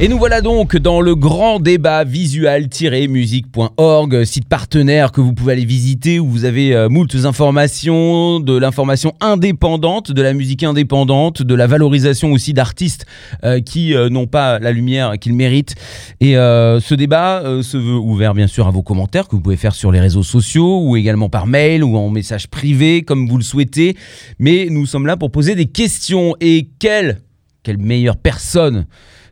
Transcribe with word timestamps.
Et 0.00 0.08
nous 0.08 0.18
voilà 0.18 0.40
donc 0.40 0.76
dans 0.76 1.00
le 1.00 1.14
grand 1.14 1.60
débat 1.60 2.02
visual-musique.org, 2.02 4.24
site 4.24 4.48
partenaire 4.48 5.12
que 5.12 5.20
vous 5.20 5.34
pouvez 5.34 5.52
aller 5.52 5.64
visiter 5.64 6.18
où 6.18 6.28
vous 6.28 6.44
avez 6.44 6.74
euh, 6.74 6.88
moult 6.88 7.14
informations, 7.24 8.40
de 8.40 8.58
l'information 8.58 9.14
indépendante, 9.20 10.10
de 10.10 10.20
la 10.20 10.32
musique 10.32 10.64
indépendante, 10.64 11.42
de 11.42 11.54
la 11.54 11.68
valorisation 11.68 12.32
aussi 12.32 12.52
d'artistes 12.52 13.06
euh, 13.44 13.60
qui 13.60 13.94
euh, 13.94 14.08
n'ont 14.08 14.26
pas 14.26 14.58
la 14.58 14.72
lumière 14.72 15.12
qu'ils 15.20 15.34
méritent. 15.34 15.76
Et 16.20 16.32
ce 16.32 16.94
débat 16.94 17.44
se 17.62 17.76
veut 17.76 17.94
ouvert 17.94 18.34
bien 18.34 18.48
sûr 18.48 18.66
à 18.66 18.72
vos 18.72 18.82
commentaires 18.82 19.28
que 19.28 19.36
vous 19.36 19.42
pouvez 19.42 19.56
faire 19.56 19.76
sur 19.76 19.92
les 19.92 20.00
réseaux 20.00 20.24
sociaux 20.24 20.80
ou 20.82 20.96
également 20.96 21.28
par 21.28 21.46
mail 21.46 21.84
ou 21.84 21.96
en 21.96 22.10
message 22.10 22.48
privé 22.48 23.02
comme 23.02 23.28
vous 23.28 23.36
le 23.36 23.44
souhaitez. 23.44 23.96
Mais 24.40 24.66
nous 24.70 24.86
sommes 24.86 25.06
là 25.06 25.16
pour 25.16 25.30
poser 25.30 25.54
des 25.54 25.66
questions. 25.66 26.34
Et 26.40 26.70
quelle, 26.80 27.20
quelle 27.62 27.78
meilleure 27.78 28.16
personne 28.16 28.86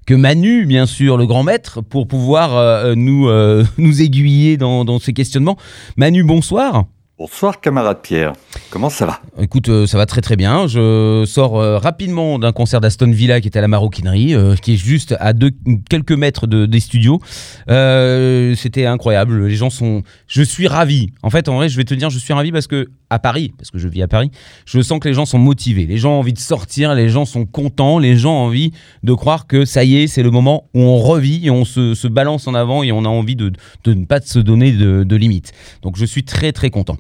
que 0.07 0.15
Manu, 0.15 0.67
bien 0.67 0.87
sûr, 0.87 1.17
le 1.17 1.27
grand 1.27 1.43
maître, 1.43 1.81
pour 1.81 2.07
pouvoir 2.09 2.57
euh, 2.57 2.95
nous, 2.97 3.29
euh, 3.29 3.65
nous 3.79 4.03
aiguiller 4.03 4.57
dans, 4.57 4.85
dans 4.85 4.99
ces 4.99 5.13
questionnements. 5.13 5.57
Manu, 5.97 6.23
bonsoir. 6.25 6.85
Bonsoir 7.19 7.61
camarade 7.61 7.99
Pierre, 8.03 8.33
comment 8.71 8.91
ça 8.91 9.07
va? 9.07 9.21
Écoute, 9.39 9.69
euh, 9.69 9.87
ça 9.87 9.97
va 9.97 10.07
très 10.07 10.23
très 10.23 10.35
bien. 10.35 10.67
Je 10.67 11.23
sors 11.25 11.61
euh, 11.61 11.79
rapidement 11.79 12.41
d'un 12.41 12.51
concert 12.51 12.81
d'Aston 12.81 13.13
Villa 13.13 13.41
qui 13.41 13.47
était 13.47 13.61
à 13.61 13.63
la 13.63 13.69
Maroquinerie, 13.69 14.35
euh, 14.35 14.57
qui 14.57 14.73
est 14.73 14.77
juste 14.77 15.15
à 15.21 15.33
deux, 15.33 15.53
quelques 15.89 16.13
mètres 16.13 16.49
de- 16.49 16.67
des 16.67 16.81
studios. 16.81 17.21
Euh, 17.69 18.55
C'était 18.57 18.87
incroyable. 18.87 19.47
Les 19.47 19.55
gens 19.55 19.71
sont. 19.71 20.03
Je 20.27 20.43
suis 20.43 20.67
ravi. 20.67 21.11
En 21.23 21.31
fait, 21.31 21.49
en 21.49 21.57
vrai, 21.57 21.69
je 21.69 21.77
vais 21.77 21.85
te 21.85 21.95
dire, 21.95 22.11
je 22.11 22.19
suis 22.19 22.33
ravi 22.33 22.51
parce 22.51 22.67
que 22.67 22.89
à 23.13 23.19
Paris, 23.19 23.53
parce 23.59 23.71
que 23.71 23.79
je 23.79 23.89
vis 23.89 24.03
à 24.03 24.09
Paris, 24.09 24.31
je 24.65 24.81
sens 24.81 24.99
que 24.99 25.07
les 25.07 25.15
gens 25.15 25.27
sont 25.27 25.39
motivés. 25.39 25.85
Les 25.85 25.99
gens 25.99 26.13
ont 26.13 26.21
envie 26.21 26.33
de 26.33 26.39
sortir, 26.39 26.95
les 26.95 27.11
gens 27.11 27.27
sont 27.27 27.45
contents, 27.45 27.99
les 27.99 28.17
gens 28.17 28.33
ont 28.33 28.47
envie 28.47 28.73
de 29.03 29.13
croire 29.13 29.47
que 29.47 29.67
ça 29.67 29.85
y 29.85 29.97
est, 29.97 30.07
c'est 30.07 30.23
le 30.23 30.31
moment 30.31 30.71
où 30.73 30.81
on 30.81 30.97
revit 30.97 31.47
et 31.47 31.51
on 31.51 31.65
se, 31.67 32.09
balance 32.09 32.47
en 32.47 32.55
avant 32.55 32.83
et 32.83 32.91
on 32.91 33.05
a 33.05 33.09
envie 33.09 33.37
de, 33.37 33.53
ne 33.87 34.05
pas 34.07 34.21
se 34.21 34.39
donner 34.39 34.73
de, 34.73 35.05
de 35.05 35.17
limites. 35.17 35.53
Donc, 35.83 35.97
je 35.97 36.07
suis 36.07 36.25
très 36.25 36.53
très 36.53 36.71
content. 36.71 36.97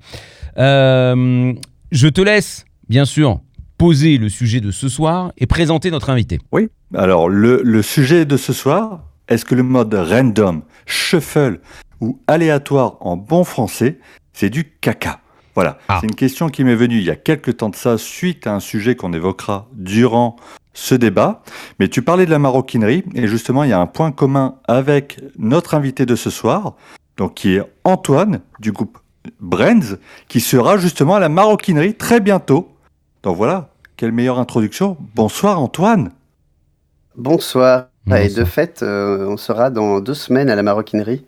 Euh, 0.59 1.55
je 1.91 2.09
te 2.09 2.21
laisse, 2.21 2.67
bien 2.89 3.07
sûr, 3.07 3.41
poser 3.79 4.19
le 4.19 4.29
sujet 4.29 4.61
de 4.61 4.71
ce 4.71 4.91
soir 4.91 5.33
et 5.39 5.47
présenter 5.47 5.91
notre 5.91 6.11
invité. 6.11 6.41
Oui, 6.53 6.69
alors 6.95 7.31
le, 7.31 7.63
le 7.65 7.81
sujet 7.81 8.27
de 8.27 8.37
ce 8.37 8.53
soir, 8.53 9.01
est-ce 9.29 9.47
que 9.47 9.55
le 9.55 9.63
mode 9.63 9.95
random, 9.95 10.63
shuffle 10.85 11.61
ou 12.03 12.21
aléatoire 12.27 12.99
en 13.01 13.17
bon 13.17 13.45
français, 13.45 13.99
c'est 14.35 14.51
du 14.51 14.65
caca? 14.81 15.22
Voilà, 15.55 15.79
Ah. 15.89 15.99
c'est 16.01 16.07
une 16.07 16.15
question 16.15 16.49
qui 16.49 16.65
m'est 16.65 16.75
venue 16.75 16.97
il 16.99 17.05
y 17.05 17.11
a 17.11 17.17
quelques 17.17 17.59
temps 17.59 17.69
de 17.69 17.77
ça 17.77 17.99
suite 17.99 18.47
à 18.47 18.55
un 18.55 18.61
sujet 18.61 18.97
qu'on 18.97 19.13
évoquera 19.13 19.69
durant 19.75 20.37
ce 20.73 20.95
débat. 20.95 21.43
Mais 21.79 21.89
tu 21.89 22.01
parlais 22.03 22.25
de 22.25 22.31
la 22.31 22.39
maroquinerie 22.39 23.05
et 23.15 23.27
justement 23.29 23.63
il 23.65 23.71
y 23.71 23.75
a 23.75 23.81
un 23.81 23.87
point 23.87 24.13
commun 24.13 24.57
avec 24.67 25.21
notre 25.39 25.75
invité 25.75 26.07
de 26.07 26.17
ce 26.17 26.31
soir, 26.31 26.75
donc 27.19 27.35
qui 27.35 27.57
est 27.57 27.63
Antoine 27.85 28.41
du 28.61 28.73
groupe 28.73 28.97
Brands, 29.41 29.97
qui 30.29 30.41
sera 30.41 30.79
justement 30.79 31.17
à 31.17 31.21
la 31.21 31.29
maroquinerie 31.29 31.95
très 31.95 32.21
bientôt. 32.21 32.73
Donc 33.23 33.37
voilà, 33.37 33.69
quelle 33.97 34.11
meilleure 34.13 34.39
introduction. 34.39 34.97
Bonsoir 35.15 35.61
Antoine. 35.61 36.11
Bonsoir. 37.17 37.89
Bonsoir. 38.07 38.25
Et 38.25 38.31
de 38.31 38.45
fait, 38.45 38.83
euh, 38.83 39.27
on 39.29 39.37
sera 39.37 39.71
dans 39.71 40.01
deux 40.01 40.15
semaines 40.15 40.51
à 40.51 40.57
la 40.57 40.63
maroquinerie, 40.65 41.25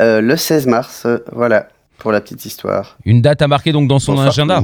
euh, 0.00 0.20
le 0.20 0.36
16 0.36 0.66
mars. 0.66 1.04
euh, 1.06 1.18
voilà, 1.32 1.68
pour 2.02 2.10
la 2.10 2.20
petite 2.20 2.44
histoire. 2.44 2.98
Une 3.04 3.22
date 3.22 3.42
à 3.42 3.46
marquer 3.48 3.70
donc 3.70 3.86
dans 3.88 4.00
son 4.00 4.18
agenda. 4.18 4.60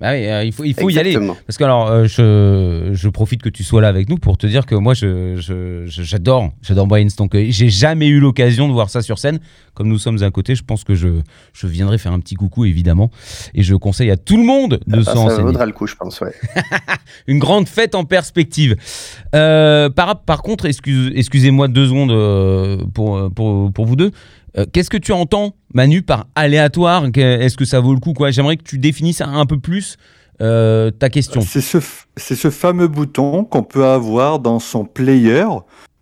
Bah 0.00 0.10
oui, 0.12 0.26
euh, 0.26 0.42
il 0.44 0.52
faut, 0.52 0.64
il 0.64 0.74
faut 0.74 0.90
y 0.90 0.98
aller. 0.98 1.16
Parce 1.46 1.56
que 1.56 1.62
alors, 1.62 1.86
euh, 1.88 2.06
je, 2.06 2.90
je 2.94 3.08
profite 3.08 3.40
que 3.42 3.48
tu 3.48 3.62
sois 3.62 3.80
là 3.80 3.88
avec 3.88 4.08
nous 4.08 4.16
pour 4.16 4.36
te 4.36 4.46
dire 4.46 4.66
que 4.66 4.74
moi, 4.74 4.92
je, 4.92 5.36
je- 5.36 5.84
je- 5.86 6.02
j'adore, 6.02 6.50
j'adore 6.62 6.86
Brains. 6.88 7.06
Donc, 7.16 7.34
euh, 7.36 7.44
j'ai 7.48 7.68
jamais 7.68 8.08
eu 8.08 8.18
l'occasion 8.18 8.66
de 8.66 8.72
voir 8.72 8.90
ça 8.90 9.02
sur 9.02 9.18
scène. 9.20 9.38
Comme 9.74 9.88
nous 9.88 9.98
sommes 9.98 10.20
à 10.22 10.30
côté, 10.30 10.56
je 10.56 10.64
pense 10.64 10.82
que 10.84 10.94
je, 10.96 11.20
je 11.52 11.66
viendrai 11.68 11.98
faire 11.98 12.12
un 12.12 12.18
petit 12.18 12.34
coucou, 12.34 12.64
évidemment. 12.64 13.10
Et 13.54 13.62
je 13.62 13.74
conseille 13.76 14.10
à 14.10 14.16
tout 14.16 14.36
le 14.36 14.42
monde 14.42 14.80
de 14.86 14.98
Ah, 15.00 15.04
se 15.04 15.36
ça 15.36 15.42
vaudra 15.42 15.64
le 15.64 15.72
coup, 15.72 15.86
je 15.86 15.94
pense, 15.94 16.20
ouais. 16.22 16.32
Une 17.28 17.38
grande 17.38 17.68
fête 17.68 17.94
en 17.94 18.04
perspective. 18.04 18.74
Euh, 19.34 19.90
par, 19.90 20.22
par 20.22 20.42
contre, 20.42 20.64
excuse, 20.66 21.12
excusez-moi 21.14 21.68
deux 21.68 21.86
secondes 21.86 22.82
pour, 22.92 23.30
pour, 23.32 23.72
pour 23.72 23.86
vous 23.86 23.96
deux. 23.96 24.10
Qu'est-ce 24.72 24.90
que 24.90 24.96
tu 24.98 25.12
entends, 25.12 25.54
Manu, 25.74 26.02
par 26.02 26.26
aléatoire 26.34 27.04
Est-ce 27.14 27.56
que 27.56 27.64
ça 27.64 27.80
vaut 27.80 27.92
le 27.92 28.00
coup 28.00 28.12
quoi? 28.12 28.30
J'aimerais 28.30 28.56
que 28.56 28.62
tu 28.62 28.78
définisses 28.78 29.20
un, 29.20 29.44
peu 29.44 29.58
plus 29.58 29.96
euh, 30.40 30.90
ta 30.90 31.10
question. 31.10 31.40
C'est 31.40 31.60
ce, 31.60 31.78
f- 31.78 32.04
c'est 32.16 32.36
ce 32.36 32.50
fameux 32.50 32.88
bouton 32.88 33.44
qu'on 33.44 33.62
peut 33.64 33.84
avoir 33.84 34.38
dans 34.38 34.60
son 34.60 34.84
player 34.84 35.44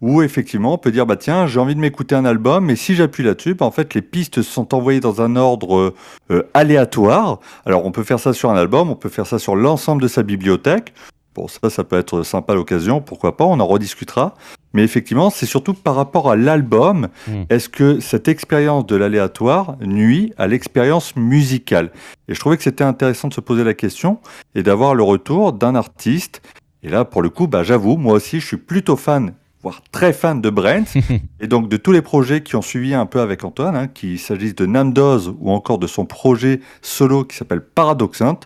où 0.00 0.20
effectivement 0.22 0.74
on 0.74 0.78
peut 0.78 0.90
dire 0.90 1.06
bah 1.06 1.16
tiens 1.16 1.46
j'ai 1.46 1.60
envie 1.60 1.74
de 1.76 1.80
m'écouter 1.80 2.14
un 2.16 2.24
album 2.24 2.70
et 2.70 2.76
si 2.76 2.94
j'appuie 2.96 3.22
là-dessus 3.22 3.54
bah, 3.54 3.66
en 3.66 3.70
fait 3.70 3.94
les 3.94 4.02
pistes 4.02 4.42
sont 4.42 4.74
envoyées 4.74 5.00
dans 5.00 5.20
un 5.22 5.36
ordre 5.36 5.94
euh, 6.30 6.48
aléatoire. 6.54 7.40
Alors 7.66 7.86
on 7.86 7.92
peut 7.92 8.02
faire 8.02 8.18
ça 8.20 8.32
sur 8.32 8.50
un 8.50 8.56
album, 8.56 8.90
on 8.90 8.96
peut 8.96 9.08
faire 9.08 9.26
ça 9.26 9.38
sur 9.38 9.56
l'ensemble 9.56 10.02
de 10.02 10.08
sa 10.08 10.22
bibliothèque. 10.22 10.92
Bon 11.34 11.48
ça 11.48 11.70
ça 11.70 11.84
peut 11.84 11.98
être 11.98 12.22
sympa 12.22 12.54
l'occasion, 12.54 13.00
pourquoi 13.00 13.36
pas, 13.36 13.44
on 13.44 13.58
en 13.60 13.66
rediscutera. 13.66 14.34
Mais 14.74 14.82
effectivement 14.84 15.30
c'est 15.30 15.46
surtout 15.46 15.74
par 15.74 15.94
rapport 15.94 16.30
à 16.30 16.36
l'album, 16.36 17.08
Mm. 17.28 17.42
est-ce 17.50 17.68
que 17.68 18.00
cette 18.00 18.28
expérience 18.28 18.86
de 18.86 18.96
l'aléatoire 18.96 19.76
nuit 19.80 20.32
à 20.38 20.46
l'expérience 20.46 21.14
musicale? 21.16 21.90
Et 22.28 22.34
je 22.34 22.40
trouvais 22.40 22.56
que 22.56 22.62
c'était 22.62 22.84
intéressant 22.84 23.28
de 23.28 23.34
se 23.34 23.40
poser 23.40 23.64
la 23.64 23.74
question 23.74 24.18
et 24.54 24.62
d'avoir 24.62 24.94
le 24.94 25.02
retour 25.02 25.52
d'un 25.52 25.74
artiste. 25.74 26.42
Et 26.82 26.88
là, 26.88 27.04
pour 27.04 27.22
le 27.22 27.28
coup, 27.28 27.46
bah, 27.46 27.62
j'avoue, 27.62 27.96
moi 27.96 28.14
aussi, 28.14 28.40
je 28.40 28.46
suis 28.46 28.56
plutôt 28.56 28.96
fan, 28.96 29.34
voire 29.62 29.82
très 29.92 30.12
fan 30.12 30.40
de 30.40 30.50
Brent, 30.50 30.92
et 31.40 31.46
donc 31.46 31.68
de 31.68 31.76
tous 31.76 31.92
les 31.92 32.02
projets 32.02 32.42
qui 32.42 32.56
ont 32.56 32.62
suivi 32.62 32.92
un 32.94 33.06
peu 33.06 33.20
avec 33.20 33.44
Antoine, 33.44 33.76
hein, 33.76 33.86
qu'il 33.86 34.18
s'agisse 34.18 34.54
de 34.56 34.66
Namdoz 34.66 35.34
ou 35.40 35.52
encore 35.52 35.78
de 35.78 35.86
son 35.86 36.06
projet 36.06 36.60
solo 36.80 37.24
qui 37.24 37.36
s'appelle 37.36 37.62
Paradoxant. 37.62 38.40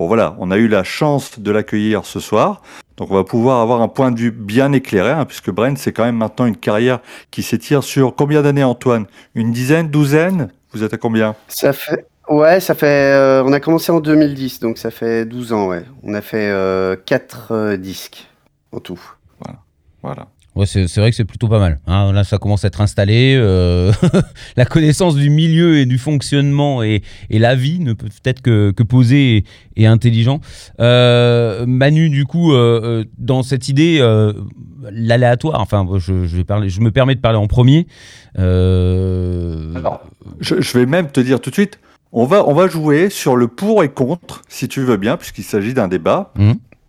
Bon 0.00 0.06
voilà, 0.06 0.34
on 0.38 0.50
a 0.50 0.56
eu 0.56 0.66
la 0.66 0.82
chance 0.82 1.38
de 1.40 1.50
l'accueillir 1.50 2.06
ce 2.06 2.20
soir, 2.20 2.62
donc 2.96 3.10
on 3.10 3.14
va 3.14 3.22
pouvoir 3.22 3.60
avoir 3.60 3.82
un 3.82 3.88
point 3.88 4.10
de 4.10 4.18
vue 4.18 4.30
bien 4.30 4.72
éclairé, 4.72 5.10
hein, 5.10 5.26
puisque 5.26 5.50
Brent, 5.50 5.76
c'est 5.76 5.92
quand 5.92 6.06
même 6.06 6.16
maintenant 6.16 6.46
une 6.46 6.56
carrière 6.56 7.00
qui 7.30 7.42
s'étire 7.42 7.84
sur 7.84 8.16
combien 8.16 8.40
d'années, 8.40 8.64
Antoine? 8.64 9.04
Une 9.34 9.52
dizaine, 9.52 9.90
douzaine? 9.90 10.48
Vous 10.72 10.84
êtes 10.84 10.94
à 10.94 10.96
combien? 10.96 11.36
Ça 11.48 11.74
fait. 11.74 12.06
Ouais, 12.30 12.60
ça 12.60 12.74
fait. 12.74 13.12
euh, 13.12 13.44
on 13.44 13.52
a 13.52 13.60
commencé 13.60 13.92
en 13.92 14.00
2010, 14.00 14.60
donc 14.60 14.78
ça 14.78 14.90
fait 14.90 15.26
12 15.26 15.52
ans, 15.52 15.68
ouais. 15.68 15.84
On 16.02 16.14
a 16.14 16.22
fait 16.22 16.50
4 17.04 17.76
disques 17.76 18.26
en 18.72 18.80
tout. 18.80 18.98
Voilà. 20.02 20.28
Ouais, 20.60 20.66
c'est 20.66 20.96
vrai 20.98 21.10
que 21.10 21.16
c'est 21.16 21.24
plutôt 21.24 21.48
pas 21.48 21.58
mal. 21.58 21.80
hein. 21.86 22.12
là, 22.12 22.22
ça 22.24 22.38
commence 22.38 22.64
à 22.64 22.68
être 22.68 22.80
installé. 22.80 23.34
euh, 23.36 23.92
la 24.56 24.64
connaissance 24.64 25.16
du 25.16 25.30
milieu 25.30 25.78
et 25.78 25.86
du 25.86 25.98
fonctionnement 25.98 26.82
et, 26.82 27.02
et 27.30 27.38
la 27.38 27.54
vie 27.54 27.80
ne 27.80 27.92
peut 27.94 28.06
peut-être 28.22 28.42
que, 28.42 28.70
que 28.70 28.82
et, 29.12 29.44
et 29.76 29.86
intelligent. 29.86 30.40
Euh, 30.80 31.64
Manu, 31.66 32.10
du 32.10 32.26
coup, 32.26 32.52
euh, 32.52 33.04
dans 33.18 33.42
cette 33.42 33.68
idée, 33.68 33.98
l'aléatoire, 34.92 35.60
enfin, 35.60 35.86
je, 35.98 36.26
je 36.26 36.36
vais 36.36 36.44
parler, 36.44 36.68
je 36.68 36.80
me 36.80 36.90
permets 36.90 37.14
de 37.14 37.20
parler 37.20 37.38
en 37.38 37.46
premier. 37.46 37.86
Alors, 39.76 40.02
je, 40.40 40.60
je 40.60 40.78
vais 40.78 40.86
même 40.86 41.10
te 41.10 41.20
dire 41.20 41.40
tout 41.40 41.50
de 41.50 41.54
suite, 41.54 41.78
on 42.12 42.26
va, 42.26 42.46
on 42.46 42.54
va 42.54 42.66
jouer 42.68 43.08
sur 43.08 43.36
le 43.36 43.48
pour 43.48 43.82
et 43.84 43.88
contre, 43.88 44.42
si 44.48 44.68
tu 44.68 44.82
veux 44.82 44.96
bien, 44.96 45.16
puisqu'il 45.16 45.44
s'agit 45.44 45.74
d'un 45.74 45.88
débat. 45.88 46.32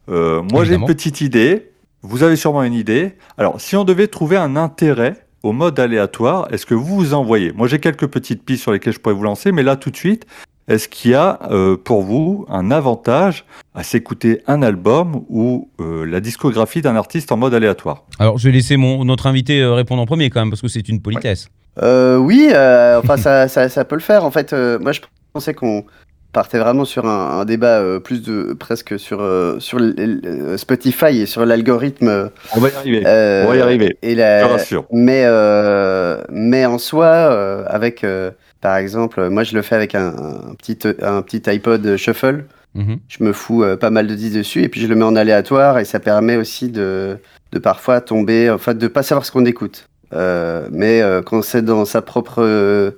Euh, 0.10 0.42
moi, 0.52 0.66
j'ai 0.66 0.76
une 0.76 0.86
petite 0.86 1.22
idée. 1.22 1.71
Vous 2.04 2.24
avez 2.24 2.36
sûrement 2.36 2.64
une 2.64 2.74
idée. 2.74 3.14
Alors, 3.38 3.62
si 3.62 3.76
on 3.76 3.84
devait 3.84 4.08
trouver 4.08 4.38
un 4.38 4.56
intérêt 4.56 5.26
au 5.44 5.52
mode 5.52 5.80
aléatoire, 5.80 6.48
est-ce 6.52 6.66
que 6.66 6.74
vous 6.74 6.96
vous 6.96 7.14
envoyez 7.14 7.52
Moi, 7.52 7.68
j'ai 7.68 7.80
quelques 7.80 8.08
petites 8.08 8.44
pistes 8.44 8.64
sur 8.64 8.72
lesquelles 8.72 8.94
je 8.94 9.00
pourrais 9.00 9.16
vous 9.16 9.24
lancer, 9.24 9.52
mais 9.52 9.64
là, 9.64 9.76
tout 9.76 9.92
de 9.92 9.96
suite, 9.96 10.26
est-ce 10.68 10.88
qu'il 10.88 11.12
y 11.12 11.14
a 11.16 11.40
euh, 11.52 11.78
pour 11.78 12.02
vous 12.02 12.46
un 12.50 12.72
avantage 12.72 13.46
à 13.76 13.84
s'écouter 13.84 14.42
un 14.48 14.62
album 14.62 15.24
ou 15.30 15.70
euh, 15.80 16.06
la 16.06 16.20
discographie 16.22 16.82
d'un 16.82 16.96
artiste 16.96 17.32
en 17.32 17.38
mode 17.38 17.54
aléatoire? 17.54 18.04
Alors, 18.20 18.38
je 18.38 18.48
vais 18.48 18.54
laisser 18.54 18.78
mon, 18.78 19.06
notre 19.06 19.28
invité 19.28 19.62
euh, 19.62 19.74
répondre 19.74 20.02
en 20.02 20.06
premier 20.06 20.30
quand 20.30 20.40
même, 20.40 20.50
parce 20.50 20.62
que 20.62 20.68
c'est 20.68 20.90
une 20.90 21.02
politesse. 21.02 21.50
Euh, 21.82 22.18
oui, 22.18 22.50
euh, 22.54 23.00
enfin, 23.00 23.18
ça, 23.18 23.48
ça, 23.48 23.70
ça 23.70 23.86
peut 23.86 23.96
le 23.96 24.02
faire. 24.02 24.26
En 24.26 24.32
fait, 24.32 24.54
euh, 24.54 24.80
moi, 24.80 24.92
je 24.92 25.02
pensais 25.34 25.54
qu'on 25.54 25.86
partait 26.32 26.60
vraiment 26.60 26.86
sur 26.86 27.06
un, 27.06 27.40
un 27.40 27.46
débat 27.46 27.80
euh, 27.80 28.00
plus 28.00 28.22
de 28.24 28.54
presque 28.54 28.98
sur, 29.00 29.22
euh, 29.22 29.60
sur 29.60 29.80
euh, 29.82 30.58
Spotify 30.58 31.22
et 31.22 31.26
sur 31.26 31.46
l'algorithme. 31.46 32.30
On 32.56 32.60
va 32.60 32.70
y 32.70 32.76
arriver. 32.76 33.04
euh, 33.06 33.44
on 33.46 33.50
va 33.50 33.58
y 33.58 33.62
arriver. 33.62 33.98
Et 34.02 34.12
Je 34.12 34.18
la, 34.18 34.42
te 34.44 34.52
rassure. 34.52 34.86
mais, 34.92 35.24
euh, 35.26 36.22
mais 36.30 36.66
en 36.66 36.78
soi, 36.78 37.06
euh, 37.08 37.64
avec, 37.68 38.04
euh, 38.04 38.32
par 38.62 38.78
exemple, 38.78 39.28
moi 39.30 39.44
je 39.44 39.56
le 39.56 39.62
fais 39.62 39.76
avec 39.76 39.96
un, 39.96 40.08
un 40.50 40.56
petit, 40.56 40.78
un 41.02 41.22
petit 41.22 41.42
iPod 41.50 41.98
Shuffle. 41.98 42.46
Mhm. 42.74 43.00
Je 43.10 43.24
me 43.24 43.34
fous 43.34 43.64
euh, 43.64 43.76
pas 43.76 43.90
mal 43.90 44.08
de 44.08 44.16
disques 44.16 44.38
dessus 44.38 44.64
et 44.64 44.70
puis 44.70 44.80
je 44.80 44.88
le 44.88 44.96
mets 44.96 45.04
en 45.04 45.18
aléatoire 45.18 45.78
et 45.80 45.84
ça 45.84 46.00
permet 46.00 46.38
aussi 46.38 46.70
de, 46.70 47.18
de 47.52 47.60
parfois 47.60 48.00
tomber, 48.00 48.50
enfin 48.50 48.74
de 48.74 48.88
pas 48.88 49.04
savoir 49.04 49.26
ce 49.26 49.32
qu'on 49.34 49.44
écoute. 49.46 49.88
Euh, 50.14 50.68
mais 50.72 51.02
euh, 51.02 51.22
quand 51.22 51.42
c'est 51.42 51.64
dans 51.64 51.84
sa 51.84 52.02
propre 52.02 52.42
euh, 52.42 52.92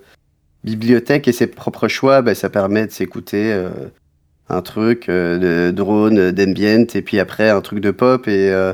bibliothèque 0.63 1.27
et 1.27 1.31
ses 1.33 1.47
propres 1.47 1.87
choix, 1.87 2.21
bah, 2.21 2.35
ça 2.35 2.49
permet 2.49 2.85
de 2.87 2.91
s'écouter 2.91 3.51
euh, 3.51 3.69
un 4.49 4.61
truc 4.61 5.09
euh, 5.09 5.67
de 5.67 5.71
drone, 5.71 6.31
d'ambient, 6.31 6.87
et 6.93 7.01
puis 7.01 7.19
après 7.19 7.49
un 7.49 7.61
truc 7.61 7.79
de 7.79 7.91
pop. 7.91 8.27
Et 8.27 8.51
euh, 8.51 8.73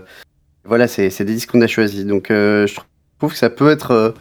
voilà, 0.66 0.88
c'est 0.88 1.10
des 1.24 1.34
disques 1.34 1.52
qu'on 1.52 1.62
a 1.62 1.68
choisis. 1.68 2.06
Donc 2.06 2.32
euh, 2.32 2.68
je 2.68 2.76
trouve 3.18 3.32
que 3.32 3.38
ça 3.38 3.50
peut 3.50 3.70
être 3.70 3.92
euh, 3.92 4.12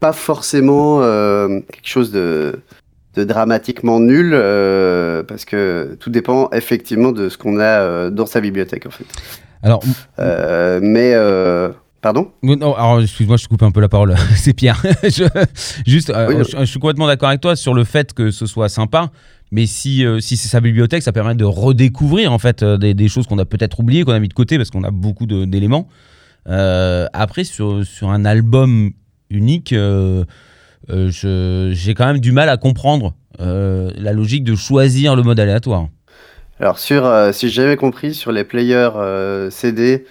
pas 0.00 0.12
forcément 0.12 1.02
euh, 1.02 1.60
quelque 1.72 1.88
chose 1.88 2.12
de, 2.12 2.60
de 3.14 3.24
dramatiquement 3.24 3.98
nul, 3.98 4.30
euh, 4.32 5.22
parce 5.24 5.44
que 5.44 5.96
tout 5.98 6.10
dépend 6.10 6.50
effectivement 6.52 7.10
de 7.10 7.28
ce 7.28 7.36
qu'on 7.36 7.58
a 7.58 7.80
euh, 7.80 8.10
dans 8.10 8.26
sa 8.26 8.40
bibliothèque 8.40 8.86
en 8.86 8.90
fait. 8.90 9.06
Alors, 9.62 9.82
Euh, 10.20 10.78
mais 10.80 11.14
euh, 11.14 11.70
pardon? 12.00 12.30
non, 12.42 12.74
alors 12.74 13.00
excuse-moi, 13.00 13.36
je 13.36 13.44
te 13.44 13.48
coupe 13.48 13.62
un 13.62 13.70
peu 13.70 13.80
la 13.80 13.88
parole. 13.88 14.14
C'est 14.36 14.52
Pierre. 14.52 14.82
Je- 15.02 15.24
juste, 15.86 16.10
euh, 16.10 16.44
je, 16.44 16.58
je 16.58 16.64
suis 16.64 16.78
complètement 16.78 17.06
d'accord 17.06 17.28
avec 17.28 17.40
toi 17.40 17.56
sur 17.56 17.74
le 17.74 17.84
fait 17.84 18.12
que 18.12 18.30
ce 18.30 18.46
soit 18.46 18.68
sympa. 18.68 19.10
Mais 19.50 19.66
si, 19.66 20.04
euh, 20.04 20.20
si 20.20 20.36
c'est 20.36 20.48
sa 20.48 20.60
bibliothèque, 20.60 21.02
ça 21.02 21.10
permet 21.12 21.34
de 21.34 21.44
redécouvrir 21.44 22.32
en 22.32 22.38
fait 22.38 22.62
euh, 22.62 22.76
des, 22.76 22.92
des 22.92 23.08
choses 23.08 23.26
qu'on 23.26 23.38
a 23.38 23.46
peut-être 23.46 23.80
oubliées, 23.80 24.04
qu'on 24.04 24.12
a 24.12 24.18
mis 24.20 24.28
de 24.28 24.34
côté 24.34 24.58
parce 24.58 24.70
qu'on 24.70 24.84
a 24.84 24.90
beaucoup 24.90 25.24
d'éléments. 25.26 25.88
Euh, 26.48 27.06
après, 27.14 27.44
sur, 27.44 27.82
sur 27.84 28.10
un 28.10 28.26
album 28.26 28.90
unique, 29.30 29.74
j'ai 30.88 31.94
quand 31.94 32.06
même 32.06 32.18
du 32.20 32.32
mal 32.32 32.48
à 32.48 32.56
comprendre 32.58 33.14
la 33.38 34.12
logique 34.12 34.44
de 34.44 34.54
choisir 34.54 35.16
le 35.16 35.22
mode 35.22 35.40
aléatoire. 35.40 35.88
Alors 36.60 36.78
sur, 36.78 37.10
si 37.32 37.48
j'ai 37.48 37.62
jamais 37.62 37.76
compris, 37.76 38.14
sur 38.14 38.32
les 38.32 38.44
players 38.44 38.90
CD, 39.50 40.04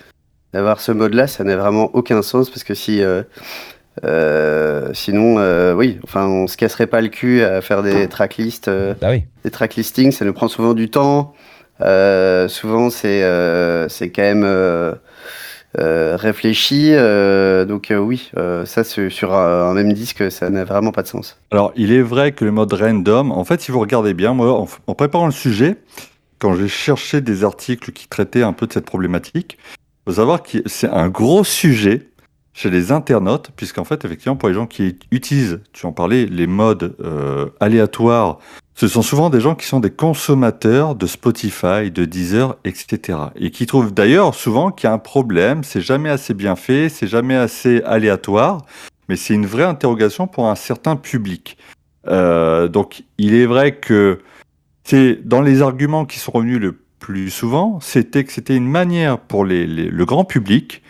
d'avoir 0.53 0.79
ce 0.79 0.91
mode-là, 0.91 1.27
ça 1.27 1.43
n'a 1.43 1.55
vraiment 1.57 1.89
aucun 1.93 2.21
sens 2.21 2.49
parce 2.49 2.63
que 2.63 2.73
si, 2.73 3.01
euh, 3.03 3.23
euh, 4.05 4.89
sinon, 4.93 5.35
euh, 5.39 5.73
oui, 5.73 5.99
enfin, 6.03 6.27
on 6.27 6.47
se 6.47 6.57
casserait 6.57 6.87
pas 6.87 7.01
le 7.01 7.07
cul 7.09 7.41
à 7.43 7.61
faire 7.61 7.83
des 7.83 8.07
tracklists, 8.07 8.67
euh, 8.67 8.93
Bah 9.01 9.09
oui. 9.11 9.23
des 9.43 9.51
tracklistings, 9.51 10.11
ça 10.11 10.23
nous 10.25 10.33
prend 10.33 10.47
souvent 10.47 10.73
du 10.73 10.89
temps. 10.89 11.33
Euh, 11.81 12.47
souvent, 12.47 12.89
c'est, 12.89 13.23
euh, 13.23 13.87
c'est 13.89 14.09
quand 14.09 14.21
même 14.23 14.43
euh, 14.43 14.93
euh, 15.79 16.15
réfléchi. 16.17 16.91
euh, 16.93 17.65
donc 17.65 17.91
euh, 17.91 17.97
oui, 17.97 18.31
euh, 18.37 18.65
ça 18.65 18.83
sur 18.83 19.33
un, 19.33 19.69
un 19.69 19.73
même 19.73 19.93
disque, 19.93 20.31
ça 20.31 20.49
n'a 20.49 20.63
vraiment 20.63 20.91
pas 20.91 21.03
de 21.03 21.07
sens. 21.07 21.39
Alors, 21.51 21.71
il 21.75 21.91
est 21.91 22.01
vrai 22.01 22.31
que 22.31 22.45
le 22.45 22.51
mode 22.51 22.73
random, 22.73 23.31
en 23.31 23.43
fait, 23.43 23.61
si 23.61 23.71
vous 23.71 23.79
regardez 23.79 24.13
bien, 24.13 24.33
moi, 24.33 24.51
en, 24.53 24.67
en 24.87 24.95
préparant 24.95 25.25
le 25.27 25.31
sujet, 25.31 25.75
quand 26.39 26.53
j'ai 26.55 26.67
cherché 26.67 27.19
des 27.21 27.43
articles 27.43 27.91
qui 27.91 28.07
traitaient 28.07 28.43
un 28.43 28.53
peu 28.53 28.67
de 28.67 28.73
cette 28.73 28.85
problématique, 28.85 29.57
faut 30.07 30.13
savoir 30.13 30.41
que 30.41 30.59
c'est 30.65 30.89
un 30.89 31.09
gros 31.09 31.43
sujet 31.43 32.09
chez 32.53 32.69
les 32.69 32.91
internautes, 32.91 33.51
puisqu'en 33.55 33.83
fait, 33.83 34.03
effectivement, 34.03 34.35
pour 34.35 34.49
les 34.49 34.55
gens 34.55 34.65
qui 34.65 34.97
utilisent, 35.11 35.59
tu 35.73 35.85
en 35.85 35.91
parlais, 35.91 36.25
les 36.25 36.47
modes 36.47 36.95
euh, 37.01 37.47
aléatoires, 37.59 38.39
ce 38.73 38.87
sont 38.87 39.01
souvent 39.01 39.29
des 39.29 39.41
gens 39.41 39.53
qui 39.53 39.67
sont 39.67 39.79
des 39.79 39.91
consommateurs 39.91 40.95
de 40.95 41.05
Spotify, 41.05 41.91
de 41.91 42.05
Deezer, 42.05 42.55
etc. 42.63 43.19
Et 43.35 43.51
qui 43.51 43.65
trouvent 43.65 43.93
d'ailleurs 43.93 44.33
souvent 44.33 44.71
qu'il 44.71 44.87
y 44.87 44.89
a 44.89 44.93
un 44.93 44.97
problème, 44.97 45.63
c'est 45.63 45.81
jamais 45.81 46.09
assez 46.09 46.33
bien 46.33 46.55
fait, 46.55 46.89
c'est 46.89 47.07
jamais 47.07 47.35
assez 47.35 47.81
aléatoire 47.83 48.61
mais 49.09 49.15
c'est 49.15 49.33
une 49.33 49.45
vraie 49.45 49.63
interrogation 49.63 50.27
pour 50.27 50.47
un 50.47 50.55
certain 50.55 50.95
public. 50.95 51.57
Euh, 52.07 52.67
donc, 52.67 53.03
il 53.17 53.33
est 53.33 53.45
vrai 53.45 53.75
que 53.75 54.19
c'est 54.83 55.19
dans 55.25 55.41
les 55.41 55.61
arguments 55.61 56.05
qui 56.05 56.19
sont 56.19 56.31
revenus 56.31 56.59
le 56.59 56.79
plus 56.99 57.29
souvent, 57.29 57.79
c'était 57.81 58.23
que 58.23 58.31
c'était 58.31 58.55
une 58.55 58.67
manière 58.69 59.19
pour 59.19 59.45
les- 59.45 59.67
les- 59.67 59.89
le 59.89 60.05
grand 60.05 60.25
public 60.25 60.81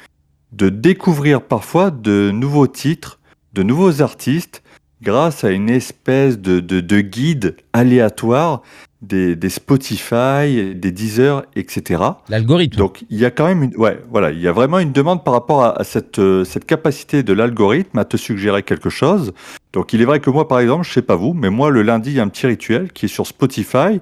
de 0.51 0.69
découvrir 0.69 1.41
parfois 1.41 1.91
de 1.91 2.31
nouveaux 2.31 2.67
titres, 2.67 3.19
de 3.53 3.63
nouveaux 3.63 4.01
artistes, 4.01 4.63
grâce 5.01 5.43
à 5.43 5.51
une 5.51 5.69
espèce 5.69 6.39
de, 6.39 6.59
de, 6.59 6.79
de 6.79 7.01
guide 7.01 7.55
aléatoire 7.73 8.63
des, 9.03 9.35
des 9.35 9.49
Spotify, 9.49 10.73
des 10.75 10.91
Deezer, 10.91 11.43
etc. 11.55 12.01
L'algorithme. 12.29 12.77
Donc 12.77 13.05
il 13.11 13.19
y 13.19 13.25
a 13.25 13.29
quand 13.31 13.45
même 13.45 13.61
une, 13.63 13.75
ouais, 13.77 14.01
voilà, 14.09 14.31
il 14.31 14.39
y 14.39 14.47
a 14.47 14.51
vraiment 14.51 14.79
une 14.79 14.91
demande 14.91 15.23
par 15.23 15.35
rapport 15.35 15.63
à, 15.63 15.79
à 15.79 15.83
cette, 15.83 16.17
euh, 16.17 16.43
cette 16.43 16.65
capacité 16.65 17.21
de 17.21 17.33
l'algorithme 17.33 17.99
à 17.99 18.05
te 18.05 18.17
suggérer 18.17 18.63
quelque 18.63 18.89
chose. 18.89 19.33
Donc 19.73 19.93
il 19.93 20.01
est 20.01 20.05
vrai 20.05 20.19
que 20.19 20.31
moi, 20.31 20.47
par 20.47 20.59
exemple, 20.59 20.83
je 20.87 20.93
sais 20.93 21.03
pas 21.03 21.15
vous, 21.15 21.33
mais 21.33 21.51
moi 21.51 21.69
le 21.69 21.83
lundi, 21.83 22.09
il 22.11 22.15
y 22.15 22.19
a 22.19 22.23
un 22.23 22.27
petit 22.29 22.47
rituel 22.47 22.91
qui 22.91 23.05
est 23.05 23.09
sur 23.09 23.27
Spotify 23.27 23.99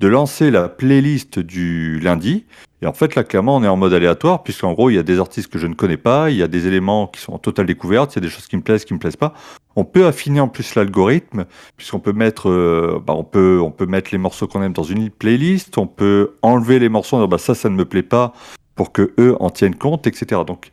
de 0.00 0.08
lancer 0.08 0.50
la 0.50 0.68
playlist 0.68 1.38
du 1.38 1.98
lundi. 2.00 2.44
Et 2.82 2.86
en 2.86 2.92
fait, 2.92 3.14
là, 3.14 3.24
clairement, 3.24 3.56
on 3.56 3.64
est 3.64 3.68
en 3.68 3.76
mode 3.76 3.94
aléatoire, 3.94 4.42
puisqu'en 4.42 4.74
gros, 4.74 4.90
il 4.90 4.96
y 4.96 4.98
a 4.98 5.02
des 5.02 5.18
artistes 5.18 5.50
que 5.50 5.58
je 5.58 5.66
ne 5.66 5.74
connais 5.74 5.96
pas, 5.96 6.30
il 6.30 6.36
y 6.36 6.42
a 6.42 6.48
des 6.48 6.66
éléments 6.66 7.06
qui 7.06 7.20
sont 7.20 7.32
en 7.32 7.38
totale 7.38 7.66
découverte, 7.66 8.14
il 8.14 8.16
y 8.16 8.18
a 8.18 8.22
des 8.22 8.28
choses 8.28 8.46
qui 8.46 8.56
me 8.56 8.62
plaisent, 8.62 8.84
qui 8.84 8.92
me 8.92 8.98
plaisent 8.98 9.16
pas. 9.16 9.32
On 9.76 9.84
peut 9.84 10.06
affiner 10.06 10.40
en 10.40 10.48
plus 10.48 10.74
l'algorithme, 10.74 11.46
puisqu'on 11.78 12.00
peut 12.00 12.12
mettre, 12.12 12.50
euh, 12.50 13.02
bah, 13.04 13.14
on 13.16 13.24
peut, 13.24 13.60
on 13.62 13.70
peut 13.70 13.86
mettre 13.86 14.10
les 14.12 14.18
morceaux 14.18 14.46
qu'on 14.46 14.62
aime 14.62 14.74
dans 14.74 14.82
une 14.82 15.08
playlist, 15.08 15.78
on 15.78 15.86
peut 15.86 16.34
enlever 16.42 16.78
les 16.78 16.90
morceaux, 16.90 17.26
bah, 17.26 17.38
ça, 17.38 17.54
ça 17.54 17.70
ne 17.70 17.76
me 17.76 17.86
plaît 17.86 18.02
pas, 18.02 18.34
pour 18.74 18.92
que 18.92 19.14
eux 19.18 19.36
en 19.40 19.48
tiennent 19.48 19.74
compte, 19.74 20.06
etc. 20.06 20.42
Donc, 20.46 20.70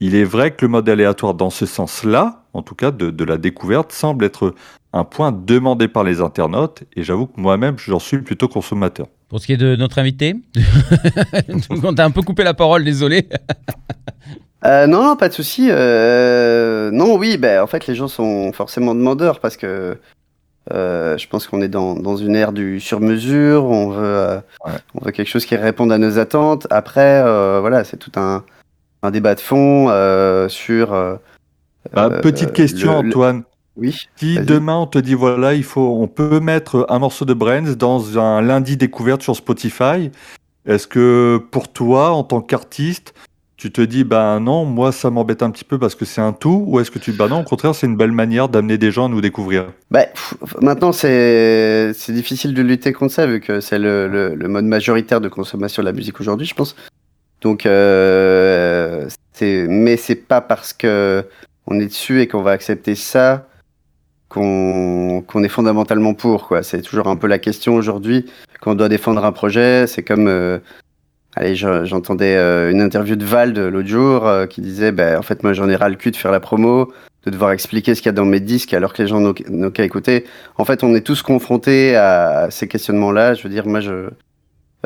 il 0.00 0.16
est 0.16 0.24
vrai 0.24 0.50
que 0.50 0.64
le 0.64 0.68
mode 0.68 0.88
aléatoire, 0.88 1.34
dans 1.34 1.50
ce 1.50 1.66
sens-là, 1.66 2.44
en 2.52 2.62
tout 2.62 2.74
cas 2.74 2.90
de, 2.90 3.10
de 3.10 3.24
la 3.24 3.38
découverte, 3.38 3.92
semble 3.92 4.24
être 4.24 4.54
un 4.94 5.04
point 5.04 5.32
demandé 5.32 5.88
par 5.88 6.04
les 6.04 6.20
internautes, 6.20 6.84
et 6.94 7.02
j'avoue 7.02 7.26
que 7.26 7.38
moi-même, 7.40 7.76
j'en 7.78 7.98
suis 7.98 8.18
plutôt 8.18 8.46
consommateur. 8.48 9.06
Pour 9.28 9.40
ce 9.40 9.46
qui 9.46 9.52
est 9.52 9.56
de 9.56 9.74
notre 9.74 9.98
invité, 9.98 10.36
on 11.82 11.92
t'a 11.94 12.04
un 12.04 12.10
peu 12.12 12.22
coupé 12.22 12.44
la 12.44 12.54
parole, 12.54 12.84
désolé. 12.84 13.28
Euh, 14.64 14.86
non, 14.86 15.02
non, 15.02 15.16
pas 15.16 15.28
de 15.28 15.34
souci. 15.34 15.68
Euh, 15.70 16.90
non, 16.92 17.16
oui, 17.16 17.36
ben, 17.36 17.60
en 17.62 17.66
fait, 17.66 17.86
les 17.86 17.94
gens 17.94 18.08
sont 18.08 18.52
forcément 18.52 18.94
demandeurs 18.94 19.40
parce 19.40 19.56
que 19.56 19.98
euh, 20.72 21.18
je 21.18 21.28
pense 21.28 21.46
qu'on 21.46 21.60
est 21.60 21.68
dans, 21.68 21.94
dans 21.94 22.16
une 22.16 22.34
ère 22.34 22.52
du 22.52 22.80
sur-mesure. 22.80 23.64
On 23.64 23.90
veut, 23.90 24.02
euh, 24.02 24.36
Ouais. 24.64 24.72
on 24.94 25.04
veut 25.04 25.10
quelque 25.10 25.28
chose 25.28 25.44
qui 25.44 25.56
réponde 25.56 25.92
à 25.92 25.98
nos 25.98 26.18
attentes. 26.18 26.66
Après, 26.70 27.20
euh, 27.26 27.58
voilà, 27.60 27.84
c'est 27.84 27.98
tout 27.98 28.12
un, 28.16 28.44
un 29.02 29.10
débat 29.10 29.34
de 29.34 29.40
fond 29.40 29.88
euh, 29.90 30.48
sur. 30.48 30.94
euh, 30.94 31.16
Bah, 31.92 32.08
euh, 32.10 32.20
petite 32.22 32.52
question, 32.52 33.02
le- 33.02 33.02
le- 33.02 33.08
Antoine. 33.08 33.42
Oui. 33.76 34.06
Si 34.16 34.36
Vas-y. 34.36 34.46
demain 34.46 34.76
on 34.76 34.86
te 34.86 34.98
dit 34.98 35.14
voilà, 35.14 35.54
il 35.54 35.64
faut, 35.64 35.98
on 36.00 36.06
peut 36.06 36.40
mettre 36.40 36.86
un 36.88 36.98
morceau 36.98 37.24
de 37.24 37.34
Brains 37.34 37.74
dans 37.74 38.18
un 38.18 38.40
lundi 38.40 38.76
découverte 38.76 39.22
sur 39.22 39.34
Spotify, 39.34 40.10
est-ce 40.66 40.86
que 40.86 41.42
pour 41.50 41.72
toi, 41.72 42.12
en 42.12 42.22
tant 42.24 42.40
qu'artiste, 42.40 43.14
tu 43.56 43.72
te 43.72 43.80
dis 43.80 44.04
ben 44.04 44.40
non, 44.40 44.64
moi 44.64 44.92
ça 44.92 45.10
m'embête 45.10 45.42
un 45.42 45.50
petit 45.50 45.64
peu 45.64 45.78
parce 45.78 45.94
que 45.94 46.04
c'est 46.04 46.20
un 46.20 46.32
tout, 46.32 46.64
ou 46.66 46.80
est-ce 46.80 46.90
que 46.90 46.98
tu 46.98 47.12
bah 47.12 47.28
non, 47.28 47.40
au 47.40 47.44
contraire, 47.44 47.74
c'est 47.74 47.86
une 47.86 47.96
belle 47.96 48.12
manière 48.12 48.48
d'amener 48.48 48.78
des 48.78 48.90
gens 48.90 49.06
à 49.06 49.08
nous 49.08 49.20
découvrir? 49.20 49.66
Bah, 49.90 50.04
pff, 50.06 50.34
maintenant, 50.60 50.92
c'est 50.92 51.92
c'est 51.94 52.12
difficile 52.12 52.54
de 52.54 52.62
lutter 52.62 52.92
contre 52.92 53.12
ça 53.12 53.26
vu 53.26 53.40
que 53.40 53.60
c'est 53.60 53.78
le, 53.78 54.08
le, 54.08 54.34
le 54.34 54.48
mode 54.48 54.64
majoritaire 54.66 55.20
de 55.20 55.28
consommation 55.28 55.82
de 55.82 55.86
la 55.86 55.92
musique 55.92 56.20
aujourd'hui, 56.20 56.46
je 56.46 56.54
pense. 56.54 56.76
Donc, 57.40 57.66
euh, 57.66 59.08
c'est 59.32 59.66
mais 59.68 59.96
c'est 59.96 60.14
pas 60.14 60.40
parce 60.40 60.72
que 60.72 61.24
on 61.66 61.78
est 61.80 61.86
dessus 61.86 62.20
et 62.20 62.28
qu'on 62.28 62.42
va 62.42 62.52
accepter 62.52 62.94
ça 62.94 63.46
qu'on 64.34 65.44
est 65.44 65.48
fondamentalement 65.48 66.14
pour. 66.14 66.52
C'est 66.62 66.82
toujours 66.82 67.06
un 67.08 67.16
peu 67.16 67.26
la 67.28 67.38
question 67.38 67.74
aujourd'hui 67.76 68.26
quand 68.60 68.72
on 68.72 68.74
doit 68.74 68.88
défendre 68.88 69.24
un 69.24 69.32
projet. 69.32 69.86
C'est 69.86 70.02
comme 70.02 70.26
euh, 70.28 70.58
Allez, 71.36 71.56
je- 71.56 71.84
j'entendais 71.84 72.36
euh, 72.36 72.70
une 72.70 72.80
interview 72.80 73.16
de 73.16 73.24
Vald 73.24 73.56
l'autre 73.58 73.88
jour 73.88 74.26
euh, 74.26 74.46
qui 74.46 74.60
disait 74.60 74.92
bah, 74.92 75.18
En 75.18 75.22
fait, 75.22 75.42
moi 75.42 75.52
j'en 75.52 75.68
ai 75.68 75.76
ras 75.76 75.88
le 75.88 75.96
cul 75.96 76.10
de 76.10 76.16
faire 76.16 76.30
la 76.32 76.40
promo, 76.40 76.92
de 77.24 77.30
devoir 77.30 77.52
expliquer 77.52 77.94
ce 77.94 78.00
qu'il 78.02 78.06
y 78.06 78.10
a 78.10 78.12
dans 78.12 78.24
mes 78.24 78.40
disques 78.40 78.74
alors 78.74 78.92
que 78.92 79.02
les 79.02 79.08
gens 79.08 79.20
n'ont 79.20 79.70
qu'à 79.70 79.84
écouter. 79.84 80.24
En 80.58 80.64
fait, 80.64 80.82
on 80.84 80.94
est 80.94 81.00
tous 81.00 81.22
confrontés 81.22 81.96
à 81.96 82.48
ces 82.50 82.66
questionnements-là. 82.68 83.34
Je 83.34 83.42
veux 83.44 83.50
dire, 83.50 83.66
moi, 83.66 83.80
je. 83.80 84.08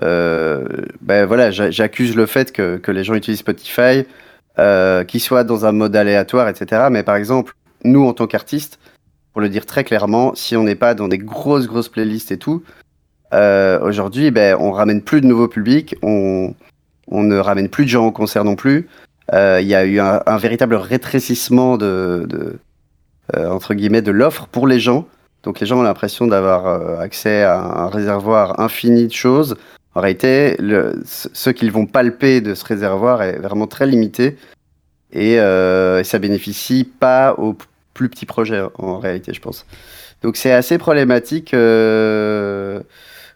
Ben 0.00 1.25
voilà, 1.26 1.50
j'a- 1.50 1.71
j'accuse 1.71 2.14
le 2.17 2.26
fait 2.26 2.52
que, 2.52 2.76
que 2.76 2.93
les 2.93 3.05
gens 3.05 3.14
utilisent 3.14 3.40
Spotify, 3.40 4.05
qu'ils 5.07 5.21
soient 5.21 5.45
dans 5.45 5.67
un 5.67 5.73
mode 5.73 5.97
aléatoire, 5.97 6.49
etc. 6.49 6.88
Mais 6.90 7.02
par 7.02 7.17
exemple, 7.17 7.55
nous, 7.85 8.07
en 8.07 8.12
tant 8.12 8.26
qu'artistes, 8.26 8.78
pour 9.38 9.42
le 9.45 9.50
dire 9.50 9.66
très 9.66 9.85
clairement, 9.85 10.35
si 10.35 10.57
on 10.57 10.64
n'est 10.64 10.75
pas 10.75 10.95
dans 10.95 11.07
des 11.07 11.16
grosses, 11.16 11.68
grosses 11.68 11.88
playlists 11.88 12.33
et 12.33 12.38
tout, 12.38 12.64
euh, 13.33 13.78
aujourd'hui, 13.83 14.33
ben, 14.33 14.57
on 14.59 14.73
ramène 14.73 15.00
plus 15.00 15.21
de 15.21 15.26
nouveaux 15.26 15.47
publics, 15.47 15.95
on, 16.02 16.57
on 17.07 17.23
ne 17.23 17.37
ramène 17.38 17.68
plus 17.68 17.85
de 17.85 17.88
gens 17.88 18.04
au 18.04 18.11
concert 18.11 18.42
non 18.42 18.57
plus. 18.57 18.88
Euh, 19.33 19.61
Il 19.62 19.68
y 19.68 19.76
a 19.76 19.85
eu 19.85 20.00
un, 20.00 20.37
véritable 20.38 20.75
rétrécissement 20.75 21.76
de, 21.76 22.59
euh, 23.37 23.49
entre 23.49 23.75
guillemets, 23.75 24.02
de 24.02 24.11
l'offre 24.11 24.49
pour 24.49 24.66
les 24.66 24.80
gens. 24.80 25.07
Donc 25.45 25.61
les 25.61 25.68
gens 25.68 25.78
ont 25.78 25.83
l'impression 25.83 26.26
d'avoir 26.26 26.99
accès 26.99 27.45
à 27.45 27.61
un 27.61 27.87
réservoir 27.90 28.59
infini 28.59 29.07
de 29.07 29.12
choses. 29.12 29.54
En 29.95 30.00
réalité, 30.00 30.57
le, 30.59 31.00
ce 31.04 31.50
qu'ils 31.50 31.71
vont 31.71 31.87
palper 31.87 32.40
de 32.40 32.57
ce 32.57 32.64
réservoir 32.64 33.23
est 33.23 33.38
vraiment 33.38 33.68
très 33.68 33.87
limité 33.87 34.37
et, 35.12 35.38
euh, 35.40 36.02
ça 36.04 36.18
bénéficie 36.18 36.85
pas 36.85 37.35
aux 37.38 37.57
plus 37.99 38.09
petits 38.09 38.26
projets 38.26 38.62
en 38.78 38.99
réalité, 38.99 39.33
je 39.35 39.40
pense. 39.40 39.67
Donc 40.23 40.37
c'est 40.37 40.52
assez 40.52 40.78
problématique. 40.78 41.52
euh, 41.55 42.81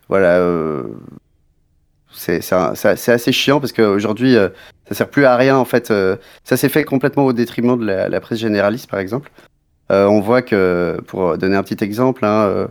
voilà. 0.08 0.38
euh, 0.38 0.82
c'est 2.12 2.42
assez 3.18 3.32
chiant 3.32 3.58
parce 3.60 3.72
qu'aujourd'hui, 3.72 4.36
euh, 4.36 4.48
ça 4.88 4.94
sert 4.94 5.08
plus 5.08 5.24
à 5.24 5.36
rien 5.36 5.56
en 5.56 5.64
fait. 5.64 5.90
euh, 5.90 6.16
ça 6.44 6.56
s'est 6.56 6.68
fait 6.68 6.84
complètement 6.84 7.24
au 7.26 7.32
détriment 7.32 7.78
de 7.78 7.84
la, 7.86 8.08
la 8.08 8.20
presse 8.20 8.38
généraliste, 8.38 8.88
par 8.90 9.00
exemple. 9.00 9.30
Euh, 9.90 10.06
on 10.06 10.20
voit 10.20 10.42
que, 10.42 10.98
pour 11.08 11.36
donner 11.38 11.56
un 11.56 11.62
petit 11.62 11.82
exemple, 11.84 12.24
hein, 12.24 12.44
euh, 12.46 12.66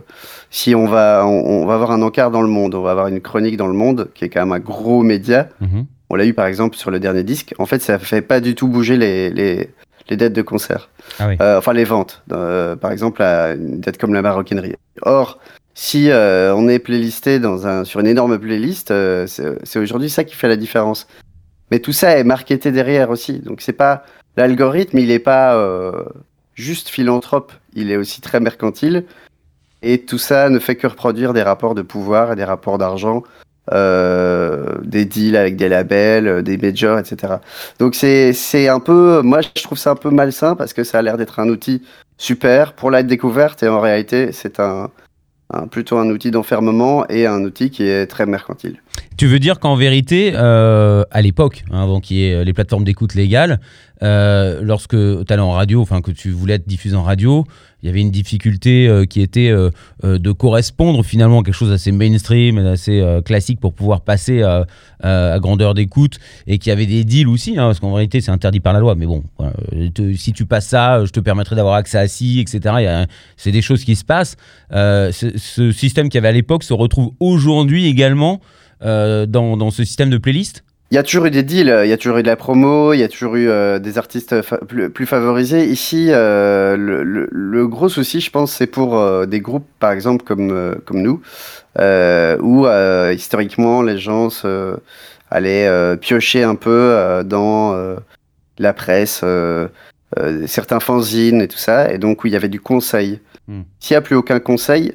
si 0.50 0.74
on 0.74 0.86
va, 0.86 1.24
on, 1.26 1.62
on 1.62 1.66
va 1.66 1.74
avoir 1.74 1.90
un 1.92 2.02
encart 2.02 2.30
dans 2.30 2.42
le 2.42 2.48
monde, 2.48 2.74
on 2.74 2.82
va 2.82 2.90
avoir 2.92 3.08
une 3.08 3.20
chronique 3.20 3.56
dans 3.56 3.68
le 3.68 3.74
monde, 3.74 4.08
qui 4.14 4.24
est 4.24 4.28
quand 4.28 4.40
même 4.40 4.52
un 4.52 4.58
gros 4.60 5.02
média. 5.02 5.48
Mhm. 5.60 5.86
On 6.10 6.14
l'a 6.16 6.24
eu 6.26 6.34
par 6.34 6.46
exemple 6.46 6.76
sur 6.76 6.90
le 6.90 6.98
dernier 7.00 7.22
disque. 7.22 7.54
En 7.58 7.66
fait, 7.66 7.80
ça 7.80 7.98
fait 7.98 8.22
pas 8.22 8.40
du 8.40 8.54
tout 8.54 8.68
bouger 8.68 8.96
les, 8.96 9.30
les, 9.30 9.70
les 10.08 10.16
dates 10.16 10.32
de 10.32 10.42
concert. 10.42 10.90
Ah 11.18 11.28
oui. 11.28 11.36
Euh, 11.40 11.58
enfin, 11.58 11.72
les 11.72 11.84
ventes. 11.84 12.22
Euh, 12.32 12.76
par 12.76 12.92
exemple, 12.92 13.22
à 13.22 13.52
une 13.52 13.80
date 13.80 13.98
comme 13.98 14.14
la 14.14 14.22
maroquinerie. 14.22 14.74
Or, 15.02 15.38
si 15.74 16.10
euh, 16.10 16.54
on 16.54 16.68
est 16.68 16.78
playlisté 16.78 17.38
dans 17.38 17.66
un, 17.66 17.84
sur 17.84 18.00
une 18.00 18.06
énorme 18.06 18.38
playlist, 18.38 18.92
c'est 19.26 19.78
aujourd'hui 19.78 20.10
ça 20.10 20.24
qui 20.24 20.34
fait 20.34 20.48
la 20.48 20.56
différence. 20.56 21.06
Mais 21.70 21.78
tout 21.78 21.92
ça 21.92 22.18
est 22.18 22.24
marketé 22.24 22.70
derrière 22.70 23.10
aussi. 23.10 23.38
Donc, 23.38 23.60
c'est 23.60 23.72
pas 23.72 24.04
l'algorithme, 24.36 24.98
il 24.98 25.10
est 25.10 25.18
pas 25.18 25.58
juste 26.54 26.88
philanthrope, 26.88 27.52
il 27.74 27.90
est 27.90 27.96
aussi 27.96 28.20
très 28.20 28.40
mercantile. 28.40 29.04
Et 29.82 30.02
tout 30.02 30.18
ça 30.18 30.48
ne 30.48 30.58
fait 30.58 30.76
que 30.76 30.86
reproduire 30.86 31.32
des 31.32 31.42
rapports 31.42 31.74
de 31.74 31.82
pouvoir 31.82 32.32
et 32.32 32.36
des 32.36 32.44
rapports 32.44 32.78
d'argent, 32.78 33.22
euh, 33.70 34.64
des 34.82 35.04
deals 35.04 35.36
avec 35.36 35.54
des 35.54 35.68
labels, 35.68 36.26
euh, 36.26 36.42
des 36.42 36.58
majors, 36.58 36.98
etc. 36.98 37.34
Donc 37.78 37.94
c'est 37.94 38.68
un 38.68 38.80
peu, 38.80 39.22
moi 39.22 39.40
je 39.40 39.62
trouve 39.62 39.78
ça 39.78 39.92
un 39.92 39.94
peu 39.94 40.10
malsain 40.10 40.56
parce 40.56 40.72
que 40.72 40.82
ça 40.82 40.98
a 40.98 41.02
l'air 41.02 41.16
d'être 41.16 41.38
un 41.38 41.48
outil 41.48 41.80
super 42.18 42.72
pour 42.72 42.90
la 42.90 43.04
découverte 43.04 43.62
et 43.62 43.68
en 43.68 43.80
réalité 43.80 44.32
c'est 44.32 44.58
un, 44.58 44.90
plutôt 45.70 45.98
un 45.98 46.10
outil 46.10 46.32
d'enfermement 46.32 47.06
et 47.08 47.26
un 47.26 47.44
outil 47.44 47.70
qui 47.70 47.84
est 47.84 48.08
très 48.08 48.26
mercantile. 48.26 48.82
Tu 49.16 49.28
veux 49.28 49.38
dire 49.38 49.60
qu'en 49.60 49.76
vérité, 49.76 50.32
euh, 50.34 51.04
à 51.12 51.22
l'époque, 51.22 51.62
hein, 51.70 51.82
avant 51.82 52.00
qu'il 52.00 52.16
y 52.16 52.24
ait 52.24 52.44
les 52.44 52.52
plateformes 52.52 52.82
d'écoute 52.82 53.14
légales, 53.14 53.60
lorsque 54.00 54.96
tu 54.96 55.32
allais 55.32 55.40
en 55.40 55.52
radio, 55.52 55.80
enfin 55.80 56.00
que 56.00 56.10
tu 56.10 56.30
voulais 56.30 56.54
être 56.54 56.66
diffusé 56.66 56.96
en 56.96 57.04
radio, 57.04 57.44
il 57.82 57.86
y 57.86 57.88
avait 57.90 58.00
une 58.00 58.10
difficulté 58.10 58.86
euh, 58.86 59.04
qui 59.04 59.20
était 59.20 59.48
euh, 59.48 59.70
euh, 60.04 60.18
de 60.18 60.30
correspondre 60.30 61.04
finalement 61.04 61.40
à 61.40 61.42
quelque 61.42 61.54
chose 61.54 61.70
d'assez 61.70 61.90
mainstream, 61.90 62.58
et 62.58 62.62
d'assez 62.62 63.00
euh, 63.00 63.20
classique 63.22 63.60
pour 63.60 63.74
pouvoir 63.74 64.02
passer 64.02 64.42
à, 64.42 64.66
grandeur 65.40 65.74
d'écoute, 65.74 66.18
et 66.46 66.58
qu'il 66.58 66.70
y 66.70 66.72
avait 66.72 66.86
des 66.86 67.04
deals 67.04 67.28
aussi, 67.28 67.58
hein, 67.58 67.66
parce 67.66 67.80
qu'en 67.80 67.92
vérité 67.92 68.20
c'est 68.20 68.30
interdit 68.30 68.60
par 68.60 68.72
la 68.72 68.78
loi, 68.78 68.94
mais 68.94 69.06
bon, 69.06 69.24
euh, 69.40 70.12
si 70.14 70.32
tu 70.32 70.46
passes 70.46 70.68
ça, 70.68 71.04
je 71.04 71.10
te 71.10 71.18
permettrai 71.18 71.56
d'avoir 71.56 71.74
accès 71.74 71.98
à 71.98 72.06
ci, 72.06 72.38
etc. 72.38 72.96
C'est 73.36 73.50
des 73.50 73.62
choses 73.62 73.84
qui 73.84 73.96
se 73.96 74.04
passent. 74.04 74.36
Ce, 74.70 75.72
système 75.72 76.08
qu'il 76.08 76.16
y 76.16 76.18
avait 76.18 76.28
à 76.28 76.32
l'époque 76.32 76.62
se 76.62 76.72
retrouve 76.72 77.12
aujourd'hui 77.18 77.86
également 77.86 78.40
dans, 78.80 79.26
dans 79.26 79.70
ce 79.70 79.84
système 79.84 80.10
de 80.10 80.18
playlist 80.18 80.64
Il 80.92 80.94
y 80.94 80.98
a 80.98 81.02
toujours 81.02 81.24
eu 81.24 81.30
des 81.30 81.42
deals, 81.42 81.74
il 81.84 81.88
y 81.88 81.92
a 81.94 81.96
toujours 81.96 82.18
eu 82.18 82.22
de 82.22 82.26
la 82.26 82.36
promo, 82.36 82.92
il 82.92 82.98
y 82.98 83.02
a 83.02 83.08
toujours 83.08 83.36
eu 83.36 83.48
euh, 83.48 83.78
des 83.78 83.96
artistes 83.96 84.42
fa- 84.42 84.58
plus, 84.58 84.90
plus 84.90 85.06
favorisés. 85.06 85.64
Ici, 85.64 86.08
euh, 86.10 86.76
le, 86.76 87.02
le- 87.02 87.30
le 87.32 87.66
gros 87.66 87.88
souci, 87.88 88.20
je 88.20 88.30
pense, 88.30 88.52
c'est 88.52 88.66
pour 88.66 88.98
euh, 88.98 89.24
des 89.24 89.40
groupes, 89.40 89.66
par 89.80 89.90
exemple, 89.92 90.22
comme, 90.22 90.76
comme 90.84 91.00
nous, 91.00 91.22
où 92.42 92.66
historiquement, 93.10 93.80
les 93.80 93.96
gens 93.96 94.28
se, 94.28 94.76
allaient 95.30 95.96
piocher 95.96 96.42
un 96.42 96.56
peu 96.56 97.22
dans 97.24 97.74
la 98.58 98.74
presse, 98.74 99.24
certains 100.44 100.80
fanzines 100.80 101.40
et 101.40 101.48
tout 101.48 101.56
ça, 101.56 101.90
et 101.90 101.96
donc 101.96 102.22
où 102.22 102.26
il 102.26 102.34
y 102.34 102.36
avait 102.36 102.50
du 102.50 102.60
conseil. 102.60 103.18
Hmm. 103.48 103.62
S'il 103.80 103.94
n'y 103.94 103.98
a 103.98 104.02
plus 104.02 104.14
aucun 104.14 104.40
conseil, 104.40 104.92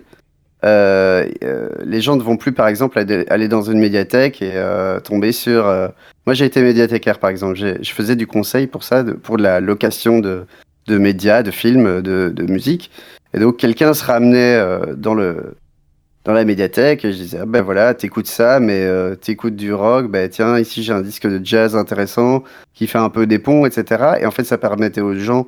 euh, 0.63 1.25
euh, 1.43 1.69
les 1.85 2.01
gens 2.01 2.15
ne 2.15 2.23
vont 2.23 2.37
plus, 2.37 2.51
par 2.51 2.67
exemple, 2.67 2.97
aller 3.29 3.47
dans 3.47 3.61
une 3.61 3.79
médiathèque 3.79 4.41
et 4.41 4.51
euh, 4.55 4.99
tomber 4.99 5.31
sur. 5.31 5.67
euh, 5.67 5.87
Moi, 6.25 6.33
j'ai 6.33 6.45
été 6.45 6.61
médiathécaire, 6.61 7.19
par 7.19 7.29
exemple. 7.29 7.57
Je 7.57 7.91
faisais 7.91 8.15
du 8.15 8.27
conseil 8.27 8.67
pour 8.67 8.83
ça, 8.83 9.03
pour 9.03 9.37
de 9.37 9.43
la 9.43 9.59
location 9.59 10.19
de, 10.19 10.45
de 10.87 10.97
médias, 10.97 11.43
de 11.43 11.51
films, 11.51 12.01
de, 12.01 12.29
de 12.35 12.51
musique. 12.51 12.91
Et 13.33 13.39
donc, 13.39 13.57
quelqu'un 13.57 13.93
se 13.93 14.03
ramenait 14.03 14.55
euh, 14.55 14.95
dans 14.95 15.13
le 15.13 15.55
dans 16.23 16.33
la 16.33 16.43
médiathèque 16.43 17.05
et 17.05 17.13
je 17.13 17.17
disais 17.17 17.37
ah 17.41 17.45
ben 17.45 17.61
voilà 17.61 17.93
t'écoutes 17.93 18.27
ça 18.27 18.59
mais 18.59 18.81
euh, 18.83 19.15
t'écoutes 19.15 19.55
du 19.55 19.73
rock 19.73 20.11
ben 20.11 20.27
tiens 20.27 20.59
ici 20.59 20.83
j'ai 20.83 20.91
un 20.91 20.99
disque 21.01 21.25
de 21.25 21.39
jazz 21.41 21.73
intéressant 21.73 22.43
qui 22.73 22.85
fait 22.85 22.97
un 22.97 23.09
peu 23.09 23.25
des 23.25 23.39
ponts 23.39 23.65
etc 23.65 24.15
et 24.19 24.25
en 24.25 24.31
fait 24.31 24.43
ça 24.43 24.57
permettait 24.57 24.99
aux 24.99 25.15
gens 25.15 25.47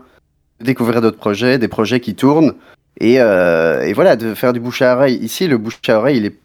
de 0.62 0.66
découvrir 0.66 1.02
d'autres 1.02 1.18
projets 1.18 1.58
des 1.58 1.68
projets 1.68 2.00
qui 2.00 2.16
tournent 2.16 2.54
et, 3.00 3.20
euh, 3.20 3.82
et 3.84 3.94
voilà, 3.94 4.16
de 4.16 4.34
faire 4.34 4.54
du 4.54 4.60
bouche 4.60 4.82
à 4.82 4.96
oreille. 4.96 5.16
Ici, 5.18 5.48
le 5.48 5.58
bouche 5.58 5.80
à 5.88 5.98
oreille, 5.98 6.18
il 6.18 6.26
est, 6.26 6.36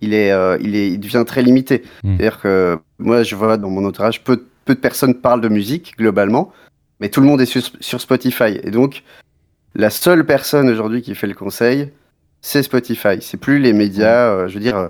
il 0.00 0.14
est, 0.14 0.32
euh, 0.32 0.56
il 0.60 0.74
est, 0.76 0.88
il 0.88 0.98
devient 0.98 1.24
très 1.26 1.42
limité. 1.42 1.82
Mm. 2.02 2.16
C'est-à-dire 2.16 2.40
que 2.40 2.78
moi, 2.98 3.22
je 3.22 3.34
vois 3.36 3.56
dans 3.56 3.70
mon 3.70 3.84
entourage, 3.84 4.22
peu, 4.24 4.44
peu 4.64 4.74
de 4.74 4.80
personnes 4.80 5.14
parlent 5.14 5.40
de 5.40 5.48
musique 5.48 5.94
globalement, 5.98 6.52
mais 7.00 7.08
tout 7.08 7.20
le 7.20 7.26
monde 7.26 7.40
est 7.40 7.46
sur, 7.46 7.62
sur 7.80 8.00
Spotify. 8.00 8.58
Et 8.62 8.70
donc, 8.70 9.02
la 9.74 9.90
seule 9.90 10.26
personne 10.26 10.68
aujourd'hui 10.68 11.02
qui 11.02 11.14
fait 11.14 11.26
le 11.26 11.34
conseil, 11.34 11.90
c'est 12.40 12.62
Spotify. 12.62 13.20
C'est 13.20 13.36
plus 13.38 13.58
les 13.58 13.72
médias. 13.72 14.28
euh, 14.30 14.48
je 14.48 14.54
veux 14.54 14.60
dire, 14.60 14.76
euh, 14.76 14.88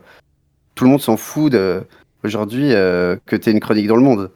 tout 0.74 0.84
le 0.84 0.90
monde 0.90 1.00
s'en 1.00 1.16
fout 1.16 1.52
de, 1.52 1.82
aujourd'hui 2.24 2.72
euh, 2.72 3.16
que 3.26 3.36
tu 3.36 3.50
aies 3.50 3.52
une 3.52 3.60
chronique 3.60 3.86
dans 3.88 3.96
le 3.96 4.02
monde. 4.02 4.30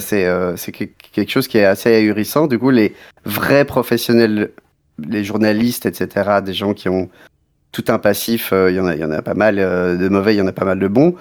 C'est 0.00 0.26
euh, 0.26 0.56
c'est 0.56 0.72
que- 0.72 0.82
quelque 1.12 1.30
chose 1.30 1.46
qui 1.46 1.56
est 1.58 1.64
assez 1.64 1.94
ahurissant. 1.94 2.48
Du 2.48 2.58
coup, 2.58 2.70
les 2.70 2.92
vrais 3.24 3.64
professionnels, 3.64 4.50
les 5.08 5.24
journalistes, 5.24 5.86
etc., 5.86 6.40
des 6.44 6.54
gens 6.54 6.74
qui 6.74 6.88
ont 6.88 7.08
tout 7.72 7.84
un 7.88 7.98
passif, 7.98 8.52
euh, 8.52 8.70
il 8.70 8.76
y 8.76 8.80
en 8.80 8.86
a, 8.86 8.96
y 8.96 9.04
en 9.04 9.10
a 9.10 9.22
pas 9.22 9.34
mal 9.34 9.58
euh, 9.58 9.96
de 9.96 10.08
mauvais, 10.08 10.34
il 10.34 10.38
y 10.38 10.42
en 10.42 10.46
a 10.46 10.52
pas 10.52 10.64
mal 10.64 10.78
de 10.78 10.88
bons. 10.88 11.14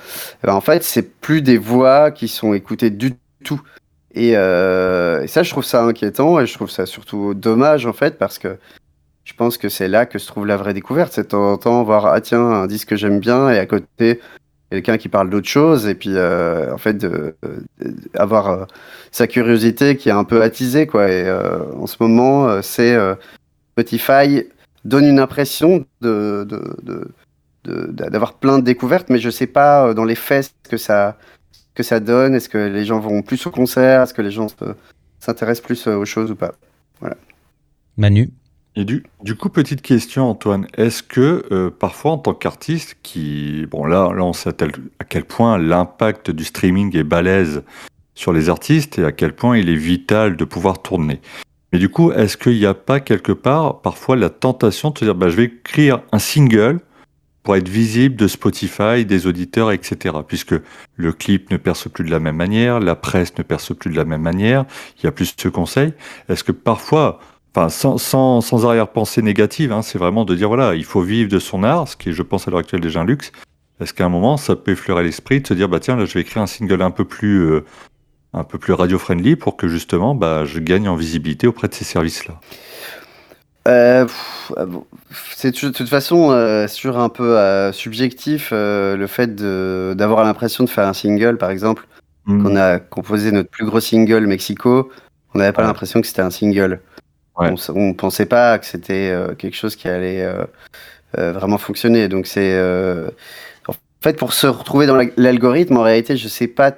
Ben, 0.43 0.53
en 0.53 0.61
fait, 0.61 0.83
c'est 0.83 1.03
plus 1.03 1.41
des 1.41 1.57
voix 1.57 2.11
qui 2.11 2.27
sont 2.27 2.53
écoutées 2.53 2.89
du 2.89 3.15
tout. 3.43 3.61
Et, 4.15 4.33
euh, 4.35 5.21
et 5.21 5.27
ça, 5.27 5.43
je 5.43 5.51
trouve 5.51 5.63
ça 5.63 5.83
inquiétant 5.83 6.39
et 6.39 6.47
je 6.47 6.53
trouve 6.55 6.69
ça 6.69 6.85
surtout 6.87 7.35
dommage 7.35 7.85
en 7.85 7.93
fait 7.93 8.17
parce 8.17 8.39
que 8.39 8.57
je 9.23 9.33
pense 9.35 9.59
que 9.59 9.69
c'est 9.69 9.87
là 9.87 10.07
que 10.07 10.17
se 10.17 10.25
trouve 10.25 10.47
la 10.47 10.57
vraie 10.57 10.73
découverte. 10.73 11.13
C'est 11.13 11.23
de 11.23 11.27
temps 11.27 11.51
en 11.51 11.57
temps 11.57 11.83
voir 11.83 12.07
ah 12.07 12.19
tiens 12.19 12.41
un 12.41 12.65
disque 12.65 12.89
que 12.89 12.95
j'aime 12.95 13.19
bien 13.19 13.51
et 13.51 13.59
à 13.59 13.67
côté 13.67 14.19
quelqu'un 14.71 14.97
qui 14.97 15.09
parle 15.09 15.29
d'autre 15.29 15.47
chose 15.47 15.87
et 15.87 15.93
puis 15.93 16.15
en 16.19 16.77
fait 16.79 16.95
de, 16.97 17.35
avoir 18.15 18.65
sa 19.11 19.27
curiosité 19.27 19.95
qui 19.95 20.09
est 20.09 20.13
un 20.13 20.23
peu 20.23 20.41
attisée 20.41 20.87
quoi. 20.87 21.09
Et 21.09 21.31
en 21.31 21.85
ce 21.85 21.97
moment, 21.99 22.63
c'est 22.63 22.97
Spotify 23.83 24.43
donne 24.85 25.05
une 25.05 25.19
impression 25.19 25.85
de 26.01 26.45
de- 26.47 26.75
de- 26.83 27.11
de- 27.65 27.91
d'avoir 28.09 28.33
plein 28.33 28.59
de 28.59 28.63
découvertes, 28.63 29.09
mais 29.09 29.19
je 29.19 29.29
sais 29.29 29.47
pas 29.47 29.87
euh, 29.87 29.93
dans 29.93 30.03
les 30.05 30.15
faits 30.15 30.51
ce 30.65 30.69
que 30.69 30.77
ça 30.77 31.17
que 31.75 31.83
ça 31.83 31.99
donne. 31.99 32.35
Est-ce 32.35 32.49
que 32.49 32.57
les 32.57 32.83
gens 32.85 32.99
vont 32.99 33.21
plus 33.21 33.45
au 33.47 33.51
concert? 33.51 34.01
Est-ce 34.01 34.13
que 34.13 34.21
les 34.21 34.31
gens 34.31 34.47
se- 34.49 34.75
s'intéressent 35.19 35.65
plus 35.65 35.87
euh, 35.87 35.95
aux 35.95 36.05
choses 36.05 36.31
ou 36.31 36.35
pas? 36.35 36.53
Manu 37.97 38.29
Et 38.75 38.85
du, 38.85 39.03
du 39.23 39.35
coup, 39.35 39.49
petite 39.49 39.81
question, 39.81 40.29
Antoine. 40.29 40.67
Est-ce 40.77 41.03
que 41.03 41.45
euh, 41.51 41.69
parfois, 41.69 42.11
en 42.13 42.17
tant 42.17 42.33
qu'artiste, 42.33 42.97
qui. 43.03 43.65
Bon, 43.71 43.85
là, 43.85 44.11
là 44.13 44.23
on 44.23 44.33
sait 44.33 44.49
à, 44.49 44.53
tel- 44.53 44.71
à 44.99 45.03
quel 45.05 45.25
point 45.25 45.57
l'impact 45.57 46.31
du 46.31 46.43
streaming 46.45 46.95
est 46.97 47.03
balèze 47.03 47.63
sur 48.15 48.33
les 48.33 48.49
artistes 48.49 48.99
et 48.99 49.05
à 49.05 49.11
quel 49.13 49.33
point 49.33 49.57
il 49.57 49.69
est 49.69 49.75
vital 49.75 50.35
de 50.37 50.45
pouvoir 50.45 50.81
tourner. 50.81 51.21
Mais 51.71 51.79
du 51.79 51.89
coup, 51.89 52.11
est-ce 52.11 52.37
qu'il 52.37 52.57
n'y 52.57 52.65
a 52.65 52.73
pas 52.73 52.99
quelque 52.99 53.31
part, 53.31 53.81
parfois, 53.81 54.15
la 54.15 54.29
tentation 54.29 54.89
de 54.89 54.97
se 54.97 55.05
dire 55.05 55.15
bah, 55.15 55.29
je 55.29 55.35
vais 55.35 55.43
écrire 55.45 56.01
un 56.11 56.19
single 56.19 56.79
pour 57.43 57.55
être 57.55 57.69
visible 57.69 58.15
de 58.15 58.27
Spotify, 58.27 59.05
des 59.05 59.27
auditeurs, 59.27 59.71
etc. 59.71 60.15
Puisque 60.27 60.55
le 60.95 61.13
clip 61.13 61.51
ne 61.51 61.57
perce 61.57 61.87
plus 61.87 62.03
de 62.03 62.11
la 62.11 62.19
même 62.19 62.35
manière, 62.35 62.79
la 62.79 62.95
presse 62.95 63.37
ne 63.37 63.43
perce 63.43 63.75
plus 63.75 63.89
de 63.89 63.95
la 63.95 64.05
même 64.05 64.21
manière, 64.21 64.65
il 64.97 65.05
y 65.05 65.07
a 65.07 65.11
plus 65.11 65.33
ce 65.37 65.47
conseil. 65.47 65.93
Est-ce 66.27 66.43
que 66.43 66.51
parfois, 66.51 67.19
enfin, 67.55 67.69
sans, 67.69 67.97
sans, 67.97 68.41
sans 68.41 68.65
arrière-pensée 68.65 69.21
négative, 69.21 69.71
hein, 69.71 69.81
c'est 69.81 69.97
vraiment 69.97 70.25
de 70.25 70.35
dire 70.35 70.47
voilà, 70.47 70.75
il 70.75 70.85
faut 70.85 71.01
vivre 71.01 71.29
de 71.29 71.39
son 71.39 71.63
art, 71.63 71.87
ce 71.87 71.95
qui 71.95 72.09
est, 72.09 72.13
je 72.13 72.23
pense, 72.23 72.47
à 72.47 72.51
l'heure 72.51 72.59
actuelle 72.59 72.81
déjà 72.81 73.01
un 73.01 73.05
luxe. 73.05 73.31
Est-ce 73.79 73.93
qu'à 73.93 74.05
un 74.05 74.09
moment, 74.09 74.35
ça 74.35 74.57
peut 74.57 74.71
effleurer 74.71 75.03
l'esprit 75.03 75.39
de 75.39 75.47
se 75.47 75.53
dire 75.53 75.69
bah 75.69 75.79
tiens, 75.79 75.95
là, 75.95 76.05
je 76.05 76.13
vais 76.13 76.21
écrire 76.21 76.41
un 76.41 76.47
single 76.47 76.81
un 76.81 76.91
peu 76.91 77.05
plus, 77.05 77.39
euh, 77.39 77.63
un 78.33 78.43
peu 78.43 78.57
plus 78.59 78.73
radio-friendly 78.73 79.35
pour 79.35 79.57
que 79.57 79.67
justement, 79.67 80.13
bah, 80.15 80.45
je 80.45 80.59
gagne 80.59 80.87
en 80.87 80.95
visibilité 80.95 81.47
auprès 81.47 81.67
de 81.67 81.73
ces 81.73 81.85
services-là. 81.85 82.35
Euh, 83.67 84.07
ah 84.57 84.65
c'est 85.35 85.51
de 85.51 85.69
toute 85.69 85.89
façon 85.89 86.31
euh, 86.31 86.65
c'est 86.67 86.77
toujours 86.79 86.97
un 86.99 87.09
peu 87.09 87.37
euh, 87.37 87.71
subjectif 87.73 88.49
euh, 88.53 88.95
le 88.95 89.05
fait 89.05 89.35
d'avoir 89.35 90.23
l'impression 90.23 90.63
de 90.63 90.69
faire 90.69 90.87
un 90.87 90.93
single 90.93 91.37
par 91.37 91.51
exemple 91.51 91.85
Mm. 92.25 92.43
qu'on 92.43 92.55
a 92.57 92.79
composé 92.79 93.31
notre 93.31 93.49
plus 93.49 93.65
gros 93.65 93.79
single 93.79 94.27
Mexico 94.27 94.89
on 95.33 95.39
n'avait 95.39 95.51
pas 95.53 95.61
Ouais. 95.61 95.67
l'impression 95.67 95.99
que 96.01 96.07
c'était 96.07 96.21
un 96.21 96.29
single 96.29 96.79
Ouais. 97.37 97.49
on, 97.69 97.73
on 97.75 97.93
pensait 97.93 98.25
pas 98.25 98.57
que 98.59 98.65
c'était 98.65 99.09
euh, 99.09 99.33
quelque 99.35 99.55
chose 99.55 99.75
qui 99.75 99.87
allait 99.87 100.23
euh, 100.23 101.31
vraiment 101.33 101.57
fonctionner 101.57 102.07
donc 102.07 102.27
c'est 102.27 102.53
euh, 102.53 103.09
en 103.67 103.73
fait 104.03 104.17
pour 104.17 104.33
se 104.33 104.47
retrouver 104.47 104.85
dans 104.85 104.95
la- 104.95 105.05
l'algorithme 105.17 105.77
en 105.77 105.81
réalité 105.83 106.17
je 106.17 106.27
sais 106.27 106.47
pas 106.47 106.71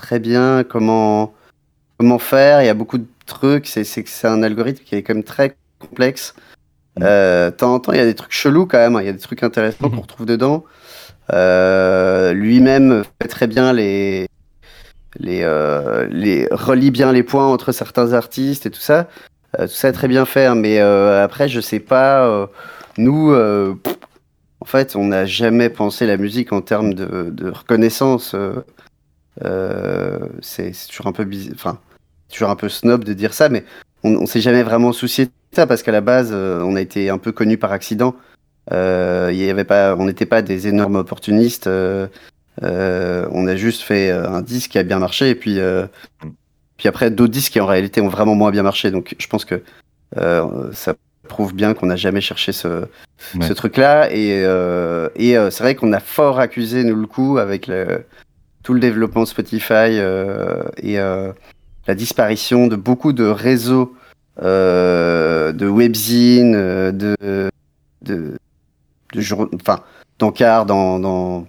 très 0.00 0.18
bien 0.18 0.64
comment 0.64 1.34
comment 1.98 2.18
faire 2.18 2.62
il 2.62 2.66
y 2.66 2.70
a 2.70 2.74
beaucoup 2.74 2.98
de 2.98 3.06
trucs 3.26 3.66
c'est 3.66 3.84
c'est 3.84 4.02
que 4.04 4.10
c'est 4.10 4.28
un 4.28 4.42
algorithme 4.42 4.82
qui 4.84 4.94
est 4.94 5.02
quand 5.02 5.14
même 5.14 5.24
très 5.24 5.56
complexe 5.78 6.34
Mm. 6.98 7.02
euh, 7.04 7.50
temps 7.50 7.74
en 7.74 7.80
temps, 7.80 7.92
il 7.92 7.98
y 7.98 8.02
a 8.02 8.04
des 8.04 8.14
trucs 8.14 8.32
chelous 8.32 8.66
quand 8.66 8.78
même, 8.78 8.96
hein. 8.96 9.02
il 9.02 9.06
y 9.06 9.08
a 9.08 9.12
des 9.12 9.18
trucs 9.18 9.42
intéressants 9.42 9.88
qu'on 9.88 10.00
retrouve 10.00 10.26
dedans. 10.26 10.64
Euh, 11.32 12.32
Lui-même 12.32 13.04
fait 13.22 13.28
très 13.28 13.46
bien 13.46 13.72
les, 13.72 14.26
les, 15.18 15.42
euh, 15.42 16.08
les 16.10 16.48
relie 16.50 16.90
bien 16.90 17.12
les 17.12 17.22
points 17.22 17.46
entre 17.46 17.72
certains 17.72 18.12
artistes 18.14 18.66
et 18.66 18.70
tout 18.70 18.80
ça. 18.80 19.08
Euh, 19.58 19.66
tout 19.66 19.74
ça 19.74 19.88
est 19.88 19.92
très 19.92 20.08
bien 20.08 20.24
fait, 20.24 20.46
hein, 20.46 20.54
mais 20.54 20.78
après, 20.80 21.48
je 21.48 21.60
sais 21.60 21.80
pas. 21.80 22.48
nous, 22.96 23.32
en 23.34 24.64
fait, 24.64 24.96
on 24.96 25.06
n'a 25.06 25.24
jamais 25.24 25.70
pensé 25.70 26.06
la 26.06 26.16
musique 26.16 26.52
en 26.52 26.62
termes 26.62 26.94
de, 26.94 27.30
de 27.30 27.50
reconnaissance. 27.50 28.34
Euh, 29.44 30.18
c'est 30.40 30.72
toujours 30.88 31.06
un 31.06 31.12
peu 31.12 31.24
bizarre. 31.24 31.52
Enfin, 31.54 31.78
toujours 32.32 32.50
un 32.50 32.56
peu 32.56 32.68
snob 32.68 33.04
de 33.04 33.12
dire 33.14 33.34
ça, 33.34 33.48
mais 33.48 33.64
on, 34.04 34.14
on 34.16 34.26
s'est 34.26 34.40
jamais 34.40 34.62
vraiment 34.62 34.92
soucié 34.92 35.26
de 35.26 35.30
ça 35.54 35.66
parce 35.66 35.82
qu'à 35.82 35.92
la 35.92 36.00
base, 36.00 36.30
euh, 36.32 36.60
on 36.62 36.76
a 36.76 36.80
été 36.80 37.10
un 37.10 37.18
peu 37.18 37.32
connus 37.32 37.58
par 37.58 37.72
accident. 37.72 38.14
Euh, 38.72 39.30
il 39.32 39.38
y 39.42 39.48
avait 39.48 39.64
pas, 39.64 39.96
on 39.96 40.04
n'était 40.04 40.26
pas 40.26 40.42
des 40.42 40.68
énormes 40.68 40.96
opportunistes. 40.96 41.66
euh, 41.66 42.06
euh, 42.64 43.26
on 43.30 43.46
a 43.46 43.54
juste 43.56 43.82
fait 43.82 44.10
euh, 44.10 44.28
un 44.28 44.42
disque 44.42 44.72
qui 44.72 44.78
a 44.78 44.82
bien 44.82 44.98
marché 44.98 45.30
et 45.30 45.34
puis, 45.36 45.58
euh, 45.60 45.86
puis 46.76 46.88
après 46.88 47.10
d'autres 47.10 47.32
disques 47.32 47.52
qui 47.52 47.60
en 47.60 47.66
réalité 47.66 48.00
ont 48.00 48.08
vraiment 48.08 48.34
moins 48.34 48.50
bien 48.50 48.62
marché. 48.64 48.90
Donc 48.90 49.14
je 49.18 49.26
pense 49.28 49.44
que 49.44 49.62
euh, 50.16 50.70
ça 50.72 50.94
prouve 51.28 51.54
bien 51.54 51.74
qu'on 51.74 51.86
n'a 51.86 51.96
jamais 51.96 52.20
cherché 52.20 52.52
ce, 52.52 52.84
Ouais. 53.34 53.46
ce 53.46 53.52
truc-là. 53.52 54.10
Et, 54.12 54.42
euh, 54.44 55.08
et 55.16 55.36
euh, 55.36 55.50
c'est 55.50 55.62
vrai 55.64 55.74
qu'on 55.74 55.92
a 55.92 56.00
fort 56.00 56.38
accusé 56.40 56.84
nous 56.84 56.94
le 56.96 57.06
coup 57.06 57.38
avec 57.38 57.66
le, 57.66 58.04
tout 58.68 58.74
le 58.74 58.80
développement 58.80 59.24
Spotify 59.24 59.96
euh, 59.96 60.62
et 60.76 61.00
euh, 61.00 61.32
la 61.86 61.94
disparition 61.94 62.66
de 62.66 62.76
beaucoup 62.76 63.14
de 63.14 63.24
réseaux 63.24 63.96
euh, 64.42 65.52
de 65.52 65.66
webzines, 65.66 66.52
de, 66.92 67.16
de, 68.02 68.36
de 69.14 69.20
jour- 69.22 69.48
enfin, 69.54 69.80
d'encarts 70.18 70.66
dans, 70.66 70.98
dans, 70.98 71.46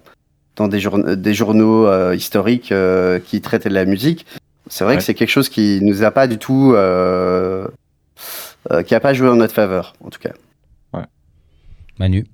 dans 0.56 0.70
des, 0.70 0.80
des 1.18 1.34
journaux 1.34 1.92
historiques 2.14 2.74
qui 3.26 3.42
traitaient 3.42 3.68
de 3.68 3.74
la 3.74 3.84
musique. 3.84 4.26
C'est 4.70 4.86
vrai 4.86 4.94
Ouais. 4.94 4.98
que 5.00 5.04
c'est 5.04 5.14
quelque 5.14 5.28
chose 5.28 5.50
qui 5.50 5.80
nous 5.82 6.04
a 6.04 6.12
pas 6.12 6.26
du 6.26 6.38
tout, 6.38 6.72
euh, 6.74 7.68
euh, 8.72 8.82
qui 8.84 8.96
a 8.96 9.02
pas 9.02 9.14
joué 9.14 9.28
en 9.28 9.36
notre 9.36 9.54
faveur, 9.54 9.94
en 10.02 10.10
tout 10.10 10.20
cas. 10.22 10.32
Manu. 12.00 12.26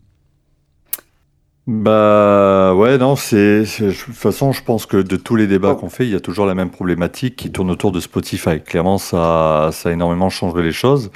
Bah 1.67 2.75
ouais, 2.75 2.99
non, 2.99 3.15
c'est. 3.15 3.61
De 3.61 3.91
toute 3.91 4.13
façon, 4.13 4.51
je 4.51 4.63
pense 4.63 4.85
que 4.85 4.97
de 4.97 5.15
tous 5.15 5.35
les 5.35 5.47
débats 5.47 5.73
qu'on 5.73 5.89
fait, 5.89 6.05
il 6.05 6.11
y 6.11 6.15
a 6.15 6.19
toujours 6.19 6.45
la 6.45 6.53
même 6.53 6.69
problématique 6.69 7.35
qui 7.35 7.51
tourne 7.51 7.71
autour 7.71 7.91
de 7.91 7.99
Spotify. 7.99 8.61
Clairement, 8.61 8.99
ça, 8.99 9.69
ça 9.71 9.89
a 9.89 9.91
énormément 9.91 10.29
changé 10.29 10.61
les 10.61 10.71
choses. 10.71 11.09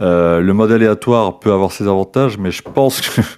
Euh, 0.00 0.40
le 0.40 0.52
mode 0.52 0.72
aléatoire 0.72 1.38
peut 1.38 1.52
avoir 1.52 1.70
ses 1.70 1.84
avantages, 1.84 2.36
mais 2.36 2.50
je 2.50 2.62
pense 2.62 3.00
que. 3.00 3.20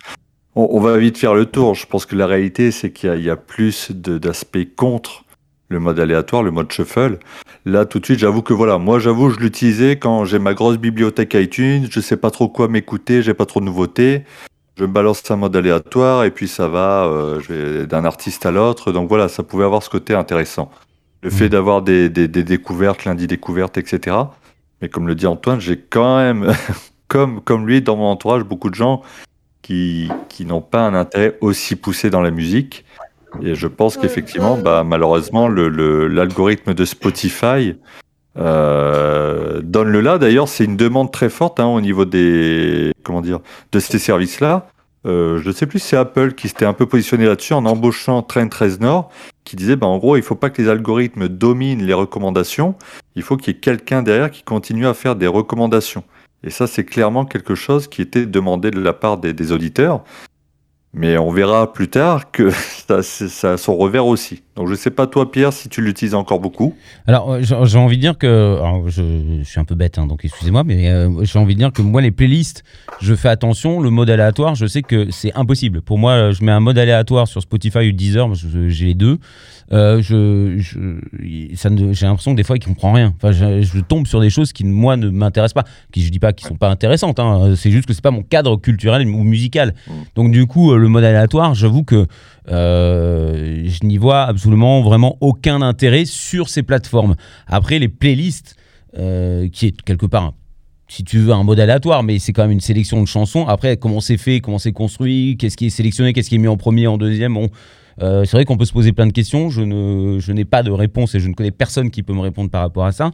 On, 0.54 0.66
on 0.72 0.80
va 0.80 0.96
vite 0.96 1.18
faire 1.18 1.34
le 1.34 1.44
tour. 1.44 1.74
Je 1.74 1.86
pense 1.86 2.04
que 2.04 2.16
la 2.16 2.26
réalité, 2.26 2.72
c'est 2.72 2.90
qu'il 2.90 3.14
y 3.20 3.24
y 3.24 3.30
a 3.30 3.36
plus 3.36 3.92
d'aspects 3.92 4.74
contre 4.74 5.24
le 5.68 5.78
mode 5.78 6.00
aléatoire, 6.00 6.42
le 6.42 6.50
mode 6.50 6.72
shuffle. 6.72 7.18
Là, 7.64 7.84
tout 7.84 8.00
de 8.00 8.04
suite, 8.06 8.18
j'avoue 8.18 8.42
que 8.42 8.54
voilà, 8.54 8.78
moi, 8.78 8.98
j'avoue, 8.98 9.30
je 9.30 9.38
l'utilisais 9.38 9.98
quand 9.98 10.24
j'ai 10.24 10.40
ma 10.40 10.54
grosse 10.54 10.78
bibliothèque 10.78 11.34
iTunes, 11.34 11.86
je 11.88 12.00
sais 12.00 12.16
pas 12.16 12.30
trop 12.30 12.48
quoi 12.48 12.66
m'écouter, 12.66 13.22
j'ai 13.22 13.34
pas 13.34 13.46
trop 13.46 13.60
de 13.60 13.66
nouveautés 13.66 14.24
je 14.78 14.84
me 14.84 14.88
balance 14.92 15.28
un 15.30 15.36
mode 15.36 15.56
aléatoire 15.56 16.24
et 16.24 16.30
puis 16.30 16.46
ça 16.48 16.68
va 16.68 17.04
euh, 17.06 17.40
je 17.40 17.52
vais 17.52 17.86
d'un 17.86 18.04
artiste 18.04 18.46
à 18.46 18.50
l'autre. 18.52 18.92
Donc 18.92 19.08
voilà, 19.08 19.28
ça 19.28 19.42
pouvait 19.42 19.64
avoir 19.64 19.82
ce 19.82 19.90
côté 19.90 20.14
intéressant. 20.14 20.70
Le 21.22 21.30
fait 21.30 21.48
d'avoir 21.48 21.82
des, 21.82 22.08
des, 22.08 22.28
des 22.28 22.44
découvertes, 22.44 23.04
lundi 23.04 23.26
découvertes, 23.26 23.76
etc. 23.76 24.16
Mais 24.80 24.88
comme 24.88 25.08
le 25.08 25.16
dit 25.16 25.26
Antoine, 25.26 25.60
j'ai 25.60 25.76
quand 25.76 26.18
même, 26.18 26.52
comme, 27.08 27.40
comme 27.40 27.66
lui, 27.66 27.82
dans 27.82 27.96
mon 27.96 28.04
entourage, 28.06 28.44
beaucoup 28.44 28.70
de 28.70 28.76
gens 28.76 29.02
qui, 29.62 30.08
qui 30.28 30.44
n'ont 30.44 30.60
pas 30.60 30.82
un 30.82 30.94
intérêt 30.94 31.36
aussi 31.40 31.74
poussé 31.74 32.08
dans 32.10 32.20
la 32.20 32.30
musique. 32.30 32.84
Et 33.42 33.56
je 33.56 33.66
pense 33.66 33.96
qu'effectivement, 33.96 34.56
bah, 34.56 34.84
malheureusement, 34.84 35.48
le- 35.48 35.68
le- 35.68 36.06
l'algorithme 36.06 36.72
de 36.72 36.84
Spotify 36.84 37.74
euh, 38.38 39.60
donne 39.62 39.88
le 39.88 40.00
là. 40.00 40.18
D'ailleurs, 40.18 40.48
c'est 40.48 40.64
une 40.64 40.76
demande 40.76 41.10
très 41.10 41.28
forte 41.28 41.60
hein, 41.60 41.66
au 41.66 41.80
niveau 41.80 42.04
des 42.04 42.92
comment 43.02 43.20
dire 43.20 43.40
de 43.72 43.78
ces 43.78 43.98
services-là. 43.98 44.68
Euh, 45.06 45.38
je 45.38 45.48
ne 45.48 45.52
sais 45.52 45.66
plus 45.66 45.78
si 45.78 45.88
c'est 45.88 45.96
Apple 45.96 46.32
qui 46.34 46.48
s'était 46.48 46.64
un 46.64 46.72
peu 46.72 46.86
positionné 46.86 47.26
là-dessus 47.26 47.54
en 47.54 47.64
embauchant 47.64 48.22
Trent 48.22 48.48
Reznor, 48.52 49.10
qui 49.44 49.56
disait 49.56 49.76
bah, 49.76 49.86
en 49.86 49.98
gros, 49.98 50.16
il 50.16 50.22
faut 50.22 50.34
pas 50.34 50.50
que 50.50 50.60
les 50.60 50.68
algorithmes 50.68 51.28
dominent 51.28 51.82
les 51.82 51.94
recommandations, 51.94 52.74
il 53.14 53.22
faut 53.22 53.36
qu'il 53.36 53.54
y 53.54 53.56
ait 53.56 53.60
quelqu'un 53.60 54.02
derrière 54.02 54.30
qui 54.30 54.42
continue 54.42 54.86
à 54.86 54.94
faire 54.94 55.16
des 55.16 55.26
recommandations. 55.26 56.04
Et 56.44 56.50
ça, 56.50 56.66
c'est 56.66 56.84
clairement 56.84 57.24
quelque 57.24 57.54
chose 57.54 57.88
qui 57.88 58.00
était 58.02 58.26
demandé 58.26 58.70
de 58.70 58.80
la 58.80 58.92
part 58.92 59.18
des 59.18 59.52
auditeurs. 59.52 60.04
Mais 60.94 61.18
on 61.18 61.30
verra 61.30 61.72
plus 61.72 61.88
tard 61.88 62.30
que 62.30 62.50
ça, 63.02 63.52
a 63.52 63.56
son 63.56 63.76
revers 63.76 64.06
aussi. 64.06 64.42
Donc 64.56 64.68
je 64.68 64.74
sais 64.74 64.90
pas 64.90 65.06
toi, 65.06 65.30
Pierre, 65.30 65.52
si 65.52 65.68
tu 65.68 65.82
l'utilises 65.82 66.14
encore 66.14 66.40
beaucoup. 66.40 66.74
Alors, 67.06 67.30
euh, 67.32 67.40
j'ai 67.42 67.78
envie 67.78 67.96
de 67.96 68.00
dire 68.00 68.16
que. 68.18 68.58
je, 68.86 69.02
je 69.40 69.44
suis 69.48 69.60
un 69.60 69.64
peu 69.64 69.74
bête, 69.74 69.98
hein, 69.98 70.06
donc 70.06 70.24
excusez-moi, 70.24 70.64
mais 70.64 70.88
euh, 70.88 71.24
j'ai 71.24 71.38
envie 71.38 71.54
de 71.54 71.60
dire 71.60 71.72
que 71.72 71.82
moi, 71.82 72.00
les 72.00 72.10
playlists, 72.10 72.64
je 73.00 73.14
fais 73.14 73.28
attention. 73.28 73.80
Le 73.80 73.90
mode 73.90 74.10
aléatoire, 74.10 74.54
je 74.54 74.66
sais 74.66 74.82
que 74.82 75.10
c'est 75.10 75.32
impossible. 75.34 75.82
Pour 75.82 75.98
moi, 75.98 76.32
je 76.32 76.42
mets 76.42 76.50
un 76.52 76.58
mode 76.60 76.78
aléatoire 76.78 77.28
sur 77.28 77.40
Spotify 77.42 77.88
ou 77.90 77.92
Deezer, 77.92 78.28
j'ai 78.34 78.86
les 78.86 78.94
deux. 78.94 79.18
Euh, 79.70 80.00
je, 80.00 80.54
je- 80.56 81.54
ça 81.54 81.68
ne- 81.68 81.92
j'ai 81.92 82.06
l'impression 82.06 82.32
que 82.32 82.36
des 82.38 82.42
fois, 82.42 82.56
il 82.56 82.64
comprend 82.64 82.92
rien. 82.92 83.12
Enfin, 83.16 83.32
je, 83.32 83.60
je 83.60 83.80
tombe 83.80 84.06
sur 84.06 84.20
des 84.22 84.30
choses 84.30 84.52
qui, 84.54 84.64
moi, 84.64 84.96
ne 84.96 85.10
m'intéressent 85.10 85.62
pas. 85.62 85.68
Qui, 85.92 86.02
je 86.02 86.10
dis 86.10 86.18
pas 86.18 86.32
qu'ils 86.32 86.48
sont 86.48 86.56
pas 86.56 86.70
intéressantes, 86.70 87.20
hein, 87.20 87.52
c'est 87.54 87.70
juste 87.70 87.84
que 87.86 87.92
c'est 87.92 88.02
pas 88.02 88.10
mon 88.10 88.22
cadre 88.22 88.56
culturel 88.56 89.06
ou 89.06 89.22
musical. 89.22 89.74
Donc, 90.16 90.32
du 90.32 90.46
coup, 90.46 90.72
mode 90.88 91.04
aléatoire, 91.04 91.54
j'avoue 91.54 91.84
que 91.84 92.06
euh, 92.50 93.64
je 93.66 93.86
n'y 93.86 93.98
vois 93.98 94.22
absolument 94.22 94.82
vraiment 94.82 95.16
aucun 95.20 95.62
intérêt 95.62 96.04
sur 96.04 96.48
ces 96.48 96.62
plateformes. 96.62 97.16
Après, 97.46 97.78
les 97.78 97.88
playlists, 97.88 98.56
euh, 98.98 99.48
qui 99.48 99.66
est 99.66 99.82
quelque 99.82 100.06
part, 100.06 100.32
si 100.88 101.04
tu 101.04 101.18
veux, 101.18 101.32
un 101.32 101.44
mode 101.44 101.60
aléatoire, 101.60 102.02
mais 102.02 102.18
c'est 102.18 102.32
quand 102.32 102.42
même 102.42 102.52
une 102.52 102.60
sélection 102.60 103.02
de 103.02 103.06
chansons. 103.06 103.46
Après, 103.46 103.76
comment 103.76 104.00
c'est 104.00 104.16
fait, 104.16 104.40
comment 104.40 104.58
c'est 104.58 104.72
construit, 104.72 105.36
qu'est-ce 105.38 105.56
qui 105.56 105.66
est 105.66 105.70
sélectionné, 105.70 106.12
qu'est-ce 106.12 106.30
qui 106.30 106.36
est 106.36 106.38
mis 106.38 106.48
en 106.48 106.56
premier, 106.56 106.86
en 106.86 106.96
deuxième, 106.96 107.34
bon, 107.34 107.50
euh, 108.00 108.24
c'est 108.24 108.36
vrai 108.36 108.44
qu'on 108.44 108.56
peut 108.56 108.64
se 108.64 108.72
poser 108.72 108.92
plein 108.92 109.06
de 109.06 109.12
questions. 109.12 109.50
Je, 109.50 109.62
ne, 109.62 110.18
je 110.18 110.32
n'ai 110.32 110.44
pas 110.44 110.62
de 110.62 110.70
réponse 110.70 111.14
et 111.14 111.20
je 111.20 111.28
ne 111.28 111.34
connais 111.34 111.50
personne 111.50 111.90
qui 111.90 112.02
peut 112.02 112.12
me 112.14 112.20
répondre 112.20 112.50
par 112.50 112.60
rapport 112.62 112.84
à 112.86 112.92
ça. 112.92 113.10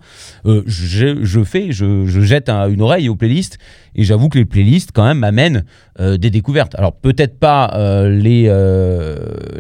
Euh, 0.47 0.62
je, 0.66 1.25
je 1.25 1.44
fais, 1.44 1.73
je, 1.73 2.07
je 2.07 2.20
jette 2.20 2.49
un- 2.49 2.68
une 2.68 2.83
oreille 2.83 3.09
aux 3.09 3.16
playlists 3.16 3.59
et 3.94 4.05
j'avoue 4.05 4.29
que 4.29 4.38
les 4.38 4.44
playlists, 4.44 4.90
quand 4.92 5.05
même, 5.05 5.18
m'amènent 5.18 5.64
euh, 6.01 6.16
des 6.16 6.31
découvertes. 6.31 6.75
Alors, 6.77 6.94
peut-être 6.94 7.38
pas 7.38 7.70
les, 8.09 8.51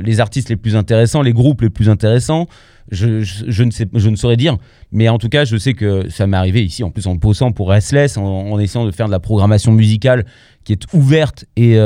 les 0.02 0.20
artistes 0.20 0.48
les 0.48 0.56
plus 0.56 0.76
intéressants, 0.76 1.22
les 1.22 1.32
groupes 1.32 1.62
les 1.62 1.70
plus 1.70 1.88
intéressants. 1.88 2.46
Je, 2.90 3.22
je, 3.22 3.62
ne 3.64 3.70
sais, 3.70 3.86
je 3.94 4.10
ne 4.10 4.16
saurais 4.16 4.36
dire, 4.36 4.58
mais 4.92 5.08
en 5.08 5.16
tout 5.16 5.30
cas, 5.30 5.46
je 5.46 5.56
sais 5.56 5.72
que 5.72 6.10
ça 6.10 6.26
m'est 6.26 6.36
arrivé 6.36 6.62
ici, 6.62 6.84
en 6.84 6.90
plus 6.90 7.06
en 7.06 7.14
bossant 7.14 7.50
pour 7.50 7.70
Restless, 7.70 8.18
en, 8.18 8.58
essayant 8.58 8.84
de 8.84 8.90
faire 8.90 9.06
de 9.06 9.10
la 9.10 9.20
programmation 9.20 9.72
musicale 9.72 10.26
qui 10.64 10.74
est 10.74 10.82
ouverte 10.92 11.46
et, 11.56 11.78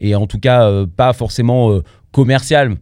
et 0.00 0.14
en 0.14 0.26
tout 0.28 0.38
cas 0.38 0.70
pas 0.96 1.12
forcément 1.14 1.80
commerciale, 2.14 2.76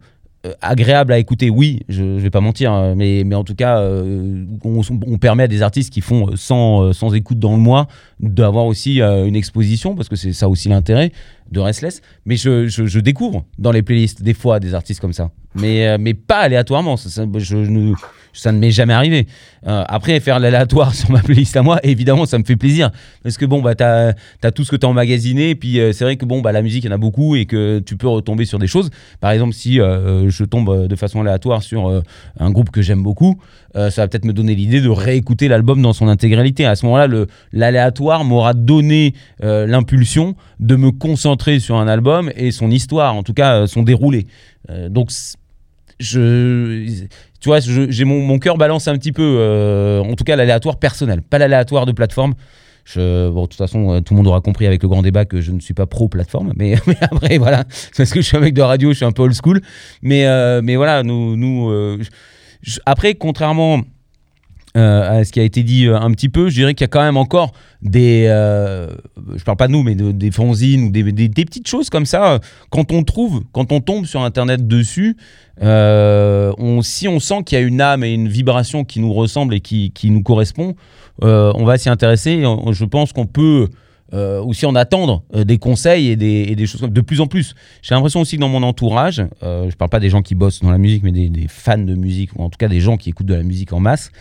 euh, 0.45 0.53
agréable 0.61 1.11
à 1.11 1.17
écouter, 1.17 1.49
oui, 1.49 1.79
je, 1.89 2.03
je 2.17 2.23
vais 2.23 2.29
pas 2.29 2.39
mentir, 2.41 2.71
hein, 2.71 2.93
mais, 2.95 3.23
mais 3.25 3.33
en 3.33 3.43
tout 3.43 3.55
cas, 3.55 3.79
euh, 3.79 4.45
on, 4.63 5.17
permet 5.17 5.43
à 5.43 5.47
des 5.47 5.61
artistes 5.63 5.91
qui 5.91 6.01
font 6.01 6.35
100, 6.35 6.83
euh, 6.83 6.93
100 6.93 7.13
écoutes 7.13 7.39
dans 7.39 7.53
le 7.53 7.61
mois 7.61 7.87
d'avoir 8.19 8.65
aussi 8.65 9.01
une 9.01 9.35
exposition, 9.35 9.95
parce 9.95 10.07
que 10.07 10.15
c'est 10.15 10.33
ça 10.33 10.47
aussi 10.49 10.69
l'intérêt 10.69 11.11
de 11.51 11.59
Restless. 11.59 12.01
Mais 12.25 12.35
je, 12.35 12.67
je- 12.67 12.99
découvre 12.99 13.45
dans 13.57 13.71
les 13.71 13.81
playlists 13.81 14.21
des 14.21 14.33
fois 14.33 14.59
des 14.59 14.73
artistes 14.75 14.99
comme 14.99 15.13
ça, 15.13 15.31
mais, 15.55 15.97
mais 15.97 16.13
pas 16.13 16.39
aléatoirement, 16.39 16.95
ça, 16.97 17.09
ça- 17.09 17.25
je 17.37 17.57
ne- 17.57 17.93
ça 18.33 18.51
ne 18.51 18.59
m'est 18.59 18.71
jamais 18.71 18.93
arrivé. 18.93 19.27
Euh, 19.67 19.83
après, 19.87 20.19
faire 20.19 20.39
l'aléatoire 20.39 20.93
sur 20.95 21.11
ma 21.11 21.21
playlist 21.21 21.55
à 21.55 21.61
moi, 21.61 21.79
évidemment, 21.83 22.25
ça 22.25 22.37
me 22.37 22.43
fait 22.43 22.55
plaisir. 22.55 22.91
Parce 23.21 23.37
que 23.37 23.45
bon, 23.45 23.61
bah, 23.61 23.75
t'as 23.75 24.13
as 24.43 24.51
tout 24.51 24.63
ce 24.63 24.71
que 24.71 24.75
t'as 24.75 24.87
emmagasiné. 24.87 25.51
Et 25.51 25.55
puis, 25.55 25.79
euh, 25.79 25.93
c'est 25.93 26.03
vrai 26.03 26.17
que 26.17 26.25
bon, 26.25 26.41
bah, 26.41 26.51
la 26.51 26.61
musique, 26.61 26.83
il 26.83 26.87
y 26.87 26.89
en 26.89 26.95
a 26.95 26.97
beaucoup 26.97 27.35
et 27.35 27.45
que 27.45 27.79
tu 27.79 27.95
peux 27.95 28.07
retomber 28.07 28.45
sur 28.45 28.59
des 28.59 28.67
choses. 28.67 28.89
Par 29.21 29.31
exemple, 29.31 29.53
si 29.53 29.79
euh, 29.79 30.29
je 30.29 30.43
tombe 30.43 30.87
de 30.87 30.95
façon 30.95 31.21
aléatoire 31.21 31.63
sur 31.63 32.03
un 32.39 32.51
groupe 32.51 32.71
que 32.71 32.81
j'aime 32.81 33.03
beaucoup, 33.03 33.39
ça 33.75 33.89
va 33.89 34.07
peut-être 34.07 34.25
me 34.25 34.33
donner 34.33 34.55
l'idée 34.55 34.81
de 34.81 34.89
réécouter 34.89 35.47
l'album 35.47 35.81
dans 35.81 35.93
son 35.93 36.07
intégralité. 36.07 36.65
À 36.65 36.75
ce 36.75 36.85
moment-là, 36.85 37.07
l'aléatoire 37.51 38.23
m'aura 38.23 38.53
donné 38.53 39.13
l'impulsion 39.41 40.35
de 40.59 40.75
me 40.75 40.91
concentrer 40.91 41.59
sur 41.59 41.77
un 41.77 41.87
album 41.87 42.31
et 42.35 42.51
son 42.51 42.71
histoire, 42.71 43.15
en 43.15 43.23
tout 43.23 43.33
cas 43.33 43.67
son 43.67 43.83
déroulé. 43.83 44.27
Donc, 44.89 45.11
je, 45.99 47.05
tu 47.43 47.49
vois, 47.49 47.59
j'ai 47.59 48.05
mon, 48.05 48.21
mon 48.21 48.39
cœur 48.39 48.57
balance 48.57 48.87
un 48.87 48.97
petit 48.97 49.11
peu, 49.11 49.35
euh, 49.37 49.99
en 49.99 50.15
tout 50.15 50.23
cas 50.23 50.37
l'aléatoire 50.37 50.77
personnel, 50.77 51.21
pas 51.21 51.37
l'aléatoire 51.37 51.85
de 51.85 51.91
plateforme. 51.91 52.35
Bon, 52.95 53.41
de 53.41 53.47
toute 53.47 53.55
façon, 53.55 53.91
euh, 53.91 53.99
tout 53.99 54.13
le 54.13 54.19
monde 54.19 54.27
aura 54.27 54.39
compris 54.39 54.65
avec 54.65 54.81
le 54.81 54.87
grand 54.87 55.01
débat 55.01 55.25
que 55.25 55.41
je 55.41 55.51
ne 55.51 55.59
suis 55.59 55.73
pas 55.73 55.85
pro 55.85 56.07
plateforme, 56.07 56.53
mais, 56.57 56.75
après, 57.01 57.37
voilà, 57.37 57.65
parce 57.97 58.11
que 58.11 58.21
je 58.21 58.25
suis 58.25 58.37
un 58.37 58.39
mec 58.39 58.53
de 58.53 58.61
radio, 58.61 58.91
je 58.91 58.95
suis 58.95 59.05
un 59.05 59.11
peu 59.11 59.23
old 59.23 59.33
school. 59.33 59.59
Mais, 60.01 60.25
euh, 60.25 60.61
mais 60.63 60.77
voilà, 60.77 61.03
nous, 61.03 61.35
nous 61.35 61.99
après, 62.85 63.15
contrairement 63.15 63.81
euh, 64.75 65.19
à 65.19 65.23
ce 65.23 65.31
qui 65.31 65.39
a 65.39 65.43
été 65.43 65.61
dit 65.63 65.85
euh, 65.85 65.99
un 65.99 66.11
petit 66.11 66.29
peu, 66.29 66.49
je 66.49 66.55
dirais 66.55 66.73
qu'il 66.73 66.83
y 66.83 66.85
a 66.85 66.87
quand 66.89 67.03
même 67.03 67.17
encore 67.17 67.51
des, 67.81 68.25
euh, 68.27 68.87
je 69.35 69.43
parle 69.43 69.57
pas 69.57 69.67
de 69.67 69.71
nous, 69.73 69.83
mais 69.83 69.93
de- 69.93 70.11
des 70.11 70.31
fanzines 70.31 70.85
ou 70.85 70.89
des, 70.89 71.03
petites 71.29 71.67
choses 71.67 71.89
comme 71.89 72.05
ça. 72.05 72.39
Quand 72.71 72.91
on 72.91 73.03
trouve, 73.03 73.43
quand 73.51 73.71
on 73.71 73.81
tombe 73.81 74.05
sur 74.05 74.21
Internet 74.23 74.67
dessus, 74.67 75.15
euh, 75.61 76.51
si 76.81 77.07
on 77.07 77.19
sent 77.19 77.43
qu'il 77.45 77.59
y 77.59 77.61
a 77.61 77.65
une 77.65 77.81
âme 77.81 78.03
et 78.03 78.13
une 78.13 78.27
vibration 78.27 78.83
qui 78.83 78.99
nous 78.99 79.13
ressemble 79.13 79.53
et 79.53 79.59
qui, 79.59 79.91
nous 80.05 80.23
correspond, 80.23 80.75
on 81.21 81.63
va 81.65 81.77
s'y 81.77 81.89
intéresser. 81.89 82.43
Je 82.71 82.85
pense 82.85 83.13
qu'on 83.13 83.27
peut 83.27 83.67
euh, 84.13 84.41
aussi 84.41 84.65
en 84.65 84.75
attendre 84.75 85.23
euh, 85.35 85.43
des 85.43 85.57
conseils 85.57 86.09
et 86.09 86.15
des, 86.15 86.55
des 86.55 86.65
choses 86.67 86.81
comme 86.81 86.91
de 86.91 87.01
plus 87.01 87.19
en 87.19 87.27
plus. 87.27 87.55
J'ai 87.81 87.95
l'impression 87.95 88.21
aussi 88.21 88.35
que 88.35 88.41
dans 88.41 88.49
mon 88.49 88.63
entourage, 88.63 89.23
euh, 89.41 89.69
je 89.69 89.75
parle 89.75 89.89
pas 89.89 89.99
des 89.99 90.09
gens 90.09 90.21
qui 90.21 90.35
bossent 90.35 90.61
dans 90.61 90.71
la 90.71 90.77
musique, 90.77 91.03
mais 91.03 91.11
des, 91.11 91.29
des 91.29 91.47
fans 91.47 91.77
de 91.77 91.95
musique, 91.95 92.31
ou 92.37 92.43
en 92.43 92.49
tout 92.49 92.57
cas 92.57 92.67
des 92.67 92.79
gens 92.79 92.97
qui 92.97 93.09
écoutent 93.09 93.25
de 93.25 93.33
la 93.33 93.43
musique 93.43 93.73
en 93.73 93.79
masse, 93.79 94.11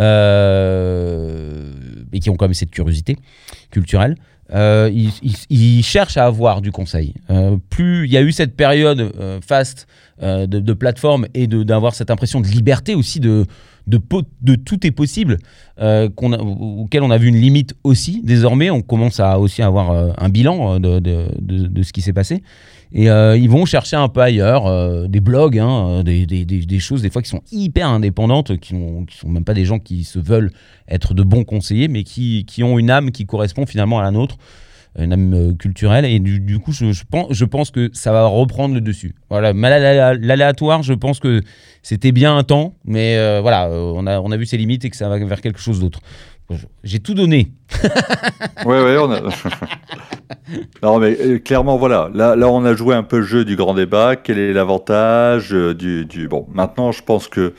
euh, 0.00 1.72
et 2.12 2.20
qui 2.20 2.30
ont 2.30 2.36
quand 2.36 2.46
même 2.46 2.54
cette 2.54 2.70
curiosité 2.70 3.16
culturelle. 3.70 4.16
Euh, 4.52 4.90
ils, 5.50 5.82
cherchent 5.82 6.16
à 6.16 6.26
avoir 6.26 6.60
du 6.60 6.70
conseil. 6.70 7.14
Euh, 7.30 7.56
plus 7.70 8.06
il 8.06 8.12
y 8.12 8.16
a 8.16 8.22
eu 8.22 8.32
cette 8.32 8.56
période 8.56 9.00
euh, 9.00 9.40
faste 9.40 9.86
euh, 10.22 10.46
de, 10.46 10.72
plateforme 10.72 11.26
et 11.34 11.46
d'avoir 11.46 11.94
cette 11.94 12.10
impression 12.10 12.40
de 12.40 12.46
liberté 12.46 12.94
aussi, 12.94 13.20
de, 13.20 13.46
tout 14.64 14.86
est 14.86 14.90
possible, 14.90 15.38
euh, 15.80 16.08
a- 16.08 16.42
auquel 16.42 17.02
on 17.02 17.10
a 17.10 17.18
vu 17.18 17.28
une 17.28 17.40
limite 17.40 17.74
aussi. 17.84 18.20
Désormais, 18.22 18.70
on 18.70 18.82
commence 18.82 19.18
à 19.18 19.38
aussi 19.38 19.62
avoir 19.62 20.14
un 20.18 20.28
bilan 20.28 20.78
de 20.78 21.82
ce 21.82 21.92
qui 21.92 22.02
s'est 22.02 22.12
passé. 22.12 22.42
Et 22.96 23.10
euh, 23.10 23.36
ils 23.36 23.50
vont 23.50 23.64
chercher 23.64 23.96
un 23.96 24.08
peu 24.08 24.20
ailleurs, 24.20 24.66
euh, 24.68 25.08
des 25.08 25.18
blogs, 25.18 25.58
hein, 25.58 25.88
euh, 25.88 26.02
des, 26.04 26.26
des- 26.26 26.44
des- 26.44 26.64
des 26.64 26.78
choses 26.78 27.02
des 27.02 27.10
fois 27.10 27.22
qui 27.22 27.28
sont 27.28 27.42
hyper 27.50 27.88
indépendantes, 27.88 28.56
qui 28.58 28.74
ne 28.76 29.04
sont 29.10 29.28
même 29.28 29.44
pas 29.44 29.52
des 29.54 29.64
gens 29.64 29.80
qui 29.80 30.04
se 30.04 30.20
veulent 30.20 30.52
être 30.88 31.12
de 31.12 31.24
bons 31.24 31.42
conseillers, 31.42 31.88
mais 31.88 32.04
qui, 32.04 32.44
qui 32.46 32.62
ont 32.62 32.78
une 32.78 32.90
âme 32.90 33.10
qui 33.10 33.26
correspond 33.26 33.66
finalement 33.66 33.98
à 33.98 34.02
la 34.04 34.12
nôtre, 34.12 34.36
une 34.96 35.12
âme 35.12 35.56
culturelle. 35.56 36.04
Et 36.04 36.20
du, 36.20 36.38
du 36.38 36.60
coup, 36.60 36.70
je, 36.70 36.92
je 36.92 37.02
pense, 37.10 37.26
je 37.30 37.44
pense 37.44 37.72
que 37.72 37.90
ça 37.92 38.12
va 38.12 38.26
reprendre 38.26 38.76
le 38.76 38.80
dessus. 38.80 39.16
Voilà, 39.28 39.52
l'aléatoire, 39.52 40.84
je 40.84 40.92
pense 40.94 41.18
que 41.18 41.42
c'était 41.82 42.12
bien 42.12 42.36
un 42.36 42.44
temps, 42.44 42.76
mais 42.84 43.16
euh, 43.16 43.40
voilà, 43.40 43.68
on, 43.70 44.06
a, 44.06 44.20
on 44.20 44.30
a 44.30 44.36
vu 44.36 44.46
ses 44.46 44.56
limites 44.56 44.84
et 44.84 44.90
que 44.90 44.96
ça 44.96 45.08
va 45.08 45.18
vers 45.18 45.40
quelque 45.40 45.58
chose 45.60 45.80
d'autre. 45.80 45.98
J'ai 46.84 47.00
tout 47.00 47.14
donné. 47.14 47.50
Ouais, 48.66 48.80
ouais, 48.84 48.96
on 48.98 49.10
a. 49.10 49.20
non, 50.82 50.98
mais 50.98 51.16
euh, 51.20 51.38
clairement, 51.38 51.76
voilà. 51.76 52.10
Là, 52.14 52.36
là, 52.36 52.48
on 52.48 52.64
a 52.64 52.74
joué 52.74 52.94
un 52.94 53.02
peu 53.02 53.18
le 53.18 53.24
jeu 53.24 53.44
du 53.44 53.56
grand 53.56 53.74
débat. 53.74 54.16
Quel 54.16 54.38
est 54.38 54.52
l'avantage 54.52 55.54
euh, 55.54 55.74
du, 55.74 56.04
du. 56.04 56.28
Bon, 56.28 56.46
maintenant, 56.52 56.92
je 56.92 57.02
pense 57.02 57.28
que 57.28 57.54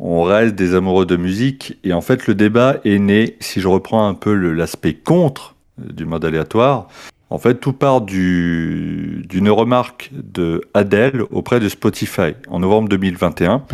on 0.00 0.22
reste 0.22 0.54
des 0.54 0.74
amoureux 0.74 1.06
de 1.06 1.16
musique. 1.16 1.78
Et 1.84 1.92
en 1.92 2.00
fait, 2.00 2.26
le 2.26 2.34
débat 2.34 2.76
est 2.84 2.98
né, 2.98 3.36
si 3.40 3.60
je 3.60 3.68
reprends 3.68 4.06
un 4.08 4.14
peu 4.14 4.32
l'aspect 4.34 4.94
contre 4.94 5.56
euh, 5.80 5.92
du 5.92 6.04
mode 6.04 6.24
aléatoire. 6.24 6.88
En 7.30 7.38
fait, 7.38 7.56
tout 7.56 7.72
part 7.74 8.00
du- 8.00 9.22
d'une 9.28 9.50
remarque 9.50 10.10
de 10.14 10.62
Adele 10.74 11.22
auprès 11.30 11.60
de 11.60 11.68
Spotify 11.68 12.32
en 12.48 12.60
novembre 12.60 12.88
2021 12.88 13.64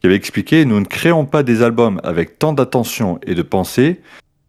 qui 0.00 0.06
avait 0.08 0.16
expliqué 0.16 0.64
Nous 0.64 0.80
ne 0.80 0.84
créons 0.84 1.24
pas 1.24 1.42
des 1.44 1.62
albums 1.62 2.00
avec 2.02 2.38
tant 2.38 2.52
d'attention 2.52 3.18
et 3.26 3.34
de 3.36 3.42
pensée 3.42 4.00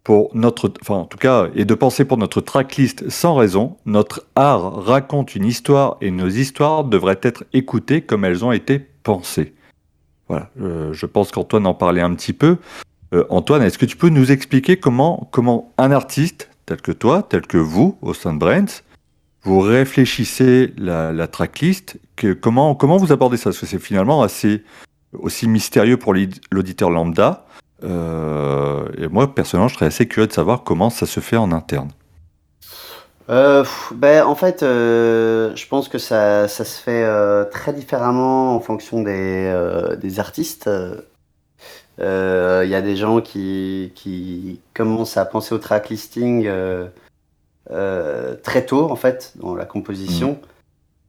pour 0.07 0.31
notre, 0.33 0.71
enfin 0.81 0.93
en 0.93 1.05
tout 1.05 1.17
cas, 1.17 1.49
et 1.53 1.65
de 1.65 1.73
penser 1.73 2.05
pour 2.05 2.17
notre 2.17 2.39
tracklist 2.39 3.09
sans 3.09 3.35
raison. 3.35 3.75
Notre 3.85 4.23
art 4.37 4.85
raconte 4.85 5.35
une 5.35 5.43
histoire 5.43 5.97
et 5.99 6.11
nos 6.11 6.29
histoires 6.29 6.85
devraient 6.85 7.19
être 7.23 7.43
écoutées 7.51 7.99
comme 7.99 8.23
elles 8.23 8.45
ont 8.45 8.53
été 8.53 8.79
pensées. 9.03 9.53
Voilà, 10.29 10.49
euh, 10.61 10.93
je 10.93 11.05
pense 11.07 11.33
qu'Antoine 11.33 11.67
en 11.67 11.73
parlait 11.73 11.99
un 11.99 12.15
petit 12.15 12.31
peu. 12.31 12.55
Euh, 13.13 13.25
Antoine, 13.29 13.61
est-ce 13.63 13.77
que 13.77 13.85
tu 13.85 13.97
peux 13.97 14.07
nous 14.07 14.31
expliquer 14.31 14.77
comment, 14.77 15.27
comment 15.33 15.73
un 15.77 15.91
artiste 15.91 16.51
tel 16.65 16.79
que 16.79 16.93
toi, 16.93 17.21
tel 17.21 17.41
que 17.41 17.57
vous, 17.57 17.97
au 18.01 18.13
sein 18.13 18.39
vous 19.43 19.59
réfléchissez 19.59 20.73
la, 20.77 21.11
la 21.11 21.27
tracklist, 21.27 21.99
que, 22.15 22.31
comment, 22.31 22.75
comment 22.75 22.95
vous 22.95 23.11
abordez 23.11 23.35
ça? 23.35 23.49
Parce 23.49 23.59
que 23.59 23.65
c'est 23.65 23.77
finalement 23.77 24.21
assez 24.21 24.63
aussi 25.11 25.49
mystérieux 25.49 25.97
pour 25.97 26.13
l'auditeur 26.13 26.91
lambda. 26.91 27.45
Euh, 27.83 28.87
et 28.97 29.07
moi, 29.07 29.33
personnellement, 29.33 29.67
je 29.67 29.75
serais 29.75 29.85
assez 29.85 30.07
curieux 30.07 30.27
de 30.27 30.33
savoir 30.33 30.63
comment 30.63 30.89
ça 30.89 31.05
se 31.05 31.19
fait 31.19 31.37
en 31.37 31.51
interne. 31.51 31.89
Euh, 33.29 33.65
ben, 33.93 34.25
en 34.25 34.35
fait, 34.35 34.63
euh, 34.63 35.53
je 35.55 35.67
pense 35.67 35.89
que 35.89 35.97
ça, 35.97 36.47
ça 36.47 36.63
se 36.63 36.81
fait 36.81 37.05
très 37.51 37.73
différemment 37.73 38.55
en 38.55 38.59
fonction 38.59 39.03
des, 39.03 39.53
des 39.99 40.19
artistes. 40.19 40.69
Il 41.99 42.03
y 42.03 42.75
a 42.75 42.81
des 42.81 42.95
gens 42.95 43.21
qui, 43.21 43.91
qui 43.95 44.61
commencent 44.73 45.17
à 45.17 45.25
penser 45.25 45.53
au 45.53 45.57
track 45.57 45.89
listing 45.89 46.49
très 47.69 48.65
tôt, 48.65 48.89
en 48.89 48.95
fait, 48.95 49.33
dans 49.35 49.55
la 49.55 49.65
composition. 49.65 50.39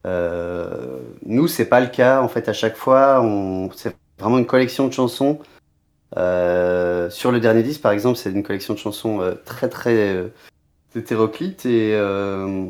Euh, 0.07 1.01
nous, 1.25 1.49
c'est 1.49 1.67
pas 1.67 1.81
le 1.81 1.89
cas. 1.89 2.23
En 2.23 2.29
fait, 2.29 2.49
à 2.49 2.53
chaque 2.53 2.77
fois, 2.77 3.21
on, 3.23 3.71
c'est 3.75 3.95
vraiment 4.19 4.39
une 4.39 4.47
collection 4.47 4.89
de 4.89 4.93
chansons. 4.93 5.39
Euh, 6.17 7.11
sur 7.11 7.31
le 7.33 7.41
dernier 7.41 7.63
disque, 7.63 7.83
par 7.83 7.93
exemple, 7.93 8.17
c'est 8.17 8.31
une 8.31 8.43
collection 8.43 8.75
de 8.75 8.79
chansons 8.79 9.21
euh, 9.21 9.35
très, 9.45 9.69
très 9.69 10.15
euh, 10.15 10.29
hétéroclite 10.97 11.67
et 11.67 11.95
euh, 11.95 12.67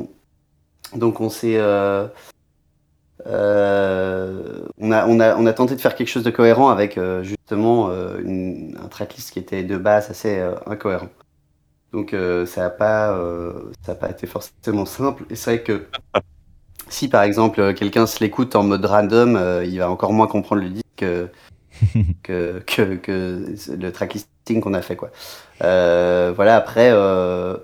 donc 0.95 1.21
on 1.21 1.29
s'est 1.29 1.55
euh, 1.57 2.07
on 3.25 4.91
a 4.91 5.05
on 5.07 5.19
a 5.19 5.35
on 5.35 5.45
a 5.45 5.53
tenté 5.53 5.75
de 5.75 5.81
faire 5.81 5.95
quelque 5.95 6.07
chose 6.07 6.23
de 6.23 6.31
cohérent 6.31 6.69
avec 6.69 6.99
justement 7.21 7.91
une- 8.23 8.77
un 8.83 8.87
tracklist 8.87 9.31
qui 9.31 9.39
était 9.39 9.63
de 9.63 9.77
base 9.77 10.09
assez 10.09 10.41
incohérent. 10.65 11.09
Donc 11.91 12.15
ça 12.45 12.65
a 12.65 12.69
pas 12.69 13.17
ça 13.85 13.93
a 13.93 13.95
pas 13.95 14.09
été 14.09 14.25
forcément 14.27 14.85
simple. 14.85 15.23
Et 15.29 15.35
c'est 15.35 15.55
vrai 15.55 15.63
que 15.63 15.85
si 16.87 17.07
par 17.07 17.23
exemple 17.23 17.73
quelqu'un 17.73 18.05
se 18.07 18.19
l'écoute 18.23 18.55
en 18.55 18.63
mode 18.63 18.85
random 18.85 19.61
il 19.65 19.77
va 19.79 19.89
encore 19.89 20.13
moins 20.13 20.27
comprendre 20.27 20.61
le 20.61 20.69
disque 20.69 21.05
que 22.23 22.59
que, 22.65 22.95
que, 22.95 23.45
le 23.75 23.91
tracklisting 23.91 24.61
qu'on 24.61 24.73
a 24.73 24.81
fait 24.81 24.95
quoi 24.95 25.11
Euh, 25.63 26.31
voilà 26.35 26.55
après 26.55 26.89
euh, 26.91 27.57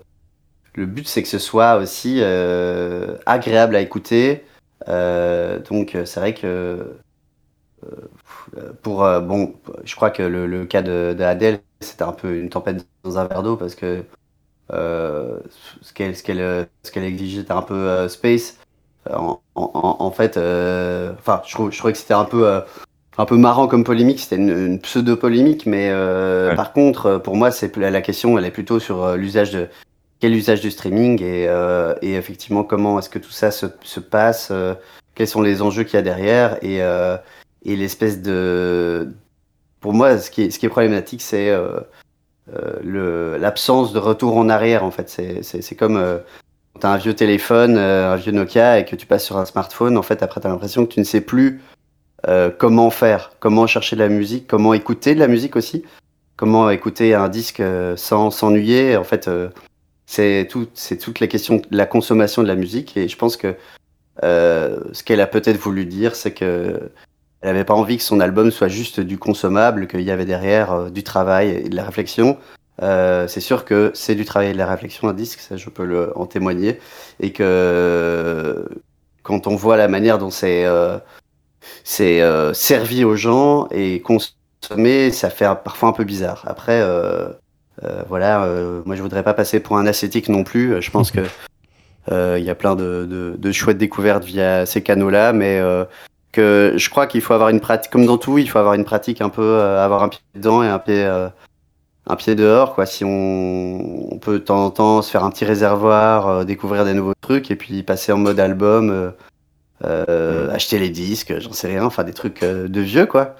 le 0.76 0.86
but 0.86 1.08
c'est 1.08 1.24
que 1.24 1.30
ce 1.30 1.40
soit 1.40 1.78
aussi 1.78 2.20
euh, 2.22 3.18
agréable 3.26 3.76
à 3.76 3.82
écouter. 3.82 4.44
Donc 4.88 5.98
c'est 6.06 6.20
vrai 6.20 6.34
que 6.34 6.98
pour 8.82 8.98
bon, 9.22 9.56
je 9.84 9.96
crois 9.96 10.12
que 10.12 10.24
le, 10.24 10.48
le 10.48 10.66
cas 10.66 10.82
de, 10.82 11.16
de 11.18 11.24
Adele 11.24 11.60
c'était 11.82 12.04
un 12.04 12.14
peu 12.14 12.38
une 12.38 12.50
tempête 12.50 12.86
dans 13.04 13.18
un 13.18 13.26
verre 13.26 13.44
d'eau 13.44 13.58
parce 13.58 13.76
que 13.76 14.04
ce 14.72 15.94
qu'elle 15.94 16.16
ce 16.16 16.24
qu'elle 16.24 16.68
qu'elle 16.92 17.04
exigeait 17.04 17.42
était 17.42 17.52
un 17.52 17.62
peu 17.62 18.08
space. 18.10 18.58
En, 19.12 19.40
en, 19.56 19.98
en 20.00 20.12
fait, 20.12 20.38
enfin 20.38 21.42
je 21.46 21.70
je 21.72 21.78
trouvais 21.78 21.94
que 21.94 22.00
c'était 22.00 22.14
un 22.14 22.26
peu 22.26 22.62
un 23.18 23.26
peu 23.26 23.38
marrant 23.38 23.68
comme 23.68 23.84
polémique, 23.84 24.20
c'était 24.20 24.36
une, 24.36 24.50
une 24.50 24.80
pseudo-polémique, 24.80 25.66
mais 25.66 25.90
euh, 25.90 26.50
Ouais. 26.50 26.56
par 26.56 26.74
contre, 26.74 27.06
euh, 27.06 27.20
pour 27.20 27.36
moi, 27.36 27.52
c'est 27.52 27.76
la, 27.78 28.02
question, 28.02 28.38
elle 28.38 28.46
est 28.46 28.52
plutôt 28.52 28.80
sur 28.80 29.04
euh, 29.04 29.16
l'usage 29.16 29.52
de 29.52 29.68
quel 30.20 30.34
usage 30.34 30.62
du 30.62 30.72
streaming 30.72 31.22
et, 31.22 31.46
euh, 31.50 31.94
et 32.02 32.16
effectivement 32.16 32.64
comment 32.64 32.98
est-ce 33.00 33.10
que 33.10 33.20
tout 33.20 33.32
ça 33.32 33.52
se, 33.52 33.66
se 33.84 34.00
passe, 34.00 34.48
euh, 34.52 34.74
quels 35.14 35.28
sont 35.28 35.42
les 35.42 35.62
enjeux 35.62 35.84
qu'il 35.84 35.96
y 35.96 35.98
a 35.98 36.02
derrière 36.02 36.58
et, 36.64 36.82
euh, 36.82 37.18
et 37.66 37.76
l'espèce 37.76 38.22
de, 38.22 39.10
pour 39.82 39.94
moi, 39.94 40.18
ce 40.18 40.32
qui 40.32 40.44
est, 40.44 40.52
ce 40.52 40.60
qui 40.60 40.66
est 40.66 40.70
problématique, 40.70 41.22
c'est 41.22 41.52
l'absence 42.84 43.94
de 43.94 44.00
retour 44.00 44.38
en 44.38 44.50
arrière. 44.50 44.84
En 44.84 44.92
fait, 44.92 45.10
c'est 45.10 45.76
comme 45.76 45.98
euh, 45.98 46.20
quand 46.74 46.80
tu 46.82 46.88
as 46.88 46.92
un 46.92 46.98
vieux 46.98 47.14
téléphone, 47.14 47.78
un 47.78 48.16
vieux 48.16 48.32
Nokia 48.32 48.80
et 48.80 48.86
que 48.86 48.96
tu 48.96 49.06
passes 49.06 49.26
sur 49.26 49.38
un 49.38 49.46
smartphone. 49.46 49.98
En 49.98 50.02
fait, 50.02 50.24
après, 50.24 50.42
tu 50.42 50.48
as 50.48 50.50
l'impression 50.50 50.86
que 50.86 50.94
tu 50.94 51.00
ne 51.00 51.06
sais 51.06 51.22
plus 51.22 51.62
euh, 52.28 52.50
comment 52.50 52.90
faire, 52.90 53.32
comment 53.40 53.68
chercher 53.68 53.96
de 53.96 54.02
la 54.02 54.10
musique, 54.10 54.48
comment 54.48 54.74
écouter 54.74 55.14
de 55.14 55.20
la 55.20 55.28
musique 55.28 55.56
aussi, 55.56 55.84
comment 56.38 56.70
écouter 56.70 57.14
un 57.14 57.30
disque 57.30 57.60
euh, 57.60 57.96
sans 57.98 58.32
s'ennuyer? 58.32 58.98
En 58.98 59.04
fait, 59.04 59.28
euh, 59.28 59.50
c'est 60.08 60.48
tout, 60.50 60.68
c'est 60.74 60.98
toute 60.98 61.20
la 61.20 61.28
question 61.28 61.58
de 61.58 61.78
la 61.78 61.86
consommation 61.86 62.42
de 62.42 62.48
la 62.48 62.56
musique. 62.56 62.98
Et 62.98 63.08
je 63.08 63.18
pense 63.18 63.38
que 63.38 63.56
ce 64.22 65.04
qu'elle 65.04 65.22
a 65.22 65.28
peut-être 65.28 65.58
voulu 65.58 65.86
dire, 65.86 66.16
c'est 66.16 66.32
que 66.32 66.92
elle 67.42 67.52
n'avait 67.52 67.66
pas 67.66 67.74
envie 67.76 67.98
que 67.98 68.04
son 68.04 68.22
album 68.22 68.50
soit 68.50 68.70
juste 68.70 69.00
du 69.00 69.20
consommable, 69.20 69.88
qu'il 69.88 70.02
y 70.02 70.10
avait 70.10 70.26
derrière 70.26 70.90
du 70.90 71.04
travail 71.04 71.50
et 71.50 71.70
de 71.70 71.76
la 71.76 71.84
réflexion. 71.84 72.38
C'est 72.82 73.40
sûr 73.42 73.66
que 73.66 73.92
c'est 73.94 74.16
du 74.16 74.26
travail 74.26 74.50
et 74.50 74.54
de 74.54 74.58
la 74.58 74.68
réflexion 74.68 75.10
un 75.10 75.14
disque, 75.14 75.42
ça 75.42 75.58
je 75.58 75.70
peux 75.70 75.86
le, 75.86 76.18
en 76.18 76.26
témoigner, 76.26 76.80
et 77.20 77.34
que 77.34 78.68
quand 79.22 79.48
on 79.48 79.56
voit 79.56 79.78
la 79.78 79.88
manière 79.88 80.18
dont 80.18 80.32
c'est 80.32 80.66
c'est 81.84 82.22
euh, 82.22 82.54
servi 82.54 83.04
aux 83.04 83.16
gens 83.16 83.68
et 83.72 84.02
consommé, 84.02 85.12
ça 85.12 85.30
fait 85.30 85.46
parfois 85.64 85.90
un 85.90 85.94
peu 85.94 86.04
bizarre. 86.04 86.44
Après, 86.48 86.82
euh, 86.82 87.30
euh, 87.84 88.04
voilà, 88.08 88.44
euh, 88.44 88.82
moi 88.86 88.96
je 88.96 89.02
voudrais 89.02 89.24
pas 89.24 89.34
passer 89.34 89.60
pour 89.60 89.78
un 89.78 89.86
ascétique 89.86 90.30
non 90.30 90.44
plus. 90.44 90.82
Je 90.82 90.92
pense 90.92 91.12
que 91.12 91.22
euh, 92.12 92.38
il 92.40 92.46
y 92.46 92.50
a 92.50 92.56
plein 92.56 92.76
de, 92.76 93.06
de, 93.06 93.36
de 93.38 93.52
chouettes 93.52 93.78
découvertes 93.78 94.24
via 94.24 94.66
ces 94.66 94.82
canaux-là, 94.82 95.34
mais 95.34 95.60
euh, 95.60 95.86
que 96.32 96.74
je 96.76 96.90
crois 96.90 97.08
qu'il 97.08 97.22
faut 97.22 97.34
avoir 97.34 97.50
une 97.50 97.62
pratique, 97.62 97.92
comme 97.92 98.06
dans 98.06 98.18
tout, 98.18 98.38
il 98.38 98.50
faut 98.50 98.60
avoir 98.60 98.74
une 98.74 98.84
pratique 98.86 99.22
un 99.22 99.30
peu, 99.30 99.42
euh, 99.42 99.84
avoir 99.84 100.04
un 100.04 100.10
pied 100.10 100.20
dedans 100.36 100.64
et 100.64 100.68
un 100.68 100.80
pied, 100.80 101.04
euh, 101.04 101.30
un 102.08 102.16
pied 102.16 102.36
dehors, 102.36 102.76
quoi. 102.76 102.86
Si 102.86 103.04
on, 103.06 104.14
on 104.14 104.20
peut 104.20 104.34
de 104.34 104.44
temps 104.44 104.66
en 104.66 104.70
temps 104.70 105.02
se 105.02 105.10
faire 105.10 105.24
un 105.24 105.32
petit 105.32 105.46
réservoir, 105.46 106.28
euh, 106.28 106.44
découvrir 106.44 106.86
des 106.86 106.94
nouveaux 106.94 107.14
trucs 107.22 107.52
et 107.52 107.56
puis 107.56 107.84
passer 107.84 108.12
en 108.12 108.18
mode 108.18 108.40
album, 108.40 108.90
euh, 108.90 109.12
euh, 109.84 110.50
acheter 110.52 110.80
les 110.80 110.90
disques, 110.90 111.34
j'en 111.40 111.54
sais 111.54 111.68
rien, 111.68 111.84
enfin 111.84 112.04
des 112.04 112.14
trucs 112.14 112.44
euh, 112.44 112.68
de 112.68 112.82
vieux, 112.82 113.06
quoi. 113.06 113.36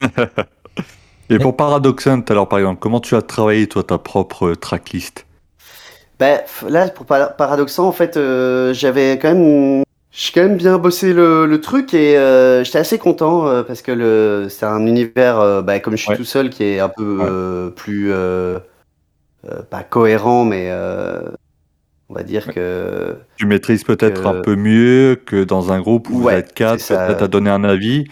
Et 1.30 1.38
pour 1.38 1.56
Paradoxant, 1.56 2.22
alors 2.28 2.48
par 2.48 2.58
exemple, 2.58 2.80
comment 2.80 3.00
tu 3.00 3.14
as 3.14 3.22
travaillé 3.22 3.68
toi 3.68 3.84
ta 3.84 3.98
propre 3.98 4.48
euh, 4.48 4.56
tracklist? 4.56 5.26
Ben, 6.18 6.40
là, 6.68 6.88
pour 6.88 7.06
Par- 7.06 7.36
Paradoxant, 7.36 7.86
en 7.86 7.92
fait, 7.92 8.16
euh, 8.16 8.74
j'avais 8.74 9.18
quand 9.18 9.32
même, 9.32 9.82
j'ai 10.12 10.32
quand 10.34 10.42
même 10.42 10.56
bien 10.56 10.76
bossé 10.76 11.14
le, 11.14 11.46
le 11.46 11.60
truc 11.60 11.94
et 11.94 12.18
euh, 12.18 12.62
j'étais 12.62 12.78
assez 12.78 12.98
content 12.98 13.46
euh, 13.46 13.62
parce 13.62 13.80
que 13.80 13.92
le, 13.92 14.48
c'est 14.50 14.66
un 14.66 14.86
univers, 14.86 15.40
euh, 15.40 15.62
bah, 15.62 15.80
comme 15.80 15.96
je 15.96 16.02
suis 16.02 16.10
Ouais. 16.10 16.16
tout 16.16 16.24
seul, 16.24 16.50
qui 16.50 16.64
est 16.64 16.80
un 16.80 16.88
peu 16.90 17.22
Ouais. 17.22 17.72
plus, 17.76 18.12
pas 19.70 19.82
cohérent, 19.82 20.44
mais 20.44 20.68
euh, 20.70 21.22
on 22.10 22.14
va 22.14 22.22
dire 22.22 22.52
que. 22.52 23.16
Tu 23.36 23.46
maîtrises 23.46 23.84
peut-être 23.84 24.22
Que- 24.22 24.28
un 24.28 24.40
peu 24.42 24.56
mieux 24.56 25.20
que 25.24 25.44
dans 25.44 25.72
un 25.72 25.80
groupe 25.80 26.10
où 26.10 26.18
vous 26.22 26.28
êtes 26.28 26.52
quatre, 26.52 26.80
c'est 26.80 26.94
ça. 26.94 27.06
peut-être 27.06 27.22
à 27.22 27.28
donner 27.28 27.50
un 27.50 27.64
avis. 27.64 28.04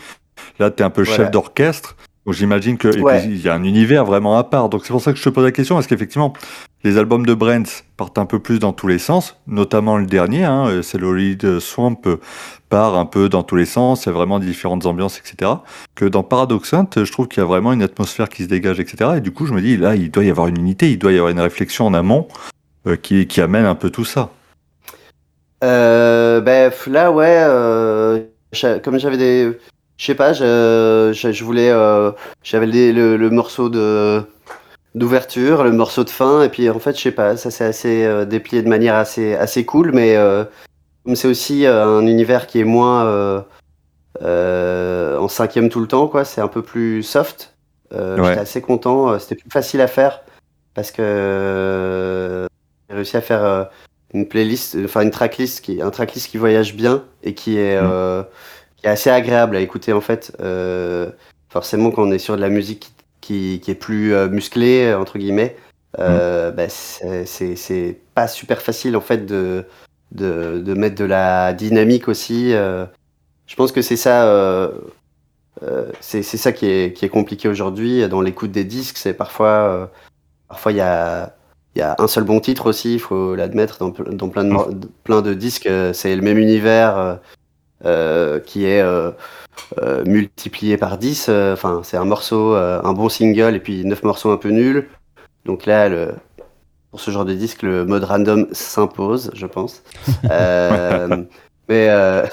Là, 0.58 0.70
tu 0.70 0.82
es 0.82 0.86
un 0.86 0.90
peu 0.90 1.02
Voilà. 1.02 1.16
chef 1.24 1.30
d'orchestre. 1.30 1.96
Donc 2.24 2.34
j'imagine 2.34 2.76
que 2.76 2.88
et 2.96 3.00
Ouais. 3.00 3.20
puis, 3.20 3.30
il 3.30 3.40
y 3.42 3.48
a 3.48 3.54
un 3.54 3.64
univers 3.64 4.04
vraiment 4.04 4.36
à 4.36 4.44
part. 4.44 4.68
Donc 4.68 4.82
c'est 4.84 4.92
pour 4.92 5.00
ça 5.00 5.12
que 5.12 5.18
je 5.18 5.24
te 5.24 5.30
pose 5.30 5.44
la 5.44 5.50
question, 5.50 5.74
parce 5.76 5.86
qu'effectivement, 5.86 6.34
les 6.84 6.98
albums 6.98 7.24
de 7.24 7.32
Brent 7.32 7.84
partent 7.96 8.18
un 8.18 8.26
peu 8.26 8.38
plus 8.38 8.58
dans 8.58 8.72
tous 8.74 8.86
les 8.86 8.98
sens, 8.98 9.36
notamment 9.46 9.96
le 9.96 10.04
dernier, 10.04 10.44
hein, 10.44 10.66
euh, 10.68 11.14
Lead 11.14 11.58
Swamp 11.58 11.96
euh, 12.06 12.16
part 12.68 12.96
un 12.98 13.06
peu 13.06 13.30
dans 13.30 13.42
tous 13.42 13.56
les 13.56 13.64
sens, 13.64 14.04
il 14.04 14.10
y 14.10 14.10
a 14.10 14.12
vraiment 14.12 14.38
différentes 14.40 14.84
ambiances, 14.84 15.18
etc. 15.18 15.52
Que 15.94 16.04
dans 16.04 16.22
Paradoxant, 16.22 16.86
je 16.96 17.10
trouve 17.10 17.28
qu'il 17.28 17.40
y 17.40 17.44
a 17.44 17.46
vraiment 17.46 17.72
une 17.72 17.82
atmosphère 17.82 18.28
qui 18.28 18.42
se 18.42 18.48
dégage, 18.48 18.78
etc. 18.78 19.12
Et 19.16 19.20
du 19.22 19.30
coup, 19.32 19.46
je 19.46 19.54
me 19.54 19.62
dis, 19.62 19.78
là, 19.78 19.94
il 19.96 20.10
doit 20.10 20.22
y 20.24 20.30
avoir 20.30 20.48
une 20.48 20.58
unité, 20.58 20.90
il 20.92 20.98
doit 20.98 21.12
y 21.12 21.16
avoir 21.16 21.30
une 21.30 21.40
réflexion 21.40 21.86
en 21.86 21.94
amont 21.94 22.28
qui, 22.96 23.26
qui 23.26 23.40
amène 23.40 23.64
un 23.64 23.74
peu 23.74 23.90
tout 23.90 24.04
ça. 24.04 24.30
Euh, 25.64 26.40
ben 26.40 26.72
là, 26.86 27.10
ouais, 27.10 27.36
euh, 27.40 28.20
comme 28.82 28.98
j'avais 28.98 29.16
des, 29.16 29.58
je 29.96 30.04
sais 30.04 30.14
pas, 30.14 30.32
je, 30.32 31.44
voulais, 31.44 31.70
euh, 31.70 32.12
j'avais 32.42 32.66
le, 32.66 33.30
morceau 33.30 33.68
de 33.68 34.22
d'ouverture, 34.94 35.64
le 35.64 35.72
morceau 35.72 36.02
de 36.02 36.10
fin, 36.10 36.42
et 36.42 36.48
puis 36.48 36.70
en 36.70 36.78
fait, 36.78 36.96
je 36.96 37.02
sais 37.02 37.12
pas, 37.12 37.36
ça 37.36 37.50
s'est 37.50 37.64
assez 37.64 38.04
euh, 38.04 38.24
déplié 38.24 38.62
de 38.62 38.68
manière 38.68 38.94
assez 38.94 39.34
assez 39.34 39.64
cool, 39.64 39.92
mais 39.92 40.16
euh, 40.16 40.44
comme 41.04 41.14
c'est 41.14 41.28
aussi 41.28 41.66
euh, 41.66 41.98
un 41.98 42.06
univers 42.06 42.46
qui 42.46 42.60
est 42.60 42.64
moins 42.64 43.04
euh, 43.04 43.40
euh, 44.22 45.18
en 45.18 45.28
cinquième 45.28 45.68
tout 45.68 45.80
le 45.80 45.86
temps, 45.88 46.08
quoi, 46.08 46.24
c'est 46.24 46.40
un 46.40 46.48
peu 46.48 46.62
plus 46.62 47.02
soft. 47.02 47.54
Euh, 47.92 48.18
Ouais. 48.18 48.28
J'étais 48.28 48.40
assez 48.40 48.60
content, 48.62 49.10
euh, 49.10 49.18
c'était 49.18 49.36
plus 49.36 49.50
facile 49.50 49.80
à 49.80 49.86
faire 49.88 50.22
parce 50.74 50.90
que 50.90 51.02
euh, 51.02 52.46
j'ai 52.88 52.94
réussi 52.94 53.16
à 53.16 53.20
faire 53.20 53.44
euh, 53.44 53.64
une 54.14 54.26
playlist, 54.28 54.76
enfin 54.84 55.02
une 55.02 55.10
tracklist 55.10 55.60
qui, 55.64 55.82
un 55.82 55.90
tracklist 55.90 56.30
qui 56.30 56.38
voyage 56.38 56.74
bien 56.74 57.04
et 57.22 57.34
qui 57.34 57.58
est, 57.58 57.80
Mm. 57.80 57.86
euh, 57.90 58.22
qui 58.76 58.86
est 58.86 58.90
assez 58.90 59.10
agréable 59.10 59.56
à 59.56 59.60
écouter 59.60 59.92
en 59.92 60.00
fait. 60.00 60.34
Euh, 60.40 61.10
forcément, 61.50 61.90
quand 61.90 62.02
on 62.04 62.10
est 62.12 62.18
sur 62.18 62.36
de 62.36 62.40
la 62.40 62.48
musique 62.48 62.80
qui, 62.80 62.92
qui, 63.20 63.60
qui 63.60 63.70
est 63.70 63.74
plus 63.74 64.14
musclée 64.30 64.94
entre 64.94 65.18
guillemets, 65.18 65.56
euh, 65.98 66.50
bah, 66.50 66.68
c'est- 66.68 68.00
pas 68.14 68.28
super 68.28 68.60
facile 68.62 68.96
en 68.96 69.00
fait 69.00 69.26
de, 69.26 69.64
de, 70.12 70.60
de 70.64 70.74
mettre 70.74 70.96
de 70.96 71.04
la 71.04 71.52
dynamique 71.52 72.08
aussi. 72.08 72.52
euh. 72.54 72.86
je 73.46 73.54
pense 73.56 73.72
que 73.72 73.82
c'est 73.82 73.96
ça. 73.96 74.26
euh, 74.26 74.70
euh, 75.64 75.90
c'est 76.00 76.22
c'est 76.22 76.36
ça 76.36 76.52
qui 76.52 76.66
est, 76.66 76.92
qui 76.96 77.04
est 77.04 77.08
compliqué 77.08 77.48
aujourd'hui 77.48 78.08
dans 78.08 78.20
l'écoute 78.22 78.52
des 78.52 78.64
disques. 78.64 78.96
C'est 78.98 79.14
parfois, 79.14 79.48
euh, 79.48 79.86
parfois 80.48 80.72
il 80.72 80.78
y 80.78 80.80
a, 80.80 81.34
il 81.78 81.82
y 81.82 81.84
a 81.84 81.94
un 82.00 82.08
seul 82.08 82.24
bon 82.24 82.40
titre 82.40 82.66
aussi, 82.66 82.94
il 82.94 82.98
faut 82.98 83.36
l'admettre. 83.36 83.78
Dans, 83.78 83.90
dans 83.90 84.28
plein, 84.28 84.42
de, 84.42 84.50
mor- 84.50 84.68
plein 85.04 85.22
de 85.22 85.32
disques, 85.32 85.66
euh, 85.66 85.92
c'est 85.92 86.16
le 86.16 86.22
même 86.22 86.36
univers 86.38 86.98
euh, 86.98 87.14
euh, 87.84 88.40
qui 88.40 88.64
est 88.64 88.80
euh, 88.82 89.12
euh, 89.80 90.04
multiplié 90.04 90.76
par 90.76 90.98
10. 90.98 91.26
euh, 91.28 91.52
Enfin, 91.52 91.82
c'est 91.84 91.96
un 91.96 92.04
morceau, 92.04 92.54
un 92.54 92.92
bon 92.94 93.08
single 93.08 93.54
et 93.54 93.60
puis 93.60 93.84
neuf 93.84 94.02
morceaux 94.02 94.32
un 94.32 94.38
peu 94.38 94.48
nuls. 94.50 94.88
Donc 95.44 95.66
là, 95.66 95.88
le, 95.88 96.14
pour 96.90 96.98
ce 97.00 97.12
genre 97.12 97.24
de 97.24 97.32
disque, 97.34 97.62
le 97.62 97.84
mode 97.84 98.02
random 98.02 98.48
s'impose, 98.50 99.30
je 99.34 99.46
pense. 99.46 99.82
Euh, 100.32 101.06
mais 101.68 101.88
euh, 101.90 102.26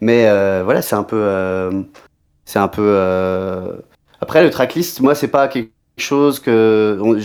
mais 0.00 0.28
euh, 0.28 0.62
voilà, 0.64 0.80
c'est 0.80 0.96
un 0.96 1.02
peu. 1.02 1.20
euh, 1.20 1.82
c'est 2.46 2.58
un 2.58 2.68
peu. 2.68 2.82
euh, 2.86 3.72
Après, 4.22 4.42
le 4.42 4.48
tracklist, 4.48 5.00
moi, 5.02 5.14
c'est 5.14 5.28
pas 5.28 5.46
quelque 5.48 5.72
chose 5.98 6.40
que. 6.40 6.98
on- 7.02 7.18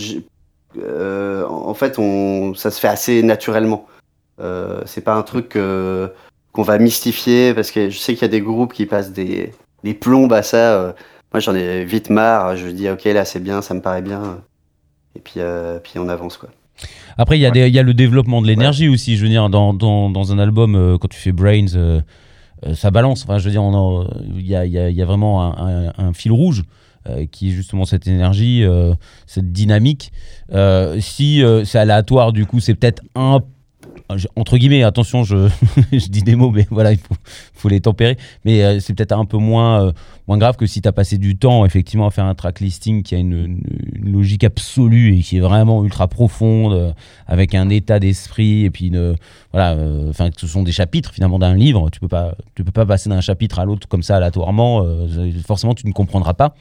euh, 0.82 1.46
en 1.48 1.74
fait, 1.74 1.98
on, 1.98 2.54
ça 2.54 2.70
se 2.70 2.80
fait 2.80 2.88
assez 2.88 3.22
naturellement. 3.22 3.86
Euh, 4.40 4.80
c'est 4.86 5.00
pas 5.02 5.14
un 5.14 5.22
truc 5.22 5.48
que- 5.50 6.10
qu'on 6.52 6.62
va 6.62 6.78
mystifier 6.78 7.54
parce 7.54 7.70
que 7.70 7.90
je 7.90 7.98
sais 7.98 8.14
qu'il 8.14 8.22
y 8.22 8.24
a 8.26 8.28
des 8.28 8.40
groupes 8.40 8.72
qui 8.72 8.86
passent 8.86 9.12
des, 9.12 9.52
des 9.84 9.94
plombes 9.94 10.32
à 10.32 10.42
ça. 10.42 10.74
euh. 10.80 10.92
moi, 11.32 11.40
j'en 11.40 11.54
ai 11.54 11.84
vite 11.84 12.10
marre. 12.10 12.56
Je 12.56 12.68
dis, 12.68 12.88
ok, 12.88 13.04
là, 13.04 13.24
c'est 13.24 13.40
bien, 13.40 13.60
ça 13.62 13.74
me 13.74 13.80
paraît 13.80 14.02
bien. 14.02 14.40
Et 15.16 15.20
puis, 15.20 15.34
euh, 15.38 15.78
puis 15.82 15.98
on 15.98 16.08
avance, 16.08 16.36
quoi. 16.36 16.48
Après, 17.16 17.38
il 17.38 17.40
y, 17.40 17.46
a 17.46 17.50
des- 17.52 17.68
il 17.68 17.74
y 17.74 17.78
a 17.78 17.82
le 17.84 17.94
développement 17.94 18.42
de 18.42 18.46
l'énergie 18.48 18.88
aussi. 18.88 19.16
Je 19.16 19.22
veux 19.22 19.28
dire, 19.28 19.48
dans, 19.48 19.72
dans, 19.74 20.10
dans 20.10 20.32
un 20.32 20.38
album, 20.40 20.74
euh, 20.74 20.98
quand 20.98 21.06
tu 21.08 21.18
fais 21.18 21.30
Brains, 21.32 21.66
euh, 21.76 22.00
euh, 22.66 22.74
ça 22.74 22.90
balance. 22.90 23.22
Enfin, 23.22 23.38
je 23.38 23.44
veux 23.44 23.50
dire, 23.52 23.62
il 24.36 24.46
y 24.46 24.56
a, 24.56 24.64
il 24.64 24.72
y 24.72 24.78
a- 24.78 24.88
il 24.90 24.96
y 24.96 25.02
a 25.02 25.04
vraiment 25.04 25.42
un, 25.44 25.86
un- 25.88 25.92
un 26.08 26.12
fil 26.12 26.32
rouge 26.32 26.64
euh, 27.06 27.26
qui 27.30 27.50
est 27.50 27.52
justement 27.52 27.84
cette 27.84 28.06
énergie, 28.06 28.64
euh, 28.64 28.94
cette 29.26 29.52
dynamique. 29.52 30.10
Euh, 30.54 30.98
si 31.00 31.42
c'est 31.66 31.78
aléatoire, 31.78 32.32
du 32.32 32.46
coup, 32.46 32.60
c'est 32.60 32.74
peut-être 32.74 33.02
un 33.14 33.40
entre 34.36 34.58
guillemets, 34.58 34.82
attention, 34.82 35.24
je, 35.24 35.48
dis 36.08 36.22
des 36.22 36.34
mots, 36.34 36.50
mais 36.50 36.66
voilà, 36.70 36.92
il 36.92 36.98
faut, 37.54 37.68
les 37.68 37.80
tempérer. 37.80 38.16
Mais 38.44 38.80
c'est 38.80 38.94
peut-être 38.94 39.12
un 39.12 39.24
peu 39.24 39.38
moins, 39.38 39.92
moins 40.28 40.36
grave 40.36 40.56
que 40.56 40.66
si 40.66 40.82
tu 40.82 40.88
as 40.88 40.92
passé 40.92 41.16
du 41.16 41.36
temps, 41.36 41.64
effectivement, 41.64 42.06
à 42.06 42.10
faire 42.10 42.26
un 42.26 42.34
track 42.34 42.60
listing 42.60 43.02
qui 43.02 43.14
a 43.14 43.18
une, 43.18 43.60
logique 44.02 44.44
absolue 44.44 45.16
et 45.16 45.22
qui 45.22 45.38
est 45.38 45.40
vraiment 45.40 45.84
ultra 45.84 46.06
profonde, 46.06 46.94
avec 47.26 47.54
un 47.54 47.70
état 47.70 47.98
d'esprit, 47.98 48.64
et 48.64 48.70
puis 48.70 48.88
une, 48.88 49.16
voilà, 49.52 49.76
enfin, 50.08 50.28
ce 50.36 50.46
sont 50.46 50.62
des 50.62 50.72
chapitres 50.72 51.12
finalement 51.12 51.38
d'un 51.38 51.54
livre. 51.54 51.88
Tu 51.90 52.00
peux 52.00 52.08
pas, 52.08 52.34
tu 52.54 52.62
peux 52.62 52.72
pas 52.72 52.86
passer 52.86 53.08
d'un 53.08 53.22
chapitre 53.22 53.58
à 53.58 53.64
l'autre 53.64 53.88
comme 53.88 54.02
ça 54.02 54.16
aléatoirement. 54.16 54.84
forcément, 55.46 55.74
tu 55.74 55.86
ne 55.86 55.92
comprendras 55.92 56.34
pas. 56.34 56.54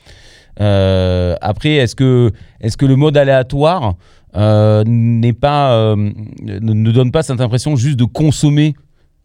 Euh, 0.59 1.35
après, 1.41 1.71
est-ce 1.75 1.95
que, 1.95 2.31
est-ce 2.61 2.77
que 2.77 2.85
le 2.85 2.95
mode 2.95 3.17
aléatoire 3.17 3.95
euh, 4.35 4.83
pas, 5.39 5.73
euh, 5.73 5.95
ne, 5.95 6.73
ne 6.73 6.91
donne 6.91 7.11
pas 7.11 7.23
cette 7.23 7.41
impression 7.41 7.75
juste 7.75 7.97
de 7.97 8.05
consommer 8.05 8.75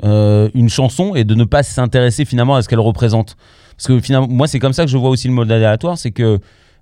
une 0.03 0.69
chanson 0.69 1.17
et 1.17 1.25
de 1.25 1.35
ne 1.35 1.43
pas 1.45 1.65
s'intéresser 1.65 2.25
finalement 2.25 2.55
à 2.55 2.63
ce 2.63 2.69
qu'elle 2.69 2.81
représente? 2.81 3.37
Parce 3.77 3.87
que 3.87 4.01
finalement, 4.01 4.29
moi, 4.29 4.47
c'est 4.47 4.59
comme 4.59 4.73
ça 4.73 4.85
que 4.85 4.91
je 4.91 4.97
vois 4.97 5.11
aussi 5.11 5.29
le 5.29 5.35
mode 5.35 5.51
aléatoire, 5.51 5.99
c'est 5.99 6.13
que 6.13 6.39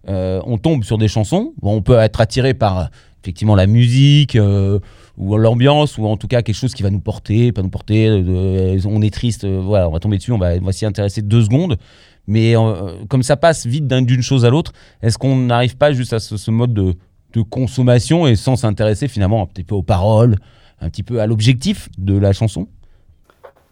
on 0.06 0.58
tombe 0.58 0.84
sur 0.84 0.98
des 0.98 1.08
chansons, 1.08 1.52
on 1.62 1.82
peut 1.82 1.98
être 1.98 2.20
attiré 2.20 2.54
par 2.54 2.90
effectivement 3.22 3.56
la 3.56 3.66
musique 3.66 4.38
ou 5.16 5.36
l'ambiance 5.36 5.98
ou 5.98 6.06
en 6.06 6.16
tout 6.16 6.28
cas 6.28 6.42
quelque 6.42 6.54
chose 6.54 6.74
qui 6.74 6.82
va 6.82 6.90
nous 6.90 7.00
porter, 7.00 7.50
pas 7.50 7.62
nous 7.62 7.70
porter, 7.70 8.08
on 8.84 9.02
est 9.02 9.12
triste, 9.12 9.46
voilà, 9.46 9.88
on 9.88 9.92
va 9.92 9.98
tomber 9.98 10.18
dessus, 10.18 10.32
on 10.32 10.38
va 10.38 10.72
s'y 10.72 10.86
intéresser 10.86 11.22
deux 11.22 11.42
secondes. 11.42 11.76
Mais 12.26 12.56
euh, 12.56 13.04
comme 13.08 13.22
ça 13.22 13.36
passe 13.36 13.66
vite 13.66 13.86
d'un- 13.86 14.02
d'une 14.02 14.22
chose 14.22 14.44
à 14.44 14.50
l'autre, 14.50 14.72
est-ce 15.02 15.18
qu'on 15.18 15.36
n'arrive 15.36 15.76
pas 15.76 15.92
juste 15.92 16.12
à 16.12 16.18
ce, 16.20 16.36
ce 16.36 16.50
mode 16.50 16.74
de, 16.74 16.94
de 17.32 17.42
consommation 17.42 18.26
et 18.26 18.36
sans 18.36 18.56
s'intéresser 18.56 19.08
finalement 19.08 19.42
un 19.42 19.46
petit 19.46 19.64
peu 19.64 19.74
aux 19.74 19.82
paroles, 19.82 20.36
un 20.80 20.90
petit 20.90 21.02
peu 21.02 21.20
à 21.20 21.26
l'objectif 21.26 21.88
de 21.98 22.16
la 22.18 22.32
chanson? 22.32 22.68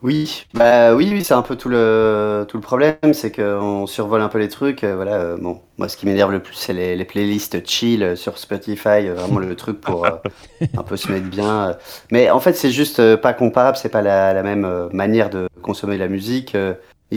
Oui, 0.02 0.44
bah 0.52 0.94
oui, 0.94 1.08
oui, 1.10 1.24
c'est 1.24 1.32
un 1.32 1.40
peu 1.40 1.56
tout 1.56 1.70
le 1.70 2.44
tout 2.46 2.58
le 2.58 2.60
problème, 2.62 2.96
c'est 3.14 3.32
qu'on 3.32 3.86
survole 3.86 4.20
un 4.20 4.28
peu 4.28 4.38
les 4.38 4.50
trucs. 4.50 4.84
euh, 4.84 4.94
voilà, 4.96 5.14
euh, 5.14 5.36
bon, 5.38 5.62
moi, 5.78 5.88
ce 5.88 5.96
qui 5.96 6.04
m'énerve 6.04 6.30
le 6.30 6.42
plus, 6.42 6.54
c'est 6.54 6.74
les, 6.74 6.94
les 6.94 7.04
playlists 7.06 7.66
chill 7.66 8.14
sur 8.14 8.36
Spotify, 8.36 9.08
vraiment 9.08 9.38
le 9.38 9.56
truc 9.56 9.80
pour 9.80 10.06
un 10.76 10.82
peu 10.82 10.96
se 10.98 11.10
mettre 11.10 11.28
bien. 11.28 11.76
Mais 12.10 12.28
en 12.30 12.40
fait, 12.40 12.52
c'est 12.54 12.70
juste 12.70 13.16
pas 13.16 13.32
comparable, 13.32 13.78
c'est 13.78 13.88
pas 13.88 14.02
la, 14.02 14.34
la 14.34 14.42
même 14.42 14.90
manière 14.92 15.30
de 15.30 15.48
consommer 15.62 15.96
la 15.96 16.08
musique, 16.08 16.54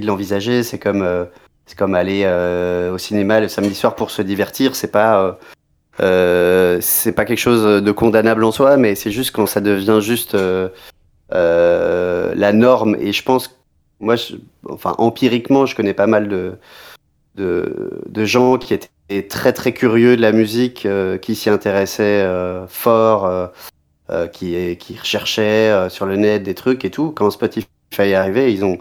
de 0.01 0.07
l'envisager. 0.07 0.63
C'est 0.63 0.79
comme 0.79 1.01
euh, 1.01 1.25
c'est 1.65 1.77
comme 1.77 1.95
aller 1.95 2.23
euh, 2.25 2.93
au 2.93 2.97
cinéma 2.97 3.39
le 3.39 3.47
samedi 3.47 3.75
soir 3.75 3.95
pour 3.95 4.11
se 4.11 4.21
divertir. 4.21 4.75
C'est 4.75 4.91
pas 4.91 5.37
euh, 5.99 6.77
c'est 6.81 7.11
pas 7.11 7.25
quelque 7.25 7.39
chose 7.39 7.83
de 7.83 7.91
condamnable 7.91 8.43
en 8.43 8.51
soi, 8.51 8.77
mais 8.77 8.95
c'est 8.95 9.11
juste 9.11 9.31
quand 9.31 9.45
ça 9.45 9.61
devient 9.61 9.99
juste 10.01 10.37
la 11.31 12.53
norme. 12.53 12.95
Et 12.99 13.11
je 13.13 13.23
pense, 13.23 13.59
moi, 13.99 14.15
enfin, 14.69 14.95
empiriquement, 14.97 15.65
je 15.65 15.75
connais 15.75 15.93
pas 15.93 16.07
mal 16.07 16.29
de, 16.29 16.57
de, 17.35 18.25
gens 18.25 18.57
qui 18.57 18.73
étaient 18.73 19.27
très 19.27 19.53
très 19.53 19.73
curieux 19.73 20.15
de 20.15 20.21
la 20.21 20.31
musique, 20.31 20.87
qui 21.21 21.35
s'y 21.35 21.49
intéressaient 21.49 22.25
fort, 22.67 23.51
qui, 24.31 24.77
qui 24.77 24.99
sur 25.03 26.05
le 26.05 26.15
net 26.15 26.43
des 26.43 26.53
trucs 26.55 26.85
et 26.85 26.91
tout. 26.91 27.11
Quand 27.11 27.29
Spotify 27.31 27.67
est 27.97 28.13
arrivé, 28.13 28.53
ils 28.53 28.63
ont, 28.63 28.77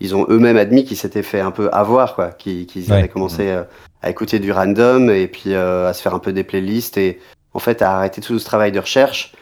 ils 0.00 0.14
ont 0.14 0.26
eux-mêmes 0.28 0.56
admis 0.56 0.84
qu'ils 0.84 0.96
s'étaient 0.96 1.22
fait 1.22 1.40
un 1.40 1.50
peu 1.50 1.68
avoir, 1.72 2.14
quoi, 2.14 2.30
qu'ils 2.30 2.66
Ouais. 2.88 2.92
avaient 2.98 3.08
commencé 3.08 3.48
euh, 3.48 3.62
à 4.02 4.10
écouter 4.10 4.38
du 4.38 4.52
random 4.52 5.10
et 5.10 5.26
puis 5.26 5.54
à 5.54 5.92
se 5.92 6.02
faire 6.02 6.14
un 6.14 6.18
peu 6.18 6.32
des 6.32 6.44
playlists 6.44 6.96
et 6.98 7.18
en 7.54 7.58
fait 7.58 7.80
à 7.82 7.96
arrêter 7.96 8.20
tout 8.20 8.38
ce 8.38 8.44
travail 8.44 8.72
de 8.72 8.78
recherche. 8.80 9.32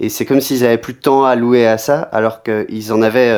Et 0.00 0.08
c'est 0.08 0.24
comme 0.24 0.40
s'ils 0.40 0.64
avaient 0.64 0.78
plus 0.78 0.94
de 0.94 0.98
temps 1.00 1.24
à 1.24 1.36
louer 1.36 1.66
à 1.66 1.78
ça, 1.78 2.00
alors 2.00 2.42
qu'ils 2.42 2.92
en 2.92 3.02
avaient 3.02 3.30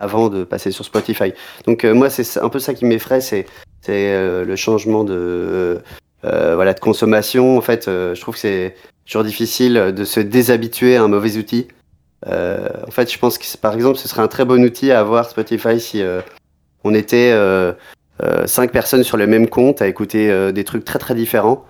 avant 0.00 0.28
de 0.28 0.44
passer 0.44 0.70
sur 0.72 0.84
Spotify. 0.84 1.32
Donc 1.66 1.84
moi, 1.84 2.10
c'est 2.10 2.38
un 2.40 2.48
peu 2.50 2.58
ça 2.58 2.74
qui 2.74 2.84
m'effraie, 2.84 3.20
c'est 3.22 3.46
le 3.88 4.56
changement 4.56 5.04
de 5.04 5.80
voilà 6.22 6.74
de 6.74 6.80
consommation. 6.80 7.56
En 7.56 7.62
fait, 7.62 7.84
je 7.86 8.20
trouve 8.20 8.34
que 8.34 8.40
c'est 8.40 8.74
toujours 9.06 9.24
difficile 9.24 9.92
de 9.96 10.04
se 10.04 10.20
déshabituer 10.20 10.96
à 10.96 11.02
un 11.04 11.08
mauvais 11.08 11.36
outil. 11.38 11.68
Euh, 12.26 12.68
en 12.86 12.90
fait, 12.90 13.10
je 13.12 13.18
pense 13.18 13.38
que 13.38 13.44
par 13.58 13.74
exemple, 13.74 13.98
ce 13.98 14.08
serait 14.08 14.22
un 14.22 14.28
très 14.28 14.44
bon 14.44 14.62
outil 14.64 14.92
à 14.92 15.00
avoir 15.00 15.28
Spotify 15.28 15.80
si 15.80 16.02
euh, 16.02 16.20
on 16.84 16.94
était 16.94 17.32
euh, 17.32 17.72
cinq 18.46 18.70
personnes 18.72 19.02
sur 19.02 19.16
le 19.16 19.26
même 19.26 19.48
compte 19.48 19.82
à 19.82 19.88
écouter 19.88 20.52
des 20.52 20.64
trucs 20.64 20.84
très 20.84 20.98
très 20.98 21.14
différents. 21.14 21.64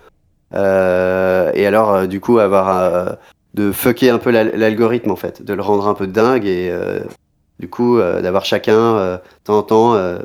et 0.52 1.66
alors, 1.66 2.06
du 2.06 2.20
coup, 2.20 2.38
avoir 2.38 3.16
de 3.54 3.72
fucker 3.72 4.10
un 4.10 4.18
peu 4.18 4.30
l'algorithme 4.30 5.10
en 5.10 5.16
fait, 5.16 5.42
de 5.42 5.54
le 5.54 5.62
rendre 5.62 5.88
un 5.88 5.94
peu 5.94 6.06
dingue 6.06 6.46
et 6.46 6.70
du 7.58 7.68
coup 7.68 7.98
d'avoir 7.98 8.44
chacun 8.44 9.14
de 9.14 9.20
temps 9.44 9.58
en 9.58 9.62
temps 9.62 10.18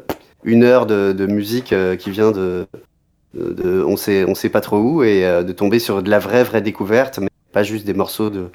une 0.44 0.63
heure 0.63 0.86
de, 0.86 1.13
de 1.13 1.26
musique 1.28 1.74
qui 1.98 2.12
vient 2.12 2.32
de, 2.32 2.68
de, 3.34 3.84
on 3.88 3.96
sait 3.96 4.26
on 4.28 4.36
sait 4.36 4.50
pas 4.50 4.62
trop 4.62 4.80
où 4.80 5.04
et 5.04 5.22
de 5.22 5.52
tomber 5.54 5.80
sur 5.80 6.04
de 6.04 6.10
la 6.10 6.20
vraie 6.20 6.44
vraie 6.44 6.62
découverte, 6.62 7.20
mais 7.20 7.30
pas 7.54 7.63
juste 7.63 7.86
des 7.86 7.94
morceaux 7.94 8.30
de 8.30 8.50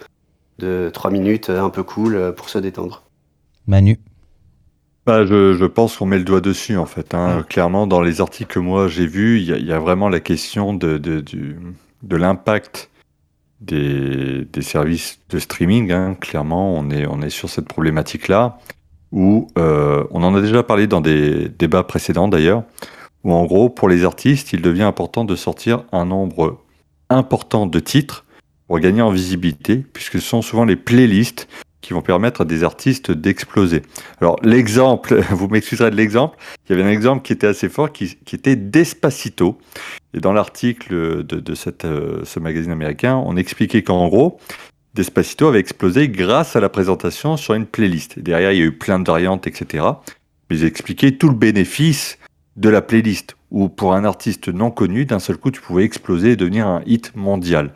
de 0.62 0.90
3 0.92 1.10
minutes 1.10 1.50
un 1.50 1.70
peu 1.70 1.82
cool 1.82 2.14
euh, 2.14 2.32
pour 2.32 2.48
se 2.48 2.58
détendre. 2.58 3.02
Manu 3.66 3.98
bah, 5.04 5.26
je, 5.26 5.64
pense 5.66 5.96
qu'on 5.96 6.06
met 6.06 6.18
le 6.18 6.24
doigt 6.24 6.40
dessus 6.40 6.76
en 6.76 6.86
fait. 6.86 7.12
Hein. 7.12 7.44
Clairement, 7.48 7.88
dans 7.88 8.00
les 8.00 8.20
articles 8.20 8.52
que 8.54 8.60
moi 8.60 8.86
j'ai 8.86 9.06
vus, 9.06 9.40
il 9.40 9.66
y, 9.66 9.72
a 9.72 9.78
vraiment 9.80 10.08
la 10.08 10.20
question 10.20 10.74
de, 10.74 10.96
de, 10.96 11.24
de 12.02 12.16
l'impact 12.16 12.88
des, 13.60 14.44
des, 14.44 14.62
services 14.62 15.18
de 15.28 15.40
streaming. 15.40 15.90
Hein. 15.90 16.16
Clairement, 16.20 16.74
on 16.74 16.90
est, 16.90 17.06
on 17.06 17.20
est 17.20 17.30
sur 17.30 17.50
cette 17.50 17.66
problématique-là, 17.66 18.58
où 19.10 19.48
euh, 19.58 20.04
on 20.10 20.22
en 20.22 20.34
a 20.34 20.40
déjà 20.40 20.62
parlé 20.62 20.86
dans 20.86 21.00
des 21.00 21.48
débats 21.48 21.82
précédents 21.82 22.28
d'ailleurs, 22.28 22.62
où 23.24 23.32
en 23.32 23.44
gros, 23.44 23.68
pour 23.68 23.88
les 23.88 24.04
artistes, 24.04 24.52
il 24.52 24.62
devient 24.62 24.82
important 24.82 25.24
de 25.24 25.36
sortir 25.36 25.84
un 25.92 26.06
nombre 26.06 26.60
important 27.10 27.66
de 27.66 27.78
titres 27.78 28.24
pour 28.72 28.80
gagner 28.80 29.02
en 29.02 29.10
visibilité, 29.10 29.84
puisque 29.92 30.14
ce 30.14 30.26
sont 30.26 30.40
souvent 30.40 30.64
les 30.64 30.76
playlists 30.76 31.46
qui 31.82 31.92
vont 31.92 32.00
permettre 32.00 32.40
à 32.40 32.44
des 32.46 32.64
artistes 32.64 33.12
d'exploser. 33.12 33.82
Alors 34.18 34.36
l'exemple, 34.42 35.20
vous 35.30 35.46
m'excuserez 35.48 35.90
de 35.90 35.94
l'exemple, 35.94 36.38
il 36.64 36.74
y 36.74 36.80
avait 36.80 36.88
un 36.88 36.90
exemple 36.90 37.20
qui 37.20 37.34
était 37.34 37.46
assez 37.46 37.68
fort, 37.68 37.92
qui, 37.92 38.16
était 38.32 38.56
Despacito. 38.56 39.58
Et 40.14 40.20
dans 40.20 40.32
l'article 40.32 41.22
de, 41.22 41.54
euh, 41.84 42.24
ce 42.24 42.40
magazine 42.40 42.72
américain, 42.72 43.22
on 43.26 43.36
expliquait 43.36 43.82
qu'en 43.82 44.08
gros, 44.08 44.40
Despacito 44.94 45.48
avait 45.48 45.60
explosé 45.60 46.08
grâce 46.08 46.56
à 46.56 46.60
la 46.60 46.70
présentation 46.70 47.36
sur 47.36 47.52
une 47.52 47.66
playlist. 47.66 48.20
derrière, 48.20 48.52
il 48.52 48.58
y 48.58 48.62
a 48.62 48.64
eu 48.64 48.72
plein 48.72 48.98
de 48.98 49.06
variantes, 49.06 49.46
etc. 49.46 49.84
Mais 50.48 50.56
ils 50.56 50.64
expliquaient 50.64 51.12
tout 51.12 51.28
le 51.28 51.36
bénéfice 51.36 52.16
de 52.56 52.70
la 52.70 52.80
playlist, 52.80 53.36
où 53.50 53.68
pour 53.68 53.92
un 53.92 54.06
artiste 54.06 54.48
non 54.48 54.70
connu, 54.70 55.04
d'un 55.04 55.18
seul 55.18 55.36
coup, 55.36 55.50
tu 55.50 55.60
pouvais 55.60 55.84
exploser 55.84 56.30
et 56.30 56.36
devenir 56.36 56.66
un 56.66 56.80
hit 56.86 57.14
mondial. 57.14 57.74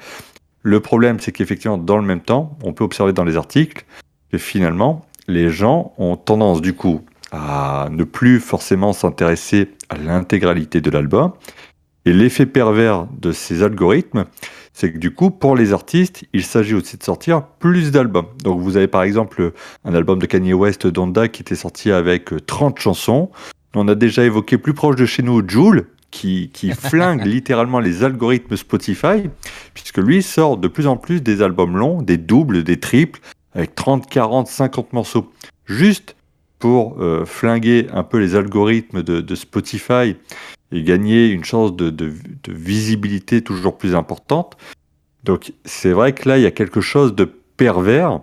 Le 0.66 0.80
problème, 0.80 1.20
c'est 1.20 1.30
qu'effectivement, 1.30 1.78
dans 1.78 1.96
le 1.96 2.02
même 2.02 2.20
temps, 2.20 2.58
on 2.64 2.72
peut 2.72 2.82
observer 2.82 3.12
dans 3.12 3.22
les 3.22 3.36
articles 3.36 3.86
que 4.32 4.36
finalement, 4.36 5.06
les 5.28 5.48
gens 5.48 5.94
ont 5.96 6.16
tendance 6.16 6.60
du 6.60 6.74
coup 6.74 7.02
à 7.30 7.86
ne 7.92 8.02
plus 8.02 8.40
forcément 8.40 8.92
s'intéresser 8.92 9.70
à 9.90 9.96
l'intégralité 9.96 10.80
de 10.80 10.90
l'album. 10.90 11.30
Et 12.04 12.12
l'effet 12.12 12.46
pervers 12.46 13.06
de 13.16 13.30
ces 13.30 13.62
algorithmes, 13.62 14.24
c'est 14.72 14.92
que 14.92 14.98
du 14.98 15.14
coup, 15.14 15.30
pour 15.30 15.54
les 15.54 15.72
artistes, 15.72 16.24
il 16.32 16.42
s'agit 16.42 16.74
aussi 16.74 16.96
de 16.96 17.04
sortir 17.04 17.44
plus 17.60 17.92
d'albums. 17.92 18.26
Donc 18.42 18.58
vous 18.60 18.76
avez 18.76 18.88
par 18.88 19.04
exemple 19.04 19.52
un 19.84 19.94
album 19.94 20.18
de 20.18 20.26
Kanye 20.26 20.52
West, 20.52 20.88
Donda, 20.88 21.28
qui 21.28 21.42
était 21.42 21.54
sorti 21.54 21.92
avec 21.92 22.44
30 22.44 22.80
chansons. 22.80 23.30
On 23.76 23.86
a 23.86 23.94
déjà 23.94 24.24
évoqué 24.24 24.58
plus 24.58 24.74
proche 24.74 24.96
de 24.96 25.06
chez 25.06 25.22
nous, 25.22 25.48
Joule, 25.48 25.86
qui, 26.16 26.70
flingue 26.72 27.24
littéralement 27.26 27.80
les 27.80 28.04
algorithmes 28.04 28.56
Spotify, 28.56 29.28
puisque 29.74 29.98
lui 29.98 30.22
sort 30.22 30.56
de 30.56 30.68
plus 30.68 30.86
en 30.86 30.96
plus 30.96 31.20
des 31.20 31.42
albums 31.42 31.76
longs, 31.76 32.02
des 32.02 32.16
doubles, 32.16 32.64
des 32.64 32.80
triples, 32.80 33.20
avec 33.54 33.74
30, 33.74 34.08
40, 34.08 34.48
50 34.48 34.92
morceaux, 34.92 35.32
juste 35.66 36.16
pour 36.58 37.00
euh, 37.00 37.24
flinguer 37.24 37.86
un 37.92 38.02
peu 38.02 38.18
les 38.18 38.34
algorithmes 38.34 39.02
de, 39.02 39.34
Spotify 39.34 40.16
et 40.72 40.82
gagner 40.82 41.28
une 41.28 41.44
chance 41.44 41.76
de, 41.76 42.12
visibilité 42.48 43.42
toujours 43.42 43.76
plus 43.76 43.94
importante. 43.94 44.56
Donc 45.24 45.52
c'est 45.64 45.92
vrai 45.92 46.12
que 46.12 46.28
là, 46.28 46.38
il 46.38 46.42
y 46.42 46.46
a 46.46 46.50
quelque 46.50 46.80
chose 46.80 47.14
de 47.14 47.24
pervers 47.56 48.20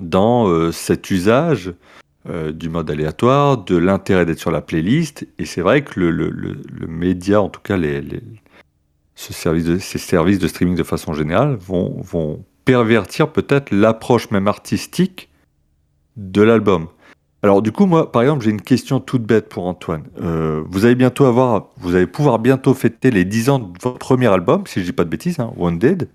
dans 0.00 0.48
euh, 0.48 0.72
cet 0.72 1.10
usage 1.10 1.72
euh, 2.28 2.52
du 2.52 2.68
mode 2.68 2.90
aléatoire, 2.90 3.64
de 3.64 3.76
l'intérêt 3.76 4.26
d'être 4.26 4.38
sur 4.38 4.50
la 4.50 4.60
playlist. 4.60 5.26
Et 5.38 5.44
c'est 5.44 5.60
vrai 5.60 5.82
que 5.82 5.98
le, 5.98 6.10
le, 6.10 6.30
le, 6.30 6.86
média, 6.86 7.40
en 7.40 7.48
tout 7.48 7.60
cas 7.60 7.76
les, 7.76 8.02
ce 9.14 9.32
service 9.32 9.64
de, 9.64 9.78
ces 9.78 9.98
services 9.98 10.38
de 10.38 10.46
streaming 10.46 10.76
de 10.76 10.82
façon 10.82 11.14
générale, 11.14 11.56
vont, 11.56 12.00
vont 12.02 12.44
pervertir 12.64 13.32
peut-être 13.32 13.70
l'approche 13.72 14.30
même 14.30 14.46
artistique 14.46 15.28
de 16.16 16.42
l'album. 16.42 16.88
Alors 17.42 17.62
du 17.62 17.72
coup, 17.72 17.86
moi, 17.86 18.10
par 18.10 18.22
exemple, 18.22 18.44
j'ai 18.44 18.50
une 18.50 18.60
question 18.60 19.00
toute 19.00 19.22
bête 19.22 19.48
pour 19.48 19.66
Antoine. 19.66 20.04
Euh, 20.20 20.62
vous 20.68 20.84
allez 20.84 20.96
bientôt 20.96 21.24
avoir, 21.24 21.68
vous 21.78 21.94
allez 21.94 22.06
pouvoir 22.06 22.40
bientôt 22.40 22.74
fêter 22.74 23.10
les 23.10 23.24
10 23.24 23.50
ans 23.50 23.58
de 23.60 23.78
votre 23.80 23.98
premier 23.98 24.26
album, 24.26 24.64
si 24.66 24.80
je 24.80 24.86
dis 24.86 24.92
pas 24.92 25.04
de 25.04 25.10
bêtises, 25.10 25.38
hein, 25.38 25.52
One 25.56 25.78
Dead, 25.78 26.08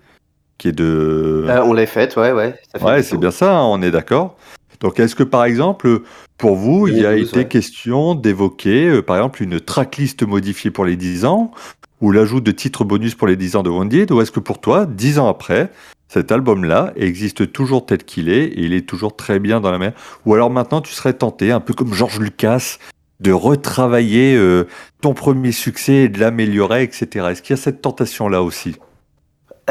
qui 0.58 0.68
est 0.68 0.72
de... 0.72 1.46
Euh, 1.48 1.62
on 1.64 1.72
l'a 1.72 1.86
fait, 1.86 2.14
ouais, 2.16 2.32
ouais. 2.32 2.54
ouais, 2.80 3.02
c'est 3.02 3.16
bien 3.16 3.30
ça, 3.30 3.56
hein, 3.56 3.64
on 3.64 3.80
est 3.80 3.90
d'accord. 3.90 4.36
Donc, 4.80 5.00
est-ce 5.00 5.14
que 5.14 5.22
par 5.22 5.44
exemple, 5.44 6.02
pour 6.38 6.56
vous, 6.56 6.88
il 6.88 6.98
y 6.98 7.06
a 7.06 7.16
été 7.16 7.46
question 7.46 8.14
d'évoquer, 8.14 8.88
euh, 8.88 9.02
par 9.02 9.16
exemple, 9.16 9.42
une 9.42 9.60
tracklist 9.60 10.22
modifiée 10.22 10.70
pour 10.70 10.84
les 10.84 10.96
10 10.96 11.24
ans 11.24 11.52
ou 12.00 12.12
l'ajout 12.12 12.40
de 12.40 12.50
titres 12.50 12.84
bonus 12.84 13.14
pour 13.14 13.26
les 13.26 13.36
10 13.36 13.56
ans 13.56 13.62
de 13.62 13.70
Wounded 13.70 14.10
Ou 14.10 14.20
est-ce 14.20 14.32
que 14.32 14.40
pour 14.40 14.60
toi, 14.60 14.86
10 14.86 15.18
ans 15.18 15.28
après, 15.28 15.70
cet 16.08 16.32
album-là 16.32 16.92
existe 16.96 17.52
toujours 17.52 17.86
tel 17.86 18.04
qu'il 18.04 18.28
est 18.28 18.44
et 18.44 18.60
il 18.60 18.74
est 18.74 18.86
toujours 18.86 19.16
très 19.16 19.38
bien 19.38 19.60
dans 19.60 19.70
la 19.70 19.78
mer 19.78 19.92
Ou 20.26 20.34
alors 20.34 20.50
maintenant, 20.50 20.80
tu 20.80 20.92
serais 20.92 21.14
tenté, 21.14 21.50
un 21.50 21.60
peu 21.60 21.72
comme 21.72 21.94
George 21.94 22.20
Lucas, 22.20 22.78
de 23.20 23.32
retravailler 23.32 24.36
euh, 24.36 24.66
ton 25.00 25.14
premier 25.14 25.52
succès 25.52 25.94
et 25.94 26.08
de 26.08 26.20
l'améliorer, 26.20 26.82
etc. 26.82 27.26
Est-ce 27.30 27.42
qu'il 27.42 27.56
y 27.56 27.58
a 27.58 27.62
cette 27.62 27.80
tentation-là 27.80 28.42
aussi? 28.42 28.76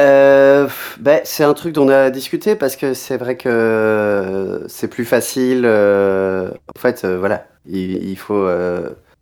Euh, 0.00 0.68
ben, 0.98 1.20
c'est 1.24 1.44
un 1.44 1.54
truc 1.54 1.74
dont 1.74 1.86
on 1.86 1.88
a 1.88 2.10
discuté 2.10 2.56
parce 2.56 2.74
que 2.74 2.94
c'est 2.94 3.16
vrai 3.16 3.36
que 3.36 4.64
c'est 4.68 4.88
plus 4.88 5.04
facile. 5.04 5.62
Euh, 5.64 6.50
en 6.74 6.78
fait, 6.78 7.04
euh, 7.04 7.18
voilà, 7.18 7.46
il, 7.66 8.16
faut. 8.16 8.48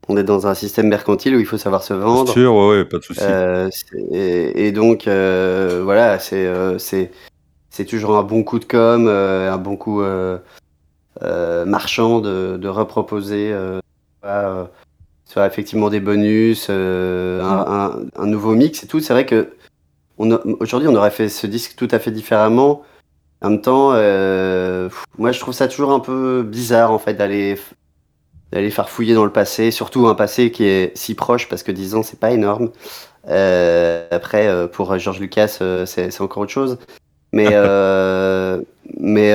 on 0.09 0.17
est 0.17 0.25
dans 0.25 0.47
un 0.47 0.55
système 0.55 0.89
mercantile 0.89 1.37
où 1.37 1.41
il 1.41 1.47
faut 1.47 1.59
savoir 1.59 1.83
se 1.83 1.93
vendre. 1.95 2.33
Sûr, 2.33 2.55
ouais, 2.55 2.85
pas 2.85 2.99
de 2.99 3.03
souci. 3.03 3.23
Et, 4.13 4.73
donc, 4.73 5.05
voilà, 5.07 6.19
c'est 6.19 6.49
c'est 6.79 7.11
c'est 7.71 7.85
toujours 7.85 8.17
un 8.17 8.23
bon 8.23 8.43
coup 8.43 8.59
de 8.59 8.65
com, 8.65 9.09
un 9.09 9.59
bon 9.59 9.77
coup 9.77 10.03
marchand 11.21 12.21
de, 12.21 12.57
de 12.57 12.69
reproposer. 12.69 13.55
soit 14.23 15.47
effectivement 15.47 15.91
des 15.91 16.01
bonus, 16.01 16.71
un, 16.71 17.41
un, 17.43 18.01
un, 18.17 18.27
nouveau 18.27 18.55
mix 18.55 18.85
et 18.85 18.87
tout. 18.87 19.01
C'est 19.01 19.13
vrai 19.13 19.27
que 19.27 19.49
aujourd'hui, 20.19 20.89
on 20.89 20.95
aurait 20.95 21.11
fait 21.11 21.29
ce 21.29 21.47
disque 21.47 21.75
tout 21.77 21.89
à 21.91 21.99
fait 21.99 22.11
différemment. 22.11 22.83
En 23.43 23.51
même 23.51 23.61
temps, 23.61 23.91
euh, 23.93 24.89
moi, 25.19 25.33
je 25.33 25.41
trouve 25.41 25.55
ça 25.55 25.67
toujours 25.67 25.93
un 25.93 26.01
peu 26.01 26.43
bizarre, 26.43 26.93
en 26.93 26.99
fait, 26.99 27.15
d'aller 27.15 27.59
d'aller 28.53 28.71
faire 28.71 28.91
fouiller 28.91 29.15
dans 29.15 29.25
le 29.25 29.33
passé, 29.33 29.71
surtout 29.71 30.09
un 30.09 30.15
passé 30.15 30.53
qui 30.53 30.65
est 30.65 30.97
si 30.97 31.15
proche, 31.15 31.49
parce 31.49 31.63
que 31.63 31.73
10 31.73 31.95
ans, 31.95 32.03
c'est 32.03 32.21
pas 32.21 32.33
énorme. 32.33 32.71
Euh, 33.29 34.07
après, 34.11 34.47
euh, 34.47 34.67
pour 34.67 34.99
George 34.99 35.21
Lucas, 35.21 35.59
c'est 35.87 36.21
encore 36.21 36.43
autre 36.43 36.53
chose. 36.53 36.79
Mais, 37.33 37.47
mais, 39.01 39.35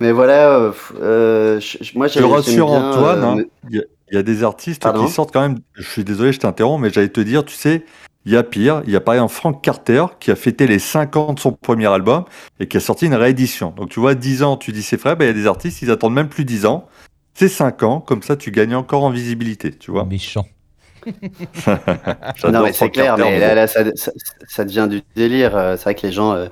mais 0.00 0.12
voilà, 0.12 0.72
moi, 0.98 2.08
Je 2.08 2.22
rassure 2.24 2.70
Antoine, 2.70 3.24
hein. 3.24 3.44
il 3.70 3.84
y, 4.10 4.16
a 4.16 4.22
des 4.22 4.42
artistes 4.42 4.90
qui 4.90 5.08
sortent 5.10 5.32
quand 5.32 5.42
même. 5.42 5.58
Je 5.74 5.88
suis 5.88 6.04
désolé, 6.04 6.32
je 6.32 6.40
t'interromps, 6.40 6.82
mais 6.82 6.90
j'allais 6.90 7.10
te 7.10 7.20
dire, 7.20 7.44
tu 7.44 7.54
sais, 7.54 7.84
il 8.26 8.32
y 8.32 8.36
a 8.36 8.42
pire, 8.42 8.82
il 8.86 8.92
y 8.92 8.96
a 8.96 9.00
par 9.00 9.14
exemple 9.14 9.32
Frank 9.32 9.62
Carter 9.62 10.04
qui 10.18 10.32
a 10.32 10.34
fêté 10.34 10.66
les 10.66 10.80
5 10.80 11.16
ans 11.16 11.32
de 11.32 11.38
son 11.38 11.52
premier 11.52 11.86
album 11.86 12.24
et 12.58 12.66
qui 12.66 12.76
a 12.76 12.80
sorti 12.80 13.06
une 13.06 13.14
réédition. 13.14 13.72
Donc 13.76 13.88
tu 13.88 14.00
vois, 14.00 14.16
10 14.16 14.42
ans, 14.42 14.56
tu 14.56 14.72
dis 14.72 14.82
c'est 14.82 15.00
vrai, 15.00 15.14
ben, 15.14 15.26
il 15.26 15.28
y 15.28 15.30
a 15.30 15.32
des 15.32 15.46
artistes, 15.46 15.80
ils 15.80 15.92
attendent 15.92 16.14
même 16.14 16.28
plus 16.28 16.44
10 16.44 16.66
ans. 16.66 16.88
C'est 17.34 17.48
5 17.48 17.84
ans, 17.84 18.00
comme 18.00 18.22
ça 18.22 18.36
tu 18.36 18.50
gagnes 18.50 18.74
encore 18.74 19.04
en 19.04 19.10
visibilité, 19.10 19.70
tu 19.70 19.92
vois. 19.92 20.04
Méchant. 20.04 20.44
non 21.06 22.64
mais 22.64 22.72
c'est 22.72 22.90
clair, 22.90 23.16
mais 23.16 23.54
là, 23.54 23.68
ça, 23.68 23.84
devient 24.64 24.88
du 24.90 25.02
délire. 25.14 25.56
Euh, 25.56 25.76
c'est 25.76 25.84
vrai 25.84 25.94
que 25.94 26.04
les 26.04 26.12
gens, 26.12 26.32
euh, 26.32 26.48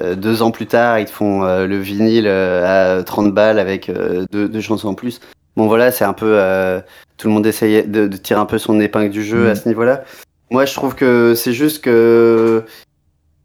euh, 0.00 0.16
deux 0.16 0.42
ans 0.42 0.50
plus 0.50 0.66
tard, 0.66 0.98
ils 0.98 1.06
te 1.06 1.12
font 1.12 1.42
le 1.42 1.78
vinyle 1.78 2.26
à 2.26 3.04
30 3.04 3.32
balles 3.32 3.60
avec 3.60 3.88
deux, 4.32 4.48
deux, 4.48 4.60
chansons 4.60 4.88
en 4.88 4.94
plus. 4.94 5.20
bon 5.54 5.68
voilà, 5.68 5.92
c'est 5.92 6.04
un 6.04 6.14
peu 6.14 6.32
euh, 6.32 6.80
tout 7.16 7.28
le 7.28 7.34
monde 7.34 7.46
essayait 7.46 7.84
de, 7.84 8.08
de 8.08 8.16
tirer 8.16 8.40
un 8.40 8.46
peu 8.46 8.58
son 8.58 8.80
épingle 8.80 9.10
du 9.10 9.22
jeu 9.22 9.48
à 9.48 9.54
ce 9.54 9.68
niveau-là. 9.68 10.02
Moi, 10.50 10.64
je 10.64 10.74
trouve 10.74 10.94
que 10.94 11.34
c'est 11.34 11.52
juste 11.52 11.82
que 11.82 12.64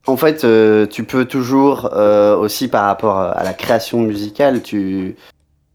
en 0.08 0.18
fait, 0.18 0.44
euh, 0.44 0.88
tu 0.88 1.04
peux 1.04 1.26
toujours 1.26 1.90
euh, 1.94 2.36
aussi 2.36 2.68
par 2.68 2.86
rapport 2.86 3.18
à 3.20 3.44
la 3.44 3.54
création 3.54 4.02
musicale, 4.02 4.62
tu 4.64 5.16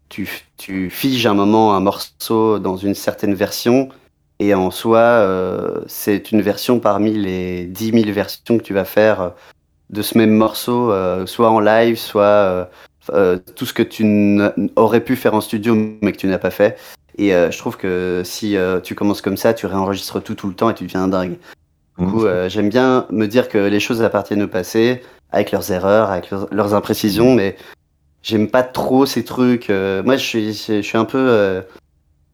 tu 0.09 0.29
tu 0.57 0.89
figes 0.89 1.27
un 1.27 1.33
moment 1.33 1.75
un 1.75 1.79
morceau 1.79 2.59
dans 2.59 2.77
une 2.77 2.95
certaine 2.95 3.33
version 3.33 3.89
et 4.39 4.53
en 4.53 4.71
soi, 4.71 4.99
euh, 4.99 5.81
c'est 5.87 6.31
une 6.31 6.41
version 6.41 6.79
parmi 6.79 7.11
les 7.11 7.65
10 7.65 7.91
000 7.91 8.11
versions 8.11 8.57
que 8.57 8.63
tu 8.63 8.73
vas 8.73 8.85
faire 8.85 9.33
de 9.89 10.01
ce 10.01 10.17
même 10.17 10.31
morceau, 10.31 10.93
soit 11.25 11.49
en 11.49 11.59
live, 11.59 11.97
soit 11.97 12.69
tout 13.55 13.65
ce 13.65 13.73
que 13.73 13.83
tu 13.83 14.39
aurais 14.75 15.01
pu 15.01 15.15
faire 15.15 15.33
en 15.33 15.41
studio 15.41 15.75
mais 16.01 16.11
que 16.11 16.17
tu 16.17 16.27
n'as 16.27 16.37
pas 16.37 16.51
fait. 16.51 16.77
Et 17.17 17.33
euh, 17.33 17.49
je 17.51 17.57
trouve 17.57 17.77
que 17.77 18.21
si 18.23 18.55
euh, 18.55 18.79
tu 18.79 18.93
commences 18.95 19.21
comme 19.21 19.37
ça, 19.37 19.53
tu 19.53 19.65
réenregistres 19.65 20.21
tout 20.21 20.35
tout 20.35 20.47
le 20.47 20.53
temps 20.53 20.69
et 20.69 20.75
tu 20.75 20.83
deviens 20.85 21.03
un 21.03 21.07
dingue. 21.07 21.37
Du 21.97 22.05
coup, 22.05 22.25
euh, 22.25 22.47
j'aime 22.47 22.69
bien 22.69 23.07
me 23.09 23.25
dire 23.25 23.49
que 23.49 23.57
les 23.57 23.79
choses 23.79 24.03
appartiennent 24.03 24.43
au 24.43 24.47
passé, 24.47 25.01
avec 25.31 25.51
leurs 25.51 25.71
erreurs, 25.71 26.11
avec 26.11 26.29
leurs, 26.29 26.47
leurs 26.51 26.73
imprécisions, 26.75 27.33
mais 27.33 27.57
j'aime 28.21 28.49
pas 28.49 28.61
trop 28.61 29.07
ces 29.07 29.23
trucs. 29.23 29.71
euh, 29.71 30.03
moi, 30.03 30.15
je 30.15 30.23
suis, 30.23 30.53
je 30.53 30.81
suis 30.81 30.97
un 30.97 31.05
peu, 31.05 31.17
euh, 31.17 31.61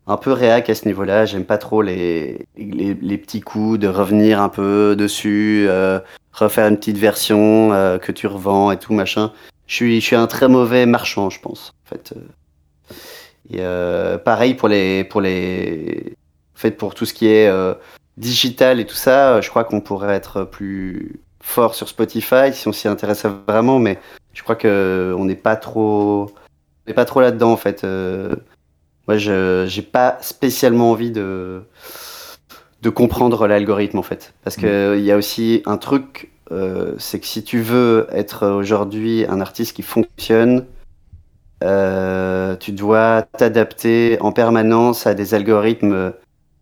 un 0.05 0.17
peu 0.17 0.33
réac 0.33 0.69
à 0.69 0.75
ce 0.75 0.85
niveau-là. 0.85 1.25
J'aime 1.25 1.45
pas 1.45 1.57
trop 1.57 1.81
les, 1.81 2.45
les, 2.57 2.93
les 2.93 3.17
petits 3.17 3.39
coups 3.39 3.79
de 3.79 3.87
revenir 3.87 4.41
un 4.41 4.49
peu 4.49 4.97
dessus, 4.97 5.65
euh, 5.69 5.99
refaire 6.33 6.67
une 6.67 6.75
petite 6.77 6.97
version 6.97 7.71
euh, 7.71 7.97
que 7.97 8.11
tu 8.11 8.27
revends 8.27 8.69
et 8.69 8.77
tout 8.77 8.93
machin. 8.93 9.31
Je 9.65 9.75
suis, 9.75 10.01
je 10.01 10.05
suis 10.05 10.17
un 10.17 10.27
très 10.27 10.49
mauvais 10.49 10.85
marchand, 10.85 11.29
je 11.29 11.39
pense. 11.39 11.73
En 11.85 11.89
fait. 11.89 12.13
Et 13.49 13.57
euh, 13.59 14.17
pareil 14.17 14.53
pour 14.53 14.69
les, 14.69 15.03
pour 15.03 15.21
les, 15.21 16.15
en 16.55 16.59
fait, 16.59 16.71
pour 16.71 16.95
tout 16.95 17.05
ce 17.05 17.13
qui 17.13 17.27
est 17.27 17.47
euh, 17.47 17.73
digital 18.17 18.79
et 18.79 18.85
tout 18.85 18.95
ça, 18.95 19.35
euh, 19.35 19.41
je 19.41 19.49
crois 19.49 19.63
qu'on 19.63 19.81
pourrait 19.81 20.15
être 20.15 20.43
plus 20.43 21.19
fort 21.41 21.75
sur 21.75 21.89
Spotify 21.89 22.53
si 22.53 22.67
on 22.67 22.71
s'y 22.71 22.87
intéressait 22.87 23.29
vraiment, 23.47 23.79
mais 23.79 23.99
je 24.33 24.43
crois 24.43 24.55
que 24.55 25.13
on 25.17 25.25
n'est 25.25 25.35
pas 25.35 25.55
trop, 25.55 26.31
on 26.31 26.87
n'est 26.87 26.93
pas 26.93 27.05
trop 27.05 27.21
là-dedans 27.21 27.51
en 27.51 27.57
fait. 27.57 27.83
Euh, 27.83 28.35
moi, 29.07 29.17
je 29.17 29.65
j'ai 29.67 29.81
pas 29.81 30.17
spécialement 30.21 30.91
envie 30.91 31.11
de 31.11 31.63
de 32.81 32.89
comprendre 32.89 33.47
l'algorithme 33.47 33.97
en 33.97 34.03
fait, 34.03 34.33
parce 34.43 34.55
que 34.57 34.97
il 34.97 35.03
y 35.03 35.11
a 35.11 35.17
aussi 35.17 35.63
un 35.65 35.77
truc, 35.77 36.31
euh, 36.51 36.93
c'est 36.97 37.19
que 37.19 37.25
si 37.25 37.43
tu 37.43 37.61
veux 37.61 38.07
être 38.11 38.47
aujourd'hui 38.47 39.25
un 39.27 39.39
artiste 39.39 39.75
qui 39.75 39.83
fonctionne, 39.83 40.65
euh, 41.63 42.55
tu 42.57 42.73
dois 42.73 43.21
t'adapter 43.37 44.17
en 44.19 44.31
permanence 44.31 45.07
à 45.07 45.13
des 45.13 45.33
algorithmes 45.33 46.13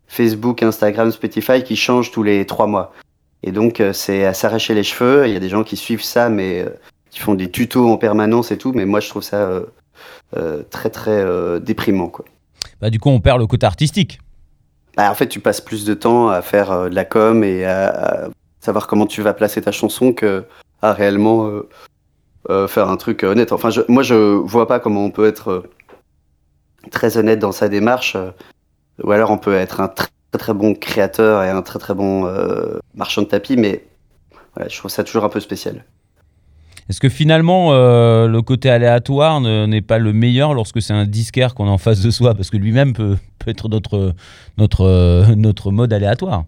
Facebook, 0.07 0.61
Instagram, 0.61 1.11
Spotify 1.11 1.63
qui 1.63 1.75
changent 1.75 2.11
tous 2.11 2.23
les 2.23 2.45
trois 2.45 2.67
mois. 2.67 2.93
Et 3.43 3.51
donc, 3.51 3.79
euh, 3.79 3.93
c'est 3.93 4.25
à 4.25 4.33
s'arracher 4.33 4.73
les 4.75 4.83
cheveux. 4.83 5.27
Il 5.27 5.33
y 5.33 5.37
a 5.37 5.39
des 5.39 5.49
gens 5.49 5.63
qui 5.63 5.77
suivent 5.77 6.03
ça, 6.03 6.29
mais 6.29 6.59
euh, 6.59 6.69
qui 7.09 7.19
font 7.19 7.33
des 7.33 7.49
tutos 7.49 7.89
en 7.89 7.97
permanence 7.97 8.51
et 8.51 8.57
tout. 8.57 8.73
Mais 8.73 8.85
moi, 8.85 8.99
je 8.99 9.09
trouve 9.09 9.23
ça 9.23 9.37
euh, 9.37 9.65
euh, 10.37 10.63
très, 10.69 10.89
très 10.89 11.25
déprimant. 11.59 12.09
Quoi. 12.09 12.25
Bah, 12.79 12.89
du 12.89 12.99
coup, 12.99 13.09
on 13.09 13.19
perd 13.19 13.39
le 13.39 13.47
côté 13.47 13.65
artistique. 13.65 14.19
Bah, 14.97 15.09
en 15.09 15.15
fait, 15.15 15.27
tu 15.27 15.39
passes 15.39 15.61
plus 15.61 15.85
de 15.85 15.93
temps 15.93 16.29
à 16.29 16.41
faire 16.41 16.89
de 16.89 16.93
la 16.93 17.05
com 17.05 17.43
et 17.43 17.65
à, 17.65 18.25
à 18.25 18.29
savoir 18.59 18.85
comment 18.85 19.07
tu 19.07 19.21
vas 19.21 19.33
placer 19.33 19.61
ta 19.61 19.71
chanson 19.71 20.13
que 20.13 20.43
à 20.83 20.93
réellement 20.93 21.49
euh, 22.49 22.53
euh, 22.63 22.67
faire 22.67 22.89
un 22.89 22.97
truc 22.97 23.23
honnête. 23.23 23.51
Enfin, 23.51 23.69
je, 23.69 23.81
moi, 23.87 24.03
je 24.03 24.15
vois 24.15 24.67
pas 24.67 24.79
comment 24.79 25.05
on 25.05 25.11
peut 25.11 25.27
être 25.27 25.47
euh, 25.49 25.69
très 26.91 27.17
honnête 27.17 27.39
dans 27.39 27.51
sa 27.51 27.69
démarche. 27.69 28.15
euh, 28.15 28.31
ou 29.03 29.11
alors, 29.11 29.31
on 29.31 29.37
peut 29.37 29.55
être 29.55 29.79
un 29.81 29.87
très 29.87 30.07
très 30.37 30.53
bon 30.53 30.73
créateur 30.75 31.43
et 31.43 31.49
un 31.49 31.61
très 31.61 31.79
très 31.79 31.93
bon 31.93 32.25
euh, 32.25 32.79
marchand 32.95 33.21
de 33.21 33.27
tapis, 33.27 33.57
mais 33.57 33.85
voilà, 34.55 34.69
je 34.69 34.77
trouve 34.77 34.89
ça 34.89 35.03
toujours 35.03 35.23
un 35.25 35.29
peu 35.29 35.39
spécial. 35.39 35.83
Est-ce 36.89 36.99
que 36.99 37.09
finalement, 37.09 37.73
euh, 37.73 38.27
le 38.27 38.41
côté 38.41 38.69
aléatoire 38.69 39.39
ne- 39.39 39.65
n'est 39.65 39.81
pas 39.81 39.97
le 39.97 40.13
meilleur 40.13 40.53
lorsque 40.53 40.81
c'est 40.81 40.93
un 40.93 41.05
disquaire 41.05 41.53
qu'on 41.53 41.67
a 41.67 41.71
en 41.71 41.77
face 41.77 42.01
de 42.01 42.09
soi? 42.11 42.33
Parce 42.33 42.49
que 42.49 42.57
lui-même 42.57 42.93
peut, 42.93 43.17
peut 43.39 43.51
être 43.51 43.69
notre, 43.69 44.13
notre, 44.57 44.81
euh, 44.81 45.35
notre 45.35 45.71
mode 45.71 45.93
aléatoire. 45.93 46.43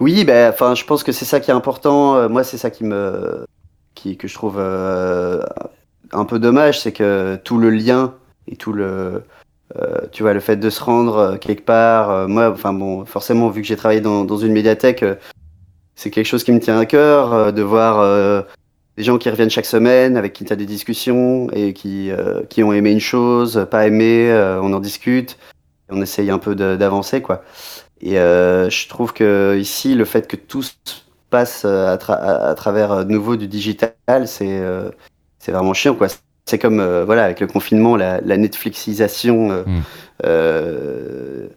Oui, 0.00 0.24
ben, 0.24 0.50
enfin, 0.52 0.74
je 0.74 0.84
pense 0.84 1.02
que 1.02 1.12
c'est 1.12 1.24
ça 1.24 1.40
qui 1.40 1.50
est 1.50 1.54
important. 1.54 2.16
Euh, 2.16 2.28
Moi, 2.28 2.44
c'est 2.44 2.58
ça 2.58 2.70
qui 2.70 2.84
me, 2.84 3.44
que 4.12 4.28
je 4.28 4.34
trouve 4.34 4.56
euh, 4.58 5.42
un 6.12 6.24
peu 6.24 6.38
dommage, 6.38 6.80
c'est 6.80 6.92
que 6.92 7.36
tout 7.42 7.58
le 7.58 7.70
lien 7.70 8.14
et 8.46 8.56
tout 8.56 8.72
le, 8.72 9.22
euh, 9.76 10.00
tu 10.12 10.22
vois, 10.22 10.34
le 10.34 10.40
fait 10.40 10.56
de 10.56 10.70
se 10.70 10.82
rendre 10.82 11.16
euh, 11.16 11.36
quelque 11.36 11.64
part. 11.64 12.28
moi, 12.28 12.50
enfin 12.50 12.72
bon, 12.72 13.04
forcément, 13.04 13.48
vu 13.48 13.62
que 13.62 13.66
j'ai 13.66 13.76
travaillé 13.76 14.00
dans, 14.00 14.36
une 14.36 14.52
médiathèque, 14.52 15.04
c'est 15.96 16.10
quelque 16.10 16.26
chose 16.26 16.44
qui 16.44 16.52
me 16.52 16.60
tient 16.60 16.78
à 16.78 16.86
cœur 16.86 17.52
de 17.52 17.62
voir 17.62 18.44
des 18.96 19.02
gens 19.02 19.16
qui 19.16 19.30
reviennent 19.30 19.50
chaque 19.50 19.66
semaine, 19.66 20.16
avec 20.16 20.32
qui 20.32 20.44
tu 20.44 20.52
as 20.52 20.56
des 20.56 20.66
discussions 20.66 21.48
et 21.52 21.72
qui, 21.72 22.10
qui 22.50 22.62
ont 22.62 22.72
aimé 22.72 22.90
une 22.90 23.00
chose, 23.00 23.66
pas 23.70 23.86
aimé, 23.86 24.30
on 24.60 24.72
en 24.72 24.80
discute, 24.80 25.38
on 25.88 26.02
essaye 26.02 26.30
un 26.30 26.38
peu 26.38 26.54
d'avancer, 26.54 27.22
quoi. 27.22 27.44
Et 28.00 28.14
je 28.16 28.88
trouve 28.88 29.12
que 29.12 29.56
ici, 29.58 29.94
le 29.94 30.04
fait 30.04 30.26
que 30.26 30.36
tout 30.36 30.62
se 30.62 30.72
passe 31.30 31.64
à, 31.64 31.92
à- 31.94 32.54
travers 32.54 33.04
de 33.04 33.12
nouveau 33.12 33.36
du 33.36 33.48
digital, 33.48 33.93
c'est 34.26 34.60
euh, 34.60 34.90
c'est 35.38 35.52
vraiment 35.52 35.74
chiant, 35.74 35.94
quoi. 35.94 36.08
C'est 36.46 36.58
comme 36.58 36.80
euh, 36.80 37.04
voilà 37.04 37.24
avec 37.24 37.40
le 37.40 37.46
confinement, 37.46 37.96
la, 37.96 38.20
la 38.20 38.36
Netflixisation, 38.36 39.50
euh, 39.50 39.64
Mm. 39.66 39.82
euh, 40.26 41.48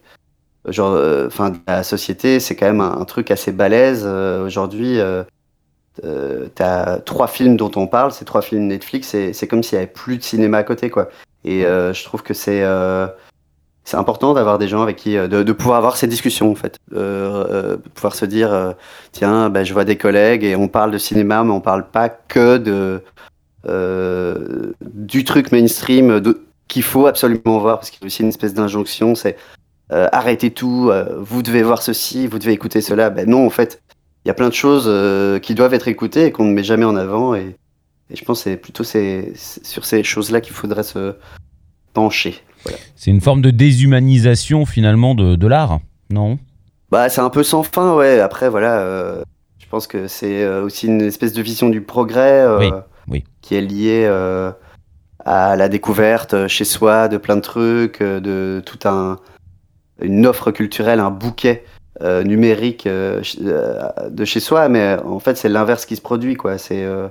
genre, 0.67 0.93
euh, 0.93 1.27
enfin, 1.27 1.49
de 1.51 1.57
la 1.67 1.83
société, 1.83 2.39
c'est 2.39 2.55
quand 2.55 2.65
même 2.67 2.81
un, 2.81 2.99
un 2.99 3.05
truc 3.05 3.31
assez 3.31 3.51
balèze. 3.51 4.03
Euh, 4.05 4.45
Aujourd'hui, 4.45 4.99
euh, 4.99 5.23
euh, 6.03 6.47
t'as 6.55 6.99
trois 6.99 7.27
films 7.27 7.57
dont 7.57 7.71
on 7.75 7.87
parle, 7.87 8.11
ces 8.11 8.25
trois 8.25 8.41
films 8.41 8.67
Netflix, 8.67 9.13
et 9.13 9.33
c'est 9.33 9.47
comme 9.47 9.63
s'il 9.63 9.75
y 9.77 9.81
avait 9.81 9.87
plus 9.91 10.17
de 10.17 10.23
cinéma 10.23 10.59
à 10.59 10.63
côté, 10.63 10.89
quoi. 10.89 11.09
Et 11.43 11.65
euh, 11.65 11.93
je 11.93 12.03
trouve 12.03 12.23
que 12.23 12.33
c'est 12.33 12.63
euh, 12.63 13.07
c'est 13.87 13.95
important 13.95 14.33
d'avoir 14.33 14.57
des 14.57 14.67
gens 14.67 14.81
avec 14.81 14.97
qui 14.97 15.15
euh, 15.15 15.29
de, 15.29 15.43
de 15.43 15.53
pouvoir 15.53 15.77
avoir 15.77 15.95
ces 15.95 16.07
discussions 16.07 16.51
en 16.51 16.55
fait, 16.55 16.77
euh, 16.93 17.45
euh, 17.49 17.77
de 17.77 17.89
pouvoir 17.95 18.15
se 18.15 18.25
dire 18.25 18.51
euh, 18.51 18.73
tiens, 19.13 19.49
bah, 19.49 19.63
je 19.63 19.71
vois 19.71 19.85
des 19.85 19.95
collègues 19.95 20.43
et 20.43 20.57
on 20.57 20.67
parle 20.67 20.91
de 20.91 20.97
cinéma, 20.97 21.41
mais 21.45 21.51
on 21.51 21.61
parle 21.61 21.89
pas 21.89 22.09
que 22.09 22.57
de 22.57 23.01
euh, 23.65 24.73
du 24.81 25.23
truc 25.23 25.53
mainstream 25.53 26.21
qu'il 26.67 26.83
faut 26.83 27.07
absolument 27.07 27.59
voir 27.59 27.79
parce 27.79 27.89
qu'il 27.89 28.01
y 28.01 28.03
a 28.03 28.07
aussi 28.07 28.23
une 28.23 28.27
espèce 28.27 28.53
d'injonction, 28.53 29.15
c'est 29.15 29.37
euh, 29.93 30.09
arrêtez 30.11 30.51
tout, 30.51 30.91
vous 31.19 31.41
devez 31.41 31.63
voir 31.63 31.81
ceci, 31.81 32.27
vous 32.27 32.39
devez 32.39 32.51
écouter 32.51 32.81
cela. 32.81 33.09
Ben 33.09 33.29
non, 33.29 33.45
en 33.45 33.49
fait, 33.49 33.81
il 34.25 34.27
y 34.27 34.31
a 34.31 34.33
plein 34.33 34.49
de 34.49 34.53
choses 34.53 34.91
qui 35.39 35.55
doivent 35.55 35.73
être 35.73 35.87
écoutées 35.87 36.25
et 36.25 36.31
qu'on 36.33 36.43
ne 36.43 36.51
met 36.51 36.65
jamais 36.65 36.83
en 36.83 36.97
avant 36.97 37.35
et, 37.35 37.55
et 38.09 38.15
je 38.17 38.25
pense 38.25 38.39
que 38.39 38.49
c'est 38.49 38.57
plutôt 38.57 38.83
ces, 38.83 39.31
sur 39.35 39.85
ces 39.85 40.03
choses-là 40.03 40.41
qu'il 40.41 40.53
faudrait 40.53 40.83
se 40.83 41.15
pencher. 41.93 42.43
C'est 42.95 43.11
une 43.11 43.21
forme 43.21 43.41
de 43.41 43.51
déshumanisation 43.51 44.65
finalement 44.65 45.15
de, 45.15 45.35
de 45.35 45.47
l'art, 45.47 45.79
non? 46.09 46.39
Bah, 46.91 47.09
c'est 47.09 47.21
un 47.21 47.29
peu 47.29 47.43
sans 47.43 47.63
fin, 47.63 47.95
ouais. 47.95 48.19
Après, 48.19 48.49
voilà, 48.49 48.79
euh, 48.79 49.23
je 49.59 49.67
pense 49.67 49.87
que 49.87 50.07
c'est 50.07 50.43
euh, 50.43 50.63
aussi 50.63 50.87
une 50.87 51.01
espèce 51.01 51.33
de 51.33 51.41
vision 51.41 51.69
du 51.69 51.81
progrès 51.81 52.41
euh, 52.41 52.59
Oui, 52.59 52.71
oui. 53.07 53.23
qui 53.41 53.55
est 53.55 53.61
liée 53.61 54.05
euh, 54.05 54.51
à 55.25 55.55
la 55.55 55.69
découverte 55.69 56.47
chez 56.47 56.63
soi 56.65 57.07
de 57.07 57.17
plein 57.17 57.35
de 57.35 57.41
trucs, 57.41 58.01
de 58.01 58.61
tout 58.65 58.87
un 58.87 59.17
une 60.01 60.27
offre 60.27 60.51
culturelle, 60.51 60.99
un 60.99 61.09
bouquet 61.09 61.65
euh, 62.01 62.23
numérique 62.23 62.85
euh, 62.85 63.21
de 64.09 64.25
chez 64.25 64.39
soi. 64.39 64.69
Mais 64.69 64.97
en 65.03 65.19
fait, 65.19 65.37
c'est 65.37 65.49
l'inverse 65.49 65.85
qui 65.85 65.95
se 65.95 66.01
produit, 66.01 66.35
quoi. 66.35 66.57
C'est 66.57 66.83
euh, 66.83 67.09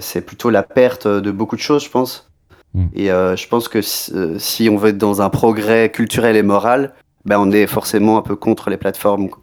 c'est 0.00 0.20
plutôt 0.20 0.50
la 0.50 0.62
perte 0.62 1.06
de 1.06 1.30
beaucoup 1.30 1.56
de 1.56 1.60
choses, 1.60 1.84
je 1.84 1.90
pense. 1.90 2.30
Mm. 2.74 2.86
Et 2.94 3.10
euh, 3.10 3.36
je 3.36 3.46
pense 3.48 3.68
que 3.68 3.80
si, 3.82 4.12
euh, 4.14 4.38
si 4.38 4.68
on 4.68 4.76
veut 4.76 4.90
être 4.90 4.98
dans 4.98 5.22
un 5.22 5.30
progrès 5.30 5.90
culturel 5.90 6.36
et 6.36 6.42
moral, 6.42 6.92
ben 7.24 7.38
on 7.38 7.50
est 7.52 7.66
forcément 7.66 8.18
un 8.18 8.22
peu 8.22 8.36
contre 8.36 8.68
les 8.70 8.76
plateformes. 8.76 9.28
quoi. 9.30 9.42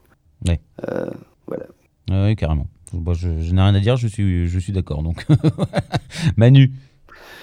Ah 0.80 2.26
Oui, 2.26 2.36
carrément. 2.36 2.68
Moi, 2.94 3.14
je, 3.14 3.30
je 3.42 3.54
n'ai 3.54 3.62
rien 3.62 3.74
à 3.74 3.80
dire, 3.80 3.96
je 3.96 4.08
suis, 4.08 4.48
je 4.48 4.60
suis 4.60 4.74
d'accord. 4.74 5.02
Donc, 5.02 5.26
Manu, 6.36 6.72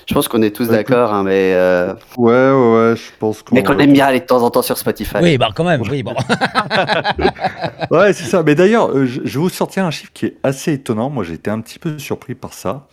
Je 0.07 0.13
pense 0.13 0.29
qu'on 0.29 0.43
est 0.43 0.55
tous 0.55 0.69
Ouais, 0.69 0.77
d'accord, 0.77 1.15
hein, 1.15 1.23
mais, 1.23 1.53
euh, 1.55 1.95
Ouais, 2.19 2.33
ouais, 2.33 2.91
ouais, 2.91 2.97
je 2.97 3.11
pense 3.19 3.43
qu'on. 3.43 3.55
mais 3.55 3.63
qu'on 3.63 3.79
aime 3.79 3.95
bien 3.95 4.07
aller 4.07 4.21
de 4.21 4.27
temps 4.27 4.43
en 4.43 4.51
temps 4.51 4.61
sur 4.61 4.77
Spotify. 4.77 5.17
oui, 5.23 5.39
bah 5.39 5.49
quand 5.55 5.65
même, 5.65 5.81
oui, 5.91 6.03
bon. 6.03 6.15
Ouais, 7.91 8.13
c'est 8.13 8.25
ça. 8.25 8.43
Mais 8.43 8.55
d'ailleurs, 8.55 8.91
euh, 8.91 9.07
je, 9.07 9.21
je 9.25 9.39
vais 9.39 9.43
vous 9.43 9.49
sortir 9.49 9.85
un 9.87 9.91
chiffre 9.91 10.13
qui 10.13 10.27
est 10.27 10.37
assez 10.43 10.75
étonnant. 10.75 11.09
Moi, 11.09 11.25
j'ai 11.25 11.35
été 11.35 11.51
un 11.51 11.61
petit 11.61 11.79
peu 11.79 11.99
surpris 11.99 12.35
par 12.35 12.53
ça. 12.53 12.87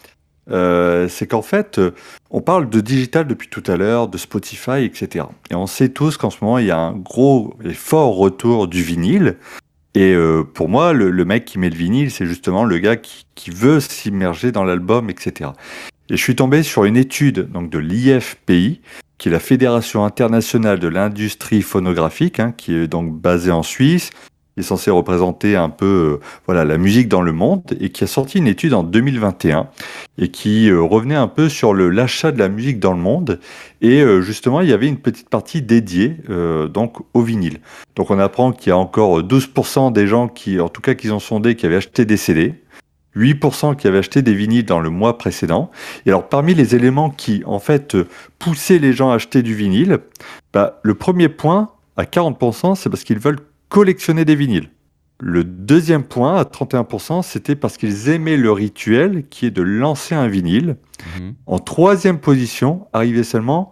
Euh, 0.52 1.08
c'est 1.08 1.28
qu'en 1.28 1.42
fait, 1.42 1.80
euh, 1.80 1.92
on 2.30 2.42
parle 2.42 2.70
de 2.70 2.80
digital 2.82 3.28
depuis 3.28 3.48
tout 3.50 3.64
à 3.68 3.78
l'heure, 3.78 4.08
de 4.08 4.18
Spotify, 4.18 4.84
etc. 4.84 5.26
Et 5.50 5.56
on 5.56 5.68
sait 5.68 5.90
tous 5.90 6.18
qu'en 6.18 6.30
ce 6.30 6.38
moment, 6.42 6.60
il 6.60 6.68
y 6.68 6.72
a 6.72 6.78
un 6.78 6.94
gros 6.94 7.56
et 7.64 7.74
fort 7.74 8.16
retour 8.16 8.68
du 8.68 8.84
vinyle. 8.84 9.38
Et 9.96 10.14
euh, 10.14 10.44
pour 10.44 10.70
moi, 10.70 10.94
le, 10.94 11.10
le 11.10 11.26
mec 11.26 11.46
qui 11.46 11.58
met 11.58 11.70
le 11.70 11.76
vinyle, 11.76 12.12
c'est 12.12 12.26
justement 12.26 12.66
le 12.66 12.78
gars 12.80 12.98
qui, 12.98 13.26
qui 13.34 13.50
veut 13.50 13.80
s'immerger 13.80 14.52
dans 14.52 14.64
l'album, 14.64 15.10
etc. 15.10 15.52
Et 16.10 16.18
je 16.18 16.22
suis 16.22 16.36
tombé 16.36 16.62
sur 16.62 16.86
une 16.86 16.98
étude 16.98 17.50
donc 17.52 17.70
de 17.70 17.80
l'IFPI 17.80 18.82
qui 19.18 19.30
est 19.30 19.32
la 19.32 19.40
Fédération 19.40 20.04
internationale 20.04 20.80
de 20.80 20.88
l'industrie 20.88 21.62
phonographique, 21.62 22.40
hein, 22.40 22.54
qui 22.56 22.76
est 22.76 22.88
donc 22.88 23.14
basée 23.14 23.52
en 23.52 23.64
Suisse, 23.64 24.12
qui 24.56 24.62
est 24.62 24.64
censée 24.64 24.90
représenter 24.90 25.58
un 25.58 25.70
peu 25.70 25.86
euh, 25.86 26.26
voilà 26.46 26.64
la 26.64 26.78
musique 26.78 27.10
dans 27.10 27.22
le 27.22 27.34
monde 27.34 27.62
et 27.82 27.90
qui 27.90 28.06
a 28.06 28.08
sorti 28.08 28.38
une 28.38 28.48
étude 28.48 28.74
en 28.74 28.84
2021 28.84 29.68
et 30.18 30.30
qui 30.30 30.70
euh, 30.70 30.82
revenait 30.82 31.16
un 31.16 31.28
peu 31.28 31.50
sur 31.50 31.74
le 31.74 31.90
l'achat 31.90 32.32
de 32.32 32.40
la 32.40 32.48
musique 32.48 32.80
dans 32.80 32.94
le 32.94 33.00
monde 33.00 33.42
et 33.82 34.02
euh, 34.02 34.22
justement 34.22 34.62
il 34.62 34.70
y 34.70 34.74
avait 34.74 34.88
une 34.88 34.98
petite 34.98 35.30
partie 35.30 35.62
dédiée 35.62 36.18
donc 36.74 36.98
au 37.14 37.22
vinyle. 37.22 37.60
Donc 37.96 38.12
on 38.12 38.20
apprend 38.20 38.52
qu'il 38.52 38.70
y 38.70 38.72
a 38.72 38.78
encore 38.78 39.22
12% 39.22 39.92
des 39.92 40.08
gens 40.08 40.28
qui 40.28 40.60
en 40.60 40.70
tout 40.70 40.82
cas 40.82 40.94
qu'ils 40.94 41.14
ont 41.14 41.20
sondé 41.20 41.56
qui 41.56 41.66
avaient 41.66 41.76
acheté 41.76 42.06
des 42.06 42.18
CD. 42.18 42.54
8% 43.16 43.78
qui 43.78 43.88
avaient 43.88 44.00
acheté 44.00 44.22
des 44.22 44.34
vinyles 44.34 44.66
dans 44.66 44.82
le 44.82 44.90
mois 44.90 45.18
précédent. 45.18 45.72
Et 46.06 46.10
alors, 46.10 46.28
parmi 46.28 46.54
les 46.54 46.76
éléments 46.76 47.10
qui, 47.10 47.44
en 47.46 47.60
fait, 47.60 47.96
poussaient 48.40 48.78
les 48.78 48.92
gens 48.92 49.12
à 49.12 49.16
acheter 49.16 49.42
du 49.42 49.56
vinyle, 49.56 50.00
bah, 50.52 50.82
le 50.84 50.96
premier 50.96 51.30
point, 51.30 51.70
à 51.96 52.04
40%, 52.04 52.76
c'est 52.76 52.90
parce 52.90 53.06
qu'ils 53.06 53.20
veulent 53.20 53.40
collectionner 53.70 54.26
des 54.26 54.36
vinyles. 54.36 54.70
Le 55.20 55.44
deuxième 55.44 56.04
point, 56.04 56.36
à 56.36 56.44
31%, 56.44 57.24
c'était 57.24 57.56
parce 57.56 57.78
qu'ils 57.78 58.10
aimaient 58.10 58.38
le 58.38 58.52
rituel 58.52 59.26
qui 59.30 59.46
est 59.46 59.52
de 59.52 59.62
lancer 59.62 60.14
un 60.14 60.28
vinyle. 60.28 60.76
Mhm. 61.18 61.36
En 61.46 61.60
troisième 61.60 62.20
position, 62.20 62.88
arrivait 62.92 63.24
seulement 63.24 63.72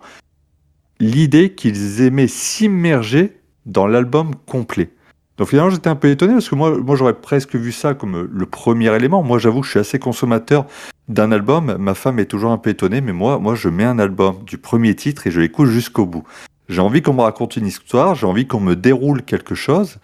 l'idée 1.00 1.54
qu'ils 1.54 2.02
aimaient 2.02 2.28
s'immerger 2.28 3.42
dans 3.66 3.88
l'album 3.88 4.36
complet. 4.46 4.92
Donc 5.38 5.48
finalement, 5.50 5.72
j'étais 5.72 5.90
un 5.90 5.96
peu 5.96 6.10
étonné 6.10 6.34
parce 6.34 6.48
que 6.48 6.56
moi, 6.56 6.78
moi 6.78 6.96
j'aurais 6.96 7.20
presque 7.20 7.56
vu 7.56 7.72
ça 7.72 7.94
comme 7.94 8.16
euh, 8.16 8.30
le 8.32 8.46
premier 8.46 8.96
élément. 8.96 9.24
Moi, 9.24 9.40
j'avoue 9.40 9.62
que 9.62 9.66
je 9.66 9.72
suis 9.72 9.80
assez 9.80 10.00
consommateur 10.00 10.66
d'un 11.10 11.32
album. 11.32 11.76
Ma 11.78 11.96
femme 11.96 12.20
est 12.20 12.26
toujours 12.26 12.52
un 12.52 12.58
peu 12.58 12.70
étonnée, 12.70 13.02
mais 13.02 13.14
moi, 13.14 13.40
moi, 13.40 13.56
je 13.56 13.68
mets 13.68 13.84
un 13.84 14.00
album 14.00 14.44
du 14.46 14.58
premier 14.58 14.96
titre 14.96 15.26
et 15.28 15.32
je 15.32 15.40
l'écoute 15.40 15.70
jusqu'au 15.70 16.06
bout. 16.06 16.24
J'ai 16.74 16.82
envie 16.82 17.04
qu'on 17.04 17.14
me 17.14 17.22
raconte 17.22 17.56
une 17.56 17.68
histoire, 17.68 18.16
j'ai 18.16 18.26
envie 18.26 18.48
qu'on 18.48 18.60
me 18.60 18.76
déroule 18.76 19.22
quelque 19.22 19.54
chose. 19.54 20.00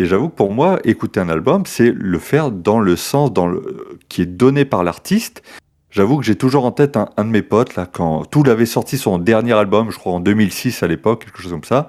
Et 0.00 0.04
j'avoue 0.04 0.28
que 0.28 0.34
pour 0.34 0.52
moi, 0.52 0.80
écouter 0.82 1.20
un 1.20 1.28
album, 1.28 1.62
c'est 1.64 1.92
le 1.92 2.18
faire 2.18 2.50
dans 2.50 2.80
le 2.80 2.96
sens 2.96 3.32
dans 3.32 3.46
le, 3.46 4.00
qui 4.08 4.22
est 4.22 4.26
donné 4.26 4.64
par 4.64 4.82
l'artiste. 4.82 5.44
J'avoue 5.90 6.18
que 6.18 6.24
j'ai 6.24 6.34
toujours 6.34 6.64
en 6.64 6.72
tête 6.72 6.96
un, 6.96 7.24
de 7.24 7.30
mes 7.30 7.42
potes, 7.42 7.76
là, 7.76 7.86
quand 7.86 8.24
tout 8.24 8.42
avait 8.48 8.66
sorti 8.66 8.98
son 8.98 9.18
dernier 9.18 9.52
album, 9.52 9.92
je 9.92 9.96
crois 9.96 10.12
en 10.12 10.18
2006 10.18 10.82
à 10.82 10.88
l'époque, 10.88 11.24
quelque 11.24 11.40
chose 11.40 11.52
comme 11.52 11.62
ça. 11.62 11.88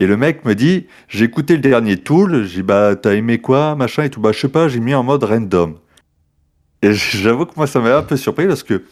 Et 0.00 0.06
le 0.06 0.18
mec 0.18 0.44
me 0.44 0.54
dit, 0.54 0.86
j'ai 1.08 1.24
écouté 1.24 1.54
le 1.54 1.62
dernier 1.62 1.96
Tool, 1.96 2.44
j'ai 2.44 2.56
dit, 2.56 2.62
bah, 2.62 2.94
t'as 2.94 3.14
aimé 3.14 3.38
quoi, 3.38 3.74
machin 3.74 4.02
et 4.02 4.10
tout. 4.10 4.20
Bah, 4.20 4.32
je 4.32 4.38
sais 4.38 4.48
pas, 4.48 4.68
j'ai 4.68 4.80
mis 4.80 4.92
en 4.92 5.02
mode 5.02 5.24
random. 5.24 5.76
Et 6.82 6.92
j'avoue 6.92 7.46
que 7.46 7.54
moi, 7.56 7.66
ça 7.66 7.80
m'a 7.80 7.96
un 7.96 8.02
peu 8.02 8.18
surpris 8.18 8.46
parce 8.46 8.64
que 8.64 8.84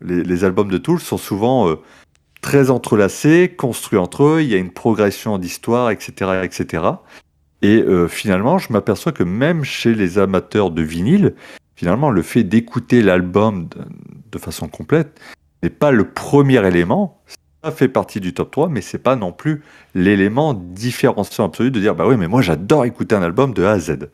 les, 0.00 0.22
les 0.24 0.44
albums 0.44 0.70
de 0.70 0.78
Tool 0.78 0.98
sont 0.98 1.18
souvent 1.18 1.68
euh, 1.68 1.76
très 2.40 2.70
entrelacés, 2.70 3.54
construits 3.56 3.98
entre 3.98 4.24
eux, 4.24 4.42
il 4.42 4.48
y 4.48 4.54
a 4.54 4.58
une 4.58 4.70
progression 4.70 5.38
d'histoire, 5.38 5.90
etc., 5.90 6.40
etc. 6.44 6.84
Et 7.62 7.82
euh, 7.82 8.08
finalement, 8.08 8.58
je 8.58 8.72
m'aperçois 8.72 9.12
que 9.12 9.24
même 9.24 9.64
chez 9.64 9.94
les 9.94 10.18
amateurs 10.18 10.70
de 10.70 10.82
vinyle, 10.82 11.34
finalement, 11.74 12.10
le 12.10 12.22
fait 12.22 12.44
d'écouter 12.44 13.02
l'album 13.02 13.68
de, 14.30 14.38
façon 14.38 14.68
complète 14.68 15.20
n'est 15.62 15.70
pas 15.70 15.90
le 15.90 16.08
premier 16.08 16.64
élément. 16.64 17.20
Ça 17.64 17.72
fait 17.72 17.88
partie 17.88 18.20
du 18.20 18.32
top 18.34 18.52
3, 18.52 18.68
mais 18.68 18.80
c'est 18.80 18.98
pas 18.98 19.16
non 19.16 19.32
plus 19.32 19.62
l'élément 19.94 20.54
différenciant 20.54 21.46
absolu 21.46 21.72
de 21.72 21.80
dire 21.80 21.96
bah 21.96 22.06
oui, 22.06 22.16
mais 22.16 22.28
moi 22.28 22.40
j'adore 22.40 22.84
écouter 22.84 23.16
un 23.16 23.22
album 23.22 23.52
de 23.52 23.64
A 23.64 23.72
à 23.72 23.78
Z. 23.80 24.10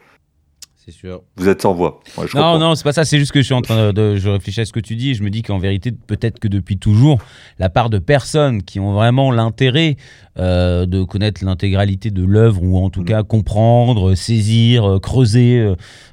C'est 0.84 0.92
sûr. 0.92 1.22
Vous 1.36 1.48
êtes 1.48 1.62
sans 1.62 1.72
voix. 1.72 2.00
Ouais, 2.18 2.26
je 2.30 2.36
Non, 2.36 2.42
comprends. 2.42 2.58
non, 2.58 2.74
c'est 2.74 2.84
pas 2.84 2.92
ça. 2.92 3.06
C'est 3.06 3.18
juste 3.18 3.32
que 3.32 3.40
je 3.40 3.46
suis 3.46 3.54
en 3.54 3.62
train 3.62 3.86
de, 3.86 3.92
de- 3.92 4.16
je 4.16 4.28
réfléchis 4.28 4.60
à 4.60 4.64
ce 4.66 4.72
que 4.72 4.80
tu 4.80 4.96
dis 4.96 5.12
et 5.12 5.14
je 5.14 5.22
me 5.22 5.30
dis 5.30 5.40
qu'en 5.40 5.58
vérité, 5.58 5.92
peut-être 5.92 6.38
que 6.38 6.46
depuis 6.46 6.76
toujours, 6.76 7.20
la 7.58 7.70
part 7.70 7.88
de 7.88 7.98
personnes 7.98 8.62
qui 8.62 8.80
ont 8.80 8.92
vraiment 8.92 9.30
l'intérêt 9.30 9.96
euh, 10.38 10.84
de 10.84 11.02
connaître 11.02 11.42
l'intégralité 11.42 12.10
de 12.10 12.22
l'œuvre 12.22 12.62
ou 12.62 12.76
en 12.84 12.90
tout 12.90 13.00
Mhm. 13.00 13.06
cas 13.06 13.22
comprendre, 13.22 14.14
saisir, 14.14 14.84
euh, 14.84 14.98
creuser, 14.98 15.72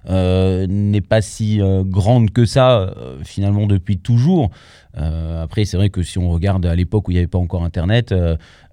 euh, 0.10 0.68
n'est 0.70 1.02
pas 1.02 1.22
si 1.22 1.60
euh, 1.62 1.84
grande 1.84 2.32
que 2.32 2.46
ça 2.46 2.94
finalement 3.26 3.68
depuis 3.68 3.98
toujours. 3.98 4.52
Après, 4.94 5.64
c'est 5.66 5.78
vrai 5.78 5.90
que 5.90 6.04
si 6.04 6.18
on 6.18 6.30
regarde 6.30 6.66
à 6.66 6.76
l'époque 6.76 7.08
où 7.08 7.12
il 7.12 7.16
n'y 7.16 7.20
avait 7.20 7.28
pas 7.28 7.38
encore 7.40 7.64
Internet. 7.64 8.14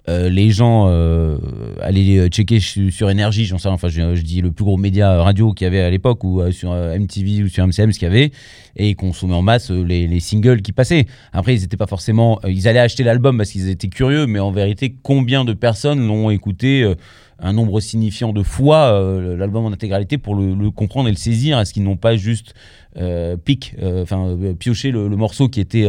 Euh, 0.09 0.19
euh, 0.19 0.29
les 0.29 0.51
gens 0.51 0.87
euh, 0.89 1.39
allaient 1.81 2.29
checker 2.29 2.61
su- 2.61 2.91
sur 2.91 3.11
énergie, 3.11 3.45
j'en 3.45 3.59
sais 3.59 3.69
enfin 3.69 3.89
je, 3.89 4.21
dis 4.21 4.41
le 4.41 4.51
plus 4.53 4.65
gros 4.65 4.77
média 4.77 5.23
radio 5.23 5.53
qu'il 5.53 5.65
y 5.65 5.69
avait 5.69 5.81
à 5.81 5.91
l'époque 5.91 6.25
ou 6.25 6.41
euh, 6.41 6.51
sur 6.51 6.73
euh, 6.73 6.99
MTV 6.99 7.45
ou 7.45 7.49
sur 7.49 7.67
MCM 7.67 7.93
ce 7.93 7.99
qu'il 7.99 8.09
y 8.09 8.11
avait 8.11 8.31
et 8.77 8.91
ils 8.91 8.97
consommaient 8.97 9.35
en 9.35 9.43
masse 9.43 9.71
euh, 9.71 9.83
les, 9.83 10.07
les 10.07 10.21
singles 10.21 10.63
qui 10.63 10.73
passaient. 10.73 11.07
Après 11.33 11.55
ils 11.55 11.65
étaient 11.65 11.77
pas 11.77 11.87
forcément, 11.87 12.39
euh, 12.45 12.51
ils 12.51 12.69
allaient 12.69 12.79
acheter 12.79 13.05
l'album 13.05 13.37
parce 13.37 13.51
qu'ils 13.51 13.69
étaient 13.69 13.89
curieux, 13.89 14.27
mais 14.27 14.39
en 14.39 14.51
vérité 14.51 14.95
combien 15.03 15.45
de 15.45 15.53
personnes 15.53 16.07
l'ont 16.07 16.31
écouté 16.31 16.83
euh, 16.83 16.95
un 17.41 17.53
nombre 17.53 17.81
signifiant 17.81 18.33
de 18.33 18.43
fois 18.43 18.93
euh, 18.93 19.37
l'album 19.37 19.65
en 19.67 19.73
intégralité 19.73 20.19
pour 20.19 20.35
le, 20.35 20.71
comprendre 20.71 21.09
et 21.09 21.13
le 21.13 21.17
saisir? 21.17 21.59
Est-ce 21.61 21.73
qu'ils 21.73 21.85
n'ont 21.85 21.97
pas 21.97 22.17
juste 22.17 22.55
euh, 22.97 23.37
euh, 23.81 24.03
enfin 24.03 24.27
euh, 24.27 24.55
pioché 24.55 24.91
le 24.91 25.09
morceau 25.11 25.49
qui 25.49 25.61
était 25.61 25.87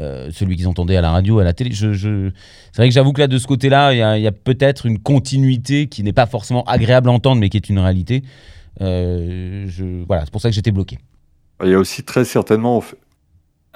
euh, 0.00 0.30
celui 0.32 0.56
qu'ils 0.56 0.66
entendaient 0.66 0.96
à 0.96 1.00
la 1.00 1.10
radio, 1.10 1.38
à 1.38 1.44
la 1.44 1.52
télé 1.52 1.70
je, 1.72 1.92
C'est 2.72 2.76
vrai 2.76 2.88
que 2.88 2.94
j'avoue 2.94 3.12
que 3.12 3.20
là, 3.20 3.28
de 3.28 3.38
ce 3.38 3.46
côté-là, 3.46 3.92
il 3.92 4.22
y 4.22 4.26
a, 4.26 4.32
peut-être 4.32 4.86
une 4.86 4.98
continuité 4.98 5.86
qui 5.86 6.02
n'est 6.02 6.12
pas 6.12 6.26
forcément 6.26 6.64
agréable 6.64 7.08
à 7.08 7.12
entendre, 7.12 7.40
mais 7.40 7.48
qui 7.48 7.56
est 7.56 7.68
une 7.68 7.78
réalité. 7.78 8.24
Euh, 8.80 9.66
voilà, 10.06 10.24
c'est 10.24 10.32
pour 10.32 10.40
ça 10.40 10.48
que 10.48 10.54
j'étais 10.54 10.72
bloqué. 10.72 10.98
Il 11.62 11.70
y 11.70 11.74
a 11.74 11.78
aussi 11.78 12.02
très 12.02 12.24
certainement 12.24 12.82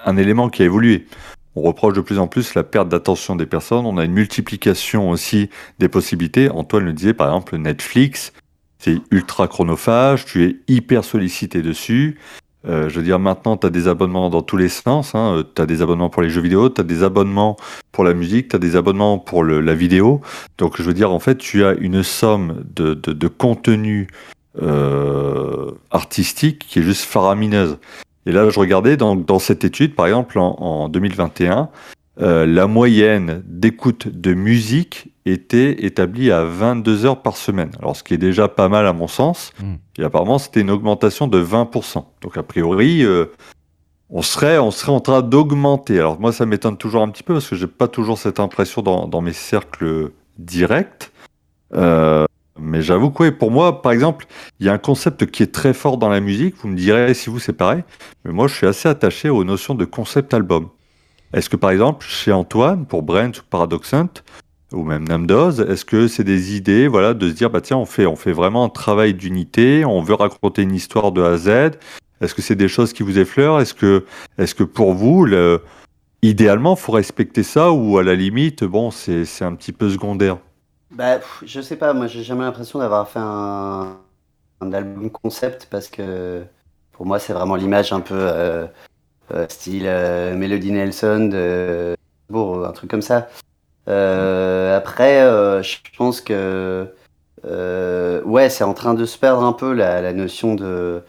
un 0.05 0.17
élément 0.17 0.49
qui 0.49 0.63
a 0.63 0.65
évolué. 0.65 1.07
On 1.55 1.63
reproche 1.63 1.95
de 1.95 2.01
plus 2.01 2.19
en 2.19 2.27
plus 2.27 2.55
la 2.55 2.65
perte 2.65 2.89
d'attention 2.89 3.37
des 3.37 3.47
personnes. 3.47 3.87
On 3.87 3.97
a 3.97 4.05
une 4.05 4.13
multiplication 4.13 5.11
aussi 5.11 5.51
des 5.79 5.89
possibilités. 5.89 6.51
Antoine 6.51 6.85
le 6.85 6.93
disait, 6.93 7.15
par 7.15 7.29
exemple, 7.29 7.57
Netflix, 7.57 8.33
c'est 8.79 8.97
ultra 9.11 9.49
chronophage, 9.49 10.25
tu 10.25 10.45
es 10.45 10.57
hyper 10.69 11.05
sollicité 11.05 11.63
dessus. 11.63 12.19
Euh, 12.69 12.89
je 12.89 12.97
veux 12.99 13.05
dire, 13.05 13.19
maintenant, 13.19 13.57
tu 13.57 13.67
as 13.67 13.71
des 13.71 13.89
abonnements 13.89 14.29
dans 14.31 14.43
tous 14.43 14.57
les 14.59 14.69
sens. 14.69 15.15
Hein. 15.15 15.43
Tu 15.55 15.63
as 15.63 15.67
des 15.67 15.81
abonnements 15.81 16.11
pour 16.11 16.23
les 16.23 16.29
jeux 16.31 16.43
vidéo, 16.43 16.69
tu 16.69 16.81
as 16.81 16.85
des 16.85 17.03
abonnements 17.03 17.57
pour 17.93 18.05
la 18.05 18.13
musique, 18.15 18.49
tu 18.49 18.57
as 18.57 18.59
des 18.59 18.77
abonnements 18.77 19.19
pour 19.19 19.43
le- 19.43 19.61
la 19.61 19.75
vidéo. 19.75 20.21
Donc, 20.59 20.77
je 20.77 20.83
veux 20.83 20.95
dire, 20.95 21.11
en 21.11 21.19
fait, 21.19 21.39
tu 21.39 21.65
as 21.65 21.73
une 21.75 22.03
somme 22.03 22.63
de, 22.77 22.93
de, 22.95 23.13
de 23.13 23.29
contenu 23.29 24.09
euh, 24.63 25.71
artistique 25.91 26.67
qui 26.69 26.81
est 26.81 26.83
juste 26.83 27.05
faramineuse. 27.05 27.79
Et 28.27 28.33
là, 28.33 28.51
je 28.51 28.59
regardais 28.61 28.97
dans, 28.97 29.17
dans 29.17 29.39
cette 29.39 29.65
étude, 29.65 29.95
par 29.95 30.07
exemple, 30.07 30.39
en, 30.39 30.57
en 30.59 30.89
2021, 30.89 31.69
euh, 32.21 32.47
la 32.47 32.67
moyenne 32.67 33.43
d'écoute 33.47 34.09
de 34.09 34.35
musique 34.35 35.13
était 35.25 35.85
établie 35.85 36.33
à 36.33 36.43
22 36.43 37.07
heures 37.07 37.23
par 37.23 37.37
semaine. 37.37 37.71
Alors, 37.79 37.97
ce 37.97 38.03
qui 38.03 38.15
est 38.15 38.19
déjà 38.19 38.49
pas 38.49 38.69
mal 38.69 38.87
à 38.87 38.93
mon 38.93 39.09
sens. 39.09 39.53
Mm. 39.61 39.75
Et 39.99 40.05
apparemment, 40.05 40.39
c'était 40.39 40.61
une 40.61 40.71
augmentation 40.71 41.29
de 41.29 41.43
20%. 41.43 42.05
Donc, 42.23 42.37
a 42.37 42.43
priori, 42.43 43.05
euh, 43.05 43.27
on, 44.11 44.23
serait, 44.23 44.59
on 44.59 44.71
serait 44.71 44.93
en 44.93 45.01
train 45.01 45.23
d'augmenter. 45.23 45.99
Alors, 45.99 46.21
moi, 46.21 46.33
ça 46.33 46.45
m'étonne 46.45 46.77
toujours 46.77 47.03
un 47.03 47.09
petit 47.09 47.23
peu 47.23 47.35
parce 47.35 47.49
que 47.49 47.57
j'ai 47.57 47.67
pas 47.67 47.89
toujours 47.89 48.19
cette 48.19 48.41
impression 48.41 48.83
dans, 48.83 49.07
dans 49.07 49.21
mes 49.21 49.33
cercles 49.33 50.11
directs. 50.39 51.13
Euh, 51.75 52.25
mais 52.59 52.83
j'avoue 52.83 53.11
que, 53.11 53.23
ouais, 53.23 53.33
pour 53.33 53.53
moi, 53.53 53.81
par 53.81 53.93
exemple, 53.93 54.27
il 54.59 54.67
y 54.67 54.69
a 54.69 54.73
un 54.73 54.79
concept 54.79 55.27
qui 55.27 55.45
est 55.45 55.55
très 55.55 55.73
fort 55.73 55.99
dans 55.99 56.09
la 56.09 56.21
musique. 56.21 56.57
Vous 56.63 56.69
me 56.69 56.77
direz 56.77 57.15
si 57.15 57.31
vous 57.31 57.39
c'est 57.39 57.53
pareil. 57.53 57.85
Mais 58.25 58.33
moi, 58.33 58.49
je 58.49 58.55
suis 58.55 58.67
assez 58.67 58.89
attaché 58.89 59.29
aux 59.29 59.45
notions 59.45 59.77
de 59.77 59.85
concept 59.85 60.35
album. 60.35 60.69
Est-ce 61.33 61.51
que, 61.51 61.57
par 61.57 61.71
exemple, 61.71 62.07
chez 62.07 62.33
Antoine, 62.33 62.87
pour 62.87 63.03
Brent 63.03 63.39
ou 63.39 63.43
Paradoxant, 63.49 64.09
ou 64.73 64.83
même 64.83 65.07
Namdoz, 65.07 65.61
est-ce 65.61 65.85
que 65.85 66.09
c'est 66.09 66.25
des 66.25 66.57
idées, 66.57 66.89
voilà, 66.89 67.15
de 67.15 67.29
se 67.29 67.35
dire, 67.35 67.51
bah 67.51 67.61
tiens, 67.61 67.77
on 67.77 67.87
fait, 67.87 68.07
on 68.07 68.17
fait 68.17 68.33
vraiment 68.33 68.65
un 68.65 68.69
travail 68.69 69.15
d'unité, 69.15 69.85
on 69.85 70.03
veut 70.03 70.15
raconter 70.15 70.63
une 70.63 70.75
histoire 70.75 71.13
de 71.13 71.23
A 71.23 71.33
à 71.33 71.37
Z. 71.37 71.49
Est-ce 72.21 72.35
que 72.35 72.43
c'est 72.43 72.57
des 72.57 72.69
choses 72.69 72.93
qui 72.93 73.03
vous 73.03 73.19
effleurent? 73.19 73.61
Est-ce 73.61 73.75
que, 73.75 74.05
est-ce 74.39 74.55
que 74.55 74.65
pour 74.65 74.93
vous, 74.93 75.25
le, 75.25 75.63
idéalement, 76.23 76.77
faut 76.77 76.93
respecter 76.93 77.43
ça 77.43 77.73
ou 77.73 77.99
à 77.99 78.03
la 78.03 78.15
limite, 78.15 78.65
bon, 78.65 78.91
c'est, 78.91 79.25
un 79.43 79.55
petit 79.55 79.73
peu 79.73 79.89
secondaire? 79.91 80.39
Bah, 80.91 81.21
je 81.45 81.61
sais 81.61 81.77
pas, 81.77 81.93
moi 81.93 82.07
j'ai 82.07 82.23
jamais 82.23 82.45
l'impression 82.45 82.79
d'avoir 82.79 83.09
fait 83.09 83.19
un, 83.19 83.99
un 84.61 84.73
album 84.73 85.11
concept 85.11 85.69
parce 85.71 85.89
que 85.89 86.45
pour 86.93 87.05
moi 87.05 87.19
c'est 87.19 87.35
vraiment 87.35 87.57
l'image 87.57 87.93
un 87.93 88.01
peu 88.01 88.15
euh, 88.17 88.67
style 89.49 89.85
euh, 89.87 90.37
Melody 90.37 90.73
Nelson, 90.73 91.29
de, 91.31 91.97
bon, 92.31 92.65
un 92.65 92.73
truc 92.73 92.91
comme 92.91 93.03
ça. 93.03 93.29
Euh, 93.89 94.77
après, 94.77 95.23
euh, 95.23 95.63
je 95.63 95.77
pense 95.97 96.21
que 96.21 96.87
euh, 97.45 98.23
ouais, 98.25 98.51
c'est 98.51 98.65
en 98.65 98.75
train 98.75 98.95
de 98.95 99.05
se 99.05 99.19
perdre 99.19 99.43
un 99.43 99.53
peu 99.53 99.73
la, 99.73 100.03
la 100.03 100.13
notion 100.13 100.55
de, 100.55 101.03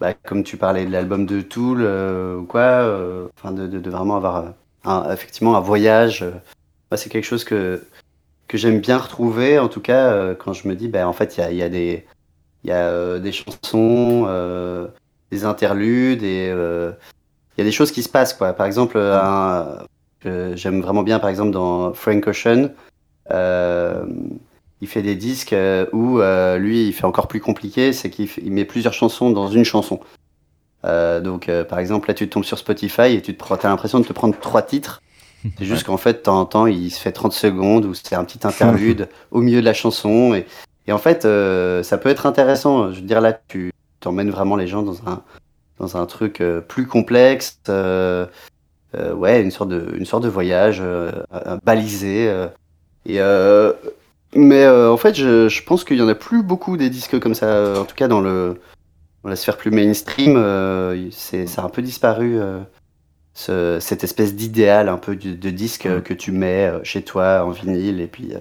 bah, 0.00 0.14
comme 0.14 0.42
tu 0.44 0.56
parlais 0.56 0.86
de 0.86 0.90
l'album 0.90 1.26
de 1.26 1.40
Tool 1.40 1.80
euh, 1.82 2.36
ou 2.38 2.44
quoi, 2.44 2.60
euh, 2.60 3.28
enfin 3.36 3.52
de, 3.52 3.66
de, 3.66 3.78
de 3.80 3.90
vraiment 3.90 4.16
avoir 4.16 4.54
un, 4.84 5.12
effectivement 5.12 5.56
un 5.56 5.60
voyage. 5.60 6.22
euh, 6.22 6.30
moi, 6.90 6.96
c'est 6.98 7.10
quelque 7.10 7.24
chose 7.24 7.44
que 7.44 7.82
que 8.48 8.58
j'aime 8.58 8.80
bien 8.80 8.98
retrouver, 8.98 9.58
en 9.58 9.68
tout 9.68 9.80
cas, 9.80 10.12
euh, 10.12 10.34
quand 10.34 10.52
je 10.52 10.68
me 10.68 10.74
dis, 10.76 10.88
ben, 10.88 11.06
en 11.06 11.14
fait, 11.14 11.38
il 11.38 11.40
y 11.40 11.44
a, 11.44 11.52
y 11.52 11.62
a 11.62 11.68
des, 11.70 12.04
y 12.64 12.70
a, 12.70 12.88
euh, 12.88 13.18
des 13.18 13.32
chansons, 13.32 14.26
euh, 14.28 14.88
des 15.30 15.46
interludes, 15.46 16.22
et 16.22 16.50
euh, 16.50 16.92
y 17.62 17.66
a 17.66 17.68
des 17.70 17.72
choses 17.72 17.92
qui 17.92 18.02
se 18.02 18.08
passent, 18.08 18.34
quoi. 18.34 18.52
Par 18.52 18.66
exemple, 18.66 18.98
un- 18.98 19.78
que 20.20 20.52
j'aime 20.54 20.80
vraiment 20.80 21.02
bien, 21.02 21.18
par 21.18 21.30
exemple, 21.30 21.50
dans 21.50 21.92
Frank 21.94 22.26
Ocean, 22.28 22.68
euh, 23.30 24.04
il 24.80 24.88
fait 24.88 25.02
des 25.02 25.14
disques 25.16 25.52
euh, 25.52 25.86
où 25.92 26.20
euh, 26.20 26.58
lui, 26.58 26.86
il 26.88 26.92
fait 26.92 27.04
encore 27.04 27.28
plus 27.28 27.40
compliqué, 27.40 27.92
c'est 27.92 28.10
qu'il 28.10 28.28
fait- 28.28 28.42
il 28.44 28.52
met 28.52 28.64
plusieurs 28.64 28.92
chansons 28.94 29.30
dans 29.30 29.48
une 29.48 29.64
chanson. 29.64 30.00
Euh, 30.84 31.20
donc, 31.20 31.48
euh, 31.48 31.64
par 31.64 31.78
exemple, 31.78 32.08
là, 32.08 32.14
tu 32.14 32.28
tombes 32.28 32.44
sur 32.44 32.58
Spotify 32.58 33.14
et 33.14 33.22
tu 33.22 33.36
te 33.36 33.52
as 33.52 33.68
l'impression 33.68 34.00
de 34.00 34.04
te 34.04 34.12
prendre 34.12 34.36
trois 34.40 34.62
titres. 34.62 35.00
C'est 35.58 35.64
juste 35.64 35.84
qu'en 35.86 35.96
fait, 35.96 36.12
de 36.14 36.18
temps 36.18 36.40
en 36.40 36.44
temps, 36.46 36.66
il 36.66 36.90
se 36.90 37.00
fait 37.00 37.12
30 37.12 37.32
secondes 37.32 37.84
ou 37.84 37.94
c'est 37.94 38.14
un 38.14 38.24
petit 38.24 38.38
interlude 38.46 39.08
au 39.32 39.40
milieu 39.40 39.60
de 39.60 39.64
la 39.64 39.74
chanson. 39.74 40.34
Et, 40.34 40.46
et 40.86 40.92
en 40.92 40.98
fait, 40.98 41.24
euh, 41.24 41.82
ça 41.82 41.98
peut 41.98 42.08
être 42.10 42.26
intéressant. 42.26 42.92
Je 42.92 43.00
veux 43.00 43.06
dire, 43.06 43.20
là, 43.20 43.32
tu 43.48 43.72
emmènes 44.04 44.30
vraiment 44.30 44.54
les 44.56 44.66
gens 44.68 44.82
dans 44.82 44.98
un, 45.08 45.22
dans 45.78 45.96
un 45.96 46.06
truc 46.06 46.40
euh, 46.40 46.60
plus 46.60 46.86
complexe. 46.86 47.58
euh, 47.68 48.26
euh, 48.94 49.14
ouais, 49.14 49.42
une 49.42 49.50
sorte 49.50 49.70
de, 49.70 49.94
une 49.96 50.06
sorte 50.06 50.24
de 50.24 50.28
voyage 50.28 50.82
balisé. 51.64 52.28
euh. 52.28 52.48
et, 53.06 53.20
euh, 53.20 53.72
mais 54.34 54.64
euh, 54.64 54.90
en 54.92 54.96
fait, 54.96 55.14
je, 55.14 55.48
je 55.48 55.62
pense 55.64 55.84
qu'il 55.84 55.98
y 55.98 56.02
en 56.02 56.08
a 56.08 56.14
plus 56.14 56.42
beaucoup 56.42 56.76
des 56.76 56.90
disques 56.90 57.18
comme 57.20 57.34
ça. 57.34 57.80
En 57.80 57.84
tout 57.84 57.94
cas, 57.96 58.08
dans, 58.08 58.20
le, 58.20 58.60
dans 59.24 59.30
la 59.30 59.36
sphère 59.36 59.56
plus 59.58 59.70
mainstream, 59.70 60.36
euh, 60.36 61.10
c'est, 61.12 61.46
ça 61.46 61.62
a 61.62 61.66
un 61.66 61.70
peu 61.70 61.82
disparu. 61.82 62.40
euh, 62.40 62.60
ce- 63.34 63.78
cette 63.80 64.04
espèce 64.04 64.34
d'idéal 64.36 64.88
un 64.90 64.98
peu 64.98 65.16
de, 65.16 65.34
de 65.34 65.50
disque 65.50 65.86
euh, 65.86 66.00
que 66.02 66.14
tu 66.14 66.32
mets 66.32 66.72
chez 66.84 67.02
toi 67.02 67.44
en 67.44 67.50
vinyle 67.50 68.00
et 68.00 68.08
puis 68.08 68.34
euh, 68.34 68.40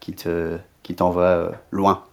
qui 0.00 0.14
te 0.14 0.58
qui 0.82 0.96
t'envoie 0.96 1.52
loin. 1.72 2.05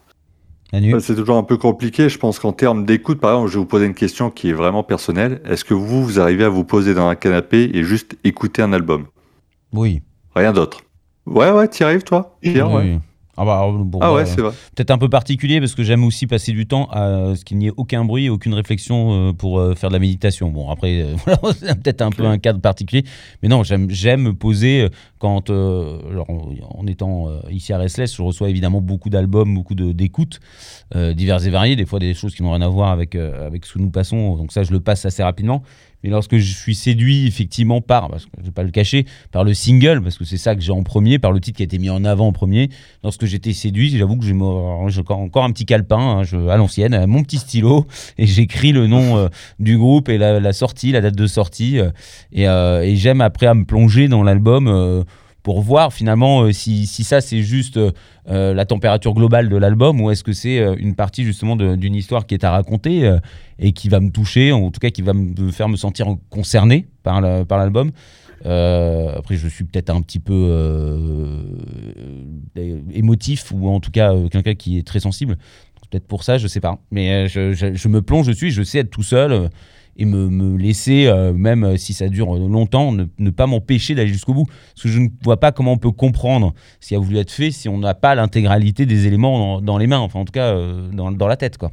Ouais, 0.74 1.00
C'est 1.00 1.16
toujours 1.16 1.38
un 1.38 1.44
peu 1.44 1.58
compliqué. 1.58 2.10
Je 2.10 2.18
pense 2.18 2.40
qu'en 2.40 2.52
termes 2.52 2.86
d'écoute, 2.86 3.20
par 3.20 3.32
exemple, 3.32 3.50
je 3.50 3.54
vais 3.54 3.60
vous 3.60 3.66
poser 3.68 3.86
une 3.86 3.94
question 3.94 4.32
qui 4.32 4.50
est 4.50 4.54
vraiment 4.54 4.84
personnelle. 4.84 5.42
Est-ce 5.46 5.64
que 5.64 5.74
vous, 5.76 6.04
vous 6.04 6.20
arrivez 6.20 6.44
à 6.44 6.50
vous 6.50 6.64
poser 6.64 6.96
dans 6.96 7.08
un 7.08 7.16
canapé 7.16 7.70
et 7.74 7.84
juste 7.84 8.18
écouter 8.24 8.62
un 8.64 8.74
album? 8.74 9.06
Oui. 9.72 10.02
Rien 10.36 10.52
d'autre 10.52 10.82
Ouais, 11.26 11.52
ouais, 11.52 11.68
t'y 11.68 11.84
arrives, 11.84 12.04
toi? 12.04 12.38
Pierre, 12.42 12.70
Oui, 12.70 12.76
ouais. 12.76 13.00
Ah, 13.36 13.46
bah, 13.46 13.68
bon, 13.74 13.98
Ah 14.02 14.14
ouais, 14.14 14.26
c'est 14.28 14.42
vrai. 14.42 14.52
peut-être 14.76 14.92
un 14.92 15.00
peu 15.00 15.10
particulier 15.10 15.60
parce 15.60 15.74
que 15.74 15.82
j'aime 15.84 16.04
aussi 16.04 16.28
passer 16.28 16.52
du 16.52 16.68
temps 16.68 16.86
à 16.92 17.34
ce 17.36 17.44
qu'il 17.44 17.58
n'y 17.58 17.68
ait 17.68 17.74
aucun 17.78 18.06
bruit, 18.06 18.30
aucune 18.30 18.54
réflexion 18.54 19.30
euh, 19.30 19.34
pour 19.34 19.60
euh, 19.60 19.74
faire 19.74 19.90
de 19.90 19.96
la 19.96 20.00
méditation. 20.00 20.50
Bon, 20.52 20.70
après, 20.70 21.02
euh, 21.02 21.16
voilà, 21.26 21.40
c'est 21.58 21.82
peut-être 21.82 22.02
un 22.04 22.12
peu 22.12 22.26
un 22.26 22.38
cadre 22.38 22.62
particulier, 22.62 23.04
mais 23.42 23.50
non, 23.50 23.64
j'aime 23.64 23.90
j'aime 23.90 24.22
me 24.22 24.34
poser 24.36 24.82
euh, 24.84 24.90
quand, 25.18 25.50
euh, 25.50 25.98
en 26.28 26.86
étant 26.86 27.28
euh, 27.30 27.40
ici 27.50 27.74
à 27.74 27.78
Restless, 27.80 28.16
je 28.16 28.22
reçois 28.22 28.50
évidemment 28.50 28.82
beaucoup 28.82 29.10
d'albums, 29.10 29.54
beaucoup 29.56 29.74
de- 29.76 29.94
d'écoutes 29.94 30.40
euh, 30.96 31.14
diverses 31.14 31.46
et 31.46 31.50
variées, 31.50 31.76
des 31.76 31.86
fois 31.88 31.98
des 32.00 32.14
choses 32.14 32.36
qui 32.36 32.44
n'ont 32.44 32.52
rien 32.52 32.62
à 32.62 32.68
voir 32.68 32.92
avec, 32.92 33.16
euh, 33.16 33.48
avec 33.48 33.66
ce 33.66 33.74
que 33.74 33.80
nous 33.80 33.90
passons, 33.90 34.36
donc 34.36 34.52
ça 34.52 34.62
je 34.64 34.72
le 34.72 34.80
passe 34.80 35.06
assez 35.06 35.24
rapidement. 35.24 35.64
Mais 36.04 36.10
lorsque 36.10 36.38
je 36.38 36.54
suis 36.54 36.76
séduit 36.76 37.28
effectivement 37.28 37.82
par, 37.82 38.10
parce 38.10 38.26
que 38.26 38.32
je 38.40 38.46
vais 38.46 38.52
pas 38.52 38.64
le 38.64 38.72
cacher, 38.72 39.06
par 39.32 39.44
le 39.44 39.54
single, 39.54 40.02
parce 40.02 40.18
que 40.18 40.26
c'est 40.26 40.38
ça 40.38 40.56
que 40.56 40.62
j'ai 40.62 40.72
en 40.72 40.84
premier, 40.84 41.20
par 41.20 41.32
le 41.32 41.40
titre 41.40 41.58
qui 41.58 41.64
a 41.64 41.66
été 41.66 41.80
mis 41.80 41.90
en 41.90 42.04
avant 42.06 42.28
en 42.28 42.32
premier, 42.34 42.70
lorsque 43.04 43.26
j'étais 43.26 43.54
séduit, 43.54 43.90
j'avoue 43.98 44.18
que 44.18 44.26
j'ai 44.26 44.34
encore, 44.34 45.44
un 45.44 45.52
petit 45.52 45.66
calepin 45.66 46.22
hein, 46.22 46.50
à 46.50 46.58
l'ancienne, 46.58 47.06
mon 47.06 47.24
petit 47.24 47.38
stylo, 47.38 47.88
et 48.18 48.26
j'écris 48.26 48.72
le 48.72 48.88
nom 48.88 49.18
euh, 49.18 49.28
du 49.60 49.78
groupe 49.78 50.10
et 50.10 50.18
la, 50.18 50.54
sortie, 50.54 50.92
la 50.92 51.02
date 51.02 51.16
de 51.16 51.28
sortie. 51.28 51.80
euh, 51.80 51.92
et 52.32 52.48
euh, 52.48 52.84
et 52.84 52.96
j'aime 52.96 53.22
après 53.22 53.48
à 53.48 53.54
me 53.54 53.66
plonger 53.66 54.08
dans 54.08 54.24
l'album 54.24 55.06
pour 55.44 55.62
voir 55.62 55.94
finalement 55.94 56.44
euh, 56.44 56.52
si, 56.52 56.88
si 56.88 57.04
ça 57.04 57.22
c'est 57.22 57.44
juste 57.44 57.78
euh, 57.78 58.54
la 58.54 58.66
température 58.66 59.14
globale 59.14 59.50
de 59.50 59.58
l'album 59.58 60.02
ou 60.02 60.10
est-ce 60.10 60.24
que 60.24 60.32
c'est 60.32 60.60
euh, 60.60 60.76
une 60.80 60.96
partie 60.96 61.26
justement 61.26 61.56
d'une 61.58 61.96
histoire 61.96 62.26
qui 62.26 62.34
est 62.34 62.46
à 62.46 62.52
raconter 62.52 63.12
et 63.60 63.74
qui 63.74 63.90
va 63.90 64.00
me 64.00 64.10
toucher, 64.10 64.52
en 64.52 64.72
tout 64.72 64.80
cas 64.80 64.90
qui 64.90 65.02
va 65.02 65.14
me 65.14 65.52
faire 65.52 65.68
me 65.70 65.76
sentir 65.76 66.08
concerné 66.30 66.88
par 67.04 67.22
la- 67.22 67.46
par 67.46 67.58
l'album. 67.58 67.92
Après, 68.46 69.36
je 69.38 69.48
suis 69.48 69.64
peut-être 69.64 69.90
un 69.90 70.02
petit 70.02 70.20
peu 70.20 71.46
émotif 72.92 73.52
ou 73.52 73.70
en 73.70 73.80
tout 73.80 73.92
cas 73.92 74.14
quelqu'un 74.32 74.56
qui 74.56 74.78
est 74.78 74.88
très 74.88 75.00
sensible. 75.00 75.38
Peut-être 75.90 76.08
pour 76.08 76.24
ça, 76.24 76.38
je 76.38 76.48
sais 76.48 76.60
pas. 76.60 76.80
Mais 76.92 77.28
je, 77.28 77.88
me 77.88 78.02
plonge 78.02 78.28
dessus, 78.28 78.52
je 78.52 78.64
sais 78.64 78.80
être 78.80 78.90
tout 78.90 79.04
seul 79.04 79.50
et 79.98 80.06
me, 80.06 80.30
me 80.30 80.58
laisser, 80.58 81.08
euh, 81.08 81.34
même 81.34 81.64
euh, 81.64 81.78
si 81.78 81.94
ça 81.94 82.10
dure 82.10 82.34
longtemps, 82.36 82.92
ne, 82.92 83.06
ne 83.20 83.30
pas 83.30 83.48
m'empêcher 83.48 83.96
d'aller 83.96 84.10
jusqu'au 84.10 84.34
bout. 84.34 84.46
Parce 84.46 84.84
que 84.84 84.90
je 84.90 85.00
ne 85.00 85.08
vois 85.24 85.38
pas 85.38 85.52
comment 85.52 85.74
on 85.74 85.78
peut 85.78 85.92
comprendre 85.92 86.54
ce 86.80 86.90
qui 86.90 86.96
a 86.96 87.00
voulu 87.00 87.18
être 87.18 87.32
fait 87.32 87.52
si 87.52 87.70
on 87.70 87.78
n'a 87.78 87.94
pas 87.94 88.16
l'intégralité 88.16 88.86
des 88.86 89.08
éléments 89.08 89.38
dans, 89.40 89.62
dans 89.62 89.78
les 89.78 89.88
mains, 89.88 90.00
enfin 90.00 90.20
en 90.20 90.26
tout 90.26 90.32
cas 90.32 90.54
euh, 90.56 90.90
dans, 90.92 91.12
dans 91.12 91.28
la 91.28 91.38
tête. 91.38 91.58
quoi. 91.58 91.72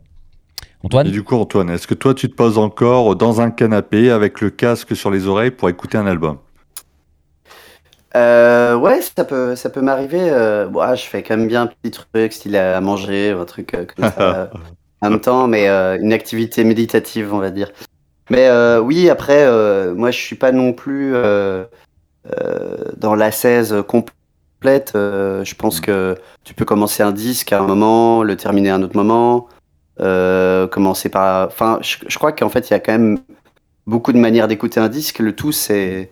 Et 0.82 0.86
Antoine 0.86 1.10
du 1.10 1.22
coup, 1.22 1.36
Antoine, 1.36 1.70
est-ce 1.70 1.86
que 1.86 1.94
toi, 1.94 2.14
tu 2.14 2.28
te 2.30 2.34
poses 2.34 2.56
encore 2.56 3.14
dans 3.14 3.40
un 3.40 3.50
canapé 3.50 4.10
avec 4.10 4.40
le 4.40 4.50
casque 4.50 4.96
sur 4.96 5.10
les 5.10 5.26
oreilles 5.26 5.50
pour 5.50 5.68
écouter 5.68 5.98
un 5.98 6.06
album? 6.06 6.38
Euh, 8.16 8.76
ouais, 8.76 9.00
ça 9.02 9.24
peut, 9.24 9.54
ça 9.56 9.70
peut 9.70 9.82
m'arriver. 9.82 10.30
Euh, 10.30 10.66
bon, 10.66 10.80
ah, 10.80 10.94
je 10.94 11.04
fais 11.04 11.22
quand 11.22 11.36
même 11.36 11.46
bien 11.48 11.62
un 11.62 11.66
petit 11.68 11.90
truc, 11.92 12.32
style 12.32 12.56
à 12.56 12.80
manger, 12.80 13.30
un 13.30 13.44
truc 13.44 13.74
euh, 13.74 13.84
comme 13.84 14.10
ça, 14.10 14.20
euh, 14.20 14.46
en 15.02 15.10
même 15.10 15.20
temps, 15.20 15.46
mais 15.46 15.68
euh, 15.68 15.98
une 16.00 16.12
activité 16.12 16.64
méditative, 16.64 17.32
on 17.32 17.38
va 17.38 17.50
dire. 17.50 17.70
Mais 18.30 18.46
euh, 18.48 18.80
oui, 18.80 19.10
après, 19.10 19.44
euh, 19.44 19.92
moi, 19.94 20.10
je 20.10 20.18
suis 20.18 20.36
pas 20.36 20.52
non 20.52 20.72
plus 20.72 21.14
euh, 21.14 21.64
dans 22.96 23.14
l'assaise 23.14 23.74
complète. 23.86 24.92
Euh, 24.94 25.44
je 25.44 25.54
pense 25.54 25.80
que 25.80 26.14
tu 26.44 26.54
peux 26.54 26.64
commencer 26.64 27.02
un 27.02 27.12
disque 27.12 27.52
à 27.52 27.60
un 27.60 27.66
moment, 27.66 28.22
le 28.22 28.36
terminer 28.36 28.70
à 28.70 28.76
un 28.76 28.82
autre 28.82 28.96
moment, 28.96 29.48
commencer 29.98 31.08
par. 31.08 31.48
Enfin, 31.48 31.78
je, 31.82 31.96
je 32.06 32.18
crois 32.18 32.32
qu'en 32.32 32.48
fait, 32.48 32.70
il 32.70 32.72
y 32.72 32.76
a 32.76 32.80
quand 32.80 32.92
même 32.92 33.18
beaucoup 33.86 34.12
de 34.12 34.18
manières 34.18 34.48
d'écouter 34.48 34.80
un 34.80 34.88
disque. 34.88 35.18
Le 35.18 35.34
tout, 35.34 35.52
c'est 35.52 36.10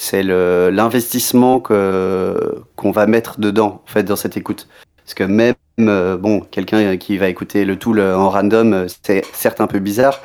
c'est 0.00 0.22
l'investissement 0.22 1.58
que 1.58 2.62
qu'on 2.76 2.92
va 2.92 3.06
mettre 3.06 3.40
dedans 3.40 3.82
en 3.84 3.90
fait 3.90 4.04
dans 4.04 4.14
cette 4.14 4.36
écoute 4.36 4.68
parce 4.98 5.14
que 5.14 5.24
même 5.24 5.54
bon 5.76 6.38
quelqu'un 6.52 6.96
qui 6.96 7.18
va 7.18 7.28
écouter 7.28 7.64
le 7.64 7.76
tout 7.76 7.92
le- 7.92 8.14
en 8.14 8.30
random 8.30 8.86
c'est 9.02 9.24
certes 9.32 9.60
un 9.60 9.66
peu 9.66 9.80
bizarre 9.80 10.20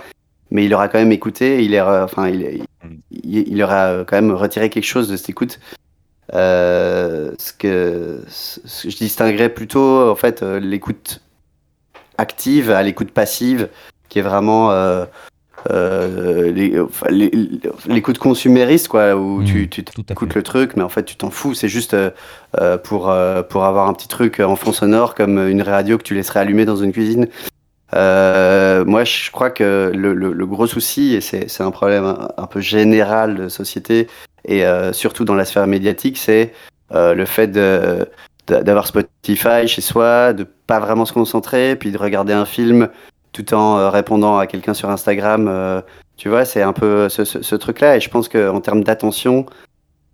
mais 0.53 0.63
il 0.63 0.73
aura 0.73 0.87
quand 0.87 0.99
même 0.99 1.11
écouté 1.11 1.65
il 1.65 1.73
est 1.73 1.81
enfin 1.81 2.29
il, 2.29 2.63
il, 3.11 3.47
il 3.49 3.61
aura 3.61 4.05
quand 4.07 4.15
même 4.15 4.31
retiré 4.31 4.69
quelque 4.69 4.85
chose 4.85 5.09
de 5.09 5.17
cette 5.17 5.29
écoute. 5.29 5.59
Euh, 6.33 7.33
ce 7.37 7.51
que 7.51 8.21
ce 8.29 8.61
je 8.89 8.95
distinguerais 8.95 9.49
plutôt 9.49 10.09
en 10.09 10.15
fait 10.15 10.41
euh, 10.41 10.59
l'écoute 10.59 11.21
active 12.17 12.71
à 12.71 12.81
l'écoute 12.81 13.11
passive 13.11 13.67
qui 14.07 14.19
est 14.19 14.21
vraiment 14.21 14.71
euh, 14.71 15.05
euh, 15.69 16.51
l'écoute 17.87 18.17
consumériste 18.17 18.87
quoi 18.87 19.15
où 19.15 19.41
Mmh, 19.41 19.67
tu, 19.67 19.85
écoutes 20.09 20.35
le 20.35 20.43
truc 20.43 20.75
mais 20.75 20.83
en 20.83 20.89
fait 20.89 21.03
tu 21.03 21.15
t'en 21.15 21.29
fous. 21.29 21.53
C'est 21.53 21.69
juste 21.69 21.93
euh, 21.93 22.09
euh, 22.59 22.77
pour 22.77 23.09
euh, 23.09 23.43
pour 23.43 23.63
avoir 23.63 23.87
un 23.87 23.93
petit 23.93 24.07
truc 24.07 24.39
en 24.39 24.55
fond 24.55 24.71
sonore 24.71 25.15
comme 25.15 25.37
une 25.47 25.61
radio 25.61 25.97
que 25.97 26.03
tu 26.03 26.15
laisserais 26.15 26.41
allumer 26.41 26.65
dans 26.65 26.75
une 26.75 26.91
cuisine 26.91 27.27
Euh, 27.93 28.83
moi 28.85 29.03
je 29.03 29.29
crois 29.31 29.49
que 29.51 29.91
le, 29.93 30.13
le- 30.13 30.33
le 30.33 30.45
gros 30.47 30.67
souci 30.67 31.13
et 31.15 31.21
c'est 31.21 31.61
un 31.61 31.71
problème 31.71 32.05
un, 32.37 32.47
peu 32.47 32.59
général 32.59 33.35
de 33.35 33.49
société 33.49 34.07
et 34.45 34.65
euh, 34.65 34.93
surtout 34.93 35.25
dans 35.25 35.35
la 35.35 35.45
sphère 35.45 35.67
médiatique 35.67 36.17
c'est 36.17 36.53
euh, 36.93 37.13
le 37.13 37.25
fait 37.25 37.47
d'avoir 38.47 38.87
Spotify 38.87 39.67
chez 39.67 39.81
soi, 39.81 40.33
de 40.33 40.45
pas 40.67 40.79
vraiment 40.79 41.05
se 41.05 41.13
concentrer, 41.13 41.75
puis 41.75 41.91
de 41.91 41.97
regarder 41.97 42.33
un 42.33 42.45
film 42.45 42.89
tout 43.31 43.53
en 43.53 43.77
euh, 43.79 43.89
répondant 43.89 44.37
à 44.37 44.47
quelqu'un 44.47 44.73
sur 44.73 44.89
Instagram. 44.89 45.47
euh, 45.47 45.81
tu 46.17 46.29
vois, 46.29 46.45
c'est 46.45 46.61
un 46.61 46.73
peu 46.73 47.09
ce, 47.09 47.23
ce- 47.25 47.41
ce 47.41 47.55
truc-là. 47.55 47.97
Et 47.97 47.99
je 47.99 48.09
pense 48.09 48.29
qu'en 48.29 48.59
termes 48.61 48.83
d'attention, 48.83 49.45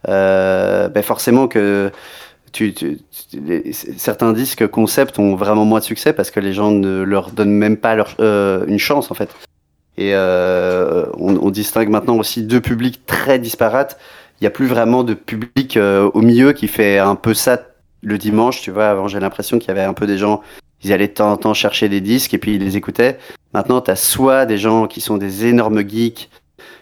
euh, 0.07 0.87
ben 0.89 1.03
forcément 1.03 1.47
que 1.47 1.91
tu, 2.51 2.73
tu- 2.73 2.97
les- 3.33 3.73
certains 3.73 4.33
disques 4.33 4.67
concept 4.67 5.19
ont 5.19 5.35
vraiment 5.35 5.65
moins 5.65 5.79
de 5.79 5.83
succès 5.85 6.13
parce 6.13 6.31
que 6.31 6.39
les 6.39 6.53
gens 6.53 6.71
ne 6.71 7.01
leur 7.01 7.31
donnent 7.31 7.51
même 7.51 7.77
pas 7.77 7.95
leur, 7.95 8.15
euh, 8.19 8.65
une 8.67 8.79
chance 8.79 9.11
en 9.11 9.13
fait. 9.13 9.29
Et 9.97 10.11
euh, 10.13 11.05
on, 11.17 11.35
on 11.37 11.49
distingue 11.49 11.89
maintenant 11.89 12.17
aussi 12.17 12.43
deux 12.43 12.61
publics 12.61 13.05
très 13.05 13.39
disparates. 13.39 13.99
Il 14.39 14.43
n'y 14.43 14.47
a 14.47 14.51
plus 14.51 14.67
vraiment 14.67 15.03
de 15.03 15.13
public 15.13 15.75
euh, 15.75 16.09
au 16.13 16.21
milieu 16.21 16.53
qui 16.53 16.67
fait 16.67 16.99
un 16.99 17.15
peu 17.15 17.33
ça 17.33 17.61
le 18.01 18.17
dimanche. 18.17 18.61
Tu 18.61 18.71
vois, 18.71 18.87
avant 18.89 19.07
j'ai 19.07 19.19
l'impression 19.19 19.59
qu'il 19.59 19.67
y 19.67 19.71
avait 19.71 19.83
un 19.83 19.93
peu 19.93 20.07
des 20.07 20.17
gens, 20.17 20.41
ils 20.83 20.93
allaient 20.93 21.09
de 21.09 21.13
temps 21.13 21.31
en 21.31 21.37
temps 21.37 21.53
chercher 21.53 21.89
des 21.89 21.99
disques 21.99 22.33
et 22.33 22.37
puis 22.37 22.55
ils 22.55 22.63
les 22.63 22.77
écoutaient. 22.77 23.17
Maintenant, 23.53 23.81
tu 23.81 23.91
as 23.91 23.97
soit 23.97 24.45
des 24.45 24.57
gens 24.57 24.87
qui 24.87 25.01
sont 25.01 25.17
des 25.17 25.45
énormes 25.47 25.87
geeks, 25.87 26.29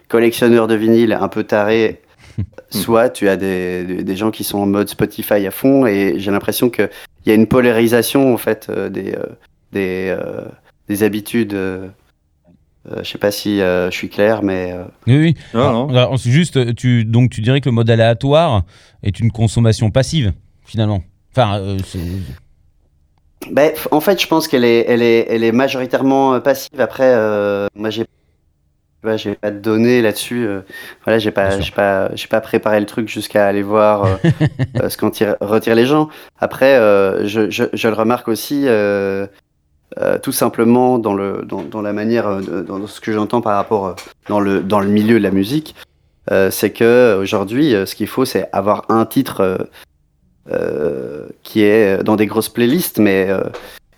collectionneurs 0.10 0.68
de 0.68 0.76
vinyle 0.76 1.14
un 1.20 1.28
peu 1.28 1.44
tarés, 1.44 2.02
soit 2.70 3.10
tu 3.10 3.28
as 3.30 3.38
des, 3.38 4.16
gens 4.16 4.32
qui 4.32 4.44
sont 4.44 4.60
en 4.60 4.66
mode 4.66 4.90
Spotify 4.90 5.46
à 5.48 5.52
fond 5.52 5.86
et 5.86 6.16
j'ai 6.18 6.32
l'impression 6.32 6.70
qu'il 6.70 6.90
y 7.26 7.32
a 7.32 7.34
une 7.34 7.48
polarisation 7.48 8.34
en 8.34 8.38
fait 8.38 8.68
euh, 8.70 8.90
des, 8.90 9.14
euh, 9.14 9.24
des, 9.72 10.08
euh, 10.18 10.42
des 10.88 11.04
habitudes. 11.04 11.54
euh, 11.54 11.88
euh, 12.92 13.04
je 13.04 13.10
sais 13.12 13.18
pas 13.18 13.32
si 13.32 13.60
euh, 13.62 13.92
je 13.92 13.96
suis 13.98 14.08
clair, 14.10 14.44
mais 14.44 14.72
euh, 14.74 14.84
Oui, 15.08 15.18
oui. 15.18 15.36
Non, 15.54 15.72
non. 15.74 15.90
Alors, 15.90 16.16
juste, 16.18 16.74
tu, 16.76 17.04
donc 17.04 17.32
tu 17.32 17.42
dirais 17.42 17.60
que 17.60 17.68
le 17.68 17.76
mode 17.76 17.90
aléatoire 17.90 18.64
est 19.04 19.20
une 19.20 19.30
consommation 19.32 19.92
passive, 19.92 20.32
finalement. 20.64 21.04
Enfin, 21.32 21.76
f- 23.52 23.88
en 23.92 24.00
fait, 24.02 24.22
je 24.22 24.28
pense 24.28 24.48
qu'elle 24.48 24.64
est, 24.64 24.86
elle 24.88 25.02
est, 25.02 25.28
elle 25.30 25.44
est 25.44 25.52
majoritairement 25.52 26.40
passive. 26.40 26.80
Après, 26.80 27.04
euh, 27.14 27.68
moi, 27.76 27.90
j'ai, 27.90 28.06
vois, 29.08 29.18
j'ai 29.18 29.36
pas 29.36 29.52
de 29.52 29.60
données 29.60 30.02
là-dessus. 30.02 30.46
euh, 30.46 30.62
voilà, 31.04 31.20
j'ai 31.20 31.32
pas, 31.32 31.60
j'ai 31.60 31.72
pas, 31.72 32.10
j'ai 32.16 32.28
pas 32.28 32.42
préparé 32.42 32.80
le 32.80 32.86
truc 32.86 33.08
jusqu'à 33.10 33.48
aller 33.48 33.64
voir 33.64 34.06
euh, 34.06 34.16
euh, 34.82 34.90
ce 34.90 34.98
qu'en 34.98 35.10
tire- 35.10 35.36
retirent 35.42 35.76
les 35.76 35.86
gens. 35.86 36.10
Après, 36.40 36.76
je, 37.26 37.50
je, 37.50 37.64
je 37.74 37.88
le 37.88 37.94
remarque 37.94 38.28
aussi 38.28 38.66
euh, 38.68 39.26
tout 40.22 40.32
simplement 40.34 41.00
dans 41.00 41.14
le, 41.14 41.44
dans, 41.46 41.62
dans 41.62 41.82
la 41.82 41.94
manière, 41.94 42.28
euh, 42.28 42.62
dans 42.62 42.86
ce 42.88 43.00
que 43.00 43.14
j'entends 43.14 43.42
par 43.42 43.56
rapport 43.56 43.88
euh, 43.88 43.94
dans 44.28 44.40
le, 44.40 44.62
dans 44.62 44.80
le 44.80 44.88
milieu 44.88 45.18
de 45.18 45.24
la 45.24 45.32
musique, 45.32 45.76
c'est 46.52 46.72
que 46.72 47.18
aujourd'hui, 47.22 47.72
ce 47.86 47.96
qu'il 47.96 48.08
faut, 48.08 48.26
c'est 48.26 48.50
avoir 48.52 48.84
un 48.90 49.06
titre 49.06 49.70
qui 51.44 51.64
est 51.64 52.04
dans 52.04 52.18
des 52.18 52.26
grosses 52.26 52.50
playlists, 52.50 53.00
mais 53.00 53.30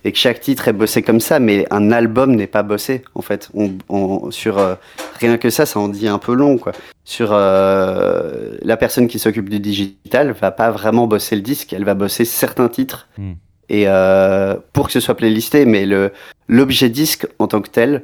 et 0.05 0.11
que 0.11 0.17
chaque 0.17 0.39
titre 0.39 0.67
est 0.67 0.73
bossé 0.73 1.01
comme 1.01 1.19
ça, 1.19 1.39
mais 1.39 1.65
un 1.71 1.91
album 1.91 2.35
n'est 2.35 2.47
pas 2.47 2.63
bossé 2.63 3.03
en 3.15 3.21
fait. 3.21 3.49
On, 3.53 3.71
on- 3.89 4.31
sur 4.31 4.57
euh, 4.57 4.75
rien 5.19 5.37
que 5.37 5.49
ça, 5.49 5.65
ça 5.65 5.79
en 5.79 5.87
dit 5.89 6.07
un 6.07 6.19
peu 6.19 6.33
long 6.33 6.57
quoi. 6.57 6.71
Sur 7.03 7.29
euh, 7.33 8.55
la 8.61 8.77
personne 8.77 9.07
qui 9.07 9.19
s'occupe 9.19 9.49
du 9.49 9.59
digital 9.59 10.31
va 10.31 10.51
pas 10.51 10.71
vraiment 10.71 11.07
bosser 11.07 11.35
le 11.35 11.41
disque, 11.41 11.73
elle 11.73 11.83
va 11.85 11.93
bosser 11.95 12.25
certains 12.25 12.69
titres 12.69 13.07
Hmm. 13.17 13.33
et 13.69 13.83
euh, 13.87 14.55
pour 14.73 14.87
que 14.87 14.93
ce 14.93 14.99
soit 14.99 15.15
playlisté, 15.15 15.65
mais 15.65 15.85
le 15.85 16.11
l'objet 16.47 16.89
disque 16.89 17.27
en 17.39 17.47
tant 17.47 17.61
que 17.61 17.69
tel 17.69 18.03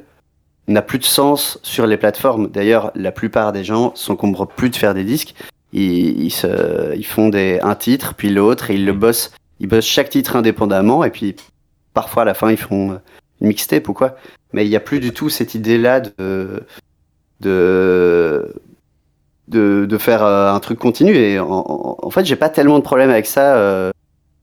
n'a 0.68 0.82
plus 0.82 0.98
de 0.98 1.04
sens 1.04 1.58
sur 1.62 1.86
les 1.86 1.96
plateformes. 1.96 2.48
D'ailleurs, 2.48 2.90
la 2.96 3.12
plupart 3.12 3.52
des 3.52 3.62
gens 3.64 3.92
s'encombrent 3.94 4.48
plus 4.48 4.68
de 4.70 4.76
faire 4.76 4.94
des 4.94 5.04
disques. 5.04 5.34
Ils, 5.72 6.24
ils, 6.24 6.30
se, 6.30 6.94
ils 6.96 7.06
font 7.06 7.28
des, 7.28 7.60
un 7.62 7.74
titre, 7.76 8.14
puis 8.14 8.30
l'autre, 8.30 8.70
et 8.70 8.74
ils 8.74 8.84
le 8.84 8.92
bossent. 8.92 9.30
Ils 9.60 9.68
bossent 9.68 9.86
chaque 9.86 10.10
titre 10.10 10.34
indépendamment, 10.36 11.04
et 11.04 11.10
puis 11.10 11.36
parfois 11.96 12.22
à 12.22 12.26
la 12.26 12.34
fin 12.34 12.50
ils 12.50 12.58
font 12.68 12.92
euh, 12.92 12.98
une 13.40 13.48
mixtape 13.48 13.88
ou 13.88 13.94
quoi. 13.94 14.16
Mais 14.52 14.64
il 14.66 14.68
n'y 14.68 14.76
a 14.76 14.80
plus 14.80 15.00
du 15.00 15.12
tout 15.12 15.28
cette 15.30 15.54
idée-là 15.54 16.00
de, 16.00 16.62
de, 17.40 18.54
de, 19.48 19.86
de 19.86 19.98
faire 19.98 20.22
euh, 20.22 20.52
un 20.52 20.60
truc 20.60 20.78
continu. 20.78 21.16
Et 21.16 21.38
en, 21.40 21.48
en- 21.50 21.96
en 22.02 22.10
fait, 22.10 22.24
j'ai 22.24 22.36
pas 22.36 22.48
tellement 22.50 22.78
de 22.78 22.84
problème 22.84 23.10
avec 23.10 23.26
ça. 23.26 23.56
euh, 23.56 23.90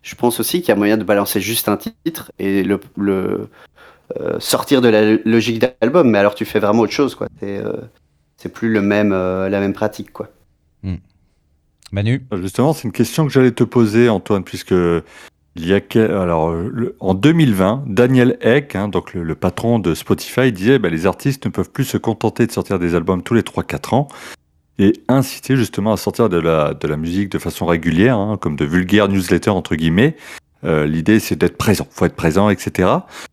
je 0.01 0.15
pense 0.15 0.39
aussi 0.39 0.59
qu'il 0.61 0.69
y 0.69 0.71
a 0.71 0.75
moyen 0.75 0.97
de 0.97 1.03
balancer 1.05 1.39
juste 1.39 1.69
un 1.69 1.77
titre 1.77 2.31
et 2.39 2.63
le, 2.63 2.79
le 2.97 3.47
euh, 4.19 4.39
sortir 4.39 4.81
de 4.81 4.89
la 4.89 5.13
logique 5.25 5.59
d'album. 5.59 6.09
Mais 6.09 6.17
alors 6.17 6.35
tu 6.35 6.45
fais 6.45 6.59
vraiment 6.59 6.81
autre 6.81 6.91
chose, 6.91 7.15
quoi. 7.15 7.27
C'est 7.39 7.57
euh, 7.57 7.73
c'est 8.37 8.49
plus 8.49 8.69
le 8.73 8.81
même, 8.81 9.13
euh, 9.13 9.47
la 9.47 9.59
même 9.61 9.73
pratique, 9.73 10.11
quoi. 10.11 10.27
Manu? 11.91 12.25
Justement, 12.41 12.73
c'est 12.73 12.83
une 12.85 12.91
question 12.91 13.25
que 13.27 13.31
j'allais 13.31 13.51
te 13.51 13.63
poser, 13.63 14.09
Antoine, 14.09 14.43
puisque 14.43 14.73
il 15.55 15.67
y 15.67 15.73
a 15.73 15.79
alors 16.19 16.49
euh, 16.49 16.95
en 16.99 17.13
2020, 17.13 17.83
Daniel 17.87 18.37
Eck, 18.41 18.75
hein, 18.75 18.87
donc 18.87 19.13
le, 19.13 19.23
le 19.23 19.35
patron 19.35 19.77
de 19.77 19.93
Spotify, 19.93 20.51
disait 20.51 20.79
bah, 20.79 20.89
les 20.89 21.05
artistes 21.05 21.45
ne 21.45 21.51
peuvent 21.51 21.69
plus 21.69 21.83
se 21.83 21.97
contenter 21.97 22.47
de 22.47 22.51
sortir 22.51 22.79
des 22.79 22.95
albums 22.95 23.21
tous 23.21 23.35
les 23.35 23.41
3-4 23.41 23.95
ans 23.95 24.07
et 24.79 24.93
inciter 25.07 25.55
justement 25.55 25.93
à 25.93 25.97
sortir 25.97 26.29
de 26.29 26.37
la, 26.37 26.73
de 26.73 26.87
la 26.87 26.97
musique 26.97 27.29
de 27.29 27.37
façon 27.37 27.65
régulière, 27.65 28.17
hein, 28.17 28.37
comme 28.37 28.55
de 28.55 28.65
vulgaires 28.65 29.07
newsletters 29.07 29.51
entre 29.51 29.75
guillemets. 29.75 30.15
Euh, 30.65 30.85
L'idée, 30.85 31.19
c'est 31.19 31.35
d'être 31.35 31.57
présent, 31.57 31.87
faut 31.91 32.05
être 32.05 32.15
présent, 32.15 32.49
etc. 32.49 32.89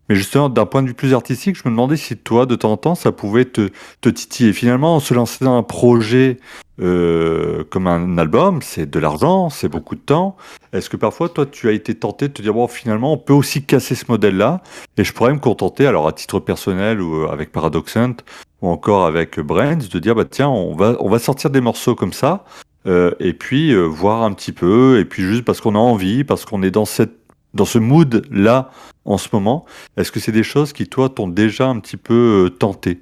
Mais 0.08 0.16
justement, 0.16 0.48
d'un 0.48 0.66
point 0.66 0.82
de 0.82 0.88
vue 0.88 0.94
plus 0.94 1.14
artistique, 1.14 1.56
je 1.56 1.62
me 1.64 1.70
demandais 1.70 1.96
si 1.96 2.16
toi, 2.16 2.46
de 2.46 2.56
temps 2.56 2.72
en 2.72 2.76
temps, 2.76 2.94
ça 2.94 3.12
pouvait 3.12 3.44
te, 3.44 3.70
te 4.00 4.08
titiller. 4.08 4.52
Finalement, 4.52 5.00
se 5.00 5.14
lancer 5.14 5.44
dans 5.44 5.56
un 5.56 5.62
projet 5.62 6.38
euh, 6.80 7.64
comme 7.70 7.86
un 7.86 8.18
album, 8.18 8.62
c'est 8.62 8.88
de 8.88 8.98
l'argent, 8.98 9.50
c'est 9.50 9.68
beaucoup 9.68 9.94
de 9.94 10.00
temps. 10.00 10.36
Est-ce 10.72 10.88
que 10.88 10.96
parfois, 10.96 11.28
toi, 11.28 11.46
tu 11.46 11.68
as 11.68 11.72
été 11.72 11.94
tenté 11.94 12.28
de 12.28 12.32
te 12.32 12.42
dire, 12.42 12.54
bon, 12.54 12.66
finalement, 12.68 13.12
on 13.12 13.18
peut 13.18 13.32
aussi 13.32 13.62
casser 13.62 13.94
ce 13.94 14.06
modèle-là, 14.08 14.62
et 14.96 15.04
je 15.04 15.12
pourrais 15.12 15.32
me 15.32 15.38
contenter, 15.38 15.86
alors 15.86 16.08
à 16.08 16.12
titre 16.12 16.40
personnel 16.40 17.00
ou 17.00 17.24
euh, 17.24 17.28
avec 17.30 17.52
Paradoxant, 17.52 18.14
ou 18.62 18.68
encore 18.68 19.06
avec 19.06 19.38
Brains, 19.40 19.76
de 19.76 19.98
dire, 19.98 20.14
bah 20.14 20.24
tiens, 20.28 20.48
on 20.48 20.74
va, 20.74 20.96
on 21.00 21.08
va 21.08 21.18
sortir 21.18 21.50
des 21.50 21.60
morceaux 21.60 21.94
comme 21.94 22.12
ça, 22.12 22.44
euh, 22.86 23.12
et 23.20 23.34
puis 23.34 23.72
euh, 23.72 23.84
voir 23.84 24.22
un 24.22 24.32
petit 24.32 24.52
peu, 24.52 24.98
et 24.98 25.04
puis 25.04 25.22
juste 25.22 25.44
parce 25.44 25.60
qu'on 25.60 25.74
a 25.74 25.78
envie, 25.78 26.24
parce 26.24 26.46
qu'on 26.46 26.62
est 26.62 26.70
dans 26.70 26.86
cette 26.86 27.19
dans 27.54 27.64
ce 27.64 27.78
mood-là 27.78 28.70
en 29.04 29.18
ce 29.18 29.28
moment, 29.32 29.64
est-ce 29.96 30.12
que 30.12 30.20
c'est 30.20 30.32
des 30.32 30.42
choses 30.42 30.72
qui, 30.72 30.86
toi, 30.86 31.08
t'ont 31.08 31.28
déjà 31.28 31.66
un 31.66 31.80
petit 31.80 31.96
peu 31.96 32.46
euh, 32.46 32.50
tenté? 32.50 33.00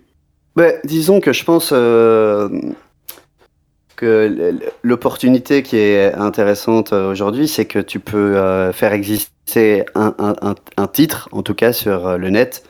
Ouais, 0.57 0.81
disons 0.85 1.21
que 1.21 1.33
je 1.33 1.45
pense 1.45 1.71
euh, 1.73 2.49
que 3.97 4.55
l'opportunité 4.83 5.63
qui 5.63 5.77
est 5.77 6.15
intéressante 6.15 6.93
euh, 6.93 7.11
aujourd'hui, 7.11 7.49
c'est 7.49 7.67
que 7.67 7.79
tu 7.79 8.01
peux 8.01 8.35
faire 8.73 8.93
exister 8.93 9.85
un, 9.95 10.15
un- 10.19 10.55
un- 10.77 10.87
titre, 10.87 11.29
en 11.33 11.43
tout 11.43 11.55
cas 11.55 11.73
sur 11.73 12.19
le 12.19 12.31
net, 12.31 12.65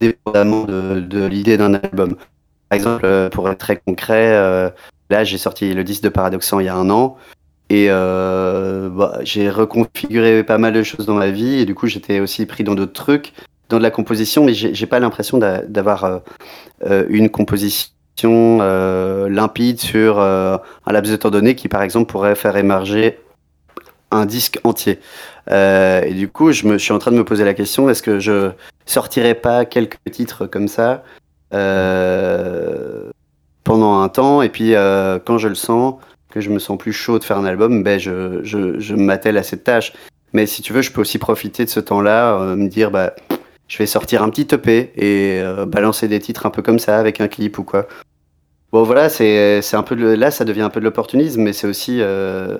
indépendamment 0.00 0.64
de, 0.64 1.00
de 1.00 1.26
l'idée 1.26 1.56
d'un 1.56 1.74
album. 1.74 2.16
Par 2.68 2.76
exemple, 2.76 3.28
pour 3.32 3.48
être 3.50 3.58
très 3.58 3.76
concret, 3.76 4.72
là 5.10 5.24
j'ai 5.24 5.38
sorti 5.38 5.74
le 5.74 5.82
disque 5.84 6.02
de 6.02 6.08
Paradoxant 6.08 6.60
il 6.60 6.66
y 6.66 6.68
a 6.68 6.76
un 6.76 6.88
an. 6.90 7.16
Et 7.70 7.86
euh, 7.88 8.88
bah, 8.90 9.20
j'ai 9.22 9.48
reconfiguré 9.48 10.42
pas 10.42 10.58
mal 10.58 10.72
de 10.72 10.82
choses 10.82 11.06
dans 11.06 11.14
ma 11.14 11.30
vie. 11.30 11.60
Et 11.60 11.64
du 11.64 11.74
coup 11.76 11.86
j'étais 11.86 12.18
aussi 12.18 12.44
pris 12.44 12.64
dans 12.64 12.74
d'autres 12.74 12.92
trucs, 12.92 13.32
dans 13.68 13.78
de 13.78 13.82
la 13.84 13.92
composition, 13.92 14.44
mais 14.44 14.52
j'ai 14.54 14.86
pas 14.86 14.98
l'impression 14.98 15.38
d'a- 15.38 15.62
d'avoir 15.62 16.04
euh, 16.04 16.18
euh, 16.84 17.06
une 17.08 17.30
composition 17.30 18.58
limpide 19.28 19.80
sur 19.80 20.18
un 20.20 20.60
laps 20.86 21.10
de 21.10 21.16
temps 21.16 21.30
donné 21.30 21.54
qui 21.54 21.68
par 21.68 21.82
exemple 21.82 22.10
pourrait 22.10 22.34
faire 22.34 22.56
émerger 22.56 23.18
un 24.10 24.26
disque 24.26 24.58
entier. 24.64 24.98
Et 25.48 26.12
du 26.12 26.28
coup 26.28 26.52
je 26.52 26.68
je 26.68 26.76
suis 26.76 26.92
en 26.92 26.98
train 26.98 27.12
de 27.12 27.16
me 27.16 27.24
poser 27.24 27.44
la 27.44 27.54
question 27.54 27.88
est-ce 27.88 28.02
que 28.02 28.18
je 28.18 28.50
sortirais 28.84 29.34
pas 29.34 29.64
quelques 29.64 29.96
titres 30.10 30.46
comme 30.46 30.68
ça 30.68 31.02
pendant 33.64 34.00
un 34.00 34.08
temps? 34.08 34.42
Et 34.42 34.48
puis 34.50 34.74
quand 35.24 35.38
je 35.38 35.48
le 35.48 35.54
sens 35.54 35.94
que 36.30 36.40
je 36.40 36.50
me 36.50 36.58
sens 36.58 36.78
plus 36.78 36.92
chaud 36.92 37.18
de 37.18 37.24
faire 37.24 37.38
un 37.38 37.44
album, 37.44 37.82
ben 37.82 37.98
je, 37.98 38.40
je, 38.42 38.78
je 38.78 38.94
m'attelle 38.94 39.36
à 39.38 39.42
cette 39.42 39.64
tâche. 39.64 39.92
Mais 40.32 40.46
si 40.46 40.62
tu 40.62 40.72
veux, 40.72 40.82
je 40.82 40.92
peux 40.92 41.00
aussi 41.00 41.18
profiter 41.18 41.64
de 41.64 41.70
ce 41.70 41.80
temps-là, 41.80 42.40
euh, 42.40 42.56
me 42.56 42.68
dire, 42.68 42.90
bah, 42.90 43.14
je 43.68 43.78
vais 43.78 43.86
sortir 43.86 44.22
un 44.22 44.30
petit 44.30 44.46
EP 44.54 44.92
et 44.96 45.40
euh, 45.42 45.66
balancer 45.66 46.06
des 46.08 46.20
titres 46.20 46.46
un 46.46 46.50
peu 46.50 46.62
comme 46.62 46.78
ça 46.78 46.98
avec 46.98 47.20
un 47.20 47.28
clip 47.28 47.58
ou 47.58 47.64
quoi. 47.64 47.86
Bon, 48.72 48.84
voilà, 48.84 49.08
c'est 49.08 49.60
c'est 49.62 49.76
un 49.76 49.82
peu 49.82 49.96
de- 49.96 50.06
là, 50.06 50.30
ça 50.30 50.44
devient 50.44 50.62
un 50.62 50.70
peu 50.70 50.78
de 50.80 50.84
l'opportunisme, 50.84 51.42
mais 51.42 51.52
c'est 51.52 51.66
aussi, 51.66 52.00
euh, 52.00 52.58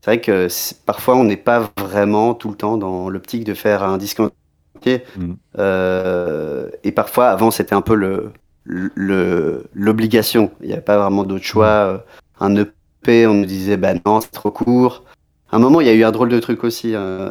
c'est 0.00 0.10
vrai 0.12 0.20
que 0.22 0.48
parfois 0.86 1.16
on 1.16 1.24
n'est 1.24 1.36
pas 1.36 1.70
vraiment 1.78 2.32
tout 2.34 2.48
le 2.48 2.56
temps 2.56 2.78
dans 2.78 3.10
l'optique 3.10 3.44
de 3.44 3.52
faire 3.52 3.82
un 3.82 3.98
disque 3.98 4.20
entier. 4.20 5.02
Mhm. 5.18 5.36
Euh, 5.58 6.68
et 6.84 6.92
parfois, 6.92 7.28
avant, 7.28 7.50
c'était 7.50 7.74
un 7.74 7.82
peu 7.82 7.94
le 7.94 8.30
le- 8.64 9.64
l'obligation. 9.74 10.52
Il 10.60 10.68
n'y 10.68 10.72
avait 10.72 10.80
pas 10.82 10.96
vraiment 10.96 11.24
d'autre 11.24 11.44
choix. 11.44 11.66
Euh, 11.66 11.98
Un 12.40 12.56
EP, 12.56 12.70
on 13.08 13.34
nous 13.34 13.44
disait, 13.46 13.76
bah 13.76 13.92
non, 14.06 14.20
c'est 14.20 14.30
trop 14.30 14.50
court. 14.50 15.04
À 15.50 15.56
un 15.56 15.58
moment, 15.58 15.80
il 15.80 15.86
y 15.86 15.90
a 15.90 15.94
eu 15.94 16.04
un 16.04 16.10
drôle 16.12 16.28
de 16.30 16.38
truc 16.40 16.64
aussi. 16.64 16.94
hein. 16.94 17.30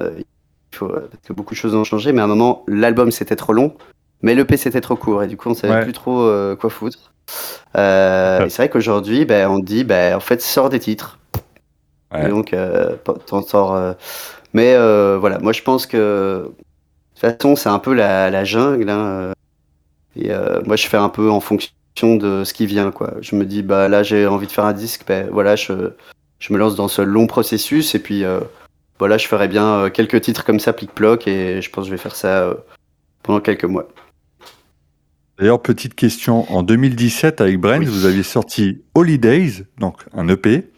Il 0.73 0.77
faut, 0.77 0.87
parce 0.87 1.23
que 1.27 1.33
beaucoup 1.33 1.53
de 1.53 1.57
choses 1.59 1.75
ont 1.75 1.83
changé, 1.83 2.11
mais 2.13 2.21
à 2.21 2.25
un 2.25 2.27
moment, 2.27 2.63
l'album 2.67 3.11
c'était 3.11 3.35
trop 3.35 3.51
long, 3.53 3.75
mais 4.21 4.35
l'EP 4.35 4.55
c'était 4.57 4.79
trop 4.81 4.95
court, 4.95 5.23
et 5.23 5.27
du 5.27 5.35
coup, 5.37 5.49
on 5.49 5.53
savait 5.53 5.73
Ouais. 5.73 5.83
plus 5.83 5.91
trop 5.93 6.21
euh, 6.21 6.55
quoi 6.55 6.69
foutre. 6.69 7.11
Euh, 7.77 8.45
et 8.45 8.49
c'est 8.49 8.63
vrai 8.63 8.69
qu'aujourd'hui, 8.69 9.25
ben, 9.25 9.49
on 9.49 9.59
dit, 9.59 9.83
ben, 9.83 10.15
en 10.15 10.19
fait, 10.19 10.41
sors 10.41 10.69
des 10.69 10.79
titres. 10.79 11.19
Ouais. 12.13 12.25
Et 12.25 12.29
donc, 12.29 12.53
euh, 12.53 12.95
t'en 13.25 13.41
sors. 13.41 13.73
euh, 13.73 13.93
Mais 14.53 14.73
euh, 14.75 15.17
voilà, 15.19 15.39
moi 15.39 15.53
je 15.53 15.61
pense 15.61 15.85
que 15.85 15.97
de 16.47 16.53
toute 17.15 17.19
façon, 17.39 17.55
c'est 17.55 17.69
un 17.69 17.79
peu 17.79 17.93
la, 17.93 18.29
la 18.29 18.43
jungle. 18.43 18.89
hein, 18.89 19.05
euh, 19.05 19.33
Et 20.15 20.31
euh, 20.31 20.61
moi, 20.65 20.75
je 20.75 20.87
fais 20.87 20.97
un 20.97 21.09
peu 21.09 21.29
en 21.31 21.39
fonction 21.39 21.71
de 21.95 22.43
ce 22.43 22.53
qui 22.53 22.65
vient, 22.65 22.91
quoi. 22.91 23.13
Je 23.21 23.35
me 23.35 23.45
dis, 23.45 23.63
bah 23.63 23.87
là, 23.89 24.01
j'ai 24.03 24.25
envie 24.27 24.47
de 24.47 24.51
faire 24.51 24.65
un 24.65 24.73
disque, 24.73 25.03
ben 25.07 25.27
voilà, 25.31 25.55
je, 25.55 25.91
je 26.39 26.53
me 26.53 26.57
lance 26.57 26.75
dans 26.75 26.87
ce 26.87 27.01
long 27.01 27.27
processus, 27.27 27.93
et 27.95 27.99
puis 27.99 28.23
euh, 28.23 28.39
voilà, 28.99 29.17
je 29.17 29.27
ferai 29.27 29.47
bien 29.47 29.65
euh, 29.67 29.89
quelques 29.89 30.21
titres 30.21 30.43
comme 30.45 30.59
ça, 30.59 30.73
plic-ploc, 30.73 31.27
et 31.27 31.61
je 31.61 31.69
pense 31.69 31.83
que 31.83 31.89
je 31.89 31.91
vais 31.91 32.01
faire 32.01 32.15
ça 32.15 32.43
euh, 32.43 32.53
pendant 33.23 33.39
quelques 33.41 33.65
mois. 33.65 33.87
D'ailleurs, 35.37 35.61
petite 35.61 35.95
question. 35.95 36.51
En 36.51 36.61
2017, 36.63 37.41
avec 37.41 37.59
Brent, 37.59 37.79
Oui. 37.79 37.85
vous 37.85 38.05
aviez 38.05 38.23
sorti 38.23 38.81
Holidays, 38.95 39.65
donc 39.79 39.97
un 40.13 40.27
EP. 40.27 40.69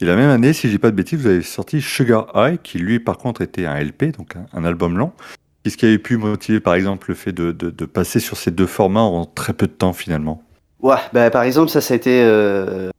Et 0.00 0.04
la 0.04 0.16
même 0.16 0.30
année, 0.30 0.52
si 0.52 0.66
je 0.68 0.72
dis 0.72 0.78
pas 0.78 0.90
de 0.90 0.96
bêtises, 0.96 1.20
vous 1.20 1.28
avez 1.28 1.42
sorti 1.42 1.80
Sugar 1.80 2.26
High, 2.34 2.60
qui 2.62 2.78
lui, 2.78 2.98
par 3.00 3.18
contre, 3.18 3.40
était 3.40 3.66
un 3.66 3.78
LP, 3.82 4.16
donc 4.16 4.36
un, 4.36 4.46
un 4.52 4.64
album 4.64 4.98
long. 4.98 5.12
Qu'est-ce 5.62 5.76
qui 5.76 5.86
avait 5.86 5.98
pu 5.98 6.16
motiver, 6.16 6.58
par 6.60 6.74
exemple, 6.74 7.06
le 7.10 7.14
fait 7.14 7.32
de, 7.32 7.52
de- 7.52 7.70
de 7.70 7.84
passer 7.84 8.18
sur 8.20 8.36
ces 8.36 8.50
deux 8.50 8.66
formats 8.66 9.00
en 9.02 9.24
très 9.24 9.52
peu 9.52 9.66
de 9.68 9.72
temps, 9.72 9.92
finalement? 9.92 10.42
Ouais, 10.82 10.96
bah, 11.12 11.30
par 11.30 11.42
exemple, 11.44 11.70
ça, 11.70 11.80
ça 11.80 11.94
a 11.94 11.96
été 11.96 12.22
euh, 12.24 12.90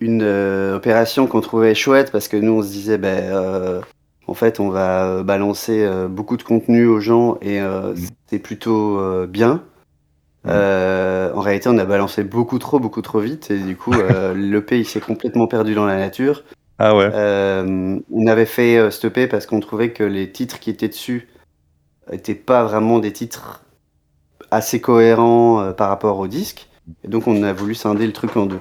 une 0.00 0.22
euh, 0.22 0.76
opération 0.76 1.26
qu'on 1.26 1.40
trouvait 1.40 1.74
chouette 1.74 2.12
parce 2.12 2.28
que 2.28 2.36
nous, 2.36 2.52
on 2.52 2.62
se 2.62 2.68
disait, 2.68 2.98
ben, 2.98 3.32
euh, 3.32 3.80
en 4.26 4.34
fait, 4.34 4.60
on 4.60 4.70
va 4.70 5.06
euh, 5.06 5.22
balancer 5.22 5.84
euh, 5.84 6.08
beaucoup 6.08 6.36
de 6.36 6.42
contenu 6.42 6.86
aux 6.86 7.00
gens 7.00 7.38
et 7.42 7.60
euh, 7.60 7.94
Mhm. 7.94 8.08
c'est 8.28 8.38
plutôt 8.38 8.98
euh, 8.98 9.26
bien. 9.26 9.62
Euh, 10.48 11.32
en 11.34 11.40
réalité, 11.40 11.68
on 11.68 11.76
a 11.78 11.84
balancé 11.84 12.24
beaucoup 12.24 12.58
trop, 12.58 12.78
beaucoup 12.78 13.02
trop 13.02 13.20
vite 13.20 13.50
et 13.50 13.58
du 13.58 13.76
coup, 13.76 13.92
euh, 13.92 14.34
l'EP, 14.34 14.78
il 14.78 14.86
s'est 14.86 15.00
complètement 15.00 15.46
perdu 15.46 15.74
dans 15.74 15.86
la 15.86 15.98
nature. 15.98 16.44
Ah 16.78 16.96
ouais 16.96 17.10
Euh, 17.12 17.98
on 18.10 18.26
avait 18.26 18.46
fait 18.46 18.78
euh, 18.78 18.90
EP 19.04 19.26
parce 19.26 19.44
qu'on 19.44 19.60
trouvait 19.60 19.92
que 19.92 20.04
les 20.04 20.32
titres 20.32 20.58
qui 20.58 20.70
étaient 20.70 20.88
dessus 20.88 21.28
étaient 22.10 22.34
pas 22.34 22.64
vraiment 22.64 22.98
des 23.00 23.12
titres 23.12 23.62
assez 24.50 24.80
cohérent 24.80 25.60
euh, 25.60 25.72
par 25.72 25.90
rapport 25.90 26.18
au 26.18 26.26
disque. 26.26 26.69
Et 27.04 27.08
donc 27.08 27.26
on 27.26 27.42
a 27.42 27.52
voulu 27.52 27.74
scinder 27.74 28.06
le 28.06 28.12
truc 28.12 28.36
en 28.36 28.46
deux. 28.46 28.60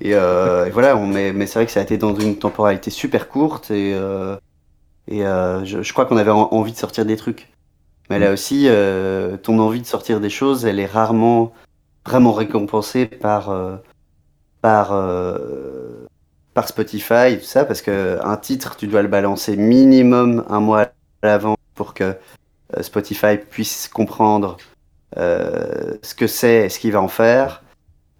Et, 0.00 0.14
euh, 0.14 0.68
voilà, 0.72 0.96
on, 0.96 1.06
mais, 1.06 1.46
c'est 1.46 1.58
vrai 1.58 1.66
que 1.66 1.72
ça 1.72 1.80
a 1.80 1.82
été 1.82 1.96
dans 1.96 2.14
une 2.14 2.36
temporalité 2.36 2.90
super 2.90 3.28
courte 3.28 3.70
et, 3.70 3.94
euh, 3.94 4.36
euh, 5.12 5.64
je, 5.64 5.92
crois 5.92 6.06
qu'on 6.06 6.16
avait 6.16 6.30
en- 6.30 6.48
envie 6.52 6.72
de 6.72 6.76
sortir 6.76 7.04
des 7.06 7.16
trucs. 7.16 7.50
Mais 8.10 8.18
là 8.18 8.32
aussi, 8.32 8.68
ton 9.42 9.58
envie 9.60 9.80
de 9.80 9.86
sortir 9.86 10.20
des 10.20 10.28
choses, 10.28 10.66
elle 10.66 10.78
est 10.78 10.86
rarement 10.86 11.52
vraiment 12.04 12.32
récompensée 12.32 13.06
par, 13.06 13.50
par, 14.60 14.88
par 16.52 16.68
Spotify 16.68 17.38
tout 17.38 17.46
ça, 17.46 17.64
parce 17.64 17.80
que 17.80 18.18
un 18.22 18.36
titre, 18.36 18.76
tu 18.76 18.88
dois 18.88 19.00
le 19.00 19.08
balancer 19.08 19.56
minimum 19.56 20.44
un 20.50 20.60
mois 20.60 20.82
à 20.82 20.90
l'avant 21.22 21.56
pour 21.74 21.94
que 21.94 22.14
Spotify 22.82 23.38
puisse 23.38 23.88
comprendre 23.88 24.58
ce 25.16 26.14
que 26.14 26.26
c'est 26.26 26.68
ce 26.68 26.78
qu'il 26.78 26.92
va 26.92 27.00
en 27.00 27.08
faire. 27.08 27.62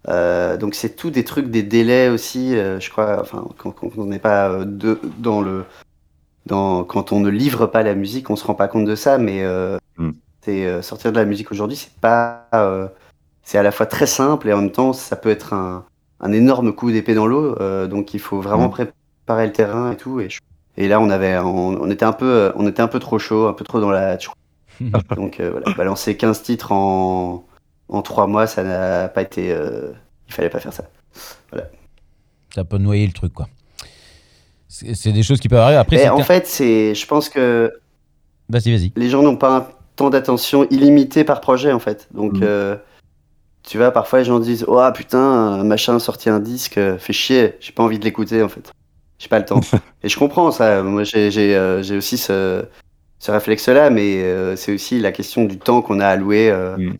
Euh, 0.07 0.57
donc 0.57 0.75
c'est 0.75 0.95
tout 0.95 1.09
des 1.09 1.23
trucs, 1.23 1.49
des 1.49 1.63
délais 1.63 2.09
aussi, 2.09 2.55
euh, 2.55 2.79
je 2.79 2.89
crois, 2.91 3.19
enfin, 3.21 3.47
quand, 3.57 3.71
quand 3.71 3.89
on 3.97 4.05
n'est 4.05 4.19
pas 4.19 4.49
euh, 4.49 4.65
de, 4.65 4.99
dans 5.19 5.41
le... 5.41 5.65
Dans, 6.45 6.83
quand 6.83 7.11
on 7.11 7.19
ne 7.21 7.29
livre 7.29 7.65
pas 7.65 7.81
la 7.81 7.95
musique, 7.95 8.29
on 8.29 8.35
se 8.35 8.45
rend 8.45 8.53
pas 8.53 8.67
compte 8.67 8.85
de 8.85 8.95
ça, 8.95 9.17
mais 9.17 9.43
euh, 9.43 9.77
Mm. 9.97 10.11
c'est 10.43 10.65
euh, 10.67 10.81
sortir 10.81 11.11
de 11.11 11.17
la 11.17 11.25
musique 11.25 11.51
aujourd'hui, 11.51 11.77
c'est 11.77 11.93
pas, 12.01 12.47
euh, 12.53 12.87
c'est 13.43 13.57
à 13.57 13.63
la 13.63 13.71
fois 13.71 13.85
très 13.87 14.05
simple 14.07 14.49
et 14.49 14.53
en 14.53 14.61
même 14.61 14.71
temps 14.71 14.93
ça 14.93 15.15
peut 15.15 15.29
être 15.29 15.53
un, 15.53 15.85
un 16.19 16.31
énorme 16.33 16.73
coup 16.75 16.91
d'épée 16.91 17.15
dans 17.15 17.27
l'eau. 17.27 17.55
euh, 17.61 17.87
donc 17.87 18.13
il 18.13 18.19
faut 18.19 18.41
vraiment 18.41 18.67
Mm. 18.67 18.71
préparer 19.25 19.47
le 19.47 19.53
terrain 19.53 19.91
et 19.93 19.97
tout. 19.97 20.19
Et, 20.19 20.29
je- 20.29 20.39
et 20.77 20.87
là 20.87 20.99
on 20.99 21.09
avait, 21.09 21.37
on, 21.39 21.81
on 21.81 21.89
était 21.89 22.05
un 22.05 22.13
peu, 22.13 22.25
euh, 22.29 22.51
on 22.55 22.67
était 22.67 22.81
un 22.81 22.87
peu 22.89 22.99
trop 22.99 23.17
chaud, 23.19 23.47
un 23.47 23.53
peu 23.53 23.63
trop 23.65 23.79
dans 23.79 23.91
la. 23.91 24.17
donc 25.15 25.39
euh, 25.39 25.51
voilà, 25.51 25.73
balancer 25.77 26.15
15 26.17 26.41
titres 26.43 26.71
en 26.71 27.45
en 27.89 28.01
trois 28.01 28.25
mois, 28.27 28.47
ça 28.47 28.63
n'a 28.63 29.07
pas 29.09 29.21
été. 29.21 29.51
euh, 29.51 29.91
il 30.27 30.33
fallait 30.33 30.49
pas 30.49 30.59
faire 30.59 30.73
ça. 30.73 30.85
T'as 32.53 32.63
pas 32.63 32.77
noyé 32.77 33.05
le 33.05 33.13
truc, 33.13 33.33
quoi. 33.33 33.47
C'est 34.67 35.11
des 35.11 35.23
choses 35.23 35.39
qui 35.39 35.47
peuvent 35.49 35.59
arriver. 35.59 35.77
Après, 35.77 36.09
en 36.09 36.23
fait, 36.23 36.47
c'est, 36.47 36.95
je 36.95 37.05
pense 37.07 37.29
que 37.29 37.71
Vas-y, 38.49 38.71
vas-y. 38.71 38.91
les 38.95 39.09
gens 39.09 39.21
n'ont 39.23 39.37
pas 39.37 39.55
un 39.57 39.67
temps 39.95 40.09
d'attention 40.09 40.67
illimité 40.69 41.23
par 41.23 41.41
projet 41.41 41.71
en 41.71 41.79
fait. 41.79 42.07
Donc 42.13 42.33
Mm. 42.33 42.43
euh, 42.43 42.75
tu 43.63 43.77
vois, 43.77 43.91
parfois 43.91 44.19
les 44.19 44.25
gens 44.25 44.39
disent 44.39 44.65
Oh 44.67 44.81
putain, 44.93 45.63
machin 45.63 45.97
sorti 45.99 46.29
un 46.29 46.39
disque, 46.39 46.77
euh, 46.77 46.97
fait 46.97 47.13
chier, 47.13 47.55
j'ai 47.59 47.71
pas 47.71 47.83
envie 47.83 47.97
de 47.99 48.03
l'écouter 48.03 48.43
en 48.43 48.49
fait. 48.49 48.71
J'ai 49.19 49.29
pas 49.29 49.39
le 49.39 49.45
temps. 49.45 49.61
Et 50.03 50.09
je 50.09 50.17
comprends 50.19 50.51
ça. 50.51 50.83
Moi 50.83 51.03
j'ai 51.03 51.29
euh, 51.55 51.81
j'ai 51.81 51.95
aussi 51.97 52.17
ce, 52.17 52.65
ce 53.19 53.31
réflexe-là, 53.31 53.89
mais 53.89 54.23
euh, 54.23 54.55
c'est 54.55 54.73
aussi 54.73 54.99
la 54.99 55.11
question 55.11 55.45
du 55.45 55.57
temps 55.57 55.81
qu'on 55.81 55.99
a 55.99 56.07
alloué 56.07 56.49
euh, 56.49 56.77
Mm. 56.77 56.93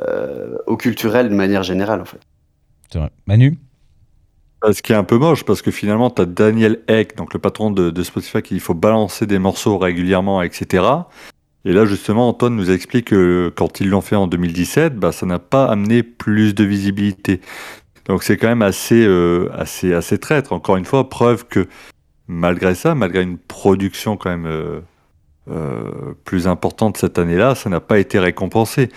euh, 0.00 0.56
au 0.66 0.76
culturel 0.76 1.28
de 1.28 1.34
manière 1.34 1.62
générale 1.62 2.00
en 2.00 2.04
fait. 2.04 2.20
C'est 2.90 2.98
vrai. 2.98 3.10
Manu? 3.26 3.58
Bah, 4.60 4.72
Ce 4.72 4.82
qui 4.82 4.92
est 4.92 4.96
un 4.96 5.04
peu 5.04 5.18
moche, 5.18 5.44
parce 5.44 5.62
que 5.62 5.70
finalement, 5.70 6.10
tu 6.10 6.22
as 6.22 6.26
Daniel 6.26 6.80
Eck, 6.88 7.16
donc 7.16 7.32
le 7.32 7.38
patron 7.38 7.70
de, 7.70 7.90
de 7.90 8.02
Spotify, 8.02 8.42
qui 8.42 8.54
dit 8.54 8.54
qu'il 8.56 8.60
faut 8.60 8.74
balancer 8.74 9.26
des 9.26 9.38
morceaux 9.38 9.78
régulièrement, 9.78 10.42
etc. 10.42 10.84
Et 11.64 11.72
là, 11.72 11.86
justement, 11.86 12.28
Antoine 12.28 12.56
nous 12.56 12.70
explique 12.70 13.06
que 13.06 13.52
quand 13.54 13.80
ils 13.80 13.88
l'ont 13.88 14.00
fait 14.00 14.16
en 14.16 14.26
2017, 14.26 14.96
bah, 14.96 15.12
ça 15.12 15.26
n'a 15.26 15.38
pas 15.38 15.66
amené 15.66 16.02
plus 16.02 16.54
de 16.54 16.64
visibilité. 16.64 17.40
Donc 18.06 18.22
c'est 18.22 18.36
quand 18.36 18.48
même 18.48 18.62
assez, 18.62 19.06
euh, 19.06 19.48
assez, 19.54 19.94
assez 19.94 20.18
traître. 20.18 20.52
Encore 20.52 20.76
une 20.76 20.84
fois, 20.84 21.08
preuve 21.08 21.46
que 21.46 21.66
malgré 22.28 22.74
ça, 22.74 22.94
malgré 22.94 23.22
une 23.22 23.38
production 23.38 24.16
quand 24.16 24.30
même 24.30 24.82
euh, 25.50 26.14
plus 26.24 26.48
importante 26.48 26.96
cette 26.96 27.18
année-là, 27.18 27.54
ça 27.54 27.68
n'a 27.68 27.80
pas 27.80 27.98
été 27.98 28.18
récompensé. 28.18 28.88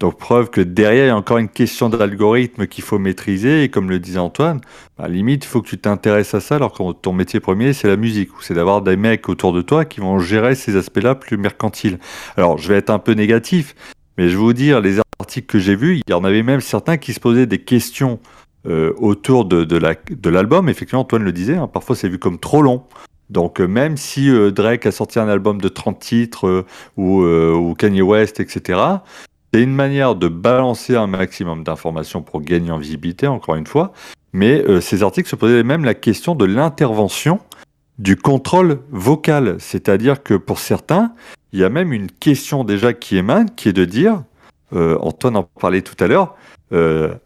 Donc 0.00 0.16
preuve 0.16 0.48
que 0.48 0.62
derrière, 0.62 1.04
il 1.04 1.08
y 1.08 1.10
a 1.10 1.16
encore 1.16 1.36
une 1.36 1.50
question 1.50 1.90
d'algorithme 1.90 2.66
qu'il 2.66 2.82
faut 2.82 2.98
maîtriser. 2.98 3.64
Et 3.64 3.68
comme 3.68 3.90
le 3.90 3.98
disait 3.98 4.18
Antoine, 4.18 4.62
à 4.98 5.08
limite, 5.08 5.44
il 5.44 5.48
faut 5.48 5.60
que 5.60 5.68
tu 5.68 5.78
t'intéresses 5.78 6.32
à 6.32 6.40
ça 6.40 6.56
alors 6.56 6.72
que 6.72 6.92
ton 6.92 7.12
métier 7.12 7.38
premier, 7.38 7.74
c'est 7.74 7.86
la 7.86 7.96
musique, 7.96 8.36
ou 8.36 8.40
c'est 8.40 8.54
d'avoir 8.54 8.80
des 8.80 8.96
mecs 8.96 9.28
autour 9.28 9.52
de 9.52 9.60
toi 9.60 9.84
qui 9.84 10.00
vont 10.00 10.18
gérer 10.18 10.54
ces 10.54 10.74
aspects-là 10.76 11.14
plus 11.16 11.36
mercantiles. 11.36 11.98
Alors, 12.38 12.56
je 12.56 12.68
vais 12.68 12.76
être 12.76 12.88
un 12.88 12.98
peu 12.98 13.12
négatif, 13.12 13.74
mais 14.16 14.30
je 14.30 14.36
vais 14.36 14.42
vous 14.42 14.54
dire, 14.54 14.80
les 14.80 15.00
articles 15.18 15.46
que 15.46 15.58
j'ai 15.58 15.76
vus, 15.76 15.96
il 15.96 16.10
y 16.10 16.14
en 16.14 16.24
avait 16.24 16.42
même 16.42 16.62
certains 16.62 16.96
qui 16.96 17.12
se 17.12 17.20
posaient 17.20 17.46
des 17.46 17.58
questions 17.58 18.20
euh, 18.66 18.94
autour 18.96 19.44
de 19.44 20.28
l'album. 20.30 20.70
Effectivement, 20.70 21.02
Antoine 21.02 21.24
le 21.24 21.32
disait, 21.32 21.56
hein, 21.56 21.68
parfois 21.68 21.94
c'est 21.94 22.08
vu 22.08 22.18
comme 22.18 22.38
trop 22.38 22.62
long. 22.62 22.84
Donc, 23.30 23.60
euh, 23.60 23.66
même 23.66 23.96
si 23.96 24.28
euh, 24.28 24.50
Drake 24.50 24.86
a 24.86 24.92
sorti 24.92 25.18
un 25.18 25.28
album 25.28 25.60
de 25.60 25.68
30 25.68 25.98
titres, 25.98 26.46
euh, 26.46 26.66
ou, 26.96 27.22
ou 27.22 27.74
Kanye 27.74 28.02
West, 28.02 28.40
etc., 28.40 28.80
c'est 29.52 29.62
une 29.62 29.74
manière 29.74 30.14
de 30.14 30.28
balancer 30.28 30.96
un 30.96 31.06
maximum 31.06 31.64
d'informations 31.64 32.22
pour 32.22 32.40
gagner 32.40 32.70
en 32.70 32.78
visibilité, 32.78 33.26
encore 33.26 33.56
une 33.56 33.66
fois. 33.66 33.92
Mais 34.32 34.62
ces 34.80 35.02
articles 35.02 35.28
se 35.28 35.34
posaient 35.34 35.64
même 35.64 35.84
la 35.84 35.94
question 35.94 36.36
de 36.36 36.44
l'intervention 36.44 37.40
du 37.98 38.14
contrôle 38.14 38.78
vocal. 38.92 39.56
C'est-à-dire 39.58 40.22
que 40.22 40.34
pour 40.34 40.60
certains, 40.60 41.12
il 41.52 41.58
y 41.58 41.64
a 41.64 41.68
même 41.68 41.92
une 41.92 42.12
question 42.12 42.62
déjà 42.62 42.92
qui 42.92 43.16
émane, 43.16 43.50
qui 43.56 43.70
est 43.70 43.72
de 43.72 43.84
dire, 43.84 44.22
Antoine 44.72 45.36
en 45.36 45.42
parlait 45.42 45.82
tout 45.82 45.96
à 45.98 46.06
l'heure, 46.06 46.36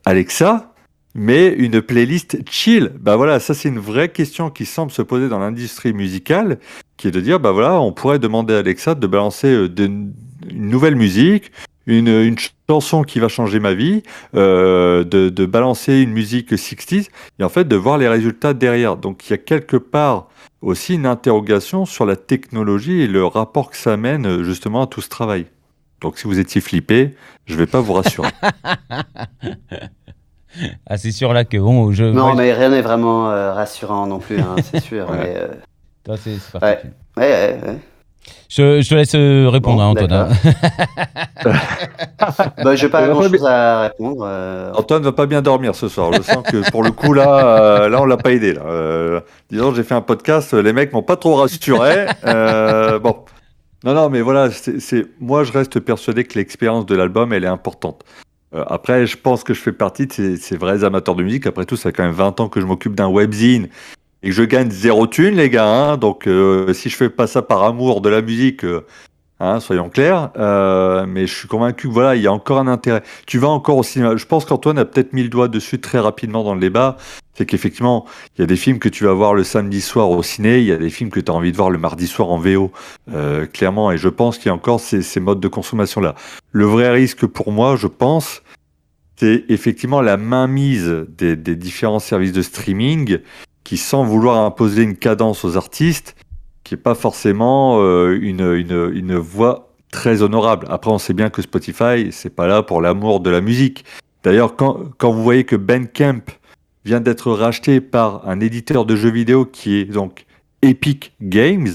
Alexa, 0.07 0.74
mais 1.15 1.49
une 1.49 1.81
playlist 1.81 2.39
chill. 2.49 2.93
Bah 3.01 3.17
voilà, 3.17 3.41
ça 3.41 3.55
c'est 3.55 3.69
une 3.69 3.79
vraie 3.79 4.09
question 4.11 4.51
qui 4.51 4.67
semble 4.67 4.91
se 4.91 5.03
poser 5.03 5.29
dans 5.29 5.39
l'industrie 5.39 5.93
musicale, 5.93 6.59
qui 6.97 7.09
est 7.09 7.13
de 7.13 7.21
dire, 7.21 7.41
bah 7.41 7.53
voilà, 7.53 7.81
on 7.81 7.93
pourrait 7.93 8.19
demander 8.19 8.55
à 8.55 8.59
Alexa 8.59 8.95
de 8.95 9.07
balancer 9.07 9.49
euh, 9.49 9.69
une 9.79 10.13
nouvelle 10.53 10.97
musique, 10.97 11.53
une, 11.87 12.09
une 12.09 12.37
chanson 12.69 13.03
qui 13.03 13.21
va 13.21 13.29
changer 13.29 13.61
ma 13.61 13.75
vie, 13.75 14.03
euh, 14.35 15.05
de, 15.05 15.29
de 15.29 15.47
balancer 15.47 16.01
une 16.01 16.13
musique 16.13 16.53
60s, 16.53 17.09
et 17.39 17.45
en 17.45 17.49
fait 17.49 17.69
de 17.69 17.77
voir 17.77 17.99
les 17.99 18.09
résultats 18.09 18.55
derrière. 18.55 18.97
Donc 18.97 19.29
il 19.29 19.31
y 19.31 19.35
a 19.35 19.39
quelque 19.39 19.77
part 19.77 20.29
aussi 20.63 20.95
une 20.95 21.07
interrogation 21.07 21.85
sur 21.85 22.07
la 22.07 22.17
technologie 22.17 23.03
et 23.03 23.07
le 23.07 23.25
rapport 23.25 23.71
que 23.71 23.77
ça 23.77 23.93
amène 23.93 24.27
euh, 24.27 24.45
justement 24.45 24.83
à 24.83 24.87
tout 24.87 25.01
ce 25.01 25.09
travail. 25.09 25.47
Donc 26.01 26.19
si 26.19 26.27
vous 26.27 26.39
étiez 26.39 26.61
flippé, 26.61 27.15
je 27.47 27.57
vais 27.57 27.67
pas 27.67 27.81
vous 27.81 27.93
rassurer. 27.93 28.31
Ah, 30.87 30.97
c'est 30.99 31.13
sûr 31.13 31.33
là 31.33 31.45
que 31.45 31.57
bon, 31.57 31.93
je. 31.93 32.05
Non, 32.05 32.27
moi, 32.27 32.35
mais 32.37 32.53
rien 32.53 32.69
n'est 32.71 32.83
vraiment 32.83 33.31
euh, 33.31 33.53
rassurant 33.53 34.07
non 34.07 34.19
plus, 34.19 34.39
hein, 34.39 34.57
c'est 34.71 34.81
sûr. 34.81 35.07
Ouais. 35.11 35.17
mais, 35.23 35.35
euh, 35.37 35.49
toi, 36.05 36.17
c'est- 36.17 36.31
Ouais. 36.55 36.61
particulier. 36.61 36.93
ouais, 37.17 37.23
ouais, 37.25 37.61
ouais. 37.67 37.77
Je, 38.49 38.81
je 38.81 38.89
te 38.89 38.95
laisse 38.95 39.15
euh, 39.17 39.49
répondre, 39.51 39.79
Bon, 39.79 39.83
hein, 39.83 39.87
Antoine. 39.89 40.13
hein. 40.13 40.29
Bah, 42.63 42.75
j'ai 42.75 42.89
pas 42.89 43.03
Euh, 43.03 43.09
grand 43.13 43.23
chose 43.29 43.45
à 43.45 43.81
répondre. 43.89 44.25
euh, 44.27 44.73
Antoine 44.75 45.03
va 45.03 45.13
pas 45.13 45.27
bien 45.27 45.43
dormir 45.43 45.75
ce 45.75 45.89
soir. 45.89 46.13
Je 46.13 46.23
sens 46.23 46.43
que 46.45 46.71
pour 46.71 46.83
le 46.83 46.91
coup 46.91 47.13
là, 47.13 47.59
euh, 47.59 47.89
là 47.89 48.01
on 48.01 48.07
l'a 48.07 48.17
pas 48.17 48.33
aidé. 48.33 48.55
Là. 48.55 48.63
Euh, 48.65 49.21
disons 49.51 49.75
j'ai 49.75 49.83
fait 49.83 49.95
un 49.95 50.01
podcast, 50.01 50.55
les 50.55 50.73
mecs 50.73 50.93
m'ont 50.93 51.03
pas 51.03 51.17
trop 51.17 51.35
rassuré. 51.37 52.07
Euh, 52.25 52.99
bon, 52.99 53.17
non 53.85 53.95
non 53.95 54.09
mais 54.09 54.21
voilà, 54.23 54.51
c'est- 54.51 55.07
moi 55.21 55.45
je 55.45 55.53
reste 55.53 55.81
persuadé 55.81 56.25
que 56.25 56.39
l'expérience 56.39 56.87
de 56.87 56.95
l'album 56.97 57.33
elle 57.33 57.45
est 57.45 57.49
importante. 57.49 58.05
Euh, 58.55 58.65
après 58.69 59.07
je 59.07 59.17
pense 59.17 59.45
que 59.45 59.55
je 59.55 59.61
fais 59.61 59.73
partie 59.73 60.07
de 60.07 60.13
ces, 60.13 60.37
ces 60.37 60.57
vrais 60.57 60.85
amateurs 60.85 61.15
de 61.17 61.23
musique. 61.23 61.47
Après 61.47 61.65
tout 61.67 61.77
ça 61.77 61.91
fait 61.91 61.93
quand 61.97 62.05
même 62.05 62.13
20 62.13 62.41
ans 62.41 62.49
que 62.49 62.61
je 62.61 62.67
m'occupe 62.67 62.95
d'un 62.95 63.09
webzine 63.09 63.69
et 64.23 64.29
que 64.29 64.35
je 64.35 64.43
gagne 64.45 64.71
zéro 64.71 65.07
thune 65.07 65.37
les 65.37 65.51
gars. 65.51 65.67
hein. 65.67 65.97
donc 65.97 66.27
euh, 66.27 66.73
si 66.73 66.89
je 66.91 66.97
fais 66.97 67.11
pas 67.11 67.27
ça 67.27 67.43
par 67.43 67.63
amour 67.65 68.01
de 68.01 68.09
la 68.09 68.23
musique. 68.23 68.65
euh, 68.65 68.87
Hein, 69.41 69.59
soyons 69.59 69.89
clairs, 69.91 70.31
Euh, 70.37 71.07
mais 71.09 71.27
je 71.27 71.35
suis 71.35 71.49
convaincu 71.49 71.89
que 71.89 71.93
voilà, 71.93 72.15
il 72.15 72.23
y 72.23 72.29
a 72.29 72.33
encore 72.33 72.59
un 72.59 72.69
intérêt. 72.69 73.03
Tu 73.27 73.39
vas 73.39 73.49
encore 73.49 73.77
au 73.77 73.83
cinéma. 73.83 74.17
Je 74.17 74.27
pense 74.27 74.45
qu'Antoine 74.45 74.79
a 74.79 74.85
peut-être 74.85 75.13
mis 75.13 75.25
le 75.25 75.29
doigt 75.29 75.49
dessus 75.49 75.81
très 75.81 75.99
rapidement 75.99 76.45
dans 76.45 76.55
le 76.55 76.61
débat. 76.61 76.97
C'est 77.37 77.45
qu'effectivement, 77.45 78.07
il 78.39 78.43
y 78.43 78.45
a 78.45 78.47
des 78.47 78.55
films 78.57 78.79
que 78.79 78.89
tu 78.89 79.05
vas 79.05 79.13
voir 79.13 79.35
le 79.35 79.43
samedi 79.43 79.81
soir 79.81 80.09
au 80.09 80.23
ciné, 80.23 80.59
il 80.61 80.65
y 80.67 80.73
a 80.73 80.77
des 80.77 80.89
films 80.89 81.11
que 81.11 81.19
tu 81.19 81.33
as 81.33 81.35
envie 81.35 81.51
de 81.51 81.57
voir 81.57 81.69
le 81.69 81.79
mardi 81.79 82.07
soir 82.07 82.31
en 82.31 82.39
VO, 82.39 82.71
euh, 83.13 83.45
clairement. 83.47 83.91
Et 83.91 83.99
je 83.99 84.09
pense 84.09 84.39
qu'il 84.39 84.47
y 84.47 84.51
a 84.51 84.55
encore 84.55 84.79
ces, 84.79 85.03
ces 85.03 85.19
modes 85.19 85.41
de 85.41 85.49
consommation-là. 85.49 86.15
Le 86.53 86.65
vrai 86.65 86.91
risque 86.93 87.27
pour 87.27 87.51
moi, 87.51 87.75
je 87.75 87.89
pense, 87.89 88.41
c'est 89.17 89.45
effectivement 89.49 90.01
la 90.01 90.17
mainmise 90.17 91.07
des, 91.17 91.37
différents 91.37 92.01
services 92.01 92.33
de 92.33 92.43
streaming 92.43 93.19
qui, 93.63 93.77
sans 93.77 94.05
vouloir 94.05 94.45
imposer 94.45 94.83
une 94.83 94.97
cadence 94.97 95.45
aux 95.45 95.57
artistes, 95.57 96.17
qui 96.65 96.75
est 96.75 96.79
pas 96.79 96.95
forcément 96.95 97.81
euh, 97.81 98.19
une, 98.21 98.55
une, 98.95 99.17
voie 99.17 99.71
très 99.91 100.23
honorable. 100.23 100.67
Après, 100.71 100.91
on 100.91 100.99
sait 100.99 101.15
bien 101.15 101.31
que 101.31 101.43
Spotify, 101.43 102.11
c'est 102.11 102.35
pas 102.35 102.47
là 102.47 102.63
pour 102.63 102.81
l'amour 102.81 103.21
de 103.21 103.31
la 103.31 103.41
musique. 103.41 103.85
D'ailleurs, 104.25 104.57
quand, 104.57 104.91
vous 105.03 105.23
voyez 105.23 105.45
que 105.45 105.57
Ben 105.57 105.87
Kemp 105.87 106.31
vient 106.85 107.01
d'être 107.01 107.31
racheté 107.31 107.81
par 107.81 108.29
un 108.29 108.41
éditeur 108.41 108.87
de 108.87 108.97
jeux 108.97 109.11
vidéo 109.11 109.45
qui 109.45 109.77
est 109.77 109.85
donc 109.85 110.27
Epic 110.63 111.13
Games, 111.21 111.69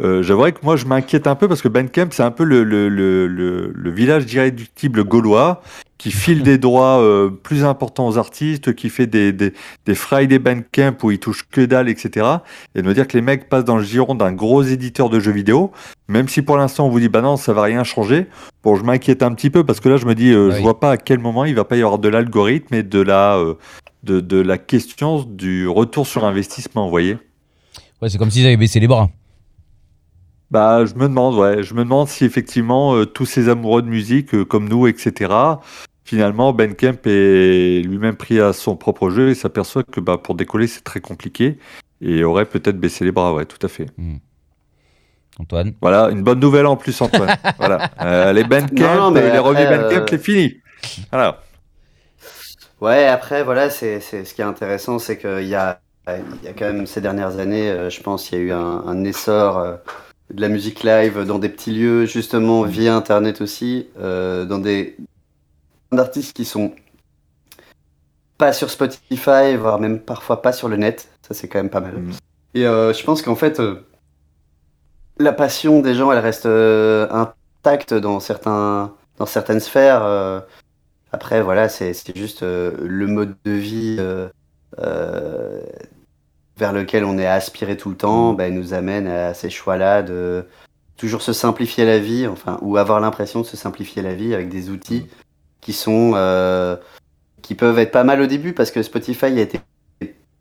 euh, 0.00 0.22
j'avouerais 0.22 0.52
que 0.52 0.60
moi 0.62 0.76
je 0.76 0.86
m'inquiète 0.86 1.26
un 1.26 1.34
peu 1.34 1.46
parce 1.46 1.60
que 1.60 1.68
Bandcamp 1.68 2.08
c'est 2.10 2.22
un 2.22 2.30
peu 2.30 2.44
le, 2.44 2.64
le, 2.64 2.88
le, 2.88 3.26
le, 3.26 3.90
village 3.90 4.32
irréductible 4.32 5.04
gaulois 5.04 5.62
qui 6.00 6.10
file 6.12 6.42
des 6.42 6.56
droits 6.56 6.98
euh, 7.02 7.28
plus 7.28 7.62
importants 7.62 8.08
aux 8.08 8.16
artistes, 8.16 8.74
qui 8.74 8.88
fait 8.88 9.06
des, 9.06 9.34
des, 9.34 9.52
des 9.84 9.94
Friday 9.94 10.38
Bandcamp 10.38 10.96
où 11.02 11.10
ils 11.10 11.18
touchent 11.18 11.46
que 11.50 11.60
dalle, 11.60 11.90
etc. 11.90 12.26
Et 12.74 12.80
de 12.80 12.88
me 12.88 12.94
dire 12.94 13.06
que 13.06 13.18
les 13.18 13.22
mecs 13.22 13.50
passent 13.50 13.66
dans 13.66 13.76
le 13.76 13.84
giron 13.84 14.14
d'un 14.14 14.32
gros 14.32 14.62
éditeur 14.62 15.10
de 15.10 15.20
jeux 15.20 15.30
vidéo, 15.30 15.72
même 16.08 16.26
si 16.26 16.40
pour 16.40 16.56
l'instant 16.56 16.86
on 16.86 16.88
vous 16.88 17.00
dit 17.00 17.10
bah 17.10 17.20
non 17.20 17.36
ça 17.36 17.52
va 17.52 17.60
rien 17.64 17.84
changer. 17.84 18.28
Bon 18.64 18.76
je 18.76 18.82
m'inquiète 18.82 19.22
un 19.22 19.34
petit 19.34 19.50
peu 19.50 19.62
parce 19.62 19.78
que 19.78 19.90
là 19.90 19.98
je 19.98 20.06
me 20.06 20.14
dis 20.14 20.32
euh, 20.32 20.48
Oui. 20.48 20.54
je 20.56 20.62
vois 20.62 20.80
pas 20.80 20.92
à 20.92 20.96
quel 20.96 21.18
moment 21.18 21.44
il 21.44 21.54
va 21.54 21.64
pas 21.64 21.76
y 21.76 21.82
avoir 21.82 21.98
de 21.98 22.08
l'algorithme 22.08 22.74
et 22.74 22.82
de 22.82 23.00
la 23.02 23.36
euh, 23.36 23.56
de, 24.02 24.20
de 24.20 24.40
la 24.40 24.56
question 24.56 25.22
du 25.22 25.68
retour 25.68 26.06
sur 26.06 26.24
investissement, 26.24 26.84
vous 26.84 26.90
voyez. 26.90 27.18
Ouais, 28.00 28.08
c'est 28.08 28.16
comme 28.16 28.30
s'ils 28.30 28.46
avaient 28.46 28.56
baissé 28.56 28.80
les 28.80 28.88
bras. 28.88 29.10
Bah, 30.50 30.84
je 30.84 30.94
me 30.94 31.02
demande, 31.02 31.36
ouais, 31.36 31.62
je 31.62 31.74
me 31.74 31.84
demande 31.84 32.08
si 32.08 32.24
effectivement 32.24 32.96
euh, 32.96 33.06
tous 33.06 33.24
ces 33.24 33.48
amoureux 33.48 33.82
de 33.82 33.88
musique 33.88 34.34
euh, 34.34 34.44
comme 34.44 34.68
nous, 34.68 34.88
etc. 34.88 35.32
Finalement, 36.04 36.52
Ben 36.52 36.74
Kemp 36.74 37.06
est 37.06 37.82
lui-même 37.84 38.16
pris 38.16 38.40
à 38.40 38.52
son 38.52 38.76
propre 38.76 39.10
jeu 39.10 39.28
et 39.30 39.34
s'aperçoit 39.34 39.84
que 39.84 40.00
bah, 40.00 40.18
pour 40.18 40.34
décoller 40.34 40.66
c'est 40.66 40.82
très 40.82 41.00
compliqué 41.00 41.58
et 42.00 42.24
aurait 42.24 42.46
peut-être 42.46 42.78
baissé 42.80 43.04
les 43.04 43.12
bras, 43.12 43.34
ouais, 43.34 43.44
tout 43.44 43.64
à 43.64 43.68
fait. 43.68 43.86
Antoine. 45.38 45.74
Voilà, 45.80 46.10
une 46.10 46.22
bonne 46.22 46.40
nouvelle 46.40 46.66
en 46.66 46.76
plus, 46.76 47.00
Antoine. 47.00 47.34
voilà, 47.58 47.90
Euh, 48.00 48.32
les 48.32 48.44
Ben 48.44 48.66
non, 48.72 49.10
mais 49.10 49.20
les 49.22 49.30
Ben 49.30 49.80
euh, 49.82 50.06
c'est 50.08 50.18
fini. 50.22 50.54
Voilà. 51.10 51.40
Ouais, 52.80 53.06
après, 53.06 53.44
voilà, 53.44 53.68
c'est 53.70 54.00
c'est- 54.00 54.24
ce 54.24 54.34
qui 54.34 54.40
est 54.40 54.44
intéressant, 54.44 54.98
c'est 54.98 55.18
qu'il 55.18 55.46
y 55.46 55.54
a, 55.54 55.80
il 56.08 56.44
y 56.44 56.48
a 56.48 56.52
quand 56.54 56.64
même 56.72 56.86
ces 56.86 57.00
dernières 57.02 57.38
années, 57.38 57.70
euh, 57.70 57.90
je 57.90 58.02
pense, 58.02 58.30
il 58.32 58.38
y 58.38 58.40
a 58.40 58.44
eu 58.44 58.52
un, 58.52 58.58
un 58.86 59.04
essor 59.04 59.58
euh, 59.58 59.76
de 60.32 60.40
la 60.40 60.48
musique 60.48 60.82
live 60.82 61.24
dans 61.26 61.38
des 61.38 61.50
petits 61.50 61.72
lieux, 61.72 62.06
justement 62.06 62.62
via 62.62 62.94
Internet 62.94 63.40
aussi, 63.42 63.86
euh, 64.00 64.44
dans 64.46 64.58
des 64.58 64.96
d'artistes 65.92 66.34
qui 66.34 66.44
sont 66.44 66.72
pas 68.38 68.52
sur 68.52 68.70
Spotify, 68.70 69.54
voire 69.56 69.78
même 69.78 70.00
parfois 70.00 70.40
pas 70.42 70.52
sur 70.52 70.68
le 70.68 70.76
net. 70.76 71.08
Ça, 71.22 71.34
c'est 71.34 71.48
quand 71.48 71.58
même 71.58 71.70
pas 71.70 71.80
mal. 71.80 71.96
Mhm. 71.96 72.12
Et 72.54 72.66
euh, 72.66 72.92
je 72.92 73.04
pense 73.04 73.22
qu'en 73.22 73.36
fait, 73.36 73.60
euh, 73.60 73.86
la 75.18 75.32
passion 75.32 75.80
des 75.80 75.94
gens, 75.94 76.10
elle 76.10 76.18
reste 76.18 76.46
euh, 76.46 77.06
intacte 77.10 77.94
dans 77.94 78.18
certains, 78.18 78.94
dans 79.18 79.26
certaines 79.26 79.60
sphères. 79.60 80.02
euh, 80.02 80.40
après, 81.12 81.42
voilà, 81.42 81.68
c'est 81.68 81.94
juste 82.16 82.42
euh, 82.42 82.72
le 82.80 83.06
mode 83.06 83.36
de 83.44 83.50
vie 83.50 83.96
euh, 83.98 84.28
vers 86.56 86.72
lequel 86.72 87.04
on 87.04 87.18
est 87.18 87.26
aspiré 87.26 87.76
tout 87.76 87.90
le 87.90 87.96
temps, 87.96 88.32
ben, 88.32 88.54
nous 88.54 88.74
amène 88.74 89.08
à 89.08 89.34
ces 89.34 89.50
choix-là 89.50 90.02
de 90.02 90.46
toujours 90.96 91.22
se 91.22 91.32
simplifier 91.32 91.84
la 91.84 91.98
vie, 91.98 92.26
enfin, 92.26 92.58
ou 92.62 92.76
avoir 92.76 93.00
l'impression 93.00 93.40
de 93.40 93.46
se 93.46 93.56
simplifier 93.56 94.02
la 94.02 94.14
vie 94.14 94.34
avec 94.34 94.48
des 94.48 94.70
outils 94.70 95.06
qui 95.60 95.72
sont 95.72 96.12
euh, 96.14 96.76
qui 97.42 97.54
peuvent 97.54 97.78
être 97.78 97.92
pas 97.92 98.04
mal 98.04 98.20
au 98.20 98.26
début 98.26 98.52
parce 98.52 98.70
que 98.70 98.82
Spotify 98.82 99.26
a 99.26 99.40
été 99.40 99.60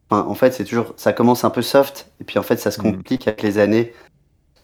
enfin, 0.10 0.26
en 0.28 0.36
fait 0.36 0.54
c'est 0.54 0.66
toujours 0.66 0.94
ça 0.98 1.14
commence 1.14 1.44
un 1.44 1.50
peu 1.50 1.62
soft 1.62 2.12
et 2.22 2.24
puis 2.24 2.40
en 2.40 2.44
fait 2.44 2.58
ça 2.58 2.72
se 2.72 2.82
Mhm. 2.82 2.94
complique 2.98 3.28
avec 3.28 3.42
les 3.44 3.58
années. 3.58 3.94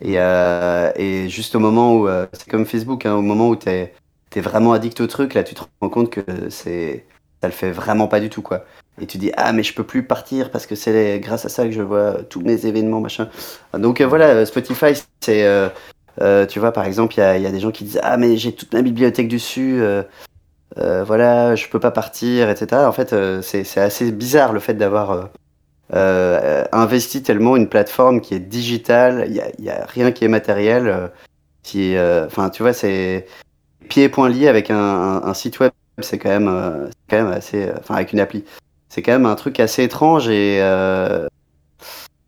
Et, 0.01 0.19
euh, 0.19 0.91
et 0.97 1.29
juste 1.29 1.55
au 1.55 1.59
moment 1.59 1.95
où 1.95 2.07
euh, 2.07 2.25
c'est 2.33 2.49
comme 2.49 2.65
Facebook 2.65 3.05
hein, 3.05 3.15
au 3.15 3.21
moment 3.21 3.49
où 3.49 3.55
t'es 3.55 3.93
es 4.35 4.41
vraiment 4.41 4.73
addict 4.73 4.99
au 4.99 5.07
truc 5.07 5.33
là 5.33 5.43
tu 5.43 5.55
te 5.55 5.61
rends 5.81 5.89
compte 5.89 6.09
que 6.09 6.21
c'est 6.49 7.05
ça 7.41 7.47
le 7.47 7.53
fait 7.53 7.71
vraiment 7.71 8.07
pas 8.09 8.19
du 8.19 8.29
tout 8.29 8.41
quoi. 8.41 8.65
Et 9.01 9.07
tu 9.07 9.17
dis 9.17 9.31
ah 9.37 9.53
mais 9.53 9.63
je 9.63 9.73
peux 9.73 9.85
plus 9.85 10.03
partir 10.03 10.51
parce 10.51 10.65
que 10.67 10.75
c'est 10.75 11.19
grâce 11.21 11.45
à 11.45 11.49
ça 11.49 11.63
que 11.65 11.71
je 11.71 11.81
vois 11.81 12.23
tous 12.29 12.41
mes 12.41 12.65
événements 12.65 12.99
machin. 12.99 13.29
Donc 13.73 14.01
euh, 14.01 14.07
voilà 14.07 14.45
Spotify 14.45 14.93
c'est 15.21 15.45
euh, 15.45 15.69
euh, 16.21 16.45
tu 16.45 16.59
vois 16.59 16.73
par 16.73 16.83
exemple 16.85 17.13
il 17.15 17.19
y 17.19 17.23
a, 17.23 17.37
y 17.37 17.45
a 17.45 17.51
des 17.51 17.59
gens 17.61 17.71
qui 17.71 17.85
disent 17.85 17.99
ah 18.03 18.17
mais 18.17 18.35
j'ai 18.37 18.53
toute 18.53 18.73
ma 18.73 18.81
bibliothèque 18.81 19.29
dessus 19.29 19.81
euh, 20.77 21.03
voilà, 21.03 21.55
je 21.55 21.67
peux 21.69 21.79
pas 21.79 21.91
partir, 21.91 22.49
etc. 22.49 22.87
En 22.87 22.91
fait, 22.91 23.13
euh, 23.13 23.41
c'est 23.41 23.77
assez 23.79 24.11
bizarre 24.11 24.53
le 24.53 24.59
fait 24.59 24.73
d'avoir 24.75 25.11
euh, 25.11 25.23
euh, 25.95 26.65
investi 26.73 27.23
tellement 27.23 27.55
une 27.57 27.69
plateforme 27.69 28.21
qui 28.21 28.35
est 28.35 28.39
digitale, 28.39 29.25
il 29.29 29.35
y 29.65 29.69
a, 29.69 29.83
a 29.83 29.85
rien 29.87 30.11
qui 30.11 30.25
est 30.25 30.29
matériel. 30.29 30.87
euh, 30.87 31.07
qui 31.63 31.95
Enfin, 31.99 32.49
tu 32.51 32.63
vois, 32.63 32.73
c'est 32.73 33.27
pieds 33.89 34.05
et 34.05 34.09
poings 34.09 34.29
liés 34.29 34.47
avec 34.49 34.71
un, 34.71 34.77
un- 35.23 35.33
site 35.35 35.59
web, 35.59 35.71
c'est 36.01 36.19
quand 36.19 36.29
même, 36.29 36.89
quand 37.09 37.17
même 37.17 37.33
assez, 37.33 37.69
enfin 37.79 37.95
avec 37.95 38.13
une 38.13 38.19
appli, 38.21 38.45
c'est 38.89 39.01
quand 39.03 39.13
même 39.13 39.25
un 39.27 39.35
truc 39.35 39.59
assez 39.61 39.83
étrange 39.83 40.29
et 40.29 40.61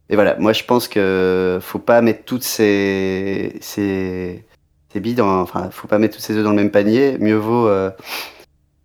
et 0.09 0.15
voilà. 0.15 0.35
Moi, 0.37 0.53
je 0.53 0.63
pense 0.63 0.87
que 0.87 1.59
faut 1.61 1.79
pas 1.79 2.01
mettre 2.01 2.23
toutes 2.25 2.43
ces 2.43 3.57
ces 3.61 4.45
billes 4.99 5.15
dans, 5.15 5.41
enfin, 5.41 5.69
faut 5.71 5.87
pas 5.87 5.99
mettre 5.99 6.15
tous 6.15 6.21
ses 6.21 6.35
œufs 6.37 6.43
dans 6.43 6.51
le 6.51 6.55
même 6.57 6.71
panier. 6.71 7.17
Mieux 7.19 7.35
vaut 7.37 7.67
euh, 7.67 7.91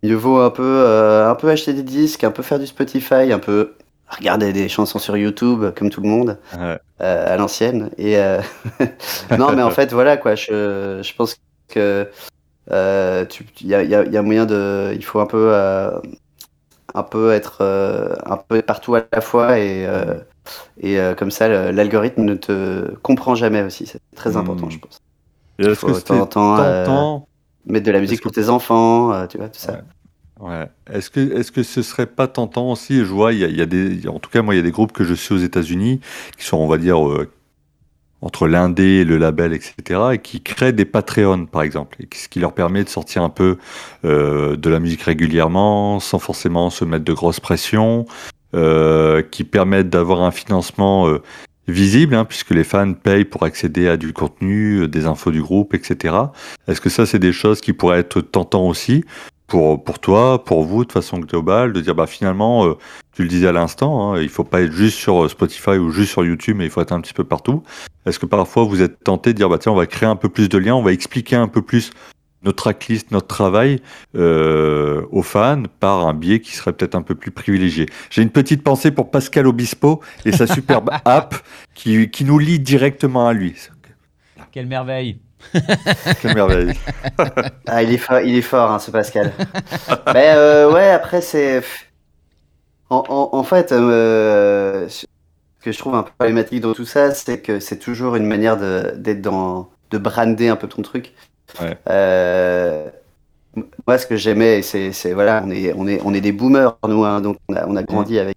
mieux 0.03 0.15
vaut 0.15 0.39
un 0.39 0.49
peu, 0.49 0.63
euh, 0.63 1.29
un 1.29 1.35
peu 1.35 1.49
acheter 1.49 1.73
des 1.73 1.83
disques, 1.83 2.23
un 2.23 2.31
peu 2.31 2.43
faire 2.43 2.59
du 2.59 2.67
Spotify, 2.67 3.31
un 3.31 3.39
peu 3.39 3.73
regarder 4.09 4.53
des 4.53 4.69
chansons 4.69 4.99
sur 4.99 5.17
YouTube 5.17 5.65
comme 5.77 5.89
tout 5.89 6.01
le 6.01 6.09
monde 6.09 6.37
Ouais. 6.59 6.77
euh, 7.01 7.33
à 7.33 7.37
l'ancienne. 7.37 7.89
Et 7.97 8.17
euh, 8.17 8.39
non, 9.39 9.53
mais 9.55 9.63
en 9.63 9.71
fait, 9.71 9.91
voilà 9.93 10.17
quoi. 10.17 10.35
Je, 10.35 10.99
je 11.03 11.15
pense 11.15 11.37
que 11.69 12.07
euh, 12.71 13.25
il 13.61 13.67
y 13.67 13.75
a, 13.75 13.83
il 13.83 13.89
y 13.89 13.95
a- 13.95 14.03
il 14.05 14.11
y 14.13 14.17
a 14.17 14.21
moyen 14.21 14.45
de, 14.45 14.91
il 14.95 15.03
faut 15.03 15.19
un 15.19 15.25
peu, 15.25 15.53
un 16.93 17.03
peu 17.03 17.31
être 17.31 17.61
un 18.25 18.37
peu 18.37 18.61
partout 18.61 18.95
à 18.95 19.03
la 19.11 19.21
fois 19.21 19.57
et 19.59 19.87
et 20.81 20.97
comme 21.17 21.31
ça, 21.31 21.71
l'algorithme 21.71 22.23
ne 22.23 22.35
te 22.35 22.93
comprend 23.01 23.35
jamais 23.35 23.63
aussi. 23.63 23.85
C'est 23.85 24.01
très 24.15 24.35
important, 24.37 24.67
Mm. 24.67 24.71
je 24.71 24.79
pense. 24.79 24.99
Et 25.59 25.63
est-ce 25.65 25.79
Faut 25.79 25.87
que 25.87 25.93
c'était 25.93 26.25
temps, 26.27 26.57
euh, 26.59 26.85
tentant 26.85 27.27
Mettre 27.65 27.85
de 27.85 27.91
la 27.91 27.99
musique 27.99 28.19
que- 28.19 28.23
pour 28.23 28.31
tes 28.31 28.49
enfants, 28.49 29.13
euh, 29.13 29.27
tu 29.27 29.37
vois, 29.37 29.49
tout 29.49 29.59
ça. 29.59 29.81
Ouais. 30.39 30.67
Est-ce 30.91 31.09
que, 31.09 31.19
est-ce 31.37 31.51
que 31.51 31.63
ce 31.63 31.81
serait 31.81 32.07
pas 32.07 32.27
tentant 32.27 32.71
aussi 32.71 32.97
Je 32.99 33.03
vois, 33.11 33.31
il 33.33 33.39
y 33.39 33.45
a, 33.45 33.47
il 33.47 33.57
y 33.57 33.61
a 33.61 33.65
des, 33.65 34.07
en 34.07 34.19
tout 34.19 34.29
cas, 34.29 34.41
moi, 34.41 34.53
il 34.53 34.57
y 34.57 34.59
a 34.59 34.63
des 34.63 34.71
groupes 34.71 34.91
que 34.91 35.03
je 35.03 35.13
suis 35.13 35.33
aux 35.33 35.37
États-Unis 35.37 36.01
qui 36.37 36.45
sont, 36.45 36.57
on 36.57 36.67
va 36.67 36.77
dire, 36.77 37.07
euh, 37.07 37.29
entre 38.21 38.47
l'indé 38.47 38.83
et 38.83 39.03
le 39.05 39.17
label, 39.17 39.53
etc., 39.53 40.01
et 40.13 40.17
qui 40.19 40.41
créent 40.41 40.73
des 40.73 40.85
Patreons, 40.85 41.45
par 41.45 41.61
exemple, 41.61 41.97
et 42.01 42.07
ce 42.15 42.27
qui 42.29 42.39
leur 42.39 42.53
permet 42.53 42.83
de 42.83 42.89
sortir 42.89 43.21
un 43.21 43.29
peu 43.29 43.57
euh, 44.05 44.55
de 44.57 44.69
la 44.69 44.79
musique 44.79 45.01
régulièrement, 45.03 45.99
sans 45.99 46.19
forcément 46.19 46.69
se 46.69 46.83
mettre 46.85 47.05
de 47.05 47.13
grosses 47.13 47.41
pressions, 47.41 48.05
euh, 48.55 49.21
qui 49.21 49.43
permettent 49.43 49.89
d'avoir 49.89 50.21
un 50.23 50.31
financement 50.31 51.07
euh, 51.07 51.21
visible, 51.67 52.15
hein, 52.15 52.25
puisque 52.25 52.51
les 52.51 52.63
fans 52.63 52.93
payent 52.93 53.25
pour 53.25 53.43
accéder 53.43 53.87
à 53.87 53.97
du 53.97 54.13
contenu, 54.13 54.81
euh, 54.81 54.87
des 54.87 55.05
infos 55.05 55.31
du 55.31 55.41
groupe, 55.41 55.73
etc. 55.73 56.15
Est-ce 56.67 56.81
que 56.81 56.89
ça, 56.89 57.05
c'est 57.05 57.19
des 57.19 57.31
choses 57.31 57.61
qui 57.61 57.73
pourraient 57.73 57.99
être 57.99 58.21
tentants 58.21 58.67
aussi 58.67 59.03
pour, 59.47 59.83
pour 59.83 59.99
toi, 59.99 60.43
pour 60.43 60.63
vous, 60.63 60.85
de 60.85 60.91
façon 60.91 61.19
globale, 61.19 61.73
de 61.73 61.81
dire 61.81 61.95
bah 61.95 62.07
finalement, 62.07 62.65
euh, 62.65 62.73
tu 63.13 63.21
le 63.23 63.27
disais 63.27 63.47
à 63.47 63.51
l'instant, 63.51 64.13
hein, 64.13 64.21
il 64.21 64.29
faut 64.29 64.43
pas 64.43 64.61
être 64.61 64.71
juste 64.71 64.97
sur 64.97 65.23
euh, 65.23 65.29
Spotify 65.29 65.71
ou 65.71 65.91
juste 65.91 66.11
sur 66.11 66.25
YouTube, 66.25 66.57
mais 66.57 66.65
il 66.65 66.69
faut 66.69 66.81
être 66.81 66.91
un 66.91 67.01
petit 67.01 67.13
peu 67.13 67.23
partout. 67.23 67.63
Est-ce 68.05 68.19
que 68.19 68.25
parfois 68.25 68.63
vous 68.63 68.81
êtes 68.81 69.03
tenté 69.03 69.31
de 69.33 69.37
dire 69.37 69.49
bah 69.49 69.57
tiens, 69.59 69.71
on 69.71 69.75
va 69.75 69.85
créer 69.85 70.09
un 70.09 70.15
peu 70.15 70.29
plus 70.29 70.49
de 70.49 70.57
liens, 70.57 70.75
on 70.75 70.83
va 70.83 70.91
expliquer 70.91 71.35
un 71.35 71.47
peu 71.47 71.61
plus 71.61 71.91
notre 72.43 72.63
tracklist, 72.63 73.11
notre 73.11 73.27
travail 73.27 73.81
euh, 74.15 75.05
aux 75.11 75.23
fans 75.23 75.63
par 75.79 76.07
un 76.07 76.13
biais 76.13 76.39
qui 76.39 76.55
serait 76.55 76.73
peut-être 76.73 76.95
un 76.95 77.01
peu 77.01 77.15
plus 77.15 77.31
privilégié. 77.31 77.87
J'ai 78.09 78.21
une 78.21 78.29
petite 78.29 78.63
pensée 78.63 78.91
pour 78.91 79.11
Pascal 79.11 79.47
Obispo 79.47 80.01
et 80.25 80.31
sa 80.31 80.47
superbe 80.47 80.89
app 81.05 81.35
qui, 81.73 82.09
qui 82.09 82.25
nous 82.25 82.39
lie 82.39 82.59
directement 82.59 83.27
à 83.27 83.33
lui. 83.33 83.55
Quelle 84.51 84.67
merveille. 84.67 85.19
Quelle 86.21 86.35
merveille. 86.35 86.73
Ah, 87.67 87.81
il 87.81 87.93
est 87.93 87.97
fort, 87.97 88.19
il 88.19 88.35
est 88.35 88.41
fort, 88.41 88.71
hein, 88.71 88.79
ce 88.79 88.91
Pascal. 88.91 89.33
Mais 90.13 90.33
euh, 90.35 90.71
ouais, 90.71 90.89
après 90.91 91.21
c'est, 91.21 91.63
en, 92.89 93.03
en, 93.09 93.29
en 93.37 93.43
fait, 93.43 93.71
euh, 93.71 94.87
ce 94.89 95.05
que 95.61 95.71
je 95.71 95.77
trouve 95.77 95.95
un 95.95 96.03
peu 96.03 96.11
problématique 96.17 96.61
dans 96.61 96.73
tout 96.73 96.85
ça, 96.85 97.11
c'est 97.11 97.39
que 97.41 97.59
c'est 97.59 97.79
toujours 97.79 98.15
une 98.15 98.27
manière 98.27 98.57
de 98.57 98.93
d'être 98.95 99.21
dans, 99.21 99.69
de 99.89 99.97
brander 99.97 100.49
un 100.49 100.55
peu 100.55 100.67
ton 100.67 100.81
truc. 100.81 101.13
Ouais. 101.61 101.77
Euh, 101.89 102.89
moi, 103.87 103.97
ce 103.97 104.07
que 104.07 104.15
j'aimais, 104.15 104.61
c'est, 104.61 105.13
voilà, 105.13 105.43
on 105.45 105.51
est, 105.51 105.73
on 105.75 105.87
est, 105.87 106.01
on 106.03 106.13
est 106.13 106.21
des 106.21 106.31
boomers 106.31 106.77
nous, 106.87 107.03
hein, 107.03 107.21
donc 107.21 107.37
on 107.49 107.55
a, 107.55 107.67
on 107.67 107.75
a 107.75 107.83
grandi 107.83 108.17
avec 108.17 108.35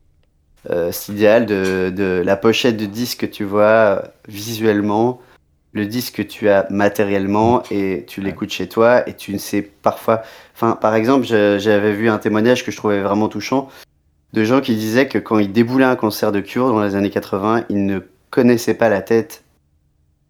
euh, 0.71 0.93
cet 0.93 1.09
idéal 1.09 1.47
de, 1.47 1.93
de 1.95 2.23
la 2.25 2.37
pochette 2.37 2.77
de 2.77 2.87
disque 2.87 3.21
que 3.21 3.27
tu 3.27 3.45
vois 3.45 3.65
euh, 3.65 4.03
visuellement, 4.29 5.21
le 5.73 5.87
disque 5.87 6.17
que 6.17 6.23
tu 6.23 6.49
as 6.49 6.67
matériellement 6.71 7.63
et 7.71 8.05
tu 8.07 8.21
l'écoutes 8.21 8.51
chez 8.51 8.69
toi 8.69 9.09
et 9.09 9.15
tu 9.15 9.33
ne 9.33 9.39
sais 9.39 9.63
parfois. 9.63 10.23
Enfin, 10.55 10.73
par 10.73 10.95
exemple, 10.95 11.27
j'avais 11.27 11.93
vu 11.93 12.09
un 12.09 12.19
témoignage 12.19 12.65
que 12.65 12.71
je 12.71 12.77
trouvais 12.77 13.03
vraiment 13.03 13.29
touchant 13.29 13.69
de 14.33 14.45
gens 14.45 14.61
qui 14.61 14.75
disaient 14.75 15.09
que 15.09 15.19
quand 15.19 15.39
ils 15.39 15.53
déboulaient 15.53 15.85
un 15.85 15.97
concert 15.97 16.33
de 16.33 16.41
Cure 16.41 16.69
dans 16.69 16.83
les 16.83 16.95
années 16.95 17.11
80, 17.11 17.65
ils 17.69 17.87
ne 17.87 18.01
connaissaient 18.31 18.75
pas 18.75 18.89
la 18.89 19.03
tête 19.03 19.45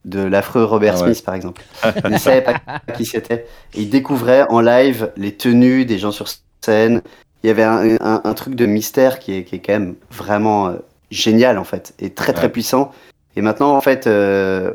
de 0.06 0.20
l'affreux 0.22 0.64
Robert 0.64 0.94
Ah 0.96 1.00
ouais. 1.02 1.12
Smith, 1.12 1.24
par 1.24 1.34
exemple. 1.34 1.62
Ils 2.04 2.10
ne 2.12 2.16
savaient 2.18 2.42
pas 2.42 2.54
qui 2.96 3.04
c'était. 3.04 3.46
Et 3.74 3.82
ils 3.82 3.90
découvraient 3.90 4.46
en 4.48 4.60
live 4.60 5.10
les 5.18 5.32
tenues 5.32 5.84
des 5.84 5.98
gens 5.98 6.12
sur 6.12 6.26
scène. 6.64 7.02
Il 7.44 7.48
y 7.48 7.50
avait 7.50 7.64
un, 7.64 7.96
un- 8.00 8.20
un 8.24 8.34
truc 8.34 8.54
de 8.54 8.66
mystère 8.66 9.18
qui 9.18 9.34
est, 9.36 9.44
qui 9.44 9.56
est 9.56 9.58
quand 9.58 9.74
même 9.74 9.94
vraiment 10.10 10.68
euh, 10.68 10.76
génial, 11.10 11.58
en 11.58 11.64
fait, 11.64 11.92
et 11.98 12.10
très 12.10 12.32
très 12.32 12.44
Ouais. 12.46 12.52
puissant. 12.52 12.92
Et 13.36 13.42
maintenant, 13.42 13.76
en 13.76 13.80
fait, 13.82 14.06
euh, 14.06 14.72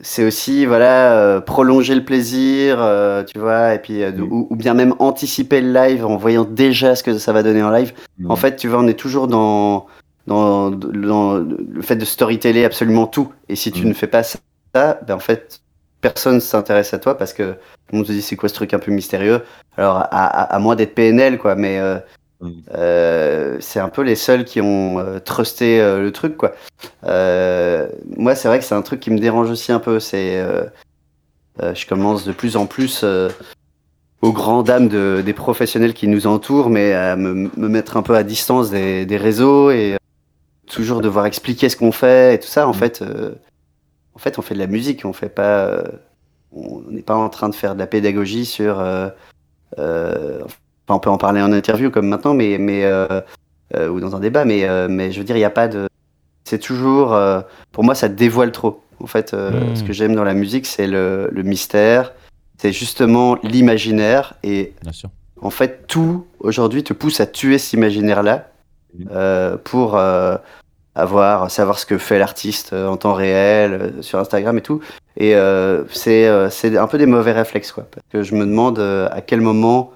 c'est 0.00 0.24
aussi 0.24 0.64
voilà 0.64 1.12
euh, 1.14 1.40
prolonger 1.40 1.94
le 1.96 2.04
plaisir, 2.04 2.76
euh, 2.80 3.24
tu 3.24 3.38
vois, 3.38 3.74
et 3.74 3.78
puis 3.80 3.98
de- 3.98 4.22
ou, 4.22 4.46
ou 4.48 4.54
bien 4.56 4.72
même 4.74 4.94
anticiper 5.00 5.60
le 5.60 5.72
live 5.72 6.06
en 6.06 6.16
voyant 6.16 6.44
déjà 6.44 6.94
ce 6.94 7.02
que 7.02 7.18
ça 7.18 7.32
va 7.32 7.42
donner 7.42 7.62
en 7.64 7.70
live. 7.70 7.92
Mm. 8.18 8.30
En 8.30 8.36
fait, 8.36 8.56
tu 8.56 8.68
vois, 8.68 8.78
on 8.78 8.86
est 8.86 8.94
toujours 8.98 9.26
dans 9.26 9.86
dans, 10.28 10.70
dans 10.70 11.38
le 11.38 11.82
fait 11.82 11.96
de 11.96 12.04
storyteller 12.04 12.64
absolument 12.64 13.06
tout. 13.08 13.32
Et 13.48 13.56
si 13.56 13.72
tu 13.72 13.84
Mm. 13.84 13.88
ne 13.88 13.94
fais 13.94 14.06
pas 14.06 14.22
ça, 14.22 14.38
ben 15.06 15.14
en 15.14 15.18
fait, 15.18 15.60
personne 16.00 16.40
s'intéresse 16.40 16.94
à 16.94 16.98
toi 16.98 17.16
parce 17.18 17.32
que 17.32 17.54
monde 17.92 18.06
se 18.06 18.12
dit 18.12 18.22
c'est 18.22 18.36
quoi 18.36 18.48
ce 18.48 18.54
truc 18.54 18.72
un 18.74 18.78
peu 18.78 18.92
mystérieux? 18.92 19.40
Alors 19.76 19.96
à, 19.96 20.04
à, 20.10 20.42
à 20.54 20.58
moins 20.60 20.76
d'être 20.76 20.94
PNL 20.94 21.38
quoi, 21.38 21.54
mais 21.56 21.78
euh, 21.80 21.98
Mm. 22.40 22.50
euh, 22.76 23.56
c'est 23.58 23.80
un 23.80 23.88
peu 23.88 24.02
les 24.02 24.14
seuls 24.14 24.44
qui 24.44 24.60
ont 24.60 25.00
euh, 25.00 25.18
trusté 25.18 25.80
euh, 25.80 26.00
le 26.00 26.12
truc 26.12 26.36
quoi. 26.36 26.52
Euh, 27.02 27.88
moi, 28.16 28.36
c'est 28.36 28.46
vrai 28.46 28.60
que 28.60 28.64
c'est 28.64 28.76
un 28.76 28.82
truc 28.82 29.00
qui 29.00 29.10
me 29.10 29.18
dérange 29.18 29.50
aussi 29.50 29.72
un 29.72 29.80
peu. 29.80 29.98
C'est, 29.98 30.38
euh, 30.38 30.62
euh, 31.60 31.74
je 31.74 31.84
commence 31.88 32.24
de 32.24 32.30
plus 32.30 32.56
en 32.56 32.66
plus 32.66 33.00
euh, 33.02 33.28
aux 34.22 34.32
grandes 34.32 34.66
dames 34.68 34.86
de, 34.88 35.20
des 35.26 35.32
professionnels 35.32 35.94
qui 35.94 36.06
nous 36.06 36.28
entourent, 36.28 36.70
mais 36.70 36.92
à 36.92 37.16
me, 37.16 37.50
me 37.56 37.68
mettre 37.68 37.96
un 37.96 38.02
peu 38.02 38.14
à 38.14 38.22
distance 38.22 38.70
des, 38.70 39.04
des 39.04 39.16
réseaux 39.16 39.72
et 39.72 39.94
euh, 39.94 39.96
toujours 40.68 41.00
devoir 41.00 41.26
expliquer 41.26 41.68
ce 41.68 41.76
qu'on 41.76 41.92
fait 41.92 42.34
et 42.34 42.38
tout 42.40 42.46
ça. 42.48 42.66
En 42.68 42.72
fait, 42.72 43.02
euh, 43.02 43.32
en 44.14 44.18
fait, 44.18 44.38
on 44.38 44.42
fait 44.42 44.54
de 44.54 44.58
la 44.60 44.66
musique, 44.66 45.04
on 45.04 45.12
fait 45.12 45.28
pas, 45.28 45.66
euh, 45.66 45.82
on 46.52 46.80
n'est 46.90 47.02
pas 47.02 47.16
en 47.16 47.28
train 47.28 47.48
de 47.48 47.54
faire 47.54 47.74
de 47.74 47.78
la 47.80 47.86
pédagogie 47.86 48.44
sur. 48.44 48.78
euh, 48.80 49.08
enfin, 49.76 50.46
on 50.88 50.98
peut 50.98 51.10
en 51.10 51.18
parler 51.18 51.42
en 51.42 51.52
interview 51.52 51.90
comme 51.90 52.08
maintenant, 52.08 52.34
mais 52.34 52.58
mais 52.58 52.84
ou 53.76 54.00
dans 54.00 54.16
un 54.16 54.20
débat, 54.20 54.44
mais 54.44 54.66
mais 54.88 55.12
je 55.12 55.18
veux 55.18 55.24
dire, 55.24 55.36
il 55.36 55.40
n'y 55.40 55.44
a 55.44 55.50
pas 55.50 55.68
de 55.68 55.88
c'est 56.44 56.58
toujours, 56.58 57.16
pour 57.72 57.84
moi, 57.84 57.94
ça 57.94 58.08
dévoile 58.08 58.52
trop. 58.52 58.82
En 59.02 59.06
fait, 59.06 59.32
Mm. 59.34 59.76
ce 59.76 59.82
que 59.84 59.92
j'aime 59.92 60.14
dans 60.14 60.24
la 60.24 60.34
musique, 60.34 60.66
c'est 60.66 60.86
le, 60.86 61.28
le 61.30 61.42
mystère, 61.42 62.12
c'est 62.56 62.72
justement 62.72 63.36
l'imaginaire. 63.42 64.34
Et 64.42 64.72
Bien 64.82 64.92
sûr. 64.92 65.10
en 65.42 65.50
fait, 65.50 65.86
tout 65.86 66.26
aujourd'hui 66.40 66.82
te 66.82 66.92
pousse 66.94 67.20
à 67.20 67.26
tuer 67.26 67.58
cet 67.58 67.74
imaginaire-là 67.74 68.36
Mm. 68.36 68.42
Euh, 69.10 69.56
pour 69.62 69.96
euh, 69.96 70.36
avoir, 70.94 71.50
savoir 71.50 71.78
ce 71.78 71.86
que 71.86 71.98
fait 71.98 72.18
l'artiste 72.18 72.72
euh, 72.72 72.88
en 72.88 72.96
temps 72.96 73.14
réel 73.14 73.72
euh, 73.72 74.02
sur 74.02 74.18
Instagram 74.18 74.58
et 74.58 74.62
tout. 74.62 74.80
Et 75.16 75.34
c'est 75.90 76.28
c'est 76.50 76.76
un 76.76 76.86
peu 76.86 76.96
des 76.96 77.06
mauvais 77.06 77.32
réflexes, 77.32 77.72
quoi. 77.72 77.88
Que 78.08 78.22
je 78.22 78.36
me 78.36 78.46
demande 78.46 78.78
à 78.78 79.20
quel 79.20 79.40
moment 79.40 79.92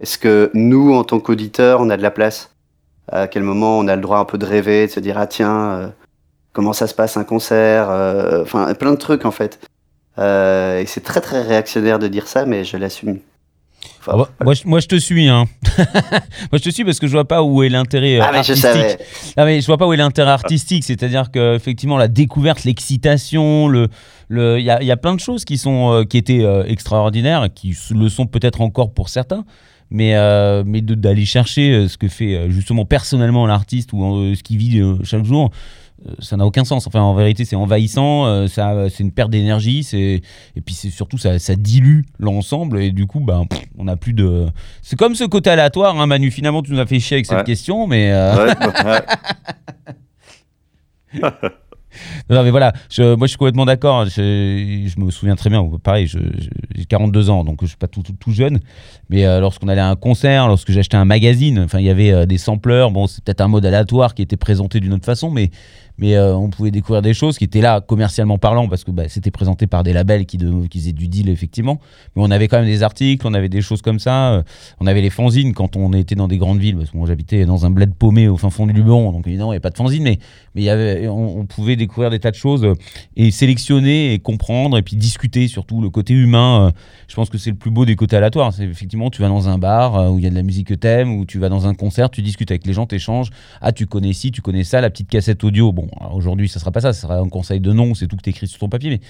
est-ce 0.00 0.18
que 0.18 0.50
nous, 0.52 0.92
en 0.92 1.02
tant 1.02 1.18
qu'auditeurs, 1.18 1.80
on 1.80 1.88
a 1.88 1.96
de 1.96 2.02
la 2.02 2.10
place? 2.10 2.50
À 3.10 3.26
quel 3.26 3.42
moment 3.42 3.78
on 3.78 3.88
a 3.88 3.96
le 3.96 4.02
droit 4.02 4.18
un 4.18 4.26
peu 4.26 4.36
de 4.36 4.44
rêver, 4.44 4.86
de 4.86 4.92
se 4.92 5.00
dire 5.00 5.16
ah 5.16 5.26
tiens, 5.26 5.94
comment 6.52 6.74
ça 6.74 6.86
se 6.88 6.94
passe 6.94 7.16
un 7.16 7.24
concert 7.24 7.88
Enfin, 8.42 8.74
plein 8.74 8.90
de 8.90 8.98
trucs 8.98 9.24
en 9.24 9.30
fait. 9.30 9.60
Et 10.18 10.84
c'est 10.86 11.02
très 11.02 11.22
très 11.22 11.40
réactionnaire 11.40 11.98
de 11.98 12.08
dire 12.08 12.28
ça, 12.28 12.44
mais 12.44 12.62
je 12.64 12.76
l'assume. 12.76 13.20
Enfin, 14.00 14.12
Ah 14.12 14.16
bah, 14.16 14.28
moi, 14.44 14.54
je, 14.54 14.62
moi, 14.66 14.80
je 14.80 14.86
te 14.86 14.96
suis. 14.96 15.28
Hein. 15.28 15.46
moi, 15.78 16.54
je 16.54 16.58
te 16.58 16.70
suis 16.70 16.84
parce 16.84 16.98
que 16.98 17.06
je 17.06 17.12
vois 17.12 17.26
pas 17.26 17.42
où 17.42 17.62
est 17.62 17.68
l'intérêt 17.68 18.16
euh, 18.16 18.22
ah 18.22 18.30
mais 18.32 18.42
je 18.42 18.52
artistique. 18.52 18.62
savais. 18.62 18.98
Ah 19.36 19.44
mais 19.44 19.60
je 19.60 19.66
vois 19.66 19.78
pas 19.78 19.86
où 19.86 19.92
est 19.92 19.96
l'intérêt 19.96 20.30
artistique, 20.30 20.84
c'est-à-dire 20.84 21.30
que 21.30 21.54
effectivement 21.56 21.96
la 21.98 22.08
découverte, 22.08 22.64
l'excitation, 22.64 23.68
le 23.68 23.88
le 24.28 24.58
il 24.58 24.64
y 24.64 24.70
a, 24.70 24.82
y 24.82 24.90
a 24.90 24.96
plein 24.96 25.14
de 25.14 25.20
choses 25.20 25.44
qui 25.44 25.58
sont 25.58 25.92
euh, 25.92 26.04
qui 26.04 26.18
étaient 26.18 26.44
euh, 26.44 26.64
extraordinaires, 26.66 27.48
qui 27.54 27.76
le 27.90 28.08
sont 28.08 28.26
peut-être 28.26 28.60
encore 28.60 28.92
pour 28.92 29.08
certains, 29.08 29.44
mais 29.90 30.14
euh, 30.14 30.62
mais 30.66 30.80
d'aller 30.82 31.24
chercher 31.24 31.88
ce 31.88 31.96
que 31.96 32.08
fait 32.08 32.50
justement 32.50 32.84
personnellement 32.84 33.46
l'artiste 33.46 33.92
ou 33.92 34.34
ce 34.34 34.42
qu'il 34.42 34.58
vit 34.58 34.82
chaque 35.04 35.24
jour. 35.24 35.50
Ça 36.20 36.36
n'a 36.36 36.46
aucun 36.46 36.64
sens. 36.64 36.86
Enfin, 36.86 37.00
en 37.00 37.14
vérité, 37.14 37.44
c'est 37.44 37.56
envahissant. 37.56 38.26
euh, 38.26 38.46
ça, 38.46 38.88
c'est 38.90 39.02
une 39.02 39.12
perte 39.12 39.30
d'énergie. 39.30 39.82
C'est 39.82 40.20
et 40.56 40.60
puis 40.60 40.74
c'est 40.74 40.90
surtout 40.90 41.18
ça, 41.18 41.38
ça 41.38 41.56
dilue 41.56 42.02
l'ensemble 42.18 42.80
et 42.80 42.92
du 42.92 43.06
coup, 43.06 43.20
ben, 43.20 43.46
pff, 43.46 43.62
on 43.78 43.84
n'a 43.84 43.96
plus 43.96 44.12
de. 44.12 44.46
C'est 44.82 44.96
comme 44.96 45.14
ce 45.14 45.24
côté 45.24 45.50
aléatoire, 45.50 45.98
hein, 46.00 46.06
Manu. 46.06 46.30
Finalement, 46.30 46.62
tu 46.62 46.72
nous 46.72 46.80
as 46.80 46.86
fait 46.86 47.00
chier 47.00 47.16
avec 47.16 47.26
cette 47.26 47.38
Ouais. 47.38 47.44
question, 47.44 47.86
mais. 47.86 48.10
euh, 48.12 48.46
Ouais, 48.46 48.54
ouais. 48.84 49.00
Non, 52.28 52.42
mais 52.42 52.50
voilà, 52.50 52.74
je, 52.90 53.14
moi 53.14 53.26
je 53.26 53.30
suis 53.30 53.38
complètement 53.38 53.64
d'accord. 53.64 54.04
Je, 54.04 54.84
je 54.86 55.00
me 55.00 55.10
souviens 55.10 55.34
très 55.34 55.48
bien, 55.48 55.66
pareil, 55.82 56.06
j'ai 56.06 56.84
42 56.84 57.30
ans, 57.30 57.42
donc 57.42 57.60
je 57.62 57.68
suis 57.68 57.76
pas 57.78 57.86
tout, 57.86 58.02
tout, 58.02 58.12
tout 58.12 58.32
jeune. 58.32 58.60
Mais 59.08 59.24
euh, 59.24 59.40
lorsqu'on 59.40 59.66
allait 59.68 59.80
à 59.80 59.88
un 59.88 59.96
concert, 59.96 60.46
lorsque 60.46 60.72
j'achetais 60.72 60.98
un 60.98 61.06
magazine, 61.06 61.58
enfin 61.60 61.78
il 61.78 61.86
y 61.86 61.90
avait 61.90 62.12
euh, 62.12 62.26
des 62.26 62.36
sampleurs. 62.36 62.90
Bon, 62.90 63.06
c'est 63.06 63.24
peut-être 63.24 63.40
un 63.40 63.48
mode 63.48 63.64
aléatoire 63.64 64.14
qui 64.14 64.20
était 64.20 64.36
présenté 64.36 64.78
d'une 64.78 64.92
autre 64.92 65.06
façon, 65.06 65.30
mais, 65.30 65.50
mais 65.98 66.16
euh, 66.16 66.34
on 66.34 66.50
pouvait 66.50 66.70
découvrir 66.70 67.02
des 67.02 67.14
choses 67.14 67.38
qui 67.38 67.44
étaient 67.44 67.60
là 67.60 67.80
commercialement 67.80 68.38
parlant, 68.38 68.68
parce 68.68 68.84
que 68.84 68.90
bah, 68.90 69.04
c'était 69.08 69.30
présenté 69.30 69.66
par 69.66 69.82
des 69.82 69.92
labels 69.92 70.26
qui, 70.26 70.38
qui 70.70 70.78
faisaient 70.78 70.92
du 70.92 71.08
deal, 71.08 71.28
effectivement. 71.28 71.80
Mais 72.14 72.22
on 72.24 72.30
avait 72.30 72.48
quand 72.48 72.58
même 72.58 72.66
des 72.66 72.82
articles, 72.82 73.26
on 73.26 73.34
avait 73.34 73.48
des 73.48 73.62
choses 73.62 73.82
comme 73.82 73.98
ça. 73.98 74.34
euh, 74.34 74.42
on 74.80 74.86
avait 74.86 75.00
les 75.00 75.10
fanzines 75.10 75.54
quand 75.54 75.76
on 75.76 75.92
était 75.92 76.14
dans 76.14 76.28
des 76.28 76.38
grandes 76.38 76.58
villes, 76.58 76.76
parce 76.76 76.90
que 76.90 76.96
moi 76.96 77.06
j'habitais 77.06 77.44
dans 77.44 77.66
un 77.66 77.70
bled 77.70 77.94
paumé 77.94 78.28
au 78.28 78.36
fin 78.36 78.50
fond 78.50 78.66
du 78.66 78.72
Luberon, 78.72 79.12
donc 79.12 79.26
évidemment 79.26 79.52
il 79.52 79.54
n'y 79.54 79.56
avait 79.56 79.60
pas 79.60 79.70
de 79.70 79.76
fanzine, 79.76 80.02
mais 80.02 80.18
mais 80.54 81.06
on, 81.08 81.44
pouvait 81.46 81.76
découvrir 81.76 82.10
des 82.10 82.18
tas 82.18 82.30
de 82.30 82.36
choses 82.36 82.64
euh, 82.64 82.74
et 83.14 83.30
sélectionner 83.30 84.14
et 84.14 84.18
comprendre 84.18 84.78
et 84.78 84.82
puis 84.82 84.96
discuter 84.96 85.48
surtout 85.48 85.80
le 85.80 85.90
côté 85.90 86.14
humain. 86.14 86.72
je 87.08 87.14
pense 87.14 87.30
que 87.30 87.38
c'est 87.38 87.50
le 87.50 87.56
plus 87.56 87.70
beau 87.70 87.84
des 87.84 87.94
côtés 87.94 88.16
aléatoires. 88.16 88.52
C'est 88.52 88.64
effectivement, 88.64 89.10
tu 89.10 89.22
vas 89.22 89.28
dans 89.28 89.48
un 89.48 89.58
bar 89.58 90.12
où 90.12 90.18
il 90.18 90.24
y 90.24 90.26
a 90.26 90.30
de 90.30 90.34
la 90.34 90.42
musique 90.42 90.68
que 90.68 90.74
t'aimes, 90.74 91.12
ou 91.18 91.24
tu 91.24 91.38
vas 91.38 91.48
dans 91.48 91.66
un 91.66 91.74
concert, 91.74 92.10
tu 92.10 92.22
discutes 92.22 92.50
avec 92.50 92.66
les 92.66 92.72
gens, 92.72 92.86
t'échanges. 92.86 93.30
Ah, 93.60 93.72
tu 93.72 93.86
connais 93.86 94.12
ci, 94.12 94.32
tu 94.32 94.42
connais 94.42 94.64
ça, 94.64 94.80
la 94.80 94.90
petite 94.90 95.08
cassette 95.08 95.44
audio. 95.44 95.72
Bon, 95.72 95.85
alors 95.98 96.14
aujourd'hui, 96.14 96.48
ça 96.48 96.58
sera 96.60 96.70
pas 96.70 96.80
ça, 96.80 96.92
ça 96.92 97.02
sera 97.02 97.18
un 97.18 97.28
conseil 97.28 97.60
de 97.60 97.72
nom, 97.72 97.94
c'est 97.94 98.06
tout 98.06 98.16
que 98.16 98.22
t'écris 98.22 98.48
sur 98.48 98.58
ton 98.58 98.68
papier. 98.68 99.00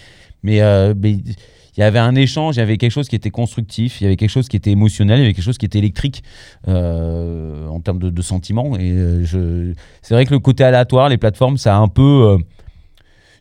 Euh, 0.45 0.95
mais 0.97 1.13
il 1.13 1.81
y 1.81 1.83
avait 1.83 1.99
un 1.99 2.15
échange, 2.15 2.57
il 2.57 2.61
y 2.61 2.63
avait 2.63 2.79
quelque 2.79 2.93
chose 2.93 3.09
qui 3.09 3.17
était 3.17 3.31
constructif, 3.31 4.01
il 4.01 4.05
y 4.05 4.07
avait 4.07 4.17
quelque 4.17 4.31
chose 4.31 4.49
qui 4.49 4.57
était 4.57 4.71
émotionnel, 4.71 5.19
il 5.19 5.23
y 5.23 5.25
avait 5.27 5.35
quelque 5.35 5.45
chose 5.45 5.59
qui 5.59 5.67
était 5.67 5.79
électrique 5.79 6.23
euh, 6.69 7.67
en 7.69 7.81
termes 7.81 7.99
de, 7.99 8.11
de 8.11 8.23
sentiments. 8.23 8.73
Euh, 8.79 9.75
c'est 10.03 10.15
vrai 10.15 10.25
que 10.25 10.33
le 10.33 10.39
côté 10.39 10.65
aléatoire, 10.65 11.09
les 11.09 11.19
plateformes, 11.19 11.59
ça 11.59 11.77
a 11.77 11.79
un 11.79 11.89
peu. 11.89 12.39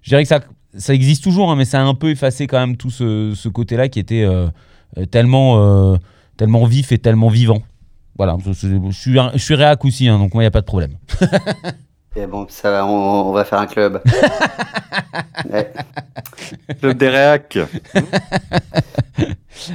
je 0.02 0.10
dirais 0.10 0.24
que 0.24 0.30
ça, 0.78 0.94
existe 0.94 1.24
toujours, 1.24 1.52
hein, 1.52 1.56
mais 1.56 1.66
ça 1.66 1.80
a 1.80 1.84
un 1.84 1.96
peu 1.96 2.10
effacé 2.10 2.48
quand 2.48 2.60
même 2.60 2.76
tout 2.76 2.90
ce, 2.92 3.48
côté-là 3.48 3.88
qui 3.88 4.00
était 4.00 4.28
tellement, 5.12 5.98
vif 6.68 6.92
et 6.92 6.98
tellement 6.98 7.30
vivant. 7.30 7.62
Voilà, 8.18 8.38
je, 8.46 8.54
suis, 8.92 9.14
je 9.36 9.54
réac 9.54 9.84
aussi, 9.84 10.08
hein, 10.08 10.18
donc 10.18 10.34
moi, 10.34 10.42
il 10.42 10.46
n'y 10.46 10.48
a 10.48 10.52
pas 10.52 10.62
de 10.62 10.66
problème. 10.66 10.98
Et 12.16 12.28
bon, 12.28 12.46
ça 12.50 12.72
va, 12.72 12.86
on, 12.86 13.30
on 13.30 13.32
va 13.34 13.44
faire 13.46 13.60
un 13.60 13.68
club. 13.68 14.02
Ouais. 15.52 15.72
Club 16.80 16.98
des 16.98 17.10
réacs. 17.10 17.58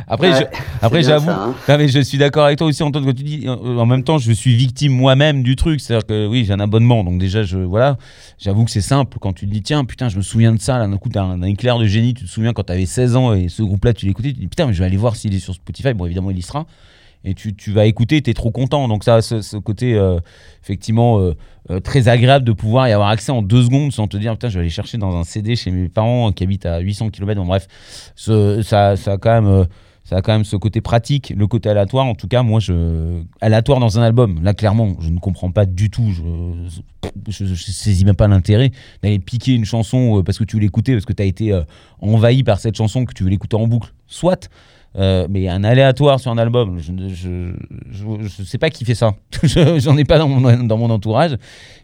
Après, 0.06 0.30
Ouais, 0.32 0.38
je- 0.52 0.58
après 0.82 1.02
j'avoue, 1.02 1.30
hein. 1.30 1.54
Non, 1.68 1.78
mais 1.78 1.88
je 1.88 2.00
suis 2.00 2.18
d'accord 2.18 2.44
avec 2.44 2.58
toi 2.58 2.66
aussi, 2.66 2.82
Antoine, 2.82 3.04
quand 3.04 3.14
tu 3.14 3.22
dis. 3.22 3.48
En 3.48 3.86
même 3.86 4.04
temps, 4.04 4.18
je 4.18 4.32
suis 4.32 4.54
victime 4.54 4.92
moi-même 4.92 5.42
du 5.42 5.56
truc. 5.56 5.80
C'est-à-dire 5.80 6.06
que 6.06 6.26
oui, 6.28 6.44
j'ai 6.44 6.52
un 6.52 6.60
abonnement. 6.60 7.02
Donc, 7.04 7.18
déjà, 7.18 7.42
je, 7.42 7.58
voilà, 7.58 7.96
j'avoue 8.38 8.64
que 8.64 8.70
c'est 8.70 8.80
simple. 8.82 9.18
Quand 9.20 9.32
tu 9.32 9.46
te 9.46 9.52
dis, 9.52 9.62
tiens, 9.62 9.84
putain, 9.84 10.08
je 10.08 10.16
me 10.16 10.22
souviens 10.22 10.52
de 10.52 10.60
ça. 10.60 10.78
Là, 10.78 10.86
d'un 10.86 10.96
coup, 10.98 11.08
t'as 11.08 11.22
un, 11.22 11.42
un 11.42 11.46
éclair 11.46 11.78
de 11.78 11.86
génie. 11.86 12.14
Tu 12.14 12.24
te 12.24 12.30
souviens 12.30 12.52
quand 12.52 12.64
t'avais 12.64 12.86
16 12.86 13.16
ans 13.16 13.32
et 13.34 13.48
ce 13.48 13.62
groupe-là, 13.62 13.92
tu 13.94 14.06
l'écoutais. 14.06 14.28
Tu 14.28 14.34
te 14.34 14.40
dis, 14.40 14.48
putain, 14.48 14.66
mais 14.66 14.72
je 14.74 14.78
vais 14.80 14.86
aller 14.86 14.96
voir 14.98 15.16
s'il 15.16 15.34
est 15.34 15.38
sur 15.40 15.54
Spotify. 15.54 15.94
Bon, 15.94 16.04
évidemment, 16.06 16.30
il 16.30 16.38
y 16.38 16.42
sera. 16.42 16.66
Et 17.24 17.34
tu, 17.34 17.54
tu 17.54 17.72
vas 17.72 17.84
écouter, 17.84 18.22
tu 18.22 18.30
es 18.30 18.34
trop 18.34 18.50
content. 18.50 18.88
Donc, 18.88 19.04
ça, 19.04 19.20
ce, 19.20 19.42
ce 19.42 19.56
côté, 19.58 19.94
euh, 19.94 20.18
effectivement, 20.62 21.20
euh, 21.20 21.34
euh, 21.70 21.80
très 21.80 22.08
agréable 22.08 22.46
de 22.46 22.52
pouvoir 22.52 22.88
y 22.88 22.92
avoir 22.92 23.10
accès 23.10 23.30
en 23.30 23.42
deux 23.42 23.64
secondes 23.64 23.92
sans 23.92 24.08
te 24.08 24.16
dire, 24.16 24.32
putain, 24.32 24.48
je 24.48 24.54
vais 24.54 24.60
aller 24.60 24.70
chercher 24.70 24.96
dans 24.96 25.14
un 25.14 25.24
CD 25.24 25.54
chez 25.54 25.70
mes 25.70 25.88
parents 25.88 26.32
qui 26.32 26.44
habitent 26.44 26.66
à 26.66 26.78
800 26.78 27.10
km. 27.10 27.38
Bon, 27.40 27.46
bref, 27.46 27.66
ça, 28.16 28.96
ça 28.96 29.12
a 29.12 29.18
quand 29.18 29.42
même. 29.42 29.66
ça 30.04 30.16
a 30.16 30.22
quand 30.22 30.32
même 30.32 30.44
ce 30.44 30.56
côté 30.56 30.80
pratique, 30.80 31.34
le 31.36 31.46
côté 31.46 31.68
aléatoire. 31.68 32.06
En 32.06 32.14
tout 32.14 32.26
cas, 32.26 32.42
moi, 32.42 32.58
je 32.58 33.22
aléatoire 33.42 33.80
dans 33.80 33.98
un 33.98 34.02
album. 34.02 34.42
Là, 34.42 34.54
clairement, 34.54 34.96
je 35.00 35.10
ne 35.10 35.18
comprends 35.18 35.50
pas 35.50 35.66
du 35.66 35.90
tout. 35.90 36.10
Je, 36.10 36.80
je 37.28 37.54
saisis 37.54 38.06
même 38.06 38.16
pas 38.16 38.28
l'intérêt 38.28 38.70
d'aller 39.02 39.18
piquer 39.18 39.52
une 39.52 39.66
chanson 39.66 40.22
parce 40.24 40.38
que 40.38 40.44
tu 40.44 40.58
l'écouter, 40.58 40.94
parce 40.94 41.04
que 41.04 41.12
tu 41.12 41.22
as 41.22 41.26
été 41.26 41.60
envahi 42.00 42.44
par 42.44 42.60
cette 42.60 42.76
chanson 42.76 43.04
que 43.04 43.12
tu 43.12 43.24
veux 43.24 43.30
l'écouter 43.30 43.56
en 43.56 43.66
boucle. 43.66 43.92
Soit. 44.06 44.48
Euh, 44.96 45.28
mais 45.30 45.48
un 45.48 45.62
aléatoire 45.62 46.18
sur 46.18 46.32
un 46.32 46.38
album, 46.38 46.78
je 46.80 46.90
ne 46.90 47.08
je, 47.08 47.52
je, 47.90 48.42
sais 48.42 48.58
pas 48.58 48.70
qui 48.70 48.84
fait 48.84 48.96
ça. 48.96 49.14
Je- 49.44 49.78
J'en 49.78 49.96
ai 49.96 50.04
pas 50.04 50.18
dans 50.18 50.26
mon, 50.28 50.64
dans 50.64 50.76
mon 50.76 50.90
entourage. 50.90 51.36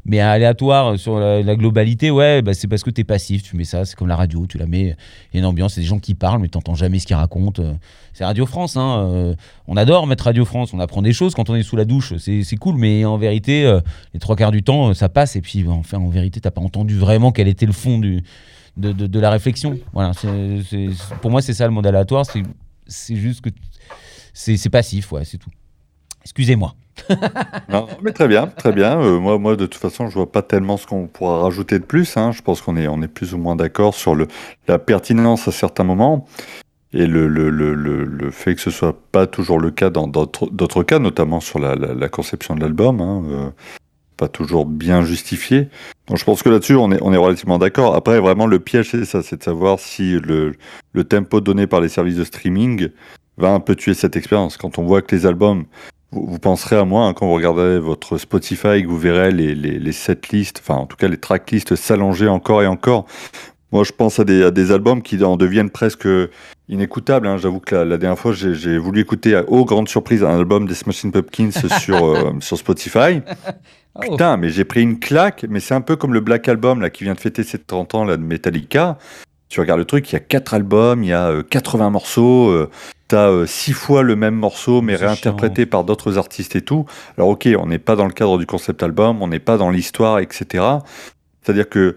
Mais 0.05 0.21
un 0.21 0.29
aléatoire 0.29 0.99
sur 0.99 1.19
la, 1.19 1.57
globalité, 1.57 2.11
ouais, 2.11 2.43
bah, 2.43 2.53
c'est 2.55 2.67
parce 2.69 2.83
que 2.83 2.91
tu 2.91 3.01
es 3.01 3.05
passif. 3.05 3.43
Tu 3.45 3.57
mets 3.57 3.65
ça, 3.65 3.85
c'est 3.85 3.95
comme 3.97 4.09
la 4.09 4.17
radio, 4.17 4.47
tu 4.47 4.59
la 4.59 4.67
mets. 4.67 4.97
Il 5.33 5.35
y 5.35 5.37
a 5.37 5.39
une 5.41 5.45
ambiance, 5.47 5.75
c'est 5.75 5.81
des 5.83 5.87
gens 5.87 5.99
qui 6.01 6.15
parlent, 6.15 6.41
mais 6.41 6.49
tu 6.49 6.57
n'entends 6.57 6.75
jamais 6.75 6.99
ce 6.99 7.07
qu'ils 7.07 7.17
racontent. 7.17 7.63
C'est 8.13 8.25
Radio 8.25 8.45
France. 8.47 8.77
Hein, 8.77 9.09
euh, 9.13 9.35
on 9.69 9.77
adore 9.77 10.07
mettre 10.07 10.25
Radio 10.25 10.45
France. 10.45 10.73
On 10.75 10.81
apprend 10.81 11.03
des 11.03 11.13
choses 11.13 11.35
quand 11.35 11.49
on 11.51 11.55
est 11.55 11.63
sous 11.63 11.77
la 11.77 11.85
douche. 11.85 12.15
C'est 12.19 12.57
cool. 12.57 12.77
Mais 12.77 13.05
en 13.05 13.19
vérité, 13.19 13.65
euh, 13.67 13.81
les 14.15 14.21
trois 14.21 14.35
quarts 14.37 14.53
du 14.53 14.63
temps, 14.65 14.95
ça 14.95 15.09
passe. 15.09 15.37
Et 15.37 15.41
puis, 15.41 15.63
bah, 15.63 15.73
enfin, 15.73 15.99
en 15.99 16.09
vérité, 16.09 16.41
tu 16.41 16.51
pas 16.51 16.61
entendu 16.61 16.97
vraiment 16.97 17.31
quel 17.33 17.47
était 17.49 17.67
le 17.67 17.73
fond 17.73 17.99
du, 17.99 18.23
de, 18.77 18.91
de- 18.93 19.07
de 19.07 19.21
la 19.21 19.31
réflexion. 19.31 19.79
Voilà. 19.93 20.13
c'est- 20.13 20.89
pour 21.23 21.31
moi, 21.31 21.41
c'est 21.43 21.55
ça 21.55 21.67
le 21.67 21.73
mode 21.73 21.87
aléatoire. 21.87 22.25
C'est 22.87 23.17
juste 23.17 23.41
que 23.43 23.51
c'est 24.35 24.71
passif. 24.71 25.13
Ouais, 25.13 25.25
c'est 25.25 25.39
tout. 25.39 25.51
Excusez-moi. 26.23 26.75
Non, 27.69 27.87
mais 28.03 28.13
très 28.13 28.27
bien, 28.27 28.47
très 28.47 28.73
bien. 28.73 28.99
Euh, 29.01 29.19
moi, 29.21 29.39
moi, 29.39 29.55
de 29.57 29.67
toute 29.67 29.81
façon, 29.81 30.09
je 30.09 30.15
vois 30.15 30.31
pas 30.31 30.43
tellement 30.43 30.77
ce 30.77 30.87
qu'on 30.87 31.07
pourra 31.09 31.43
rajouter 31.43 31.79
de 31.79 31.85
plus. 31.85 32.17
hein. 32.17 32.33
Je 32.33 32.41
pense 32.43 32.63
qu'on 32.63 32.77
est, 32.77 32.89
on 32.89 33.03
est 33.03 33.09
plus 33.09 33.35
ou 33.35 33.39
moins 33.39 33.55
d'accord 33.57 33.95
sur 33.95 34.15
le, 34.15 34.29
la 34.67 34.79
pertinence 34.79 35.47
à 35.47 35.53
certains 35.53 35.85
moments 35.85 36.27
et 36.93 37.07
le, 37.07 37.29
le, 37.29 37.51
le, 37.51 37.75
le, 37.75 38.31
fait 38.31 38.55
que 38.55 38.61
ce 38.61 38.71
soit 38.71 38.99
pas 39.13 39.27
toujours 39.27 39.59
le 39.59 39.71
cas 39.71 39.91
dans 39.91 40.07
d'autres 40.07 40.83
cas, 40.85 40.99
notamment 40.99 41.41
sur 41.41 41.59
la 41.59 42.09
conception 42.09 42.55
de 42.55 42.61
l'album. 42.61 43.01
Hein, 43.01 43.23
euh, 43.29 43.51
pas 44.17 44.29
toujours 44.29 44.67
bien 44.67 45.03
justifié. 45.03 45.69
Donc, 46.09 46.19
je 46.19 46.25
pense 46.25 46.43
que 46.43 46.49
là-dessus, 46.49 46.77
on 46.77 46.91
est, 46.93 46.99
on 47.03 47.13
est 47.13 47.19
relativement 47.19 47.59
d'accord. 47.59 47.95
Après, 47.95 48.21
vraiment, 48.21 48.47
le 48.47 48.59
piège, 48.59 48.91
c'est 48.91 49.05
ça, 49.05 49.23
c'est 49.23 49.39
de 49.39 49.43
savoir 49.43 49.79
si 49.79 50.19
le, 50.21 50.55
le 50.93 51.05
tempo 51.05 51.41
donné 51.41 51.67
par 51.67 51.81
les 51.81 51.89
services 51.89 52.17
de 52.17 52.25
streaming 52.25 52.89
va 53.37 53.53
un 53.53 53.61
peu 53.61 53.75
tuer 53.75 53.95
cette 53.95 54.17
expérience. 54.17 54.57
Quand 54.57 54.79
on 54.79 54.85
voit 54.85 55.03
que 55.03 55.15
les 55.15 55.27
albums 55.27 55.65
vous, 56.13 56.27
vous 56.27 56.39
penserez 56.39 56.77
à 56.77 56.85
moi 56.85 57.07
hein, 57.07 57.15
quand 57.15 57.27
vous 57.27 57.35
regarderez 57.35 57.79
votre 57.79 58.19
Spotify, 58.19 58.83
que 58.83 58.87
vous 58.87 58.99
verrez 58.99 59.31
les, 59.33 59.55
les, 59.55 59.79
les 59.79 59.93
setlists, 59.93 60.61
enfin 60.63 60.81
en 60.81 60.87
tout 60.87 60.97
cas 60.97 61.09
les 61.09 61.19
tracklists 61.19 61.75
s'allonger 61.75 62.29
encore 62.29 62.63
et 62.63 62.67
encore. 62.67 63.07
Moi, 63.73 63.83
je 63.85 63.93
pense 63.93 64.21
à 64.21 64.25
des, 64.25 64.45
à 64.45 64.51
des 64.51 64.71
albums 64.71 65.03
qui 65.03 65.23
en 65.25 65.37
deviennent 65.37 65.71
presque 65.71 66.09
inécoutables. 66.69 67.27
hein. 67.27 67.37
J'avoue 67.39 67.61
que 67.61 67.75
la, 67.75 67.85
la 67.85 67.97
dernière 67.99 68.19
fois, 68.19 68.33
j'ai 68.33 68.55
j'ai 68.55 68.79
voulu 68.79 69.01
écouter, 69.01 69.35
à 69.35 69.45
oh 69.49 69.65
grande 69.65 69.89
surprise, 69.89 70.23
un 70.25 70.37
album 70.37 70.67
des 70.67 70.75
Smashing 70.75 71.13
Pumpkins 71.13 71.51
sur, 71.81 72.05
euh, 72.05 72.33
sur 72.41 72.59
Spotify. 72.59 73.21
Oh. 73.99 74.11
Putain, 74.11 74.37
mais 74.37 74.51
j'ai 74.51 74.67
pris 74.67 74.83
une 74.83 74.99
claque, 75.01 75.47
mais 75.49 75.59
c'est 75.59 75.73
un 75.73 75.81
peu 75.81 75.97
comme 75.97 76.13
le 76.13 76.21
Black 76.21 76.51
Album 76.51 76.83
là, 76.83 76.91
qui 76.91 77.05
vient 77.05 77.15
de 77.15 77.19
fêter 77.19 77.43
ses 77.45 77.57
30 77.59 77.95
ans 77.95 78.05
là, 78.05 78.19
de 78.19 78.23
Metallica. 78.23 78.99
Tu 79.49 79.59
regardes 79.59 79.79
le 79.79 79.87
truc, 79.87 80.11
il 80.11 80.13
y 80.13 80.17
a 80.17 80.21
4 80.21 80.53
albums, 80.53 81.03
il 81.03 81.09
y 81.09 81.13
a 81.15 81.29
euh, 81.31 81.43
80 81.43 81.89
morceaux, 81.89 82.51
euh, 82.51 82.69
t'as 83.09 83.31
euh, 83.31 83.47
6 83.47 83.73
fois 83.73 84.03
le 84.03 84.15
même 84.15 84.35
morceau, 84.35 84.83
mais 84.83 84.97
réinterprété 84.97 85.65
par 85.65 85.85
d'autres 85.85 86.19
artistes 86.19 86.57
et 86.57 86.61
tout. 86.61 86.85
Alors 87.17 87.31
ok, 87.31 87.49
on 87.59 87.69
n'est 87.69 87.79
pas 87.79 87.97
dans 87.97 88.05
le 88.05 88.13
cadre 88.13 88.37
du 88.37 88.45
concept 88.45 88.83
album, 88.83 89.23
on 89.23 89.29
n'est 89.29 89.39
pas 89.39 89.57
dans 89.57 89.71
l'histoire, 89.71 90.19
etc. 90.19 90.63
C'est-à-dire 91.41 91.71
que 91.71 91.97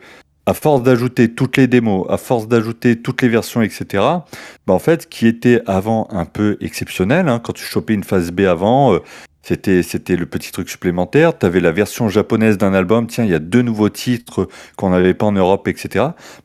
à 0.50 0.56
force 0.56 0.82
d'ajouter 0.82 1.32
toutes 1.32 1.58
les 1.58 1.68
démos, 1.68 2.08
à 2.10 2.18
force 2.18 2.48
d'ajouter 2.48 3.00
toutes 3.00 3.22
les 3.22 3.30
versions, 3.30 3.62
etc., 3.62 3.86
bah 4.66 4.74
en 4.74 4.80
fait, 4.80 5.08
qui 5.08 5.28
était 5.28 5.62
avant 5.68 6.08
un 6.10 6.26
peu 6.26 6.58
exceptionnel, 6.60 7.30
hein, 7.30 7.40
quand 7.40 7.54
tu 7.54 7.64
chopais 7.64 7.94
une 7.94 8.04
phase 8.04 8.32
B 8.32 8.42
avant, 8.42 8.96
euh, 8.96 9.00
c'était, 9.44 9.84
c'était 9.84 10.16
le 10.16 10.26
petit 10.26 10.52
truc 10.52 10.68
supplémentaire. 10.68 11.38
Tu 11.38 11.46
avais 11.46 11.60
la 11.60 11.72
version 11.72 12.10
japonaise 12.10 12.58
d'un 12.58 12.74
album. 12.74 13.06
Tiens, 13.06 13.26
il 13.26 13.30
y 13.30 13.36
a 13.36 13.40
deux 13.40 13.62
nouveaux 13.62 13.90
titres 13.90 14.50
qu'on 14.76 14.90
n'avait 14.90 15.14
pas 15.14 15.28
en 15.28 15.32
Europe, 15.34 15.68
etc. 15.68 15.88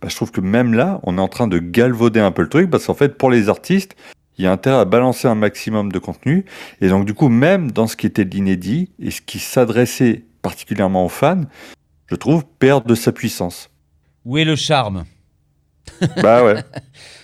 Bah, 0.02 0.08
je 0.08 0.14
trouve 0.14 0.30
que 0.30 0.42
même 0.42 0.74
là, 0.74 1.00
on 1.04 1.16
est 1.16 1.20
en 1.20 1.28
train 1.28 1.48
de 1.48 1.58
galvauder 1.58 2.20
un 2.20 2.30
peu 2.30 2.42
le 2.42 2.50
truc 2.50 2.70
parce 2.70 2.84
qu'en 2.84 2.94
fait, 2.94 3.16
pour 3.16 3.30
les 3.30 3.48
artistes, 3.48 3.96
il 4.36 4.44
y 4.44 4.46
a 4.46 4.52
intérêt 4.52 4.76
à 4.76 4.84
balancer 4.84 5.28
un 5.28 5.34
maximum 5.34 5.90
de 5.90 5.98
contenu. 5.98 6.44
Et 6.82 6.88
donc, 6.88 7.06
du 7.06 7.14
coup, 7.14 7.30
même 7.30 7.70
dans 7.70 7.86
ce 7.86 7.96
qui 7.96 8.06
était 8.06 8.24
l'inédit 8.24 8.90
et 8.98 9.10
ce 9.10 9.22
qui 9.22 9.38
s'adressait 9.38 10.24
particulièrement 10.42 11.06
aux 11.06 11.10
fans, 11.10 11.44
je 12.06 12.16
trouve 12.16 12.44
perd 12.58 12.86
de 12.86 12.94
sa 12.94 13.10
puissance. 13.10 13.70
Où 14.24 14.38
est 14.38 14.44
le 14.44 14.56
charme? 14.56 15.04
Bah 16.22 16.44
ouais. 16.44 16.56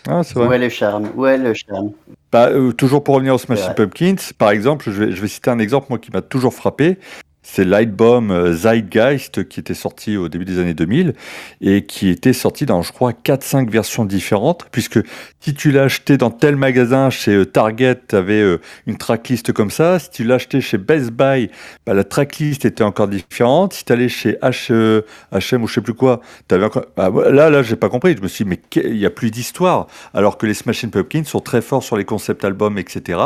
Ah, 0.08 0.22
c'est 0.24 0.34
vrai. 0.34 0.46
Où 0.46 0.52
est 0.52 0.58
le 0.58 0.68
charme? 0.70 1.10
Où 1.14 1.26
est 1.26 1.36
le 1.36 1.52
charme? 1.52 1.90
Bah, 2.32 2.48
euh, 2.48 2.72
toujours 2.72 3.04
pour 3.04 3.16
revenir 3.16 3.34
au 3.34 3.38
Smashing. 3.38 3.74
Pumpkins, 3.74 4.16
par 4.38 4.50
exemple, 4.50 4.90
je 4.90 5.04
vais, 5.04 5.12
je 5.12 5.20
vais 5.20 5.28
citer 5.28 5.50
un 5.50 5.58
exemple 5.58 5.88
moi 5.90 5.98
qui 5.98 6.10
m'a 6.10 6.22
toujours 6.22 6.54
frappé. 6.54 6.98
C'est 7.42 7.64
l'album 7.64 8.30
euh, 8.30 8.52
Zeitgeist 8.52 9.48
qui 9.48 9.60
était 9.60 9.74
sorti 9.74 10.16
au 10.16 10.28
début 10.28 10.44
des 10.44 10.58
années 10.58 10.74
2000 10.74 11.14
et 11.62 11.86
qui 11.86 12.08
était 12.08 12.34
sorti 12.34 12.66
dans, 12.66 12.82
je 12.82 12.92
crois, 12.92 13.12
4-5 13.12 13.70
versions 13.70 14.04
différentes. 14.04 14.66
Puisque 14.70 15.00
si 15.40 15.54
tu 15.54 15.70
l'as 15.70 15.84
acheté 15.84 16.18
dans 16.18 16.30
tel 16.30 16.56
magasin 16.56 17.08
chez 17.08 17.34
euh, 17.34 17.46
Target, 17.46 18.00
tu 18.08 18.16
avais 18.16 18.58
une 18.86 18.98
tracklist 18.98 19.52
comme 19.52 19.70
ça. 19.70 19.98
Si 19.98 20.10
tu 20.10 20.24
l'as 20.24 20.34
acheté 20.34 20.60
chez 20.60 20.76
Best 20.78 21.12
Buy, 21.12 21.50
bah, 21.86 21.94
la 21.94 22.04
tracklist 22.04 22.64
était 22.64 22.84
encore 22.84 23.08
différente. 23.08 23.72
Si 23.72 23.84
tu 23.84 23.92
allais 23.92 24.08
chez 24.08 24.32
H, 24.42 24.68
euh, 24.70 25.02
H&M 25.32 25.62
ou 25.62 25.66
je 25.66 25.74
sais 25.74 25.80
plus 25.80 25.94
quoi, 25.94 26.20
avais 26.50 26.64
encore. 26.64 26.84
Bah, 26.96 27.10
là, 27.30 27.48
là, 27.48 27.62
j'ai 27.62 27.76
pas 27.76 27.88
compris. 27.88 28.16
Je 28.16 28.22
me 28.22 28.28
suis 28.28 28.44
dit, 28.44 28.50
mais 28.50 28.60
il 28.84 28.98
y 28.98 29.06
a 29.06 29.10
plus 29.10 29.30
d'histoire. 29.30 29.86
Alors 30.12 30.36
que 30.36 30.46
les 30.46 30.54
Smashing 30.54 30.90
Pumpkins 30.90 31.24
sont 31.24 31.40
très 31.40 31.62
forts 31.62 31.82
sur 31.82 31.96
les 31.96 32.04
concepts 32.04 32.44
albums, 32.44 32.78
etc. 32.78 33.18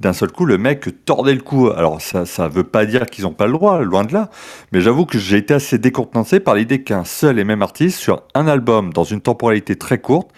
D'un 0.00 0.12
seul 0.12 0.32
coup, 0.32 0.44
le 0.44 0.58
mec 0.58 1.04
tordait 1.04 1.34
le 1.34 1.42
cou. 1.42 1.70
Alors, 1.70 2.00
ça, 2.00 2.26
ça 2.26 2.48
veut 2.48 2.64
pas 2.64 2.86
dire 2.86 3.06
qu'ils 3.06 3.26
ont 3.26 3.32
pas 3.32 3.46
le 3.46 3.52
droit, 3.52 3.80
loin 3.82 4.04
de 4.04 4.12
là. 4.12 4.30
Mais 4.72 4.80
j'avoue 4.80 5.06
que 5.06 5.18
j'ai 5.18 5.36
été 5.36 5.54
assez 5.54 5.78
décontenancé 5.78 6.40
par 6.40 6.54
l'idée 6.54 6.82
qu'un 6.82 7.04
seul 7.04 7.38
et 7.38 7.44
même 7.44 7.62
artiste, 7.62 7.98
sur 7.98 8.22
un 8.34 8.48
album, 8.48 8.92
dans 8.92 9.04
une 9.04 9.20
temporalité 9.20 9.76
très 9.76 9.98
courte, 9.98 10.30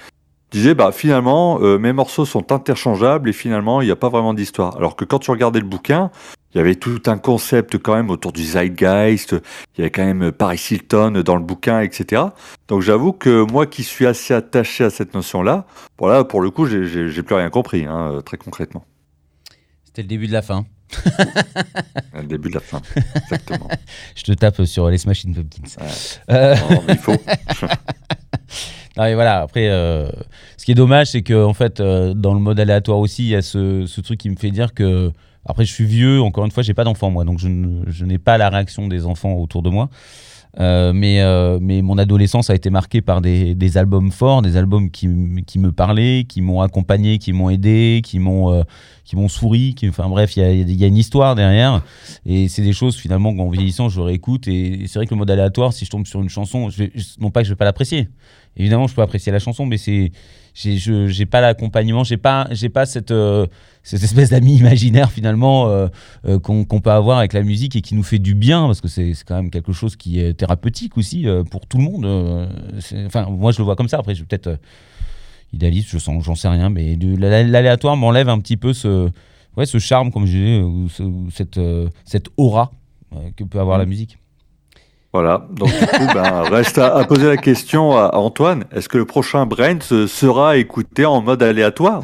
disait, 0.50 0.74
bah, 0.74 0.92
finalement, 0.92 1.58
euh, 1.62 1.78
mes 1.78 1.92
morceaux 1.92 2.24
sont 2.24 2.52
interchangeables 2.52 3.28
et 3.28 3.32
finalement, 3.32 3.80
il 3.80 3.86
n'y 3.86 3.90
a 3.90 3.96
pas 3.96 4.08
vraiment 4.08 4.34
d'histoire. 4.34 4.76
Alors 4.76 4.96
que 4.96 5.04
quand 5.04 5.18
tu 5.18 5.30
regardais 5.30 5.60
le 5.60 5.66
bouquin, 5.66 6.10
il 6.54 6.58
y 6.58 6.60
avait 6.60 6.76
tout 6.76 7.02
un 7.06 7.18
concept 7.18 7.78
quand 7.78 7.94
même 7.94 8.10
autour 8.10 8.32
du 8.32 8.44
Zeitgeist, 8.44 9.32
il 9.32 9.78
y 9.78 9.80
avait 9.80 9.90
quand 9.90 10.04
même 10.04 10.30
Paris 10.30 10.64
Hilton 10.70 11.22
dans 11.24 11.34
le 11.34 11.42
bouquin, 11.42 11.80
etc. 11.80 12.22
Donc 12.68 12.82
j'avoue 12.82 13.12
que 13.12 13.42
moi 13.50 13.66
qui 13.66 13.82
suis 13.82 14.06
assez 14.06 14.32
attaché 14.32 14.84
à 14.84 14.90
cette 14.90 15.14
notion-là, 15.14 15.66
voilà, 15.98 16.22
pour 16.22 16.40
le 16.40 16.50
coup, 16.50 16.66
j'ai 16.66 17.22
plus 17.22 17.34
rien 17.34 17.50
compris, 17.50 17.84
hein, 17.84 18.12
euh, 18.12 18.20
très 18.20 18.36
concrètement. 18.36 18.84
C'était 19.94 20.02
le 20.02 20.08
début 20.08 20.26
de 20.26 20.32
la 20.32 20.42
fin. 20.42 20.66
Le 22.14 22.24
début 22.24 22.48
de 22.48 22.54
la 22.54 22.60
fin, 22.60 22.82
exactement. 23.14 23.68
Je 24.16 24.24
te 24.24 24.32
tape 24.32 24.64
sur 24.64 24.90
les 24.90 24.98
Smashing 24.98 25.32
Pumpkins. 25.32 25.62
Ouais. 25.80 25.86
Euh, 26.30 26.56
Non, 26.68 26.82
mais 26.84 26.94
il 26.94 26.98
faut. 26.98 27.12
non, 28.96 29.04
mais 29.04 29.14
voilà, 29.14 29.42
après, 29.42 29.68
euh, 29.68 30.10
ce 30.56 30.64
qui 30.64 30.72
est 30.72 30.74
dommage, 30.74 31.12
c'est 31.12 31.22
que 31.22 31.44
en 31.44 31.54
fait, 31.54 31.78
euh, 31.78 32.12
dans 32.12 32.34
le 32.34 32.40
mode 32.40 32.58
aléatoire 32.58 32.98
aussi, 32.98 33.22
il 33.22 33.28
y 33.28 33.36
a 33.36 33.42
ce, 33.42 33.86
ce 33.86 34.00
truc 34.00 34.18
qui 34.18 34.30
me 34.30 34.36
fait 34.36 34.50
dire 34.50 34.74
que. 34.74 35.12
Après, 35.46 35.64
je 35.64 35.72
suis 35.72 35.84
vieux, 35.84 36.20
encore 36.22 36.44
une 36.44 36.50
fois, 36.50 36.64
j'ai 36.64 36.74
pas 36.74 36.84
d'enfants, 36.84 37.10
moi, 37.10 37.24
donc 37.24 37.38
je, 37.38 38.04
n'ai 38.04 38.18
pas 38.18 38.36
la 38.36 38.48
réaction 38.48 38.88
des 38.88 39.06
enfants 39.06 39.34
autour 39.34 39.62
de 39.62 39.70
moi. 39.70 39.90
Euh, 40.60 40.92
mais, 40.92 41.20
euh, 41.20 41.58
mais 41.60 41.82
mon 41.82 41.98
adolescence 41.98 42.48
a 42.48 42.54
été 42.54 42.70
marquée 42.70 43.00
par 43.00 43.20
des, 43.20 43.54
des 43.54 43.76
albums 43.76 44.12
forts, 44.12 44.42
des 44.42 44.56
albums 44.56 44.90
qui, 44.90 45.08
qui 45.46 45.58
me 45.58 45.72
parlaient, 45.72 46.24
qui 46.28 46.42
m'ont 46.42 46.60
accompagné, 46.60 47.18
qui 47.18 47.32
m'ont 47.32 47.50
aidé, 47.50 48.02
qui 48.04 48.18
m'ont 48.20 48.52
euh, 48.52 48.62
qui 49.04 49.16
m'ont 49.16 49.28
souri. 49.28 49.74
Qui, 49.74 49.88
enfin 49.88 50.08
bref, 50.08 50.36
il 50.36 50.40
y 50.40 50.44
a, 50.44 50.52
y 50.52 50.84
a 50.84 50.86
une 50.86 50.96
histoire 50.96 51.34
derrière. 51.34 51.82
Et 52.24 52.48
c'est 52.48 52.62
des 52.62 52.72
choses 52.72 52.96
finalement 52.96 53.34
qu'en 53.34 53.48
vieillissant, 53.48 53.88
je 53.88 54.00
réécoute. 54.00 54.46
Et 54.46 54.86
c'est 54.86 54.98
vrai 54.98 55.06
que 55.06 55.14
le 55.14 55.18
mode 55.18 55.30
aléatoire, 55.30 55.72
si 55.72 55.84
je 55.84 55.90
tombe 55.90 56.06
sur 56.06 56.22
une 56.22 56.28
chanson, 56.28 56.68
non 57.20 57.30
pas 57.30 57.40
que 57.40 57.46
je 57.46 57.52
vais 57.52 57.56
pas 57.56 57.64
l'apprécier. 57.64 58.08
Évidemment, 58.56 58.86
je 58.86 58.94
peux 58.94 59.02
apprécier 59.02 59.32
la 59.32 59.40
chanson, 59.40 59.66
mais 59.66 59.78
c'est 59.78 60.12
j'ai 60.54 60.78
je- 60.78 61.08
j'ai 61.08 61.26
pas 61.26 61.40
l'accompagnement, 61.40 62.04
j'ai 62.04 62.16
pas 62.16 62.46
j'ai 62.52 62.68
pas 62.68 62.86
cette 62.86 63.10
euh, 63.10 63.46
cette 63.82 64.02
espèce 64.02 64.30
d'ami 64.30 64.56
imaginaire 64.56 65.10
finalement 65.10 65.68
euh, 65.68 65.88
euh, 66.26 66.38
qu'on 66.38 66.64
peut 66.64 66.90
avoir 66.90 67.18
avec 67.18 67.32
la 67.32 67.42
musique 67.42 67.74
et 67.76 67.80
qui 67.82 67.94
nous 67.94 68.02
fait 68.04 68.18
du 68.20 68.34
bien 68.34 68.66
parce 68.66 68.80
que 68.80 68.88
c'est 68.88 69.12
quand 69.26 69.34
même 69.36 69.50
quelque 69.50 69.72
chose 69.72 69.96
qui 69.96 70.20
est 70.20 70.34
thérapeutique 70.34 70.96
aussi 70.96 71.26
pour 71.50 71.66
tout 71.66 71.76
le 71.78 71.84
monde. 71.84 72.06
enfin, 73.06 73.26
moi 73.28 73.52
je 73.52 73.58
le 73.58 73.64
vois 73.64 73.76
comme 73.76 73.88
ça. 73.88 73.98
Après, 73.98 74.14
je 74.14 74.20
vais 74.20 74.26
peut-être 74.26 74.58
idéaliste, 75.52 75.88
je 75.90 75.98
sens, 75.98 76.24
j'en 76.24 76.34
sais 76.34 76.48
rien, 76.48 76.70
mais 76.70 76.96
l'aléatoire 77.18 77.96
m'enlève 77.96 78.28
un 78.28 78.38
petit 78.40 78.56
peu 78.56 78.72
ce 78.72 79.10
ouais 79.56 79.66
ce 79.66 79.78
charme 79.78 80.10
comme 80.10 80.26
je 80.26 80.32
disais 80.36 80.60
ou, 80.60 80.88
ce- 80.88 81.02
ou 81.02 81.30
cette 81.30 81.60
cette 82.04 82.28
aura 82.36 82.72
que 83.36 83.44
peut 83.44 83.60
avoir 83.60 83.78
la 83.78 83.86
musique. 83.86 84.18
Voilà, 85.14 85.46
donc 85.52 85.68
du 85.68 85.86
coup, 85.86 86.06
ben, 86.12 86.42
reste 86.50 86.76
à, 86.76 86.96
à 86.96 87.04
poser 87.04 87.28
la 87.28 87.36
question 87.36 87.96
à, 87.96 88.16
Antoine. 88.16 88.64
Est-ce 88.72 88.88
que 88.88 88.98
le 88.98 89.04
prochain 89.04 89.46
Brent 89.46 89.92
euh, 89.92 90.08
sera 90.08 90.56
écouté 90.56 91.06
en 91.06 91.22
mode 91.22 91.40
aléatoire? 91.40 92.02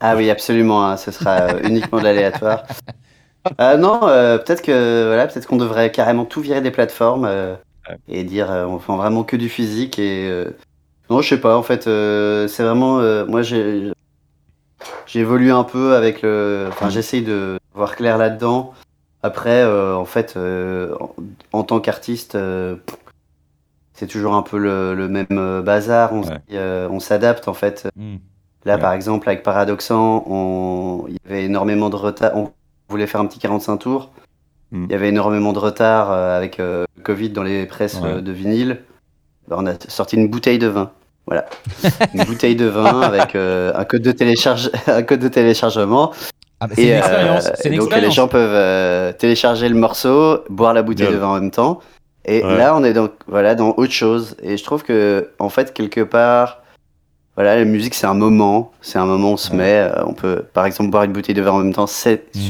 Ah 0.00 0.16
oui, 0.16 0.30
absolument. 0.30 0.86
hein, 0.86 0.96
ce 0.96 1.10
sera 1.10 1.32
euh, 1.42 1.60
uniquement 1.64 1.98
de 1.98 2.04
l'aléatoire. 2.04 2.62
Euh, 3.60 3.76
non, 3.76 4.00
euh, 4.04 4.38
peut-être 4.38 4.62
que 4.62 5.06
voilà, 5.08 5.26
peut-être 5.26 5.46
qu'on 5.46 5.58
devrait 5.58 5.92
carrément 5.92 6.24
tout 6.24 6.40
virer 6.40 6.62
des 6.62 6.70
plateformes 6.70 7.26
euh, 7.26 7.54
et 8.08 8.24
dire 8.24 8.50
euh, 8.50 8.64
on 8.64 8.78
fait 8.78 8.96
vraiment 8.96 9.22
que 9.22 9.36
du 9.36 9.50
physique 9.50 9.98
et 9.98 10.28
euh, 10.30 10.56
non, 11.10 11.20
je 11.20 11.28
sais 11.28 11.40
pas. 11.40 11.58
En 11.58 11.62
fait, 11.62 11.86
euh, 11.86 12.48
c'est 12.48 12.62
vraiment 12.62 13.00
euh, 13.00 13.26
moi 13.26 13.42
j'ai 13.42 13.92
j'évolue 15.06 15.52
un 15.52 15.64
peu 15.64 15.94
avec 15.94 16.22
le. 16.22 16.66
Enfin, 16.68 16.88
j'essaye 16.88 17.20
de 17.22 17.58
voir 17.74 17.96
clair 17.96 18.16
là-dedans. 18.16 18.72
Après, 19.22 19.62
euh, 19.62 19.94
en 19.96 20.04
fait, 20.06 20.34
euh, 20.36 20.94
en, 21.00 21.14
en 21.52 21.62
tant 21.62 21.80
qu'artiste, 21.80 22.34
euh, 22.36 22.76
c'est 23.92 24.06
toujours 24.06 24.34
un 24.34 24.42
peu 24.42 24.56
le, 24.58 24.94
le 24.94 25.08
même 25.08 25.62
bazar. 25.62 26.12
On, 26.14 26.22
Ouais. 26.22 27.00
s'adapte 27.00 27.48
en 27.48 27.54
fait. 27.54 27.88
Mm. 27.96 28.16
Là, 28.64 28.74
Ouais. 28.74 28.80
par 28.80 28.92
exemple, 28.92 29.28
avec 29.28 29.42
Paradoxan, 29.42 30.24
on... 30.26 31.04
il 31.08 31.14
y 31.14 31.18
avait 31.26 31.44
énormément 31.44 31.90
de 31.90 31.96
retard. 31.96 32.32
On 32.34 32.50
voulait 32.88 33.06
faire 33.06 33.20
un 33.20 33.26
petit 33.26 33.38
45 33.38 33.76
tours. 33.78 34.10
Mm. 34.70 34.84
Il 34.88 34.92
y 34.92 34.94
avait 34.94 35.08
énormément 35.08 35.52
de 35.52 35.58
retard 35.58 36.10
avec 36.10 36.58
euh, 36.60 36.84
le 36.96 37.02
Covid 37.02 37.30
dans 37.30 37.42
les 37.42 37.66
presses 37.66 38.00
Ouais. 38.00 38.22
de 38.22 38.32
vinyle. 38.32 38.80
Ben, 39.48 39.56
on 39.58 39.66
a 39.66 39.72
sorti 39.88 40.16
une 40.16 40.28
bouteille 40.28 40.58
de 40.58 40.66
vin. 40.68 40.90
Voilà. 41.26 41.44
une 42.14 42.24
bouteille 42.24 42.56
de 42.56 42.66
vin 42.66 43.00
avec 43.02 43.34
euh, 43.34 43.72
un, 43.74 43.84
code 43.84 44.02
de 44.02 44.12
télécharge... 44.12 44.70
un 44.86 45.02
code 45.02 45.20
de 45.20 45.28
téléchargement. 45.28 46.12
Ah, 46.60 46.66
bah, 46.66 46.74
c'est 46.76 46.82
une 46.84 46.90
euh, 46.92 46.98
expérience. 46.98 47.50
Une 47.64 47.72
et 47.72 47.76
donc 47.78 47.96
les 47.96 48.10
gens 48.10 48.28
peuvent 48.28 48.50
euh, 48.54 49.12
télécharger 49.12 49.68
le 49.68 49.74
morceau, 49.76 50.40
boire 50.50 50.74
la 50.74 50.82
bouteille 50.82 51.06
Ouais. 51.06 51.12
de 51.14 51.18
vin 51.18 51.28
en 51.28 51.34
même 51.40 51.50
temps. 51.50 51.80
Et 52.26 52.44
Ouais. 52.44 52.58
là, 52.58 52.76
on 52.76 52.84
est 52.84 52.92
donc 52.92 53.12
voilà 53.26 53.54
dans 53.54 53.74
autre 53.78 53.92
chose. 53.92 54.36
Et 54.42 54.56
je 54.58 54.64
trouve 54.64 54.82
que 54.82 55.30
en 55.38 55.48
fait 55.48 55.72
quelque 55.72 56.02
part, 56.02 56.58
voilà, 57.34 57.56
la 57.56 57.64
musique 57.64 57.94
c'est 57.94 58.06
un 58.06 58.12
moment, 58.14 58.72
c'est 58.82 58.98
un 58.98 59.06
moment 59.06 59.30
où 59.30 59.32
on 59.34 59.36
se 59.38 59.50
Ouais. 59.52 59.56
met. 59.56 59.78
euh, 59.80 60.04
on 60.04 60.12
peut 60.12 60.44
par 60.52 60.66
exemple 60.66 60.90
boire 60.90 61.04
une 61.04 61.12
bouteille 61.12 61.34
de 61.34 61.40
vin 61.42 61.52
en 61.52 61.58
même 61.58 61.72
temps, 61.72 61.86
c'est 61.86 62.24
Mm. 62.34 62.40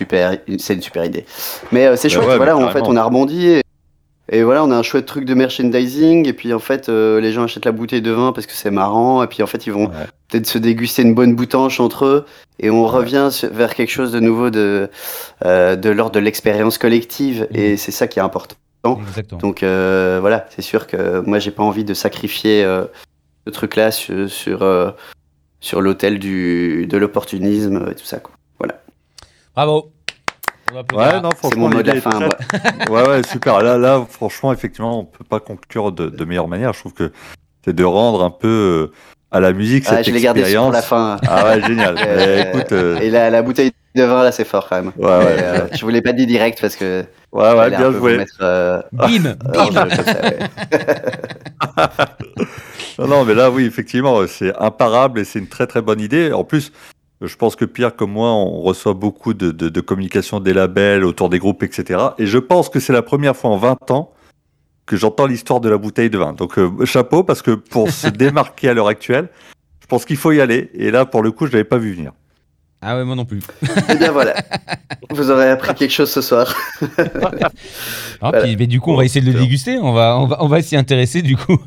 super, 0.00 0.36
c'est 0.58 0.74
une 0.74 0.82
super 0.82 1.04
idée. 1.04 1.24
Mais 1.70 1.86
euh, 1.86 1.94
c'est 1.94 2.08
Bah 2.08 2.14
chouette, 2.14 2.26
ouais, 2.28 2.36
voilà, 2.38 2.56
en 2.56 2.68
fait, 2.70 2.82
on 2.82 2.96
a 2.96 3.02
rebondi 3.04 3.60
et, 4.32 4.42
voilà, 4.42 4.64
on 4.64 4.70
a 4.70 4.76
un 4.76 4.82
chouette 4.82 5.06
truc 5.06 5.24
de 5.24 5.34
merchandising. 5.34 6.26
Et 6.26 6.32
puis 6.32 6.52
en 6.52 6.58
fait, 6.58 6.88
euh, 6.88 7.20
les 7.20 7.32
gens 7.32 7.44
achètent 7.44 7.64
la 7.66 7.72
bouteille 7.72 8.02
de 8.02 8.10
vin 8.10 8.32
parce 8.32 8.46
que 8.46 8.52
c'est 8.54 8.70
marrant. 8.70 9.22
Et 9.22 9.26
puis 9.26 9.42
en 9.42 9.46
fait, 9.46 9.66
ils 9.66 9.72
vont 9.72 9.86
Ouais. 9.86 10.06
peut-être 10.28 10.46
se 10.46 10.58
déguster 10.58 11.02
une 11.02 11.14
bonne 11.14 11.34
boutanche 11.34 11.78
entre 11.80 12.04
eux. 12.06 12.24
Et 12.58 12.70
on 12.70 12.86
revient 12.86 13.28
vers 13.52 13.74
quelque 13.74 13.90
chose 13.90 14.10
de 14.12 14.20
nouveau 14.20 14.50
de, 14.50 14.88
euh, 15.44 15.76
de 15.76 15.90
l'ordre 15.90 16.14
de 16.14 16.20
l'expérience 16.20 16.78
collective. 16.78 17.46
Et 17.52 17.76
c'est 17.76 17.92
ça 17.92 18.06
qui 18.08 18.18
est 18.18 18.22
important. 18.22 18.56
Exactement. 18.84 19.40
Donc 19.40 19.62
euh, 19.62 20.18
voilà, 20.20 20.46
c'est 20.50 20.62
sûr 20.62 20.86
que 20.88 21.20
moi 21.20 21.38
j'ai 21.38 21.52
pas 21.52 21.62
envie 21.62 21.84
de 21.84 21.94
sacrifier 21.94 22.64
euh, 22.64 22.84
ce 23.46 23.52
truc-là 23.52 23.92
sur 23.92 24.28
sur, 24.28 24.62
euh, 24.62 24.90
sur 25.60 25.80
l'autel 25.80 26.18
du 26.18 26.86
de 26.88 26.96
l'opportunisme 26.96 27.86
et 27.90 27.94
tout 27.94 28.04
ça. 28.04 28.18
Quoi. 28.18 28.32
Bravo. 29.54 29.92
Ouais, 30.92 31.20
non, 31.20 31.30
C'est 31.30 31.36
franchement, 31.38 31.68
mon 31.68 31.76
mot 31.76 31.82
de 31.82 31.90
la 31.92 32.00
fin. 32.00 32.10
très-. 32.10 32.88
Ouais, 32.90 33.06
ouais, 33.08 33.22
super. 33.22 33.62
Là, 33.62 33.78
là, 33.78 34.04
franchement, 34.08 34.52
effectivement, 34.52 35.00
on 35.00 35.04
peut 35.04 35.24
pas 35.24 35.40
conclure 35.40 35.92
de, 35.92 36.08
de 36.08 36.24
meilleure 36.24 36.48
manière. 36.48 36.72
Je 36.72 36.80
trouve 36.80 36.94
que 36.94 37.12
c'est 37.64 37.74
de 37.74 37.84
rendre 37.84 38.22
un 38.24 38.30
peu 38.30 38.90
euh, 38.90 38.92
à 39.30 39.40
la 39.40 39.52
musique 39.52 39.84
Ah, 39.88 39.96
cette 39.96 40.06
je 40.06 40.10
l'ai 40.12 40.20
gardé 40.20 40.40
expérience. 40.40 40.66
pour 40.66 40.72
la 40.74 40.82
fin. 40.82 41.16
Ah 41.28 41.44
ouais, 41.46 41.62
génial. 41.62 41.96
Euh, 41.98 42.42
Eh, 42.46 42.48
écoute, 42.58 42.72
euh, 42.72 42.98
Et 42.98 43.10
la, 43.10 43.30
la 43.30 43.42
bouteille 43.42 43.72
de 43.94 44.02
vin 44.02 44.22
là, 44.22 44.32
c'est 44.32 44.44
fort 44.44 44.66
quand 44.68 44.76
même. 44.76 44.92
ouais, 44.96 45.04
ouais, 45.06 45.36
Et, 45.38 45.42
euh, 45.42 45.66
je 45.72 45.80
voulais 45.84 46.00
pas 46.02 46.12
dire 46.12 46.26
direct 46.26 46.60
parce 46.60 46.76
que 46.76 47.04
ouais, 47.32 47.52
ouais, 47.58 47.70
bien 47.70 47.92
joué. 47.92 48.16
mettre, 48.18 48.36
euh, 48.40 48.80
Bim, 48.92 49.34
bim. 49.52 49.72
ça, 49.72 49.84
ouais. 50.22 50.38
Non, 52.98 53.06
non, 53.08 53.24
mais 53.24 53.34
là, 53.34 53.50
oui, 53.50 53.64
effectivement, 53.64 54.26
c'est 54.26 54.54
imparable 54.58 55.20
et 55.20 55.24
c'est 55.24 55.38
une 55.38 55.48
très 55.48 55.66
très 55.66 55.80
bonne 55.82 56.00
idée. 56.00 56.32
En 56.32 56.44
plus, 56.44 56.72
je 57.26 57.36
pense 57.36 57.56
que 57.56 57.64
Pierre, 57.64 57.94
comme 57.94 58.12
moi, 58.12 58.30
on 58.32 58.60
reçoit 58.62 58.94
beaucoup 58.94 59.34
de, 59.34 59.50
de, 59.50 59.80
communication 59.80 60.40
des 60.40 60.52
labels 60.52 61.04
autour 61.04 61.28
des 61.28 61.38
groupes, 61.38 61.62
etc. 61.62 62.00
Et 62.18 62.26
je 62.26 62.38
pense 62.38 62.68
que 62.68 62.80
c'est 62.80 62.92
la 62.92 63.02
première 63.02 63.36
fois 63.36 63.50
en 63.50 63.56
20 63.56 63.90
ans 63.90 64.12
que 64.86 64.96
j'entends 64.96 65.26
l'histoire 65.26 65.60
de 65.60 65.68
la 65.68 65.78
bouteille 65.78 66.10
de 66.10 66.18
vin. 66.18 66.32
Donc, 66.32 66.58
euh, 66.58 66.84
chapeau, 66.84 67.22
parce 67.22 67.42
que 67.42 67.52
pour 67.52 67.90
se 67.90 68.08
démarquer 68.08 68.68
à 68.68 68.74
l'heure 68.74 68.88
actuelle, 68.88 69.28
je 69.80 69.86
pense 69.86 70.04
qu'il 70.04 70.16
faut 70.16 70.32
y 70.32 70.40
aller. 70.40 70.70
Et 70.74 70.90
là, 70.90 71.06
pour 71.06 71.22
le 71.22 71.30
coup, 71.30 71.46
je 71.46 71.52
l'avais 71.52 71.64
pas 71.64 71.78
vu 71.78 71.92
venir. 71.92 72.12
Ah 72.82 72.96
ouais, 72.96 73.04
moi 73.04 73.14
non 73.14 73.24
plus. 73.24 73.40
Eh 73.88 73.94
bien 73.96 74.10
voilà, 74.10 74.34
vous 75.10 75.30
aurez 75.30 75.48
appris 75.50 75.72
quelque 75.74 75.92
chose 75.92 76.10
ce 76.10 76.20
soir. 76.20 76.52
Ah, 76.80 78.30
Voilà. 78.30 78.42
puis, 78.42 78.56
mais 78.56 78.66
du 78.66 78.80
coup, 78.80 78.92
on 78.92 78.96
va 78.96 79.04
essayer 79.04 79.24
de 79.24 79.30
le 79.32 79.38
déguster. 79.38 79.78
On 79.78 79.92
va, 79.92 80.18
on 80.18 80.26
va, 80.26 80.42
on 80.42 80.48
va 80.48 80.62
s'y 80.62 80.76
intéresser 80.76 81.22
du 81.22 81.36
coup. 81.36 81.58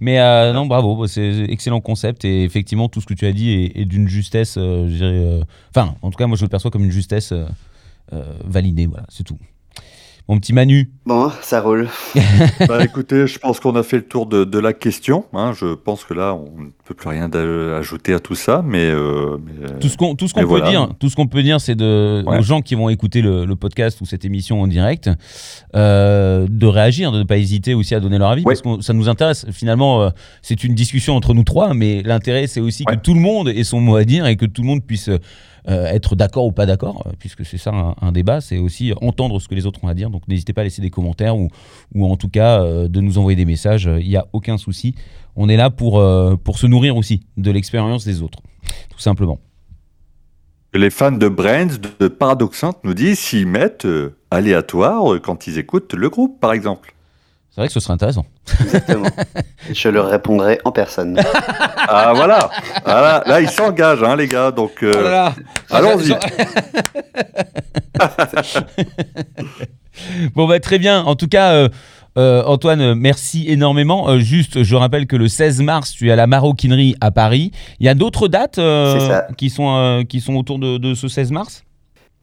Mais 0.00 0.18
euh, 0.20 0.52
non, 0.52 0.66
bravo, 0.66 1.06
c'est 1.06 1.44
excellent 1.48 1.80
concept 1.80 2.24
et 2.24 2.44
effectivement 2.44 2.88
tout 2.88 3.00
ce 3.00 3.06
que 3.06 3.14
tu 3.14 3.26
as 3.26 3.32
dit 3.32 3.50
est, 3.52 3.80
est 3.82 3.84
d'une 3.84 4.08
justesse. 4.08 4.56
euh, 4.58 4.88
je 4.88 4.94
dirais, 4.96 5.10
euh, 5.12 5.42
Enfin, 5.74 5.94
en 6.02 6.10
tout 6.10 6.16
cas, 6.16 6.26
moi 6.26 6.36
je 6.36 6.42
le 6.44 6.48
perçois 6.48 6.70
comme 6.70 6.84
une 6.84 6.90
justesse 6.90 7.32
validée. 8.44 8.86
Voilà, 8.86 9.04
c'est 9.08 9.24
tout. 9.24 9.38
Mon 10.28 10.38
petit 10.38 10.52
Manu. 10.52 10.88
Bon, 11.04 11.30
ça 11.42 11.60
roule. 11.60 11.88
Bah, 12.68 12.84
écoutez, 12.84 13.26
je 13.26 13.38
pense 13.38 13.58
qu'on 13.60 13.74
a 13.76 13.82
fait 13.82 13.96
le 13.96 14.04
tour 14.04 14.26
de, 14.26 14.44
de 14.44 14.58
la 14.58 14.72
question. 14.72 15.24
hein. 15.34 15.52
Je 15.54 15.74
pense 15.74 16.04
que 16.04 16.14
là, 16.14 16.34
on 16.34 16.62
ne 16.62 16.68
peut 16.84 16.94
plus 16.94 17.08
rien 17.08 17.28
ajouter 17.76 18.14
à 18.14 18.20
tout 18.20 18.34
ça. 18.36 18.62
Mais, 18.64 18.84
euh, 18.88 19.36
mais, 19.44 19.66
euh, 19.68 19.78
Tout 19.80 19.88
ce 19.88 19.96
qu'on 19.96 20.14
tout 20.14 20.28
ce 20.28 20.34
qu'on 20.34 20.40
Et 20.40 20.44
peut 20.44 20.48
voilà. 20.48 20.70
dire, 20.70 20.88
tout 21.00 21.10
ce 21.10 21.16
qu'on 21.16 21.26
peut 21.26 21.42
dire, 21.42 21.60
c'est 21.60 21.74
de 21.74 22.22
Ouais. 22.24 22.38
aux 22.38 22.42
gens 22.42 22.62
qui 22.62 22.76
vont 22.76 22.88
écouter 22.88 23.20
le, 23.20 23.44
le 23.44 23.56
podcast 23.56 24.00
ou 24.00 24.06
cette 24.06 24.24
émission 24.24 24.60
en 24.62 24.68
direct, 24.68 25.10
euh, 25.74 26.46
de 26.48 26.66
réagir, 26.66 27.10
de 27.12 27.18
ne 27.18 27.24
pas 27.24 27.36
hésiter 27.38 27.74
aussi 27.74 27.94
à 27.94 28.00
donner 28.00 28.18
leur 28.18 28.30
avis, 28.30 28.44
Ouais. 28.44 28.54
parce 28.54 28.62
que 28.78 28.82
ça 28.82 28.92
nous 28.92 29.08
intéresse. 29.08 29.44
Finalement, 29.50 30.02
euh, 30.02 30.10
c'est 30.40 30.62
une 30.64 30.74
discussion 30.74 31.16
entre 31.16 31.34
nous 31.34 31.44
trois, 31.44 31.74
mais 31.74 32.02
l'intérêt 32.04 32.46
c'est 32.46 32.60
aussi 32.60 32.84
que 32.84 32.94
tout 32.94 33.14
le 33.14 33.20
monde 33.20 33.48
ait 33.48 33.64
son 33.64 33.80
mot 33.80 33.96
à 33.96 34.04
dire 34.04 34.26
et 34.26 34.36
que 34.36 34.46
tout 34.46 34.62
le 34.62 34.68
monde 34.68 34.84
puisse 34.84 35.08
euh, 35.08 35.18
être 35.66 36.16
d'accord 36.16 36.46
ou 36.46 36.52
pas 36.52 36.66
d'accord, 36.66 37.04
euh, 37.06 37.12
puisque 37.18 37.44
c'est 37.44 37.58
ça 37.58 37.70
un, 37.70 37.94
un 38.00 38.12
débat, 38.12 38.40
c'est 38.40 38.58
aussi 38.58 38.92
entendre 39.00 39.40
ce 39.40 39.48
que 39.48 39.54
les 39.54 39.66
autres 39.66 39.82
ont 39.84 39.88
à 39.88 39.94
dire. 39.94 40.10
Donc 40.10 40.26
n'hésitez 40.28 40.52
pas 40.52 40.62
à 40.62 40.64
laisser 40.64 40.82
des 40.82 40.90
commentaires 40.90 41.36
ou, 41.36 41.48
ou 41.94 42.04
en 42.06 42.16
tout 42.16 42.28
cas 42.28 42.62
euh, 42.62 42.88
de 42.88 43.00
nous 43.00 43.18
envoyer 43.18 43.36
des 43.36 43.44
messages. 43.44 43.88
Il 44.00 44.08
n'y 44.08 44.16
a 44.16 44.26
aucun 44.32 44.58
souci. 44.58 44.94
On 45.36 45.48
est 45.48 45.56
là 45.56 45.70
pour, 45.70 45.98
euh, 45.98 46.36
pour 46.36 46.58
se 46.58 46.66
nourrir 46.66 46.96
aussi 46.96 47.22
de 47.36 47.50
l'expérience 47.50 48.04
des 48.04 48.22
autres, 48.22 48.40
tout 48.90 48.98
simplement. 48.98 49.38
Les 50.74 50.90
fans 50.90 51.12
de 51.12 51.28
Brains, 51.28 51.78
de 52.00 52.08
Paradoxante, 52.08 52.78
nous 52.82 52.94
disent 52.94 53.18
s'ils 53.18 53.46
mettent 53.46 53.84
euh, 53.84 54.16
aléatoire 54.30 55.12
euh, 55.12 55.20
quand 55.20 55.46
ils 55.46 55.58
écoutent 55.58 55.92
le 55.92 56.08
groupe, 56.08 56.40
par 56.40 56.54
exemple. 56.54 56.94
C'est 57.50 57.60
vrai 57.60 57.68
que 57.68 57.74
ce 57.74 57.80
serait 57.80 57.92
intéressant. 57.92 58.24
Exactement. 58.60 59.08
Je 59.72 59.88
leur 59.88 60.08
répondrai 60.08 60.58
en 60.64 60.72
personne. 60.72 61.20
Ah 61.76 62.12
voilà, 62.14 62.50
Voilà. 62.84 63.22
Là, 63.26 63.40
ils 63.40 63.50
s'engagent, 63.50 64.02
hein, 64.02 64.16
les 64.16 64.26
gars. 64.26 64.50
Donc, 64.50 64.82
euh, 64.82 65.28
Oh 65.70 65.74
allons-y. 65.74 66.12
bon, 70.34 70.48
bah, 70.48 70.60
très 70.60 70.78
bien. 70.78 71.02
En 71.02 71.14
tout 71.14 71.28
cas, 71.28 71.52
euh, 71.52 71.68
euh, 72.18 72.42
Antoine, 72.44 72.94
merci 72.94 73.46
énormément. 73.48 74.08
Euh, 74.08 74.18
juste, 74.18 74.62
je 74.62 74.76
rappelle 74.76 75.06
que 75.06 75.16
le 75.16 75.28
16 75.28 75.62
mars, 75.62 75.92
tu 75.92 76.08
es 76.08 76.12
à 76.12 76.16
la 76.16 76.26
Maroquinerie 76.26 76.94
à 77.00 77.10
Paris. 77.10 77.52
Il 77.80 77.86
y 77.86 77.88
a 77.88 77.94
d'autres 77.94 78.28
dates 78.28 78.58
euh, 78.58 79.20
qui, 79.36 79.50
sont, 79.50 79.74
euh, 79.76 80.02
qui 80.02 80.20
sont 80.20 80.34
autour 80.36 80.58
de, 80.58 80.78
de 80.78 80.94
ce 80.94 81.08
16 81.08 81.32
mars? 81.32 81.64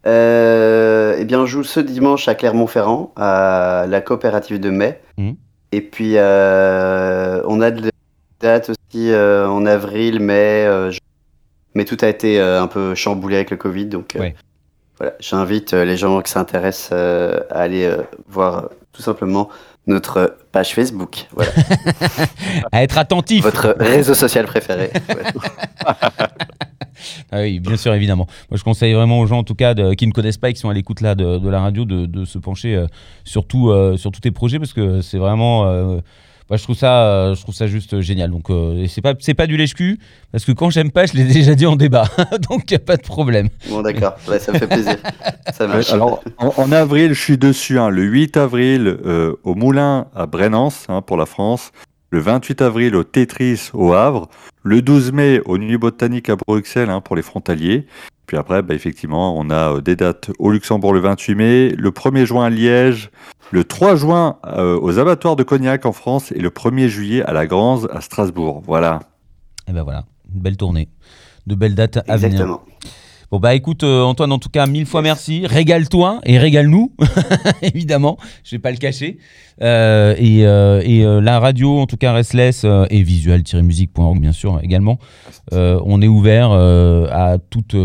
Euh, 0.06 1.18
eh 1.20 1.26
bien, 1.26 1.41
on 1.41 1.46
joue 1.46 1.64
ce 1.64 1.80
dimanche 1.80 2.28
à 2.28 2.36
Clermont-Ferrand, 2.36 3.12
à 3.18 3.86
la 3.88 4.02
coopérative 4.02 4.60
de 4.60 4.70
mai. 4.70 5.02
Mhm. 5.18 5.36
Et 5.72 5.82
puis, 5.82 6.14
euh, 6.18 7.41
on 7.46 7.62
a 7.62 7.72
de 7.72 7.91
dates 8.40 8.70
aussi 8.70 9.12
euh, 9.12 9.48
en 9.48 9.66
avril, 9.66 10.20
mai. 10.20 10.66
euh, 10.66 10.91
mais 11.76 11.86
tout 11.86 11.98
a 12.02 12.08
été 12.08 12.40
un 12.41 12.68
peu 12.68 12.96
chamboulé 12.96 13.36
avec 13.36 13.52
le 13.52 13.58
Covid. 13.58 13.86
Donc, 13.86 14.16
Ouais. 14.20 14.34
voilà, 14.98 15.14
j'invite 15.20 15.74
les 15.74 15.98
gens 15.98 16.20
qui 16.22 16.32
s'intéressent 16.32 16.91
à 16.94 17.60
aller 17.60 17.90
voir 18.28 18.70
tout 18.91 19.02
simplement 19.04 19.50
notre 19.88 20.38
page 20.52 20.74
Facebook. 20.74 21.28
Voilà, 21.34 21.52
À 22.72 22.84
être 22.84 22.98
attentif. 22.98 23.44
votre 23.44 23.76
réseau 23.80 24.14
social 24.16 24.46
préféré. 24.46 24.91
Ouais. 25.10 25.24
Ah 27.31 27.41
oui, 27.41 27.59
bien 27.59 27.77
sûr, 27.77 27.93
évidemment. 27.93 28.27
Moi, 28.49 28.57
je 28.57 28.63
conseille 28.63 28.93
vraiment 28.93 29.19
aux 29.19 29.26
gens, 29.26 29.39
en 29.39 29.43
tout 29.43 29.55
cas, 29.55 29.73
de- 29.73 29.93
qui 29.93 30.07
ne 30.07 30.11
connaissent 30.11 30.38
pas 30.38 30.49
et 30.49 30.53
qui 30.53 30.59
sont 30.59 30.69
à 30.69 30.73
l'écoute 30.73 31.01
là 31.01 31.15
de, 31.15 31.38
de 31.38 31.49
la 31.49 31.59
radio, 31.61 31.85
de, 31.85 32.05
de 32.05 32.26
se 32.26 32.38
pencher 32.38 32.76
euh, 32.76 32.88
sur, 33.23 33.45
tout, 33.45 33.69
euh, 33.69 33.97
sur 33.97 34.11
tous 34.11 34.21
tes 34.21 34.31
projets 34.31 34.59
parce 34.59 34.73
que 34.73 35.01
c'est 35.01 35.17
vraiment. 35.17 35.65
euh, 35.67 35.99
bah, 36.49 36.57
je 36.57 36.63
trouve 36.63 36.76
ça, 36.76 37.03
euh, 37.03 37.35
je 37.35 37.41
trouve 37.43 37.53
ça 37.53 37.67
juste 37.67 38.01
génial. 38.01 38.31
Donc, 38.31 38.49
euh, 38.49 38.88
c'est 38.88 39.01
pas, 39.01 39.13
c'est 39.19 39.35
pas 39.35 39.45
du 39.45 39.55
lèche-cul 39.55 39.99
parce 40.31 40.45
que 40.45 40.51
quand 40.51 40.71
j'aime 40.71 40.89
pas, 40.89 41.05
je 41.05 41.13
l'ai 41.13 41.23
déjà 41.31 41.53
dit 41.53 41.67
en 41.67 41.76
débat. 41.76 42.05
Donc, 42.49 42.63
il 42.69 42.71
y 42.71 42.76
a 42.76 42.80
pas 42.80 42.97
de 42.97 43.03
problème. 43.03 43.49
Bon, 43.69 43.84
d'accord, 43.84 44.15
ouais, 44.27 44.39
ça 44.39 44.51
me 44.51 44.57
fait 44.57 44.65
plaisir. 44.65 44.97
Ça 45.53 45.67
Ouais, 45.67 45.73
marche. 45.76 45.91
alors, 45.93 46.23
en, 46.39 46.51
en 46.57 46.71
avril, 46.71 47.13
je 47.13 47.21
suis 47.21 47.38
dessus. 47.38 47.77
hein, 47.77 47.89
le 47.89 48.01
8 48.01 48.35
avril, 48.38 48.97
euh, 49.05 49.35
au 49.43 49.53
Moulin 49.53 50.07
à 50.15 50.26
Brennance, 50.26 50.85
hein, 50.89 51.03
pour 51.03 51.17
la 51.17 51.27
France. 51.27 51.71
Le 52.11 52.19
28 52.19 52.61
avril, 52.61 52.95
au 52.95 53.03
Tetris, 53.03 53.69
au 53.73 53.94
Havre. 53.94 54.30
Le 54.64 54.81
12 54.81 55.11
mai, 55.11 55.41
au 55.45 55.57
Nuit 55.57 55.77
Botanique 55.77 56.30
à 56.30 56.36
Bruxelles, 56.36 56.90
hein, 56.90 57.02
pour 57.02 57.15
les 57.15 57.22
frontaliers. 57.22 57.86
Puis 58.26 58.38
après, 58.38 58.61
bah, 58.61 58.73
effectivement, 58.73 59.38
on 59.38 59.49
a 59.49 59.73
euh, 59.73 59.81
des 59.81 59.95
dates 59.95 60.31
au 60.38 60.52
Luxembourg 60.52 60.94
le 60.94 60.99
28 60.99 61.36
mai, 61.36 61.69
le 61.69 61.90
1er 61.91 62.26
juin 62.26 62.45
à 62.45 62.49
Liège, 62.49 63.10
le 63.52 63.64
3 63.64 63.95
juin 63.95 64.38
euh, 64.45 64.80
aux 64.80 64.99
abattoirs 64.99 65.36
de 65.36 65.44
Cognac 65.44 65.86
en 65.86 65.94
France 65.94 66.31
et 66.31 66.40
le 66.40 66.49
1er 66.49 66.88
juillet 66.88 67.23
à 67.23 67.34
la 67.34 67.48
Grange 67.48 67.88
à 67.91 68.02
Strasbourg. 68.02 68.61
Voilà. 68.65 68.99
Et 69.68 69.73
ben 69.73 69.84
voilà, 69.84 70.06
une 70.34 70.41
belle 70.41 70.57
tournée. 70.57 70.90
De 71.48 71.56
belles 71.56 71.76
dates 71.76 71.98
à 71.98 72.18
venir. 72.18 72.26
Exactement. 72.26 72.61
Bon 73.31 73.38
bah 73.38 73.53
écoute 73.53 73.84
euh, 73.84 74.01
Antoine, 74.01 74.31
en 74.31 74.39
tout 74.39 74.49
cas 74.49 74.65
mille 74.65 74.88
fois 74.88 75.03
merci. 75.03 75.45
Régale-toi 75.45 76.19
et 76.26 76.39
régale-nous, 76.39 76.93
évidemment. 77.61 78.18
Je 78.43 78.56
vais 78.56 78.60
pas 78.60 78.72
le 78.72 78.77
cacher. 78.77 79.19
Euh, 79.61 80.15
et 80.18 80.45
euh, 80.47 81.22
la 81.22 81.39
radio, 81.39 81.77
en 81.77 81.85
tout 81.85 81.97
cas 81.97 82.11
Restless 82.11 82.65
et 82.89 83.03
visual-musique.org 83.03 84.19
bien 84.19 84.31
sûr 84.31 84.60
également. 84.64 84.97
On 85.51 86.01
est 86.01 86.07
ouvert 86.07 86.51
à 86.51 87.38
toute 87.38 87.76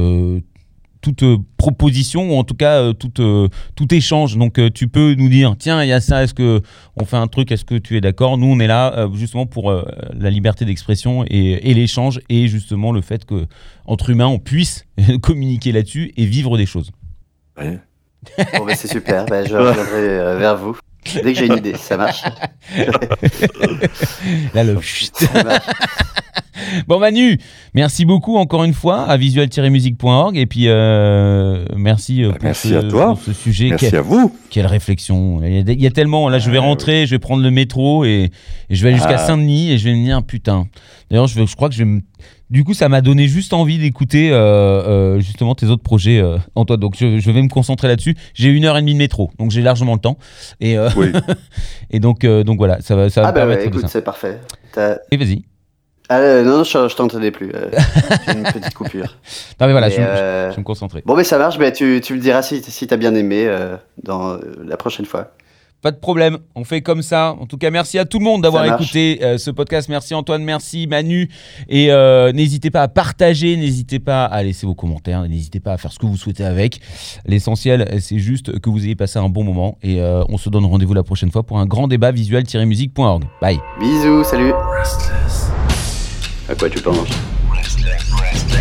toute 1.05 1.23
euh, 1.23 1.37
proposition 1.59 2.31
ou 2.31 2.39
en 2.39 2.45
tout 2.45 2.55
cas 2.55 2.81
euh, 2.81 2.93
toute, 2.95 3.21
euh, 3.21 3.49
tout 3.77 3.95
échange. 3.95 4.37
Donc 4.39 4.59
tu 4.73 4.89
peux 4.89 5.15
nous 5.15 5.29
dire 5.29 5.55
tiens 5.59 5.83
il 5.83 5.89
y 5.89 5.93
a 5.93 6.01
ça, 6.01 6.25
est-ce 6.25 6.35
que 6.35 6.63
on 6.97 7.05
fait 7.05 7.19
un 7.19 7.27
truc, 7.27 7.53
est-ce 7.53 7.65
que 7.65 7.75
tu 7.75 7.97
es 7.97 8.01
d'accord? 8.01 8.39
Nous 8.39 8.47
on 8.47 8.59
est 8.59 8.67
là 8.67 9.09
justement 9.15 9.47
pour 9.47 9.71
la 9.71 10.31
liberté 10.31 10.65
d'expression 10.65 11.25
et, 11.29 11.75
l'échange 11.75 12.21
et 12.29 12.49
justement 12.49 12.93
le 12.93 13.03
fait 13.03 13.25
que 13.25 13.47
entre 13.85 14.11
humains 14.11 14.27
on 14.27 14.39
puisse 14.39 14.87
communiquer 15.23 15.73
là-dessus 15.73 16.13
et 16.17 16.25
vivre 16.25 16.57
des 16.57 16.67
choses. 16.67 16.91
Ouais. 17.59 17.79
Bon, 18.57 18.65
bah, 18.65 18.75
c'est 18.75 18.89
super, 18.89 19.27
bah, 19.27 19.45
je 19.45 19.55
reviendrai 19.55 20.39
vers 20.39 20.57
vous. 20.57 20.79
Dès 21.13 21.33
que 21.33 21.39
j'ai 21.39 21.47
une 21.47 21.59
idée, 21.59 21.75
ça 21.77 21.97
marche. 21.97 22.23
Là 24.55 24.65
le 24.65 24.79
Ça 24.83 25.43
marche. 25.45 25.67
Bon 26.89 26.99
Manu, 26.99 27.39
merci 27.75 28.05
beaucoup 28.05 28.37
encore 28.37 28.65
une 28.65 28.73
fois 28.75 29.03
à 29.05 29.17
visual-musique.org 29.17 30.37
et 30.37 30.47
puis 30.47 30.69
euh, 30.69 31.65
merci 31.77 32.23
euh, 32.25 32.29
Bah, 32.31 32.35
pour, 32.37 32.45
merci 32.45 32.69
ce, 32.69 32.75
à 32.75 32.83
toi. 32.85 33.07
pour 33.09 33.21
ce 33.23 33.33
sujet. 33.33 33.69
Merci 33.71 33.87
Quelle, 33.91 33.99
à 33.99 34.03
vous. 34.03 34.35
quelle 34.51 34.67
réflexion. 34.67 35.41
Il 35.45 35.53
y, 35.53 35.59
a, 35.59 35.73
il 35.73 35.83
y 35.83 35.87
a 35.87 35.91
tellement, 35.91 36.29
là 36.29 36.39
je 36.39 36.51
vais 36.51 36.59
Ah, 36.59 36.63
rentrer, 36.63 37.07
je 37.07 37.11
vais 37.11 37.19
prendre 37.19 37.43
le 37.43 37.51
métro 37.51 38.05
et, 38.05 38.31
et 38.71 38.75
je 38.75 38.83
vais 38.83 38.89
aller 38.91 38.97
jusqu'à 38.99 39.17
Ah. 39.17 39.27
Saint-Denis 39.27 39.73
et 39.73 39.79
je 39.79 39.85
vais 39.89 39.95
me 39.95 40.05
dire 40.05 40.23
putain. 40.23 40.67
D'ailleurs 41.11 41.27
je, 41.27 41.45
je 41.45 41.57
crois 41.57 41.69
que 41.69 41.75
je 41.75 41.81
vais 41.81 41.91
me... 41.91 42.01
du 42.51 42.63
coup, 42.65 42.75
ça 42.75 42.89
m'a 42.89 43.01
donné 43.01 43.27
juste 43.29 43.53
envie 43.53 43.79
d'écouter 43.79 44.31
euh, 44.33 44.37
euh, 44.37 45.21
justement 45.21 45.55
tes 45.55 45.67
autres 45.67 45.83
projets, 45.83 46.19
euh, 46.21 46.39
Antoine. 46.55 46.81
Donc, 46.81 46.95
je, 46.99 47.19
je 47.19 47.31
vais 47.31 47.43
me 47.43 47.49
concentrer 47.49 47.89
là-dessus. 47.89 48.17
J'ai 48.35 48.49
une 48.51 48.65
heure 48.65 48.77
et 48.77 48.81
demie 48.81 48.93
de 48.95 48.99
métro, 48.99 49.31
donc 49.39 49.51
j'ai 49.51 49.63
largement 49.63 49.95
le 49.95 50.01
temps. 50.01 50.19
Et, 50.61 50.77
euh, 50.79 50.89
Oui. 50.97 51.13
et 51.91 52.01
donc, 52.01 52.25
euh, 52.25 52.45
donc 52.45 52.59
voilà, 52.59 52.81
ça 52.81 52.95
va, 52.97 53.11
ça 53.11 53.23
va 53.23 53.29
Ah 53.29 53.31
me 53.31 53.35
bah 53.35 53.41
permettre 53.41 53.63
ouais, 53.63 53.69
écoute, 53.69 53.89
c'est 53.89 54.03
parfait. 54.05 54.39
Et 55.11 55.17
vas-y. 55.17 55.43
Ah 56.11 56.19
euh, 56.19 56.43
non, 56.45 56.59
non, 56.59 56.65
je, 56.65 56.89
je 56.89 56.97
t'entendais 56.97 57.31
plus. 57.31 57.51
euh, 57.55 57.71
une 58.29 58.43
petite 58.43 58.75
coupure. 58.75 59.17
Non 59.61 59.67
mais 59.67 59.73
voilà, 59.73 59.89
Mais, 59.89 59.95
je, 59.95 60.01
je- 60.03 60.51
je 60.51 60.55
vais 60.55 60.59
me 60.61 60.65
concentrer. 60.65 61.03
Bon, 61.07 61.17
mais 61.17 61.25
ça 61.25 61.39
marche, 61.39 61.59
bah, 61.59 61.71
tu, 61.71 62.01
tu 62.05 62.13
me 62.15 62.19
diras 62.21 62.43
si, 62.43 62.63
si 62.63 62.87
t'as 62.87 62.99
bien 62.99 63.15
aimé 63.15 63.45
euh, 63.47 63.77
dans 64.03 64.33
euh, 64.33 64.39
la 64.67 64.77
prochaine 64.77 65.07
fois. 65.07 65.31
Pas 65.85 65.91
de 65.91 65.99
problème, 65.99 66.39
on 66.55 66.65
fait 66.65 66.81
comme 66.81 67.03
ça. 67.03 67.37
En 67.39 67.45
tout 67.45 67.59
cas, 67.59 67.71
merci 67.71 67.99
à 67.99 68.07
tout 68.07 68.19
le 68.19 68.25
monde 68.25 68.41
d'avoir 68.41 68.65
écouté 68.65 69.19
euh, 69.21 69.37
ce 69.37 69.51
podcast. 69.51 69.91
Merci 69.91 70.15
Antoine, 70.15 70.43
merci 70.43 70.87
Manu. 70.87 71.29
Et 71.69 71.93
euh, 71.93 72.33
n'hésitez 72.33 72.71
pas 72.71 72.81
à 72.81 72.89
partager, 72.89 73.55
n'hésitez 73.59 73.99
pas 73.99 74.25
à 74.25 74.43
laisser 74.43 74.67
vos 74.67 74.75
commentaires, 74.75 75.29
n'hésitez 75.29 75.61
pas 75.61 75.75
à 75.75 75.77
faire 75.77 75.93
ce 75.93 75.99
que 75.99 76.07
vous 76.07 76.17
souhaitez 76.17 76.43
avec. 76.43 76.81
L'essentiel, 77.27 77.99
c'est 78.01 78.19
juste 78.19 78.61
que 78.61 78.71
vous 78.71 78.83
ayez 78.87 78.97
passé 78.97 79.19
un 79.19 79.29
bon 79.29 79.45
moment. 79.45 79.77
Et 79.83 80.01
euh, 80.01 80.25
on 80.31 80.39
se 80.39 80.49
donne 80.49 80.65
rendez-vous 80.65 80.95
la 80.95 81.03
prochaine 81.03 81.31
fois 81.31 81.43
pour 81.43 81.59
un 81.59 81.67
grand 81.67 81.87
débat 81.87 82.13
visuel-musique.org. 82.13 83.25
Bye. 83.43 83.59
Bisous, 83.79 84.25
salut. 84.25 84.55
À 86.49 86.55
quoi 86.55 86.71
tu 86.71 86.81
penses? 86.81 87.11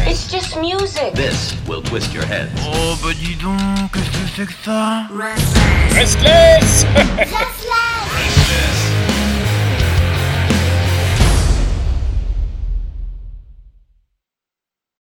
It's 0.05 0.29
music. 0.59 1.13
This 1.13 1.55
will 1.67 1.81
twist 1.81 2.13
your 2.13 2.25
head. 2.25 2.49
Oh 2.61 2.97
bah 3.03 3.13
dis 3.13 3.35
donc, 3.35 3.91
qu'est-ce 3.93 4.09
que 4.09 4.27
c'est 4.35 4.45
que 4.45 4.53
ça? 4.63 5.07
Restless 5.93 6.85
Restless. 7.17 9.02